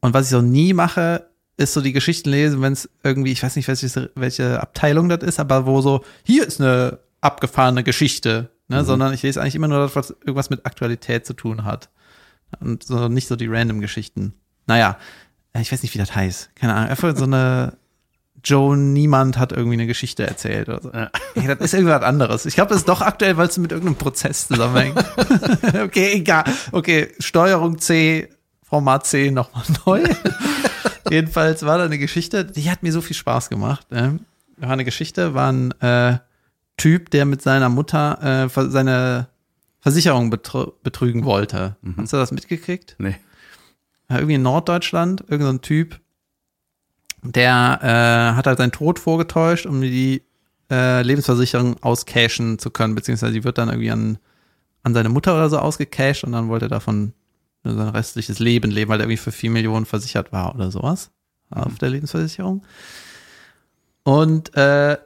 Und 0.00 0.14
was 0.14 0.24
ich 0.24 0.30
so 0.30 0.40
nie 0.40 0.72
mache, 0.72 1.28
ist 1.58 1.74
so 1.74 1.82
die 1.82 1.92
Geschichten 1.92 2.30
lesen, 2.30 2.62
wenn 2.62 2.72
es 2.72 2.88
irgendwie, 3.02 3.30
ich 3.30 3.42
weiß 3.42 3.56
nicht, 3.56 3.68
welche, 3.68 4.10
welche 4.14 4.58
Abteilung 4.58 5.10
das 5.10 5.22
ist, 5.22 5.38
aber 5.38 5.66
wo 5.66 5.82
so, 5.82 6.02
hier 6.22 6.46
ist 6.46 6.62
eine 6.62 6.98
abgefahrene 7.20 7.84
Geschichte, 7.84 8.48
ne? 8.68 8.84
Sondern 8.86 9.12
ich 9.12 9.22
lese 9.22 9.42
eigentlich 9.42 9.56
immer 9.56 9.68
nur 9.68 9.80
das, 9.80 9.96
was 9.96 10.10
irgendwas 10.20 10.48
mit 10.48 10.64
Aktualität 10.64 11.26
zu 11.26 11.34
tun 11.34 11.64
hat. 11.64 11.90
Und 12.60 12.84
so 12.84 13.08
nicht 13.08 13.28
so 13.28 13.36
die 13.36 13.48
random 13.48 13.82
Geschichten. 13.82 14.32
Naja, 14.66 14.96
ich 15.60 15.70
weiß 15.70 15.82
nicht, 15.82 15.92
wie 15.92 15.98
das 15.98 16.14
heißt. 16.14 16.56
Keine 16.56 16.72
Ahnung. 16.72 16.88
Einfach 16.88 17.14
so 17.14 17.24
eine 17.24 17.76
Joe 18.46 18.76
Niemand 18.76 19.38
hat 19.38 19.50
irgendwie 19.50 19.74
eine 19.74 19.88
Geschichte 19.88 20.24
erzählt 20.24 20.68
oder 20.68 20.80
so. 20.80 20.90
Ey, 20.90 21.48
das 21.48 21.58
ist 21.58 21.74
irgendwas 21.74 22.02
anderes. 22.02 22.46
Ich 22.46 22.54
glaube, 22.54 22.68
das 22.68 22.78
ist 22.78 22.88
doch 22.88 23.00
aktuell, 23.00 23.36
weil 23.36 23.48
es 23.48 23.58
mit 23.58 23.72
irgendeinem 23.72 23.96
Prozess 23.96 24.46
zusammenhängt. 24.46 24.96
okay, 25.82 26.12
egal. 26.12 26.44
Okay, 26.70 27.08
Steuerung 27.18 27.78
C, 27.78 28.28
Format 28.62 29.04
C 29.04 29.32
nochmal 29.32 29.64
neu. 29.84 30.04
Jedenfalls 31.10 31.66
war 31.66 31.78
da 31.78 31.84
eine 31.84 31.98
Geschichte, 31.98 32.44
die 32.44 32.70
hat 32.70 32.84
mir 32.84 32.92
so 32.92 33.00
viel 33.00 33.16
Spaß 33.16 33.48
gemacht. 33.48 33.90
Ne? 33.90 34.20
War 34.58 34.70
eine 34.70 34.84
Geschichte, 34.84 35.34
war 35.34 35.50
ein 35.50 35.72
äh, 35.80 36.18
Typ, 36.76 37.10
der 37.10 37.24
mit 37.24 37.42
seiner 37.42 37.68
Mutter 37.68 38.46
äh, 38.46 38.68
seine 38.68 39.26
Versicherung 39.80 40.30
betrü 40.30 40.66
betrügen 40.84 41.24
wollte. 41.24 41.76
Hast 41.96 42.12
du 42.12 42.16
das 42.16 42.30
mitgekriegt? 42.30 42.94
nee. 42.98 43.16
Ja, 44.08 44.18
irgendwie 44.18 44.34
in 44.36 44.42
Norddeutschland, 44.42 45.24
irgendein 45.26 45.56
so 45.56 45.62
Typ, 45.62 46.00
der 47.32 47.80
äh, 47.82 48.36
hat 48.36 48.46
halt 48.46 48.58
seinen 48.58 48.72
Tod 48.72 48.98
vorgetäuscht, 48.98 49.66
um 49.66 49.80
die 49.80 50.22
äh, 50.70 51.02
Lebensversicherung 51.02 51.82
auscashen 51.82 52.58
zu 52.58 52.70
können, 52.70 52.94
beziehungsweise 52.94 53.32
die 53.32 53.44
wird 53.44 53.58
dann 53.58 53.68
irgendwie 53.68 53.90
an, 53.90 54.18
an 54.82 54.94
seine 54.94 55.08
Mutter 55.08 55.34
oder 55.34 55.48
so 55.48 55.58
ausgecasht 55.58 56.24
und 56.24 56.32
dann 56.32 56.48
wollte 56.48 56.66
er 56.66 56.70
davon 56.70 57.12
sein 57.64 57.88
restliches 57.88 58.38
Leben 58.38 58.70
leben, 58.70 58.90
weil 58.90 59.00
er 59.00 59.04
irgendwie 59.04 59.16
für 59.16 59.32
vier 59.32 59.50
Millionen 59.50 59.86
versichert 59.86 60.32
war 60.32 60.54
oder 60.54 60.70
sowas 60.70 61.10
auf 61.50 61.78
der 61.78 61.90
Lebensversicherung. 61.90 62.64
Und 64.02 64.54
äh, 64.56 64.96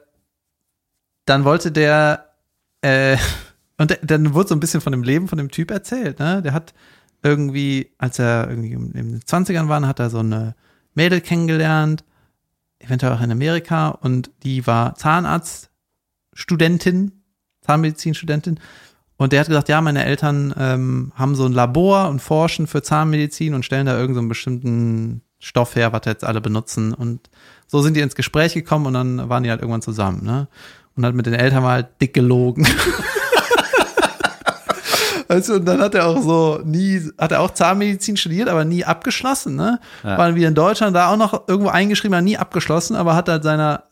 dann 1.25 1.43
wollte 1.43 1.71
der, 1.71 2.29
äh, 2.81 3.17
und 3.77 3.97
dann 4.03 4.33
wurde 4.33 4.49
so 4.49 4.55
ein 4.55 4.59
bisschen 4.59 4.81
von 4.81 4.91
dem 4.91 5.03
Leben 5.03 5.27
von 5.27 5.37
dem 5.37 5.49
Typ 5.49 5.71
erzählt, 5.71 6.19
ne? 6.19 6.41
Der 6.41 6.53
hat 6.53 6.73
irgendwie, 7.23 7.91
als 7.97 8.19
er 8.19 8.49
irgendwie 8.49 8.71
in 8.73 8.93
den 8.93 9.21
20ern 9.21 9.67
war, 9.67 9.85
hat 9.87 9.99
er 9.99 10.09
so 10.09 10.19
eine 10.19 10.55
Mädel 10.93 11.21
kennengelernt, 11.21 12.03
eventuell 12.83 13.13
auch 13.13 13.21
in 13.21 13.31
Amerika, 13.31 13.89
und 13.89 14.31
die 14.43 14.67
war 14.67 14.95
Zahnarztstudentin, 14.95 17.23
Zahnmedizinstudentin. 17.61 18.59
Und 19.17 19.33
der 19.33 19.41
hat 19.41 19.47
gesagt, 19.47 19.69
ja, 19.69 19.81
meine 19.81 20.03
Eltern 20.03 20.53
ähm, 20.57 21.11
haben 21.15 21.35
so 21.35 21.45
ein 21.45 21.53
Labor 21.53 22.09
und 22.09 22.21
forschen 22.21 22.65
für 22.65 22.81
Zahnmedizin 22.81 23.53
und 23.53 23.63
stellen 23.63 23.85
da 23.85 23.93
irgendeinen 23.93 24.25
so 24.25 24.29
bestimmten 24.29 25.21
Stoff 25.39 25.75
her, 25.75 25.93
was 25.93 26.01
jetzt 26.05 26.23
alle 26.23 26.41
benutzen. 26.41 26.93
Und 26.93 27.29
so 27.67 27.81
sind 27.81 27.95
die 27.95 28.01
ins 28.01 28.15
Gespräch 28.15 28.53
gekommen 28.53 28.87
und 28.87 28.93
dann 28.93 29.29
waren 29.29 29.43
die 29.43 29.49
halt 29.49 29.61
irgendwann 29.61 29.83
zusammen, 29.83 30.23
ne? 30.23 30.47
Und 30.95 31.05
hat 31.05 31.15
mit 31.15 31.25
den 31.25 31.33
Eltern 31.33 31.63
mal 31.63 31.87
dick 32.01 32.13
gelogen. 32.13 32.67
Also, 35.31 35.53
und 35.53 35.65
dann 35.65 35.79
hat 35.79 35.95
er 35.95 36.07
auch 36.07 36.21
so 36.21 36.59
nie, 36.65 37.09
hat 37.17 37.31
er 37.31 37.39
auch 37.39 37.51
Zahnmedizin 37.51 38.17
studiert, 38.17 38.49
aber 38.49 38.65
nie 38.65 38.83
abgeschlossen, 38.83 39.55
ne? 39.55 39.79
Ja. 40.03 40.17
War 40.17 40.27
dann 40.27 40.35
wieder 40.35 40.49
in 40.49 40.55
Deutschland, 40.55 40.93
da 40.93 41.09
auch 41.09 41.15
noch 41.15 41.47
irgendwo 41.47 41.69
eingeschrieben, 41.69 42.13
aber 42.13 42.21
nie 42.21 42.37
abgeschlossen, 42.37 42.97
aber 42.97 43.15
hat 43.15 43.29
halt 43.29 43.43
seiner 43.43 43.85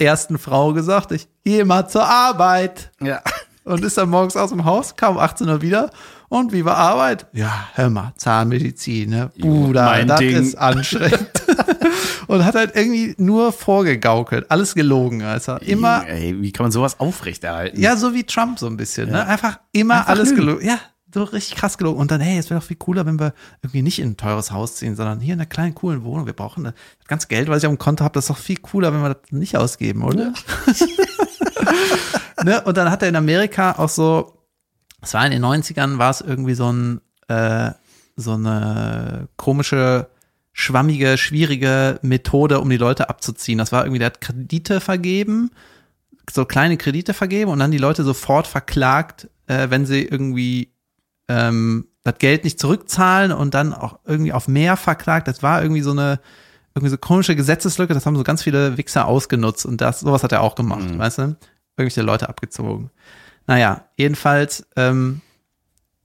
ersten 0.00 0.36
Frau 0.36 0.72
gesagt, 0.72 1.12
ich 1.12 1.28
gehe 1.44 1.64
mal 1.64 1.86
zur 1.86 2.04
Arbeit. 2.04 2.90
Ja. 3.00 3.22
Und 3.62 3.84
ist 3.84 3.98
dann 3.98 4.10
morgens 4.10 4.36
aus 4.36 4.50
dem 4.50 4.64
Haus, 4.64 4.96
kam 4.96 5.14
um 5.14 5.22
18 5.22 5.48
Uhr 5.48 5.62
wieder. 5.62 5.90
Und 6.30 6.52
wie 6.52 6.64
war 6.64 6.76
Arbeit? 6.76 7.26
Ja, 7.32 7.68
hör 7.74 7.90
mal, 7.90 8.12
Zahnmedizin, 8.16 9.10
ne? 9.10 9.32
Bruder, 9.36 10.04
das 10.06 10.20
Ding. 10.20 10.36
ist 10.36 10.54
anstrengend. 10.54 11.42
und 12.28 12.44
hat 12.44 12.54
halt 12.54 12.76
irgendwie 12.76 13.16
nur 13.18 13.50
vorgegaukelt, 13.50 14.48
alles 14.48 14.76
gelogen, 14.76 15.22
also 15.22 15.56
immer 15.56 16.06
Ey, 16.06 16.40
wie 16.40 16.52
kann 16.52 16.64
man 16.64 16.70
sowas 16.70 17.00
aufrechterhalten? 17.00 17.80
ja, 17.80 17.96
so 17.96 18.14
wie 18.14 18.22
Trump 18.22 18.60
so 18.60 18.68
ein 18.68 18.76
bisschen, 18.76 19.10
ne? 19.10 19.26
Einfach 19.26 19.58
immer 19.72 19.94
Einfach 19.94 20.08
alles 20.10 20.28
lügen. 20.30 20.40
gelogen. 20.40 20.66
Ja, 20.66 20.78
so 21.12 21.24
richtig 21.24 21.56
krass 21.56 21.76
gelogen. 21.78 21.98
Und 21.98 22.12
dann, 22.12 22.20
hey, 22.20 22.38
es 22.38 22.48
wäre 22.48 22.60
doch 22.60 22.66
viel 22.66 22.76
cooler, 22.76 23.06
wenn 23.06 23.18
wir 23.18 23.34
irgendwie 23.62 23.82
nicht 23.82 23.98
in 23.98 24.10
ein 24.10 24.16
teures 24.16 24.52
Haus 24.52 24.76
ziehen, 24.76 24.94
sondern 24.94 25.18
hier 25.18 25.34
in 25.34 25.40
einer 25.40 25.48
kleinen, 25.48 25.74
coolen 25.74 26.04
Wohnung. 26.04 26.26
Wir 26.26 26.32
brauchen 26.32 26.62
das 26.62 26.74
ganze 27.08 27.26
Geld, 27.26 27.48
was 27.48 27.58
ich 27.58 27.66
auf 27.66 27.74
dem 27.74 27.78
Konto 27.78 28.04
habe, 28.04 28.14
das 28.14 28.26
ist 28.26 28.30
doch 28.30 28.38
viel 28.38 28.58
cooler, 28.58 28.94
wenn 28.94 29.02
wir 29.02 29.14
das 29.14 29.32
nicht 29.32 29.56
ausgeben, 29.56 30.04
oder? 30.04 30.32
ne? 32.44 32.60
Und 32.62 32.76
dann 32.76 32.88
hat 32.88 33.02
er 33.02 33.08
in 33.08 33.16
Amerika 33.16 33.72
auch 33.72 33.88
so, 33.88 34.36
es 35.02 35.14
war 35.14 35.24
in 35.24 35.32
den 35.32 35.44
90ern, 35.44 35.98
war 35.98 36.10
es 36.10 36.20
irgendwie 36.20 36.54
so 36.54 36.72
ein, 36.72 37.00
äh, 37.28 37.70
so 38.16 38.32
eine 38.32 39.28
komische, 39.36 40.08
schwammige, 40.52 41.16
schwierige 41.16 41.98
Methode, 42.02 42.60
um 42.60 42.68
die 42.68 42.76
Leute 42.76 43.08
abzuziehen. 43.08 43.58
Das 43.58 43.72
war 43.72 43.84
irgendwie, 43.84 43.98
der 43.98 44.06
hat 44.06 44.20
Kredite 44.20 44.80
vergeben, 44.80 45.50
so 46.30 46.44
kleine 46.44 46.76
Kredite 46.76 47.14
vergeben 47.14 47.50
und 47.50 47.58
dann 47.58 47.70
die 47.70 47.78
Leute 47.78 48.04
sofort 48.04 48.46
verklagt, 48.46 49.28
äh, 49.46 49.70
wenn 49.70 49.86
sie 49.86 50.04
irgendwie 50.04 50.72
ähm, 51.28 51.86
das 52.02 52.18
Geld 52.18 52.44
nicht 52.44 52.60
zurückzahlen 52.60 53.32
und 53.32 53.54
dann 53.54 53.72
auch 53.72 53.98
irgendwie 54.04 54.32
auf 54.32 54.48
mehr 54.48 54.76
verklagt. 54.76 55.28
Das 55.28 55.42
war 55.42 55.62
irgendwie 55.62 55.82
so 55.82 55.92
eine 55.92 56.20
irgendwie 56.74 56.90
so 56.90 56.98
komische 56.98 57.34
Gesetzeslücke, 57.34 57.94
das 57.94 58.06
haben 58.06 58.16
so 58.16 58.22
ganz 58.22 58.42
viele 58.42 58.76
Wichser 58.76 59.06
ausgenutzt 59.06 59.66
und 59.66 59.80
das, 59.80 60.00
sowas 60.00 60.22
hat 60.22 60.32
er 60.32 60.42
auch 60.42 60.54
gemacht, 60.54 60.96
weißt 60.96 61.18
du? 61.18 61.22
Irgendwelche 61.76 62.02
Leute 62.02 62.28
abgezogen. 62.28 62.90
Naja, 63.50 63.84
jedenfalls 63.96 64.64
ähm, 64.76 65.22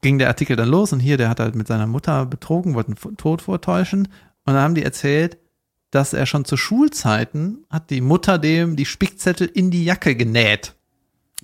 ging 0.02 0.18
der 0.18 0.30
Artikel 0.30 0.56
dann 0.56 0.68
los 0.68 0.92
und 0.94 1.00
hier, 1.00 1.16
der 1.18 1.30
hat 1.30 1.40
halt 1.40 1.54
mit 1.54 1.68
seiner 1.68 1.86
Mutter 1.86 2.26
betrogen, 2.26 2.74
wollte 2.74 2.96
einen 3.06 3.18
Tod 3.18 3.44
vortäuschen 3.44 4.08
und 4.46 4.54
dann 4.54 4.58
haben 4.64 4.74
die 4.74 4.82
erzählt, 4.84 5.38
dass 5.92 6.14
er 6.14 6.26
schon 6.26 6.44
zu 6.46 6.58
Schulzeiten 6.58 7.60
hat 7.70 7.92
die 7.92 8.02
Mutter 8.02 8.40
dem 8.40 8.76
die 8.76 8.86
Spickzettel 8.88 9.46
in 9.48 9.70
die 9.70 9.86
Jacke 9.86 10.16
genäht. 10.16 10.74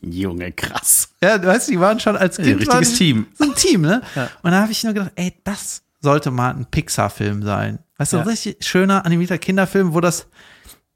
Junge, 0.02 0.52
krass. 0.52 1.10
Ja, 1.22 1.38
du 1.38 1.48
weißt, 1.48 1.70
die 1.70 1.80
waren 1.80 2.00
schon 2.00 2.18
als 2.18 2.40
Ein 2.40 2.46
Kind 2.46 2.62
richtiges 2.62 2.90
waren 2.90 2.98
Team. 2.98 3.28
So 3.38 3.44
ein 3.44 3.54
Team, 3.54 3.82
ne? 3.82 4.02
Ja. 4.16 4.30
Und 4.42 4.50
da 4.52 4.62
habe 4.64 4.72
ich 4.72 4.84
nur 4.84 4.94
gedacht, 4.94 5.12
ey, 5.18 5.34
das 5.44 5.84
sollte 6.02 6.32
mal 6.32 6.50
ein 6.56 6.66
Pixar-Film 6.66 7.44
sein. 7.44 7.78
Weißt 7.98 8.14
du, 8.14 8.18
Ja. 8.18 8.24
ein 8.24 8.28
richtig 8.28 8.66
schöner 8.66 9.06
animierter 9.06 9.38
Kinderfilm, 9.38 9.94
wo 9.94 10.02
das, 10.02 10.26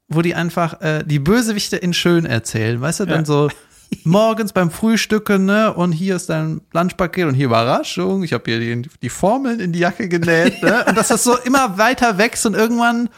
wo 0.08 0.20
die 0.22 0.34
einfach 0.34 0.80
äh, 0.80 1.04
die 1.04 1.20
Bösewichte 1.20 1.76
in 1.76 1.94
schön 1.94 2.26
erzählen, 2.26 2.80
weißt 2.80 2.98
du, 3.00 3.04
dann 3.06 3.20
Ja. 3.20 3.24
so 3.26 3.48
morgens 4.04 4.52
beim 4.52 4.70
Frühstücken, 4.70 5.44
ne? 5.44 5.72
Und 5.72 5.92
hier 5.92 6.16
ist 6.16 6.30
dein 6.30 6.60
Lunchpaket 6.72 7.26
und 7.26 7.34
hier 7.34 7.46
Überraschung. 7.46 8.22
Ich 8.22 8.32
habe 8.32 8.44
hier 8.50 8.58
die, 8.60 8.88
die 9.02 9.08
Formeln 9.08 9.60
in 9.60 9.72
die 9.72 9.80
Jacke 9.80 10.08
genäht, 10.08 10.62
ne? 10.62 10.84
Und 10.88 10.96
dass 10.96 11.08
das 11.08 11.24
so 11.24 11.36
immer 11.38 11.78
weiter 11.78 12.18
wächst 12.18 12.46
und 12.46 12.54
irgendwann 12.54 13.08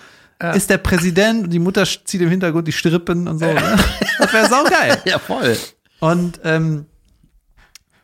ist 0.55 0.71
der 0.71 0.79
Präsident 0.79 1.45
und 1.45 1.51
die 1.51 1.59
Mutter 1.59 1.85
zieht 1.85 2.21
im 2.21 2.29
Hintergrund 2.29 2.69
die 2.69 2.73
Strippen 2.73 3.27
und 3.27 3.39
so. 3.39 3.47
Ne? 3.47 3.77
Das 4.19 4.33
wäre 4.33 4.49
saugeil. 4.49 5.03
Ja, 5.05 5.19
voll. 5.19 5.57
Und 5.99 6.41
ähm, 6.45 6.87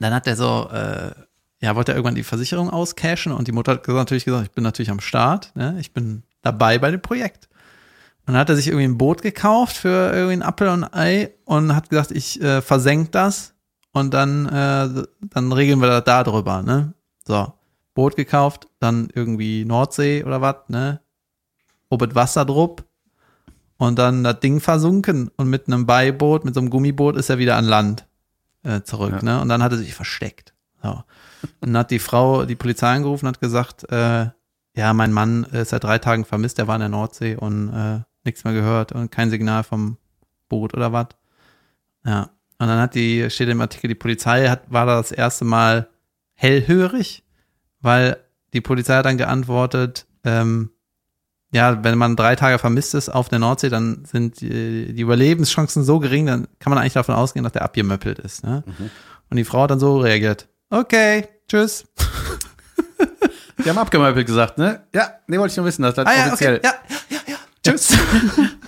dann 0.00 0.12
hat 0.12 0.26
er 0.26 0.34
so, 0.34 0.68
äh, 0.72 1.12
ja, 1.60 1.76
wollte 1.76 1.92
er 1.92 1.96
irgendwann 1.96 2.16
die 2.16 2.24
Versicherung 2.24 2.70
auscashen 2.70 3.32
und 3.32 3.46
die 3.46 3.52
Mutter 3.52 3.72
hat 3.72 3.86
natürlich 3.86 4.24
gesagt, 4.24 4.46
ich 4.46 4.50
bin 4.50 4.64
natürlich 4.64 4.90
am 4.90 5.00
Start, 5.00 5.52
ne? 5.54 5.76
ich 5.78 5.92
bin 5.92 6.24
dabei 6.42 6.78
bei 6.78 6.90
dem 6.90 7.00
Projekt. 7.00 7.48
Und 8.26 8.32
dann 8.32 8.40
hat 8.40 8.48
er 8.48 8.56
sich 8.56 8.68
irgendwie 8.68 8.86
ein 8.86 8.98
Boot 8.98 9.20
gekauft 9.22 9.76
für 9.76 10.12
irgendwie 10.12 10.32
einen 10.32 10.42
Apfel 10.42 10.68
und 10.68 10.84
ein 10.84 10.94
Ei 10.94 11.34
und 11.44 11.74
hat 11.76 11.90
gesagt, 11.90 12.10
ich 12.10 12.40
äh, 12.40 12.62
versenk 12.62 13.12
das 13.12 13.54
und 13.92 14.14
dann, 14.14 14.46
äh, 14.46 15.04
dann 15.20 15.52
regeln 15.52 15.80
wir 15.80 15.88
das 15.88 16.04
da 16.04 16.24
drüber, 16.24 16.62
ne? 16.62 16.94
So, 17.26 17.52
Boot 17.94 18.16
gekauft, 18.16 18.68
dann 18.80 19.08
irgendwie 19.14 19.64
Nordsee 19.64 20.24
oder 20.24 20.40
was, 20.40 20.56
ne? 20.68 21.00
Obet 21.90 22.14
Wasser 22.14 22.46
drup 22.46 22.84
und 23.76 23.98
dann 23.98 24.24
das 24.24 24.40
Ding 24.40 24.60
versunken 24.60 25.30
und 25.36 25.48
mit 25.48 25.66
einem 25.66 25.84
Beiboot, 25.84 26.46
mit 26.46 26.54
so 26.54 26.60
einem 26.60 26.70
Gummiboot 26.70 27.16
ist 27.16 27.28
er 27.28 27.38
wieder 27.38 27.56
an 27.56 27.66
Land 27.66 28.06
äh, 28.62 28.80
zurück, 28.82 29.22
ne? 29.22 29.40
Und 29.40 29.50
dann 29.50 29.62
hat 29.62 29.72
er 29.72 29.78
sich 29.78 29.94
versteckt. 29.94 30.54
So. 30.82 31.02
Und 31.60 31.72
dann 31.72 31.78
hat 31.78 31.90
die 31.90 31.98
Frau 31.98 32.46
die 32.46 32.56
Polizei 32.56 32.88
angerufen 32.88 33.26
und 33.26 33.34
hat 33.34 33.40
gesagt, 33.40 33.90
äh, 33.92 34.30
ja, 34.76 34.92
mein 34.92 35.12
Mann 35.12 35.44
ist 35.44 35.70
seit 35.70 35.84
drei 35.84 35.98
Tagen 35.98 36.24
vermisst, 36.24 36.58
der 36.58 36.66
war 36.66 36.76
in 36.76 36.80
der 36.80 36.88
Nordsee 36.88 37.36
und 37.36 37.68
äh, 37.68 38.00
nichts 38.24 38.44
mehr 38.44 38.52
gehört 38.52 38.92
und 38.92 39.10
kein 39.10 39.30
Signal 39.30 39.64
vom 39.64 39.98
Boot 40.48 40.74
oder 40.74 40.92
was. 40.92 41.08
Ja. 42.04 42.30
Und 42.58 42.68
dann 42.68 42.80
hat 42.80 42.94
die, 42.94 43.28
steht 43.30 43.48
im 43.48 43.60
Artikel, 43.60 43.88
die 43.88 43.94
Polizei 43.94 44.48
hat, 44.48 44.70
war 44.70 44.86
da 44.86 44.96
das 44.96 45.12
erste 45.12 45.44
Mal 45.44 45.88
hellhörig, 46.34 47.24
weil 47.80 48.16
die 48.52 48.60
Polizei 48.60 48.94
hat 48.94 49.06
dann 49.06 49.18
geantwortet, 49.18 50.06
ähm, 50.24 50.70
ja, 51.52 51.84
wenn 51.84 51.98
man 51.98 52.16
drei 52.16 52.34
Tage 52.36 52.58
vermisst 52.58 52.94
ist 52.94 53.08
auf 53.08 53.28
der 53.28 53.38
Nordsee, 53.38 53.68
dann 53.68 54.04
sind 54.04 54.40
die, 54.40 54.92
die 54.92 55.02
Überlebenschancen 55.02 55.84
so 55.84 56.00
gering, 56.00 56.26
dann 56.26 56.48
kann 56.58 56.70
man 56.70 56.78
eigentlich 56.78 56.94
davon 56.94 57.14
ausgehen, 57.14 57.44
dass 57.44 57.52
der 57.52 57.62
abgemöppelt 57.62 58.18
ist. 58.18 58.44
Ne? 58.44 58.64
Und 59.30 59.36
die 59.36 59.44
Frau 59.44 59.62
hat 59.62 59.70
dann 59.70 59.78
so 59.78 59.98
reagiert. 59.98 60.48
Okay, 60.70 61.28
tschüss. 61.48 61.84
Die 63.64 63.70
haben 63.70 63.78
abgemöbelt 63.78 64.26
gesagt, 64.26 64.58
ne? 64.58 64.82
Ja, 64.92 65.12
nee, 65.28 65.38
wollte 65.38 65.52
ich 65.52 65.56
nur 65.56 65.66
wissen, 65.66 65.82
dass 65.82 65.94
das 65.94 66.06
Ah 66.06 66.12
ja, 66.12 66.26
offiziell. 66.26 66.56
okay, 66.56 66.66
ja. 66.66 66.74
Tschüss. 67.64 67.96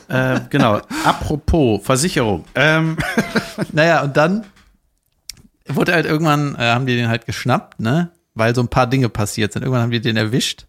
Äh, 0.09 0.43
genau. 0.51 0.81
Apropos 1.05 1.85
Versicherung. 1.85 2.45
Ähm, 2.55 2.97
naja, 3.73 4.05
und 4.05 4.17
dann 4.17 4.45
wurde 5.67 5.95
halt 5.95 6.07
irgendwann, 6.07 6.55
äh, 6.55 6.59
haben 6.59 6.87
die 6.87 6.95
den 6.95 7.09
halt 7.09 7.27
geschnappt, 7.27 7.81
ne? 7.81 8.13
Weil 8.33 8.55
so 8.55 8.61
ein 8.61 8.69
paar 8.69 8.87
Dinge 8.87 9.09
passiert 9.09 9.53
sind. 9.53 9.63
Irgendwann 9.63 9.83
haben 9.83 9.91
die 9.91 10.01
den 10.01 10.17
erwischt, 10.17 10.67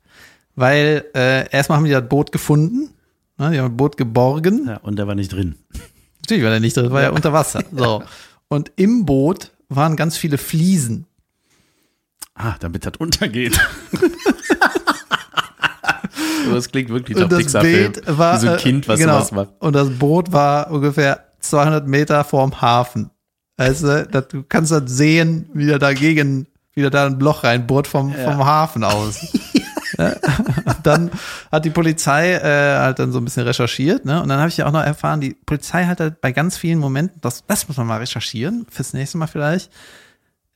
weil 0.55 1.05
äh, 1.13 1.47
erstmal 1.51 1.78
haben 1.78 1.86
die 1.86 1.91
das 1.91 2.09
Boot 2.09 2.32
gefunden, 2.32 2.95
ne? 3.38 3.51
die 3.51 3.59
haben 3.59 3.69
das 3.69 3.78
Boot 3.78 3.95
geborgen. 3.95 4.65
ja, 4.65 4.78
und 4.78 4.97
der 4.97 5.05
war 5.05 5.13
nicht 5.13 5.34
drin. 5.34 5.53
Natürlich 6.21 6.43
war 6.43 6.49
der 6.49 6.59
nicht 6.59 6.75
drin, 6.75 6.89
war 6.89 7.03
ja 7.03 7.11
unter 7.11 7.32
Wasser. 7.32 7.63
So. 7.71 8.03
Und 8.47 8.71
im 8.75 9.05
Boot 9.05 9.51
waren 9.69 9.95
ganz 9.95 10.17
viele 10.17 10.39
Fliesen. 10.39 11.05
Ah, 12.34 12.55
damit 12.59 12.88
das 12.88 12.93
untergeht. 12.97 13.59
Das 16.51 16.71
klingt 16.71 16.89
wirklich 16.89 17.17
nach 17.17 17.23
Und 17.23 17.31
das 17.31 17.39
Pixar-Film. 17.39 17.93
Wie 17.95 18.39
so 18.39 18.47
ein 18.47 18.55
äh, 18.55 18.57
Kind, 18.57 18.88
was 18.88 18.99
genau. 18.99 19.13
sowas 19.15 19.31
macht. 19.31 19.49
Und 19.59 19.73
das 19.73 19.89
Boot 19.89 20.31
war 20.31 20.71
ungefähr 20.71 21.25
200 21.39 21.88
Meter 21.88 22.23
vorm 22.23 22.61
Hafen. 22.61 23.09
Also, 23.57 24.03
das, 24.03 24.27
du 24.27 24.43
kannst 24.43 24.71
das 24.71 24.83
sehen, 24.85 25.49
wie 25.53 25.65
der 25.65 25.79
dagegen, 25.79 26.47
wie 26.73 26.81
der 26.81 26.91
da 26.91 27.07
ein 27.07 27.19
Loch 27.19 27.43
reinbohrt 27.43 27.88
vom, 27.88 28.13
vom 28.13 28.45
Hafen 28.45 28.83
aus. 28.83 29.27
Ja. 29.97 30.15
Dann 30.83 31.09
hat 31.51 31.65
die 31.65 31.71
Polizei 31.71 32.33
äh, 32.33 32.77
halt 32.77 32.99
dann 32.99 33.11
so 33.11 33.19
ein 33.19 33.23
bisschen 33.23 33.43
recherchiert, 33.47 34.05
ne? 34.05 34.21
Und 34.21 34.29
dann 34.29 34.38
habe 34.38 34.49
ich 34.49 34.57
ja 34.57 34.67
auch 34.67 34.71
noch 34.71 34.83
erfahren, 34.83 35.21
die 35.21 35.33
Polizei 35.33 35.85
hat 35.85 35.99
halt 35.99 36.21
bei 36.21 36.31
ganz 36.31 36.55
vielen 36.55 36.77
Momenten, 36.77 37.19
das, 37.21 37.43
das 37.47 37.67
muss 37.67 37.77
man 37.77 37.88
mal 37.88 37.97
recherchieren, 37.97 38.67
fürs 38.69 38.93
nächste 38.93 39.17
Mal 39.17 39.27
vielleicht, 39.27 39.71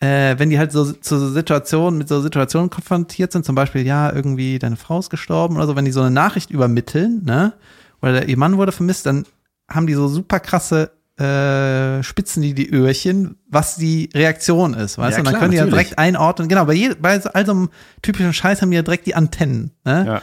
äh, 0.02 0.38
wenn 0.38 0.49
die 0.49 0.60
halt 0.60 0.72
so 0.72 0.91
zu 0.91 1.32
Situationen, 1.32 1.97
mit 1.97 2.10
so 2.10 2.22
Situationen 2.22 2.70
konfrontiert 2.70 3.32
sind, 3.32 3.45
zum 3.45 3.56
Beispiel, 3.56 3.86
ja, 3.86 4.12
irgendwie 4.12 4.60
deine 4.60 4.76
Frau 4.76 4.99
ist 4.99 5.10
gestorben 5.10 5.56
oder 5.56 5.68
so, 5.68 5.76
wenn 5.76 5.86
die 5.86 5.91
so 5.91 6.02
eine 6.02 6.12
Nachricht 6.12 6.49
übermitteln, 6.49 7.24
ne, 7.24 7.54
oder 8.02 8.14
der, 8.14 8.28
ihr 8.28 8.38
Mann 8.38 8.58
wurde 8.58 8.72
vermisst, 8.72 9.06
dann 9.06 9.26
haben 9.70 9.88
die 9.88 9.93
so 9.93 10.08
super 10.08 10.39
krasse 10.39 10.91
äh, 11.22 12.02
spitzen 12.02 12.41
die 12.41 12.56
die 12.56 12.72
Öhrchen, 12.72 13.38
was 13.47 13.76
die 13.76 14.10
Reaktion 14.14 14.74
ist, 14.74 14.97
weißt 14.97 15.12
Ja, 15.12 15.16
du? 15.18 15.20
Und 15.20 15.26
dann 15.26 15.34
klar, 15.34 15.39
können 15.41 15.52
die 15.52 15.58
ja 15.58 15.66
direkt 15.66 15.99
einordnen. 15.99 16.47
Genau, 16.47 16.66
bei, 16.66 16.74
je, 16.74 16.95
bei 16.99 17.20
so, 17.20 17.30
all 17.30 17.45
so 17.45 17.52
einem 17.52 17.70
typischen 18.02 18.34
Scheiß 18.34 18.62
haben 18.62 18.72
die 18.72 18.78
ja 18.78 18.82
direkt 18.82 19.06
die 19.06 19.14
Antennen. 19.14 19.72
Ne? 19.84 20.06
Ja. 20.08 20.22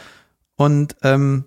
Und 0.57 0.97
ähm, 1.03 1.45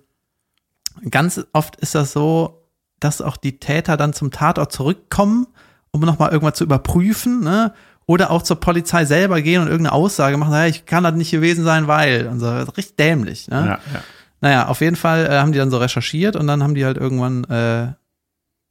ganz 1.11 1.45
oft 1.53 1.75
ist 1.75 1.93
das 1.93 2.13
so, 2.13 2.63
dass 2.99 3.21
auch 3.21 3.37
die 3.37 3.59
Täter 3.59 3.95
dann 3.95 4.13
zum 4.13 4.31
Tatort 4.31 4.71
zurückkommen, 4.71 5.45
um 5.91 6.01
nochmal 6.01 6.31
irgendwas 6.31 6.57
zu 6.57 6.63
überprüfen, 6.63 7.41
ne? 7.41 7.73
Oder 8.05 8.31
auch 8.31 8.41
zur 8.41 8.59
Polizei 8.59 9.05
selber 9.05 9.41
gehen 9.41 9.61
und 9.61 9.67
irgendeine 9.67 9.93
Aussage 9.93 10.37
machen, 10.37 10.51
naja, 10.51 10.69
ich 10.69 10.85
kann 10.85 11.03
das 11.03 11.13
nicht 11.13 11.31
gewesen 11.31 11.63
sein, 11.63 11.87
weil. 11.87 12.27
Und 12.27 12.39
so, 12.39 12.51
richtig 12.51 12.95
dämlich, 12.95 13.47
ne? 13.47 13.55
Ja, 13.55 13.93
ja. 13.93 14.03
Naja, 14.41 14.67
auf 14.67 14.81
jeden 14.81 14.97
Fall 14.97 15.25
äh, 15.25 15.37
haben 15.37 15.53
die 15.53 15.57
dann 15.57 15.71
so 15.71 15.77
recherchiert 15.77 16.35
und 16.35 16.47
dann 16.47 16.61
haben 16.61 16.75
die 16.75 16.83
halt 16.83 16.97
irgendwann, 16.97 17.45
äh, 17.45 17.93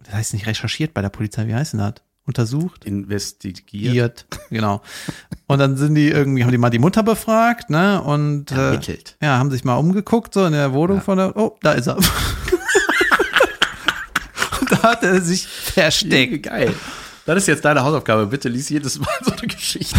das 0.05 0.13
heißt 0.13 0.35
nicht 0.35 0.47
recherchiert 0.47 0.93
bei 0.93 1.01
der 1.01 1.09
Polizei, 1.09 1.47
wie 1.47 1.55
heißt 1.55 1.73
denn 1.73 1.81
das? 1.81 1.95
Untersucht? 2.25 2.85
Investigiert. 2.85 3.93
Giert, 3.93 4.27
genau. 4.51 4.83
Und 5.47 5.59
dann 5.59 5.79
sind 5.79 5.95
die 5.95 6.09
irgendwie, 6.09 6.45
haben 6.45 6.53
die 6.53 6.59
mal 6.59 6.71
die 6.71 6.79
Mutter 6.79 7.03
befragt, 7.03 7.71
ne? 7.71 8.03
Und 8.03 8.53
äh, 8.53 8.79
ja, 9.23 9.39
haben 9.39 9.51
sich 9.51 9.65
mal 9.65 9.77
umgeguckt, 9.77 10.35
so 10.35 10.45
in 10.45 10.53
der 10.53 10.75
Wohnung 10.75 11.01
von 11.01 11.17
der, 11.17 11.37
oh, 11.37 11.57
da 11.63 11.73
ist 11.73 11.89
er. 11.89 11.97
und 14.61 14.71
da 14.71 14.83
hat 14.83 15.03
er 15.03 15.23
sich 15.23 15.47
versteckt. 15.47 16.45
Geil. 16.45 16.75
Das 17.27 17.37
ist 17.37 17.47
jetzt 17.47 17.65
deine 17.65 17.85
Hausaufgabe. 17.85 18.27
Bitte 18.27 18.49
lies 18.49 18.69
jedes 18.69 18.99
Mal 18.99 19.09
so 19.25 19.33
eine 19.33 19.47
Geschichte. 19.47 19.97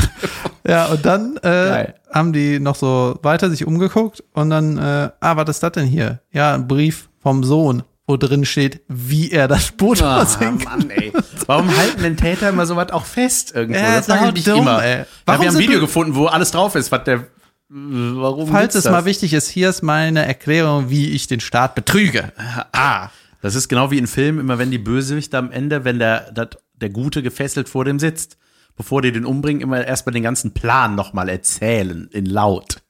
Ja, 0.67 0.87
und 0.87 1.05
dann 1.05 1.37
äh, 1.37 1.93
haben 2.11 2.33
die 2.33 2.59
noch 2.59 2.75
so 2.75 3.17
weiter 3.21 3.49
sich 3.49 3.65
umgeguckt 3.65 4.23
und 4.33 4.49
dann, 4.49 4.77
äh, 4.77 5.09
ah, 5.19 5.35
was 5.37 5.49
ist 5.49 5.63
das 5.63 5.71
denn 5.73 5.87
hier? 5.87 6.19
Ja, 6.31 6.53
ein 6.53 6.67
Brief 6.67 7.09
vom 7.21 7.43
Sohn, 7.43 7.83
wo 8.07 8.17
drin 8.17 8.43
steht, 8.45 8.81
wie 8.87 9.31
er 9.31 9.47
das 9.47 9.71
Boot 9.71 9.99
versenkt. 9.99 10.65
Mann, 10.65 10.89
ey. 10.89 11.13
Warum 11.45 11.75
halten 11.75 12.01
denn 12.03 12.17
Täter 12.17 12.49
immer 12.49 12.65
sowas 12.65 12.91
auch 12.91 13.05
fest 13.05 13.53
irgendwo? 13.55 13.79
Ja, 13.79 13.97
das 13.97 14.05
sage 14.07 14.25
sau 14.41 14.53
ich 14.53 14.59
immer. 14.59 14.83
ey. 14.83 14.99
Ja, 14.99 15.05
Warum 15.25 15.41
wir 15.41 15.47
haben 15.49 15.55
ein 15.57 15.61
Video 15.61 15.79
gefunden, 15.79 16.15
wo 16.15 16.25
alles 16.27 16.51
drauf 16.51 16.75
ist, 16.75 16.91
was 16.91 17.03
der. 17.05 17.25
Warum 17.69 18.49
Falls 18.49 18.75
es 18.75 18.83
das? 18.83 18.91
mal 18.91 19.05
wichtig 19.05 19.33
ist, 19.33 19.47
hier 19.49 19.69
ist 19.69 19.81
meine 19.81 20.25
Erklärung, 20.25 20.89
wie 20.89 21.09
ich 21.11 21.27
den 21.27 21.39
Staat 21.39 21.73
betrüge. 21.75 22.31
Ah, 22.71 23.09
das 23.41 23.55
ist 23.55 23.67
genau 23.67 23.89
wie 23.89 23.97
in 23.97 24.05
Filmen, 24.07 24.39
immer 24.39 24.59
wenn 24.59 24.69
die 24.69 24.77
Bösewichte 24.77 25.37
am 25.37 25.51
Ende, 25.51 25.83
wenn 25.83 25.97
der, 25.97 26.31
dat, 26.31 26.57
der 26.73 26.89
Gute 26.89 27.23
gefesselt 27.23 27.69
vor 27.69 27.85
dem 27.85 27.99
sitzt, 27.99 28.37
bevor 28.75 29.01
die 29.01 29.11
den 29.11 29.25
umbringen, 29.25 29.61
immer 29.61 29.85
erstmal 29.85 30.13
den 30.13 30.23
ganzen 30.23 30.53
Plan 30.53 30.95
nochmal 30.95 31.29
erzählen, 31.29 32.09
in 32.11 32.25
laut. 32.25 32.81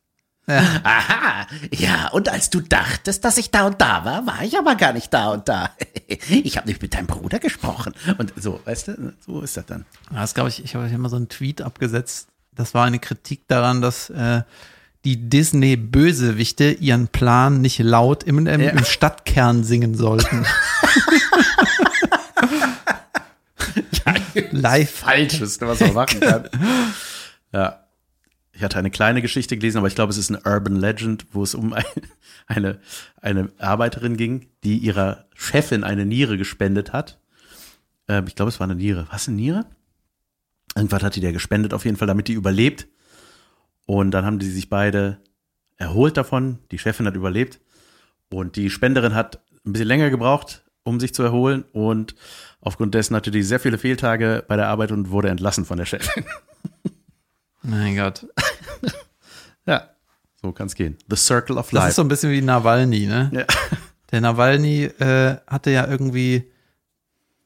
Aha, 0.47 1.47
ja, 1.71 2.09
und 2.09 2.27
als 2.27 2.49
du 2.49 2.59
dachtest, 2.59 3.23
dass 3.23 3.37
ich 3.37 3.49
da 3.49 3.65
und 3.65 3.79
da 3.79 4.03
war, 4.03 4.25
war 4.27 4.43
ich 4.43 4.57
aber 4.57 4.75
gar 4.75 4.91
nicht 4.91 5.13
da 5.13 5.31
und 5.31 5.47
da. 5.47 5.69
Ich 6.29 6.57
habe 6.57 6.67
nicht 6.67 6.81
mit 6.81 6.93
deinem 6.93 7.07
Bruder 7.07 7.39
gesprochen. 7.39 7.93
Und 8.17 8.33
so, 8.35 8.59
weißt 8.65 8.89
du, 8.89 9.13
so 9.25 9.41
ist 9.41 9.57
das 9.57 9.65
dann. 9.65 9.85
Das 10.11 10.35
glaube 10.35 10.49
ich, 10.49 10.63
ich 10.63 10.75
habe 10.75 10.87
hier 10.87 10.97
mal 10.97 11.09
so 11.09 11.15
einen 11.15 11.29
Tweet 11.29 11.61
abgesetzt. 11.61 12.27
Das 12.53 12.73
war 12.73 12.85
eine 12.85 12.99
Kritik 12.99 13.47
daran, 13.47 13.81
dass 13.81 14.09
äh, 14.11 14.43
die 15.05 15.29
Disney-Bösewichte 15.29 16.71
ihren 16.71 17.07
Plan 17.07 17.61
nicht 17.61 17.79
laut 17.79 18.23
im, 18.23 18.45
im, 18.45 18.61
im 18.61 18.85
Stadtkern 18.85 19.63
singen 19.63 19.95
sollten. 19.95 20.45
Live. 24.51 24.91
Falsches, 24.91 25.59
was 25.61 25.79
man 25.79 25.93
machen 25.93 26.19
kann. 26.19 26.49
ja. 27.53 27.79
Ich 28.55 28.61
hatte 28.61 28.77
eine 28.77 28.91
kleine 28.91 29.23
Geschichte 29.23 29.57
gelesen, 29.57 29.79
aber 29.79 29.87
ich 29.87 29.95
glaube, 29.95 30.11
es 30.11 30.17
ist 30.17 30.29
eine 30.29 30.41
Urban 30.45 30.75
Legend, 30.75 31.25
wo 31.31 31.41
es 31.41 31.55
um 31.55 31.73
ein, 31.73 31.83
eine, 32.45 32.79
eine 33.19 33.51
Arbeiterin 33.57 34.15
ging, 34.15 34.47
die 34.63 34.77
ihrer 34.77 35.25
Chefin 35.33 35.83
eine 35.83 36.05
Niere 36.05 36.37
gespendet 36.37 36.93
hat. 36.93 37.19
Ähm, 38.07 38.25
ich 38.27 38.35
glaube, 38.35 38.49
es 38.49 38.59
war 38.59 38.65
eine 38.65 38.75
Niere. 38.75 39.07
Was, 39.09 39.27
eine 39.27 39.37
Niere? 39.37 39.65
Irgendwas 40.75 41.03
hat 41.03 41.15
die 41.15 41.21
der 41.21 41.33
gespendet, 41.33 41.73
auf 41.73 41.85
jeden 41.85 41.97
Fall, 41.97 42.07
damit 42.07 42.27
die 42.27 42.33
überlebt. 42.33 42.87
Und 43.85 44.11
dann 44.11 44.25
haben 44.25 44.39
die 44.39 44.49
sich 44.49 44.69
beide 44.69 45.19
erholt 45.77 46.17
davon. 46.17 46.59
Die 46.71 46.79
Chefin 46.79 47.07
hat 47.07 47.15
überlebt. 47.15 47.59
Und 48.29 48.55
die 48.55 48.69
Spenderin 48.69 49.15
hat 49.15 49.43
ein 49.65 49.73
bisschen 49.73 49.87
länger 49.87 50.09
gebraucht, 50.09 50.63
um 50.83 50.99
sich 50.99 51.13
zu 51.13 51.23
erholen. 51.23 51.65
Und 51.73 52.15
aufgrund 52.63 52.93
dessen 52.95 53.15
hatte 53.15 53.31
die 53.31 53.43
sehr 53.43 53.59
viele 53.59 53.77
Fehltage 53.77 54.43
bei 54.47 54.55
der 54.55 54.67
Arbeit 54.67 54.91
und 54.91 55.09
wurde 55.11 55.29
entlassen 55.29 55.65
von 55.65 55.77
der 55.77 55.85
Chefin. 55.85 56.25
Mein 57.61 57.95
Gott. 57.95 58.25
Ja, 59.65 59.91
so 60.41 60.51
kann 60.51 60.67
es 60.67 60.75
gehen. 60.75 60.97
The 61.09 61.15
Circle 61.15 61.57
of 61.57 61.67
Das 61.67 61.73
Life. 61.73 61.89
ist 61.91 61.95
so 61.95 62.01
ein 62.01 62.09
bisschen 62.09 62.31
wie 62.31 62.41
Nawalny, 62.41 63.05
ne? 63.05 63.31
Ja. 63.33 63.45
Der 64.11 64.19
Nawalny 64.19 64.83
äh, 64.83 65.37
hatte 65.47 65.71
ja 65.71 65.87
irgendwie 65.87 66.51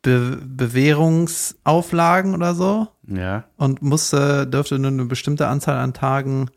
Be 0.01 0.39
Bewährungsauflagen 0.43 2.34
oder 2.34 2.55
so 2.55 2.88
ja. 3.07 3.43
und 3.57 3.84
musste, 3.84 4.47
dürfte 4.47 4.80
nur 4.80 4.89
eine 4.89 5.05
bestimmte 5.05 5.47
Anzahl 5.47 5.78
an 5.78 5.93
Tagen 5.93 6.49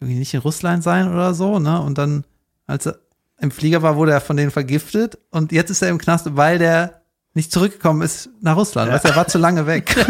irgendwie 0.00 0.18
nicht 0.18 0.32
in 0.32 0.40
Russland 0.40 0.82
sein 0.82 1.12
oder 1.12 1.34
so, 1.34 1.58
ne? 1.58 1.78
Und 1.80 1.98
dann, 1.98 2.24
als 2.66 2.86
er 2.86 2.98
im 3.38 3.50
Flieger 3.50 3.82
war, 3.82 3.96
wurde 3.96 4.12
er 4.12 4.22
von 4.22 4.38
denen 4.38 4.50
vergiftet 4.50 5.18
und 5.30 5.52
jetzt 5.52 5.68
ist 5.70 5.82
er 5.82 5.90
im 5.90 5.98
Knast, 5.98 6.36
weil 6.36 6.58
der 6.58 7.01
nicht 7.34 7.52
zurückgekommen 7.52 8.02
ist 8.02 8.28
nach 8.40 8.56
Russland. 8.56 8.90
Weißt 8.92 9.04
du, 9.04 9.08
er 9.08 9.16
war 9.16 9.26
zu 9.26 9.38
lange 9.38 9.66
weg. 9.66 9.94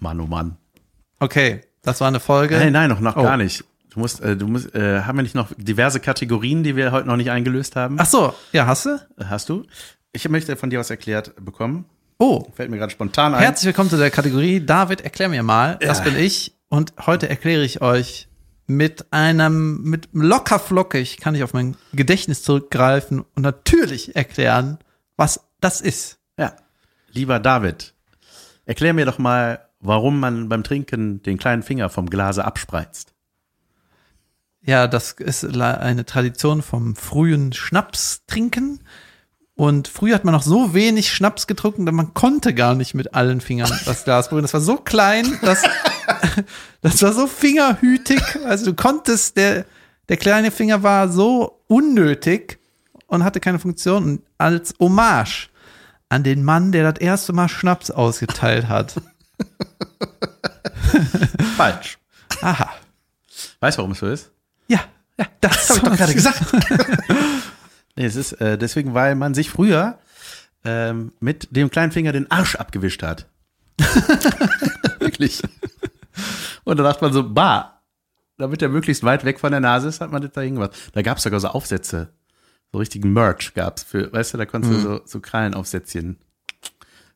Mann, 0.00 0.20
oh 0.20 0.26
Mann. 0.26 0.56
Okay, 1.20 1.62
das 1.82 2.00
war 2.00 2.08
eine 2.08 2.20
Folge. 2.20 2.56
Nein, 2.58 2.72
nein, 2.72 2.88
noch, 2.90 3.00
noch 3.00 3.16
Oh. 3.16 3.22
gar 3.22 3.36
nicht. 3.36 3.64
Du 3.90 4.00
musst, 4.00 4.20
äh, 4.20 4.36
du 4.36 4.46
musst, 4.46 4.74
äh, 4.74 5.02
haben 5.02 5.16
wir 5.16 5.22
nicht 5.22 5.34
noch 5.34 5.48
diverse 5.56 6.00
Kategorien, 6.00 6.62
die 6.62 6.76
wir 6.76 6.92
heute 6.92 7.08
noch 7.08 7.16
nicht 7.16 7.30
eingelöst 7.30 7.76
haben? 7.76 7.96
Ach 7.98 8.04
so, 8.06 8.34
ja, 8.52 8.66
hast 8.66 8.84
du? 8.86 8.98
Hast 9.24 9.48
du? 9.48 9.64
Ich 10.12 10.28
möchte 10.28 10.54
von 10.56 10.68
dir 10.68 10.78
was 10.78 10.90
erklärt 10.90 11.32
bekommen. 11.42 11.86
Oh, 12.18 12.46
Fällt 12.54 12.70
mir 12.70 12.76
gerade 12.78 12.92
spontan 12.92 13.34
ein. 13.34 13.40
Herzlich 13.42 13.66
willkommen 13.66 13.90
zu 13.90 13.96
der 13.96 14.10
Kategorie 14.10 14.60
David, 14.64 15.00
erklär 15.02 15.28
mir 15.28 15.42
mal. 15.42 15.78
Das 15.80 16.02
bin 16.04 16.16
ich. 16.16 16.54
Und 16.68 16.92
heute 17.06 17.28
erkläre 17.28 17.62
ich 17.62 17.80
euch 17.82 18.28
mit 18.66 19.12
einem, 19.12 19.82
mit 19.82 20.08
locker 20.12 20.58
flockig 20.58 21.18
kann 21.18 21.34
ich 21.34 21.42
auf 21.42 21.52
mein 21.52 21.76
Gedächtnis 21.92 22.42
zurückgreifen 22.42 23.24
und 23.34 23.42
natürlich 23.42 24.16
erklären, 24.16 24.78
was 25.16 25.48
das 25.60 25.80
ist. 25.80 26.18
Ja. 26.36 26.54
Lieber 27.12 27.38
David, 27.38 27.94
erklär 28.64 28.92
mir 28.92 29.06
doch 29.06 29.18
mal, 29.18 29.66
warum 29.80 30.20
man 30.20 30.48
beim 30.48 30.64
Trinken 30.64 31.22
den 31.22 31.38
kleinen 31.38 31.62
Finger 31.62 31.88
vom 31.88 32.10
Glase 32.10 32.44
abspreizt. 32.44 33.14
Ja, 34.62 34.88
das 34.88 35.12
ist 35.12 35.44
eine 35.44 36.04
Tradition 36.04 36.60
vom 36.60 36.96
frühen 36.96 37.52
Schnapstrinken. 37.52 38.80
Und 39.56 39.88
früher 39.88 40.14
hat 40.14 40.24
man 40.24 40.34
noch 40.34 40.42
so 40.42 40.74
wenig 40.74 41.10
Schnaps 41.10 41.46
getrunken, 41.46 41.86
dass 41.86 41.94
man 41.94 42.12
konnte 42.12 42.52
gar 42.52 42.74
nicht 42.74 42.94
mit 42.94 43.14
allen 43.14 43.40
Fingern 43.40 43.70
das 43.86 44.04
Glas 44.04 44.28
berühren. 44.28 44.44
Das 44.44 44.52
war 44.52 44.60
so 44.60 44.76
klein, 44.76 45.38
dass, 45.40 45.62
das 46.82 47.02
war 47.02 47.14
so 47.14 47.26
fingerhütig. 47.26 48.20
Also 48.44 48.66
du 48.66 48.74
konntest, 48.74 49.38
der, 49.38 49.64
der 50.10 50.18
kleine 50.18 50.50
Finger 50.50 50.82
war 50.82 51.08
so 51.08 51.58
unnötig 51.68 52.58
und 53.06 53.24
hatte 53.24 53.40
keine 53.40 53.58
Funktion. 53.58 54.04
Und 54.04 54.22
als 54.36 54.74
Hommage 54.78 55.48
an 56.10 56.22
den 56.22 56.44
Mann, 56.44 56.70
der 56.70 56.92
das 56.92 57.00
erste 57.00 57.32
Mal 57.32 57.48
Schnaps 57.48 57.90
ausgeteilt 57.90 58.68
hat. 58.68 59.00
Falsch. 61.56 61.96
Aha. 62.42 62.74
Weißt 63.60 63.78
du, 63.78 63.80
warum 63.80 63.92
es 63.92 64.00
so 64.00 64.06
ist? 64.06 64.30
Ja, 64.68 64.80
ja, 65.18 65.26
das 65.40 65.70
habe 65.70 65.78
ich 65.78 65.84
doch 65.84 65.96
gerade 65.96 66.14
gesagt. 66.14 66.42
Nee, 67.96 68.04
es 68.04 68.16
ist 68.16 68.32
äh, 68.34 68.58
deswegen, 68.58 68.94
weil 68.94 69.14
man 69.14 69.34
sich 69.34 69.50
früher 69.50 69.98
ähm, 70.64 71.12
mit 71.20 71.48
dem 71.50 71.70
kleinen 71.70 71.92
Finger 71.92 72.12
den 72.12 72.30
Arsch 72.30 72.56
abgewischt 72.56 73.02
hat. 73.02 73.26
Wirklich. 74.98 75.42
Und 76.64 76.78
da 76.78 76.82
dachte 76.82 77.04
man 77.04 77.12
so, 77.12 77.28
bah, 77.28 77.82
damit 78.36 78.60
er 78.62 78.68
möglichst 78.68 79.02
weit 79.04 79.24
weg 79.24 79.40
von 79.40 79.50
der 79.50 79.60
Nase 79.60 79.88
ist, 79.88 80.00
hat 80.00 80.12
man 80.12 80.22
das 80.22 80.32
da 80.32 80.40
hingemacht. 80.40 80.72
Da 80.92 81.02
gab 81.02 81.18
es 81.18 81.22
sogar 81.22 81.40
so 81.40 81.48
Aufsätze. 81.48 82.12
So 82.72 82.78
richtigen 82.78 83.12
Merch 83.12 83.54
gab's 83.54 83.82
für, 83.82 84.12
weißt 84.12 84.34
du, 84.34 84.38
da 84.38 84.46
konntest 84.46 84.74
du 84.74 84.80
so, 84.80 85.00
so 85.04 85.20
Krallenaufsätzchen. 85.20 86.18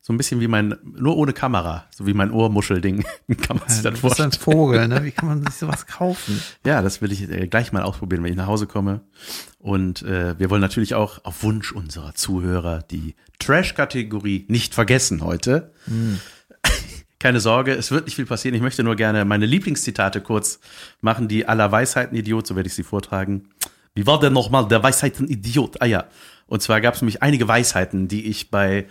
So 0.02 0.14
ein 0.14 0.16
bisschen 0.16 0.40
wie 0.40 0.48
mein, 0.48 0.76
nur 0.82 1.16
ohne 1.18 1.34
Kamera, 1.34 1.84
so 1.90 2.06
wie 2.06 2.14
mein 2.14 2.30
Ohrmuschelding, 2.30 3.04
kann 3.42 3.58
man 3.58 3.68
sich 3.68 3.82
Du 3.82 3.90
das 3.90 4.00
vorstellen. 4.00 4.30
ein 4.30 4.38
Vogel, 4.38 4.88
ne? 4.88 5.04
Wie 5.04 5.10
kann 5.10 5.28
man 5.28 5.44
sich 5.44 5.54
sowas 5.56 5.86
kaufen? 5.86 6.40
Ja, 6.64 6.80
das 6.80 7.02
will 7.02 7.12
ich 7.12 7.30
äh, 7.30 7.46
gleich 7.48 7.72
mal 7.72 7.82
ausprobieren, 7.82 8.22
wenn 8.24 8.30
ich 8.30 8.36
nach 8.36 8.46
Hause 8.46 8.66
komme. 8.66 9.02
Und 9.58 10.02
äh, 10.02 10.38
wir 10.38 10.48
wollen 10.48 10.62
natürlich 10.62 10.94
auch 10.94 11.24
auf 11.24 11.42
Wunsch 11.42 11.72
unserer 11.72 12.14
Zuhörer 12.14 12.82
die 12.90 13.14
Trash-Kategorie 13.40 14.46
nicht 14.48 14.74
vergessen 14.74 15.22
heute. 15.22 15.72
Keine 17.18 17.40
Sorge, 17.40 17.74
es 17.74 17.90
wird 17.90 18.06
nicht 18.06 18.14
viel 18.16 18.24
passieren. 18.24 18.54
Ich 18.54 18.62
möchte 18.62 18.82
nur 18.82 18.96
gerne 18.96 19.26
meine 19.26 19.44
Lieblingszitate 19.44 20.22
kurz 20.22 20.60
machen, 21.02 21.28
die 21.28 21.46
aller 21.46 21.70
Weisheiten-Idiot, 21.70 22.46
so 22.46 22.56
werde 22.56 22.68
ich 22.68 22.74
sie 22.74 22.82
vortragen. 22.82 23.50
Wie 23.94 24.06
war 24.06 24.18
denn 24.18 24.32
nochmal 24.32 24.66
der 24.68 24.82
Weisheiten-Idiot? 24.82 25.82
Ah 25.82 25.84
ja, 25.86 26.04
und 26.46 26.62
zwar 26.62 26.80
gab 26.80 26.94
es 26.94 27.02
nämlich 27.02 27.22
einige 27.22 27.46
Weisheiten, 27.46 28.08
die 28.08 28.26
ich 28.26 28.50
bei 28.50 28.86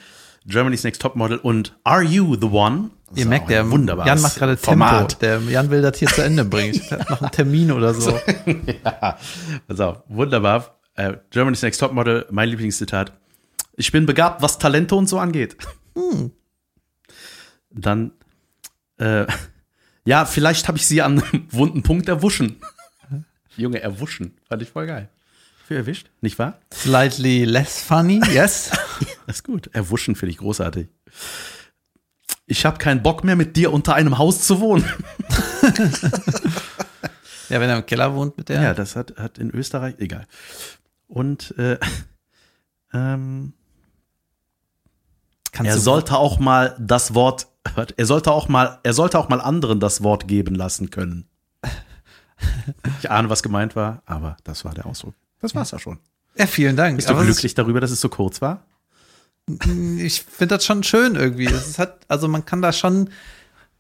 Germany's 0.50 0.84
Next 0.84 1.02
Topmodel 1.02 1.38
und 1.38 1.78
Are 1.84 2.04
You 2.04 2.36
the 2.36 2.48
One? 2.48 2.90
Das 3.10 3.20
Ihr 3.20 3.26
merkt, 3.28 3.50
der 3.50 3.62
ein 3.62 3.72
wunderbares 3.72 4.08
Jan 4.08 4.22
macht 4.22 4.36
gerade 4.36 4.56
Tempo. 4.56 4.72
Format. 4.72 5.22
Der 5.22 5.40
Jan 5.42 5.70
will 5.72 5.82
das 5.82 5.98
hier 5.98 6.08
zu 6.08 6.24
Ende 6.24 6.44
bringen. 6.46 6.80
Hab 6.92 7.10
noch 7.10 7.22
einen 7.22 7.32
Termin 7.32 7.72
oder 7.72 7.94
so. 7.94 8.12
ja, 8.84 9.18
auf, 9.68 10.04
wunderbar. 10.08 10.80
Äh, 10.96 11.14
Germany's 11.30 11.62
Next 11.62 11.80
Topmodel, 11.80 12.26
mein 12.30 12.50
Lieblingszitat. 12.50 13.14
Ich 13.76 13.92
bin 13.92 14.06
begabt, 14.06 14.42
was 14.42 14.60
Talente 14.60 14.96
und 14.96 15.08
so 15.08 15.20
angeht. 15.20 15.56
Dann, 17.72 18.12
äh, 18.98 19.26
ja, 20.06 20.26
vielleicht 20.26 20.68
habe 20.68 20.78
ich 20.78 20.86
sie 20.86 21.02
an 21.02 21.22
einem 21.24 21.48
wunden 21.52 21.84
Punkt 21.84 22.10
erwuschen. 22.10 22.58
Junge, 23.56 23.82
erwuschen. 23.82 24.38
Fand 24.48 24.62
ich 24.62 24.70
voll 24.70 24.88
geil. 24.88 25.10
Für 25.70 25.76
erwischt, 25.76 26.10
nicht 26.22 26.40
wahr? 26.40 26.60
Slightly 26.74 27.46
less 27.46 27.80
funny, 27.80 28.20
yes. 28.34 28.72
Das 29.28 29.36
ist 29.36 29.44
gut. 29.44 29.68
Erwuschen 29.68 30.16
finde 30.16 30.32
ich 30.32 30.40
großartig. 30.40 30.88
Ich 32.48 32.66
habe 32.66 32.80
keinen 32.80 33.04
Bock 33.04 33.24
mehr, 33.24 33.36
mit 33.36 33.56
dir 33.56 33.72
unter 33.72 33.94
einem 33.94 34.18
Haus 34.18 34.48
zu 34.48 34.62
wohnen. 34.62 34.84
ja, 37.50 37.62
wenn 37.62 37.70
er 37.70 37.78
im 37.78 37.86
Keller 37.86 38.16
wohnt 38.16 38.36
mit 38.36 38.50
der. 38.50 38.64
Ja, 38.64 38.74
das 38.74 38.96
hat, 38.96 39.16
hat 39.18 39.38
in 39.38 39.52
Österreich, 39.52 39.94
egal. 40.00 40.26
Und 41.08 41.56
äh, 41.60 41.78
ähm, 42.92 43.54
er 45.54 45.78
sollte 45.78 46.18
auch 46.18 46.40
mal 46.40 46.76
das 46.80 47.14
Wort, 47.14 47.46
er 47.96 48.06
sollte 48.08 48.32
auch 48.32 48.48
mal, 48.48 48.80
er 48.82 48.94
sollte 48.94 49.20
auch 49.20 49.30
mal 49.30 49.40
anderen 49.40 49.80
das 49.80 50.02
Wort 50.02 50.28
geben 50.28 50.56
lassen 50.56 50.90
können. 50.90 51.30
Ich 53.00 53.12
ahne, 53.12 53.30
was 53.30 53.44
gemeint 53.44 53.76
war, 53.76 54.02
aber 54.06 54.38
das 54.46 54.64
war 54.64 54.74
der 54.74 54.86
Ausdruck. 54.86 55.14
Das 55.42 55.56
war's 55.56 55.72
ja 55.72 55.80
schon. 55.80 56.00
Ja, 56.38 56.46
vielen 56.48 56.76
Dank. 56.76 56.96
Bist 56.98 57.10
du 57.10 57.14
Aber 57.14 57.24
glücklich 57.24 57.54
darüber, 57.56 57.80
dass 57.82 57.92
es 57.92 58.02
so 58.02 58.10
kurz 58.10 58.42
war? 58.42 58.64
Ist, 59.48 59.66
ich 59.68 60.22
finde 60.22 60.56
das 60.56 60.66
schon 60.66 60.84
schön 60.84 61.16
irgendwie. 61.16 61.46
Es 61.46 61.80
halt, 61.80 61.94
also 62.08 62.28
man 62.28 62.46
kann 62.46 62.62
da 62.62 62.72
schon 62.72 63.10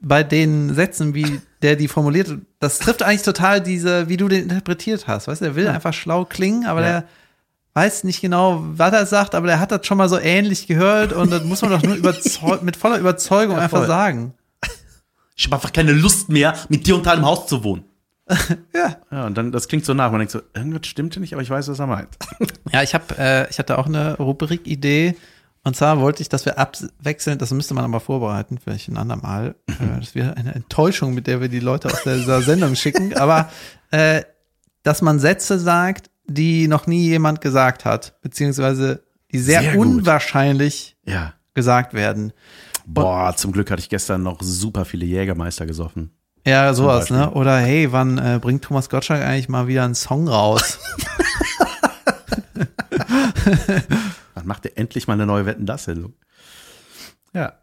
bei 0.02 0.24
den 0.24 0.74
Sätzen, 0.74 1.14
wie 1.14 1.42
der 1.62 1.76
die 1.76 1.88
formuliert, 1.88 2.30
das 2.60 2.80
trifft 2.80 3.04
eigentlich 3.04 3.22
total 3.22 3.62
diese, 3.62 4.08
wie 4.10 4.18
du 4.18 4.28
den 4.30 4.44
interpretiert 4.44 5.08
hast. 5.08 5.28
Weißt 5.28 5.42
du, 5.42 5.46
der 5.46 5.56
will 5.56 5.68
einfach 5.68 5.94
schlau 5.94 6.26
klingen, 6.26 6.66
aber 6.66 6.82
Ja. 6.82 6.88
der 6.88 7.04
weiß 7.74 8.04
nicht 8.06 8.20
genau, 8.22 8.64
was 8.66 8.94
er 8.94 9.06
sagt, 9.06 9.36
aber 9.36 9.48
der 9.48 9.60
hat 9.60 9.72
das 9.72 9.86
schon 9.86 9.98
mal 9.98 10.10
so 10.10 10.18
ähnlich 10.18 10.68
gehört 10.68 11.14
und 11.14 11.30
das 11.32 11.44
muss 11.44 11.62
man 11.62 11.72
doch 11.72 11.84
nur 11.84 11.98
mit 12.64 12.76
voller 12.78 12.98
Überzeugung 12.98 13.58
Ja, 13.58 13.62
einfach 13.64 13.86
sagen. 13.88 14.34
Ich 15.36 15.46
habe 15.46 15.56
einfach 15.56 15.72
keine 15.72 15.92
Lust 15.94 16.30
mehr, 16.30 16.56
mit 16.70 16.88
dir 16.88 16.96
unter 16.96 17.12
einem 17.14 17.26
Haus 17.26 17.48
zu 17.48 17.64
wohnen. 17.64 17.84
Ja. 18.74 18.98
Ja, 19.12 19.26
und 19.26 19.38
dann, 19.38 19.52
das 19.52 19.68
klingt 19.68 19.86
so 19.86 19.94
nach. 19.94 20.12
Man 20.12 20.20
denkt 20.20 20.32
so, 20.32 20.42
irgendwas 20.54 20.88
stimmt 20.88 21.14
hier 21.14 21.22
nicht, 21.22 21.34
aber 21.34 21.42
ich 21.42 21.50
weiß, 21.50 21.68
was 21.68 21.80
er 21.80 21.88
meint. 21.88 22.18
Ja, 22.72 22.84
ich 22.84 22.94
habe, 22.94 23.18
äh, 23.18 23.50
ich 23.50 23.60
hatte 23.60 23.78
auch 23.78 23.88
eine 23.88 24.18
Rubrik-Idee. 24.18 25.16
Und 25.64 25.76
zwar 25.76 26.00
wollte 26.00 26.22
ich, 26.22 26.30
dass 26.30 26.46
wir 26.46 26.58
abwechselnd, 26.58 27.42
das 27.42 27.52
müsste 27.52 27.74
man 27.74 27.84
aber 27.84 28.00
vorbereiten, 28.00 28.58
vielleicht 28.64 28.88
ein 28.88 28.98
andermal. 28.98 29.56
Äh, 29.68 29.74
das 30.00 30.16
wäre 30.16 30.38
eine 30.38 30.56
Enttäuschung, 30.56 31.14
mit 31.14 31.28
der 31.28 31.42
wir 31.42 31.50
die 31.50 31.60
Leute 31.60 31.90
aus 31.90 32.04
dieser 32.04 32.42
Sendung 32.42 32.76
schicken. 32.76 33.16
Aber 33.18 33.50
äh, 33.92 34.22
dass 34.84 35.02
man 35.02 35.20
Sätze 35.20 35.60
sagt, 35.60 36.10
die 36.26 36.68
noch 36.68 36.88
nie 36.88 37.08
jemand 37.08 37.42
gesagt 37.42 37.86
hat, 37.86 38.22
beziehungsweise 38.22 39.04
die 39.32 39.40
sehr, 39.40 39.62
Sehr 39.62 39.78
unwahrscheinlich 39.78 40.96
Ja. 41.06 41.34
gesagt 41.54 41.94
werden. 41.94 42.34
Boah, 42.86 43.36
zum 43.36 43.52
Glück 43.52 43.70
hatte 43.70 43.82
ich 43.82 43.90
gestern 43.90 44.24
noch 44.24 44.42
super 44.42 44.86
viele 44.86 45.06
Jägermeister 45.06 45.66
gesoffen. 45.66 46.12
Ja, 46.46 46.74
sowas, 46.74 47.10
ne? 47.10 47.32
Oder 47.32 47.58
hey, 47.58 47.92
wann 47.92 48.18
äh, 48.18 48.40
bringt 48.42 48.64
Thomas 48.64 48.90
Gottschalk 48.90 49.24
eigentlich 49.24 49.50
mal 49.50 49.68
wieder 49.68 49.84
einen 49.84 49.96
Song 49.96 50.28
raus? 50.28 50.80
Dann 54.36 54.46
macht 54.46 54.66
er 54.66 54.78
endlich 54.78 55.08
mal 55.08 55.14
eine 55.14 55.26
neue 55.26 55.46
Wetten 55.46 55.66
das 55.66 55.86
Sendung. 55.86 56.14
Ja, 57.34 57.54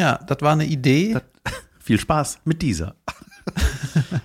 ja, 0.00 0.18
das 0.26 0.38
war 0.40 0.52
eine 0.52 0.64
Idee. 0.64 1.18
viel 1.78 2.00
Spaß 2.00 2.40
mit 2.44 2.62
dieser. 2.62 2.94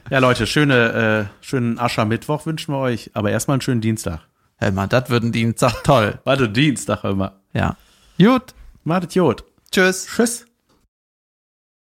ja, 0.09 0.19
Leute, 0.19 0.47
schöne, 0.47 1.29
äh, 1.41 1.45
schönen 1.45 1.79
Aschermittwoch 1.79 2.45
wünschen 2.45 2.73
wir 2.73 2.79
euch, 2.79 3.11
aber 3.13 3.31
erstmal 3.31 3.55
einen 3.55 3.61
schönen 3.61 3.81
Dienstag. 3.81 4.21
Hör 4.57 4.71
mal, 4.71 4.87
das 4.87 5.09
wird 5.09 5.23
ein 5.23 5.33
Dienstag 5.33 5.83
toll. 5.83 6.19
Warte, 6.23 6.47
Dienstag 6.47 7.03
immer. 7.03 7.41
Ja. 7.51 7.75
Gut. 8.17 8.53
Macht 8.85 9.15
Jod. 9.15 9.43
Tschüss. 9.69 10.05
Tschüss. 10.05 10.45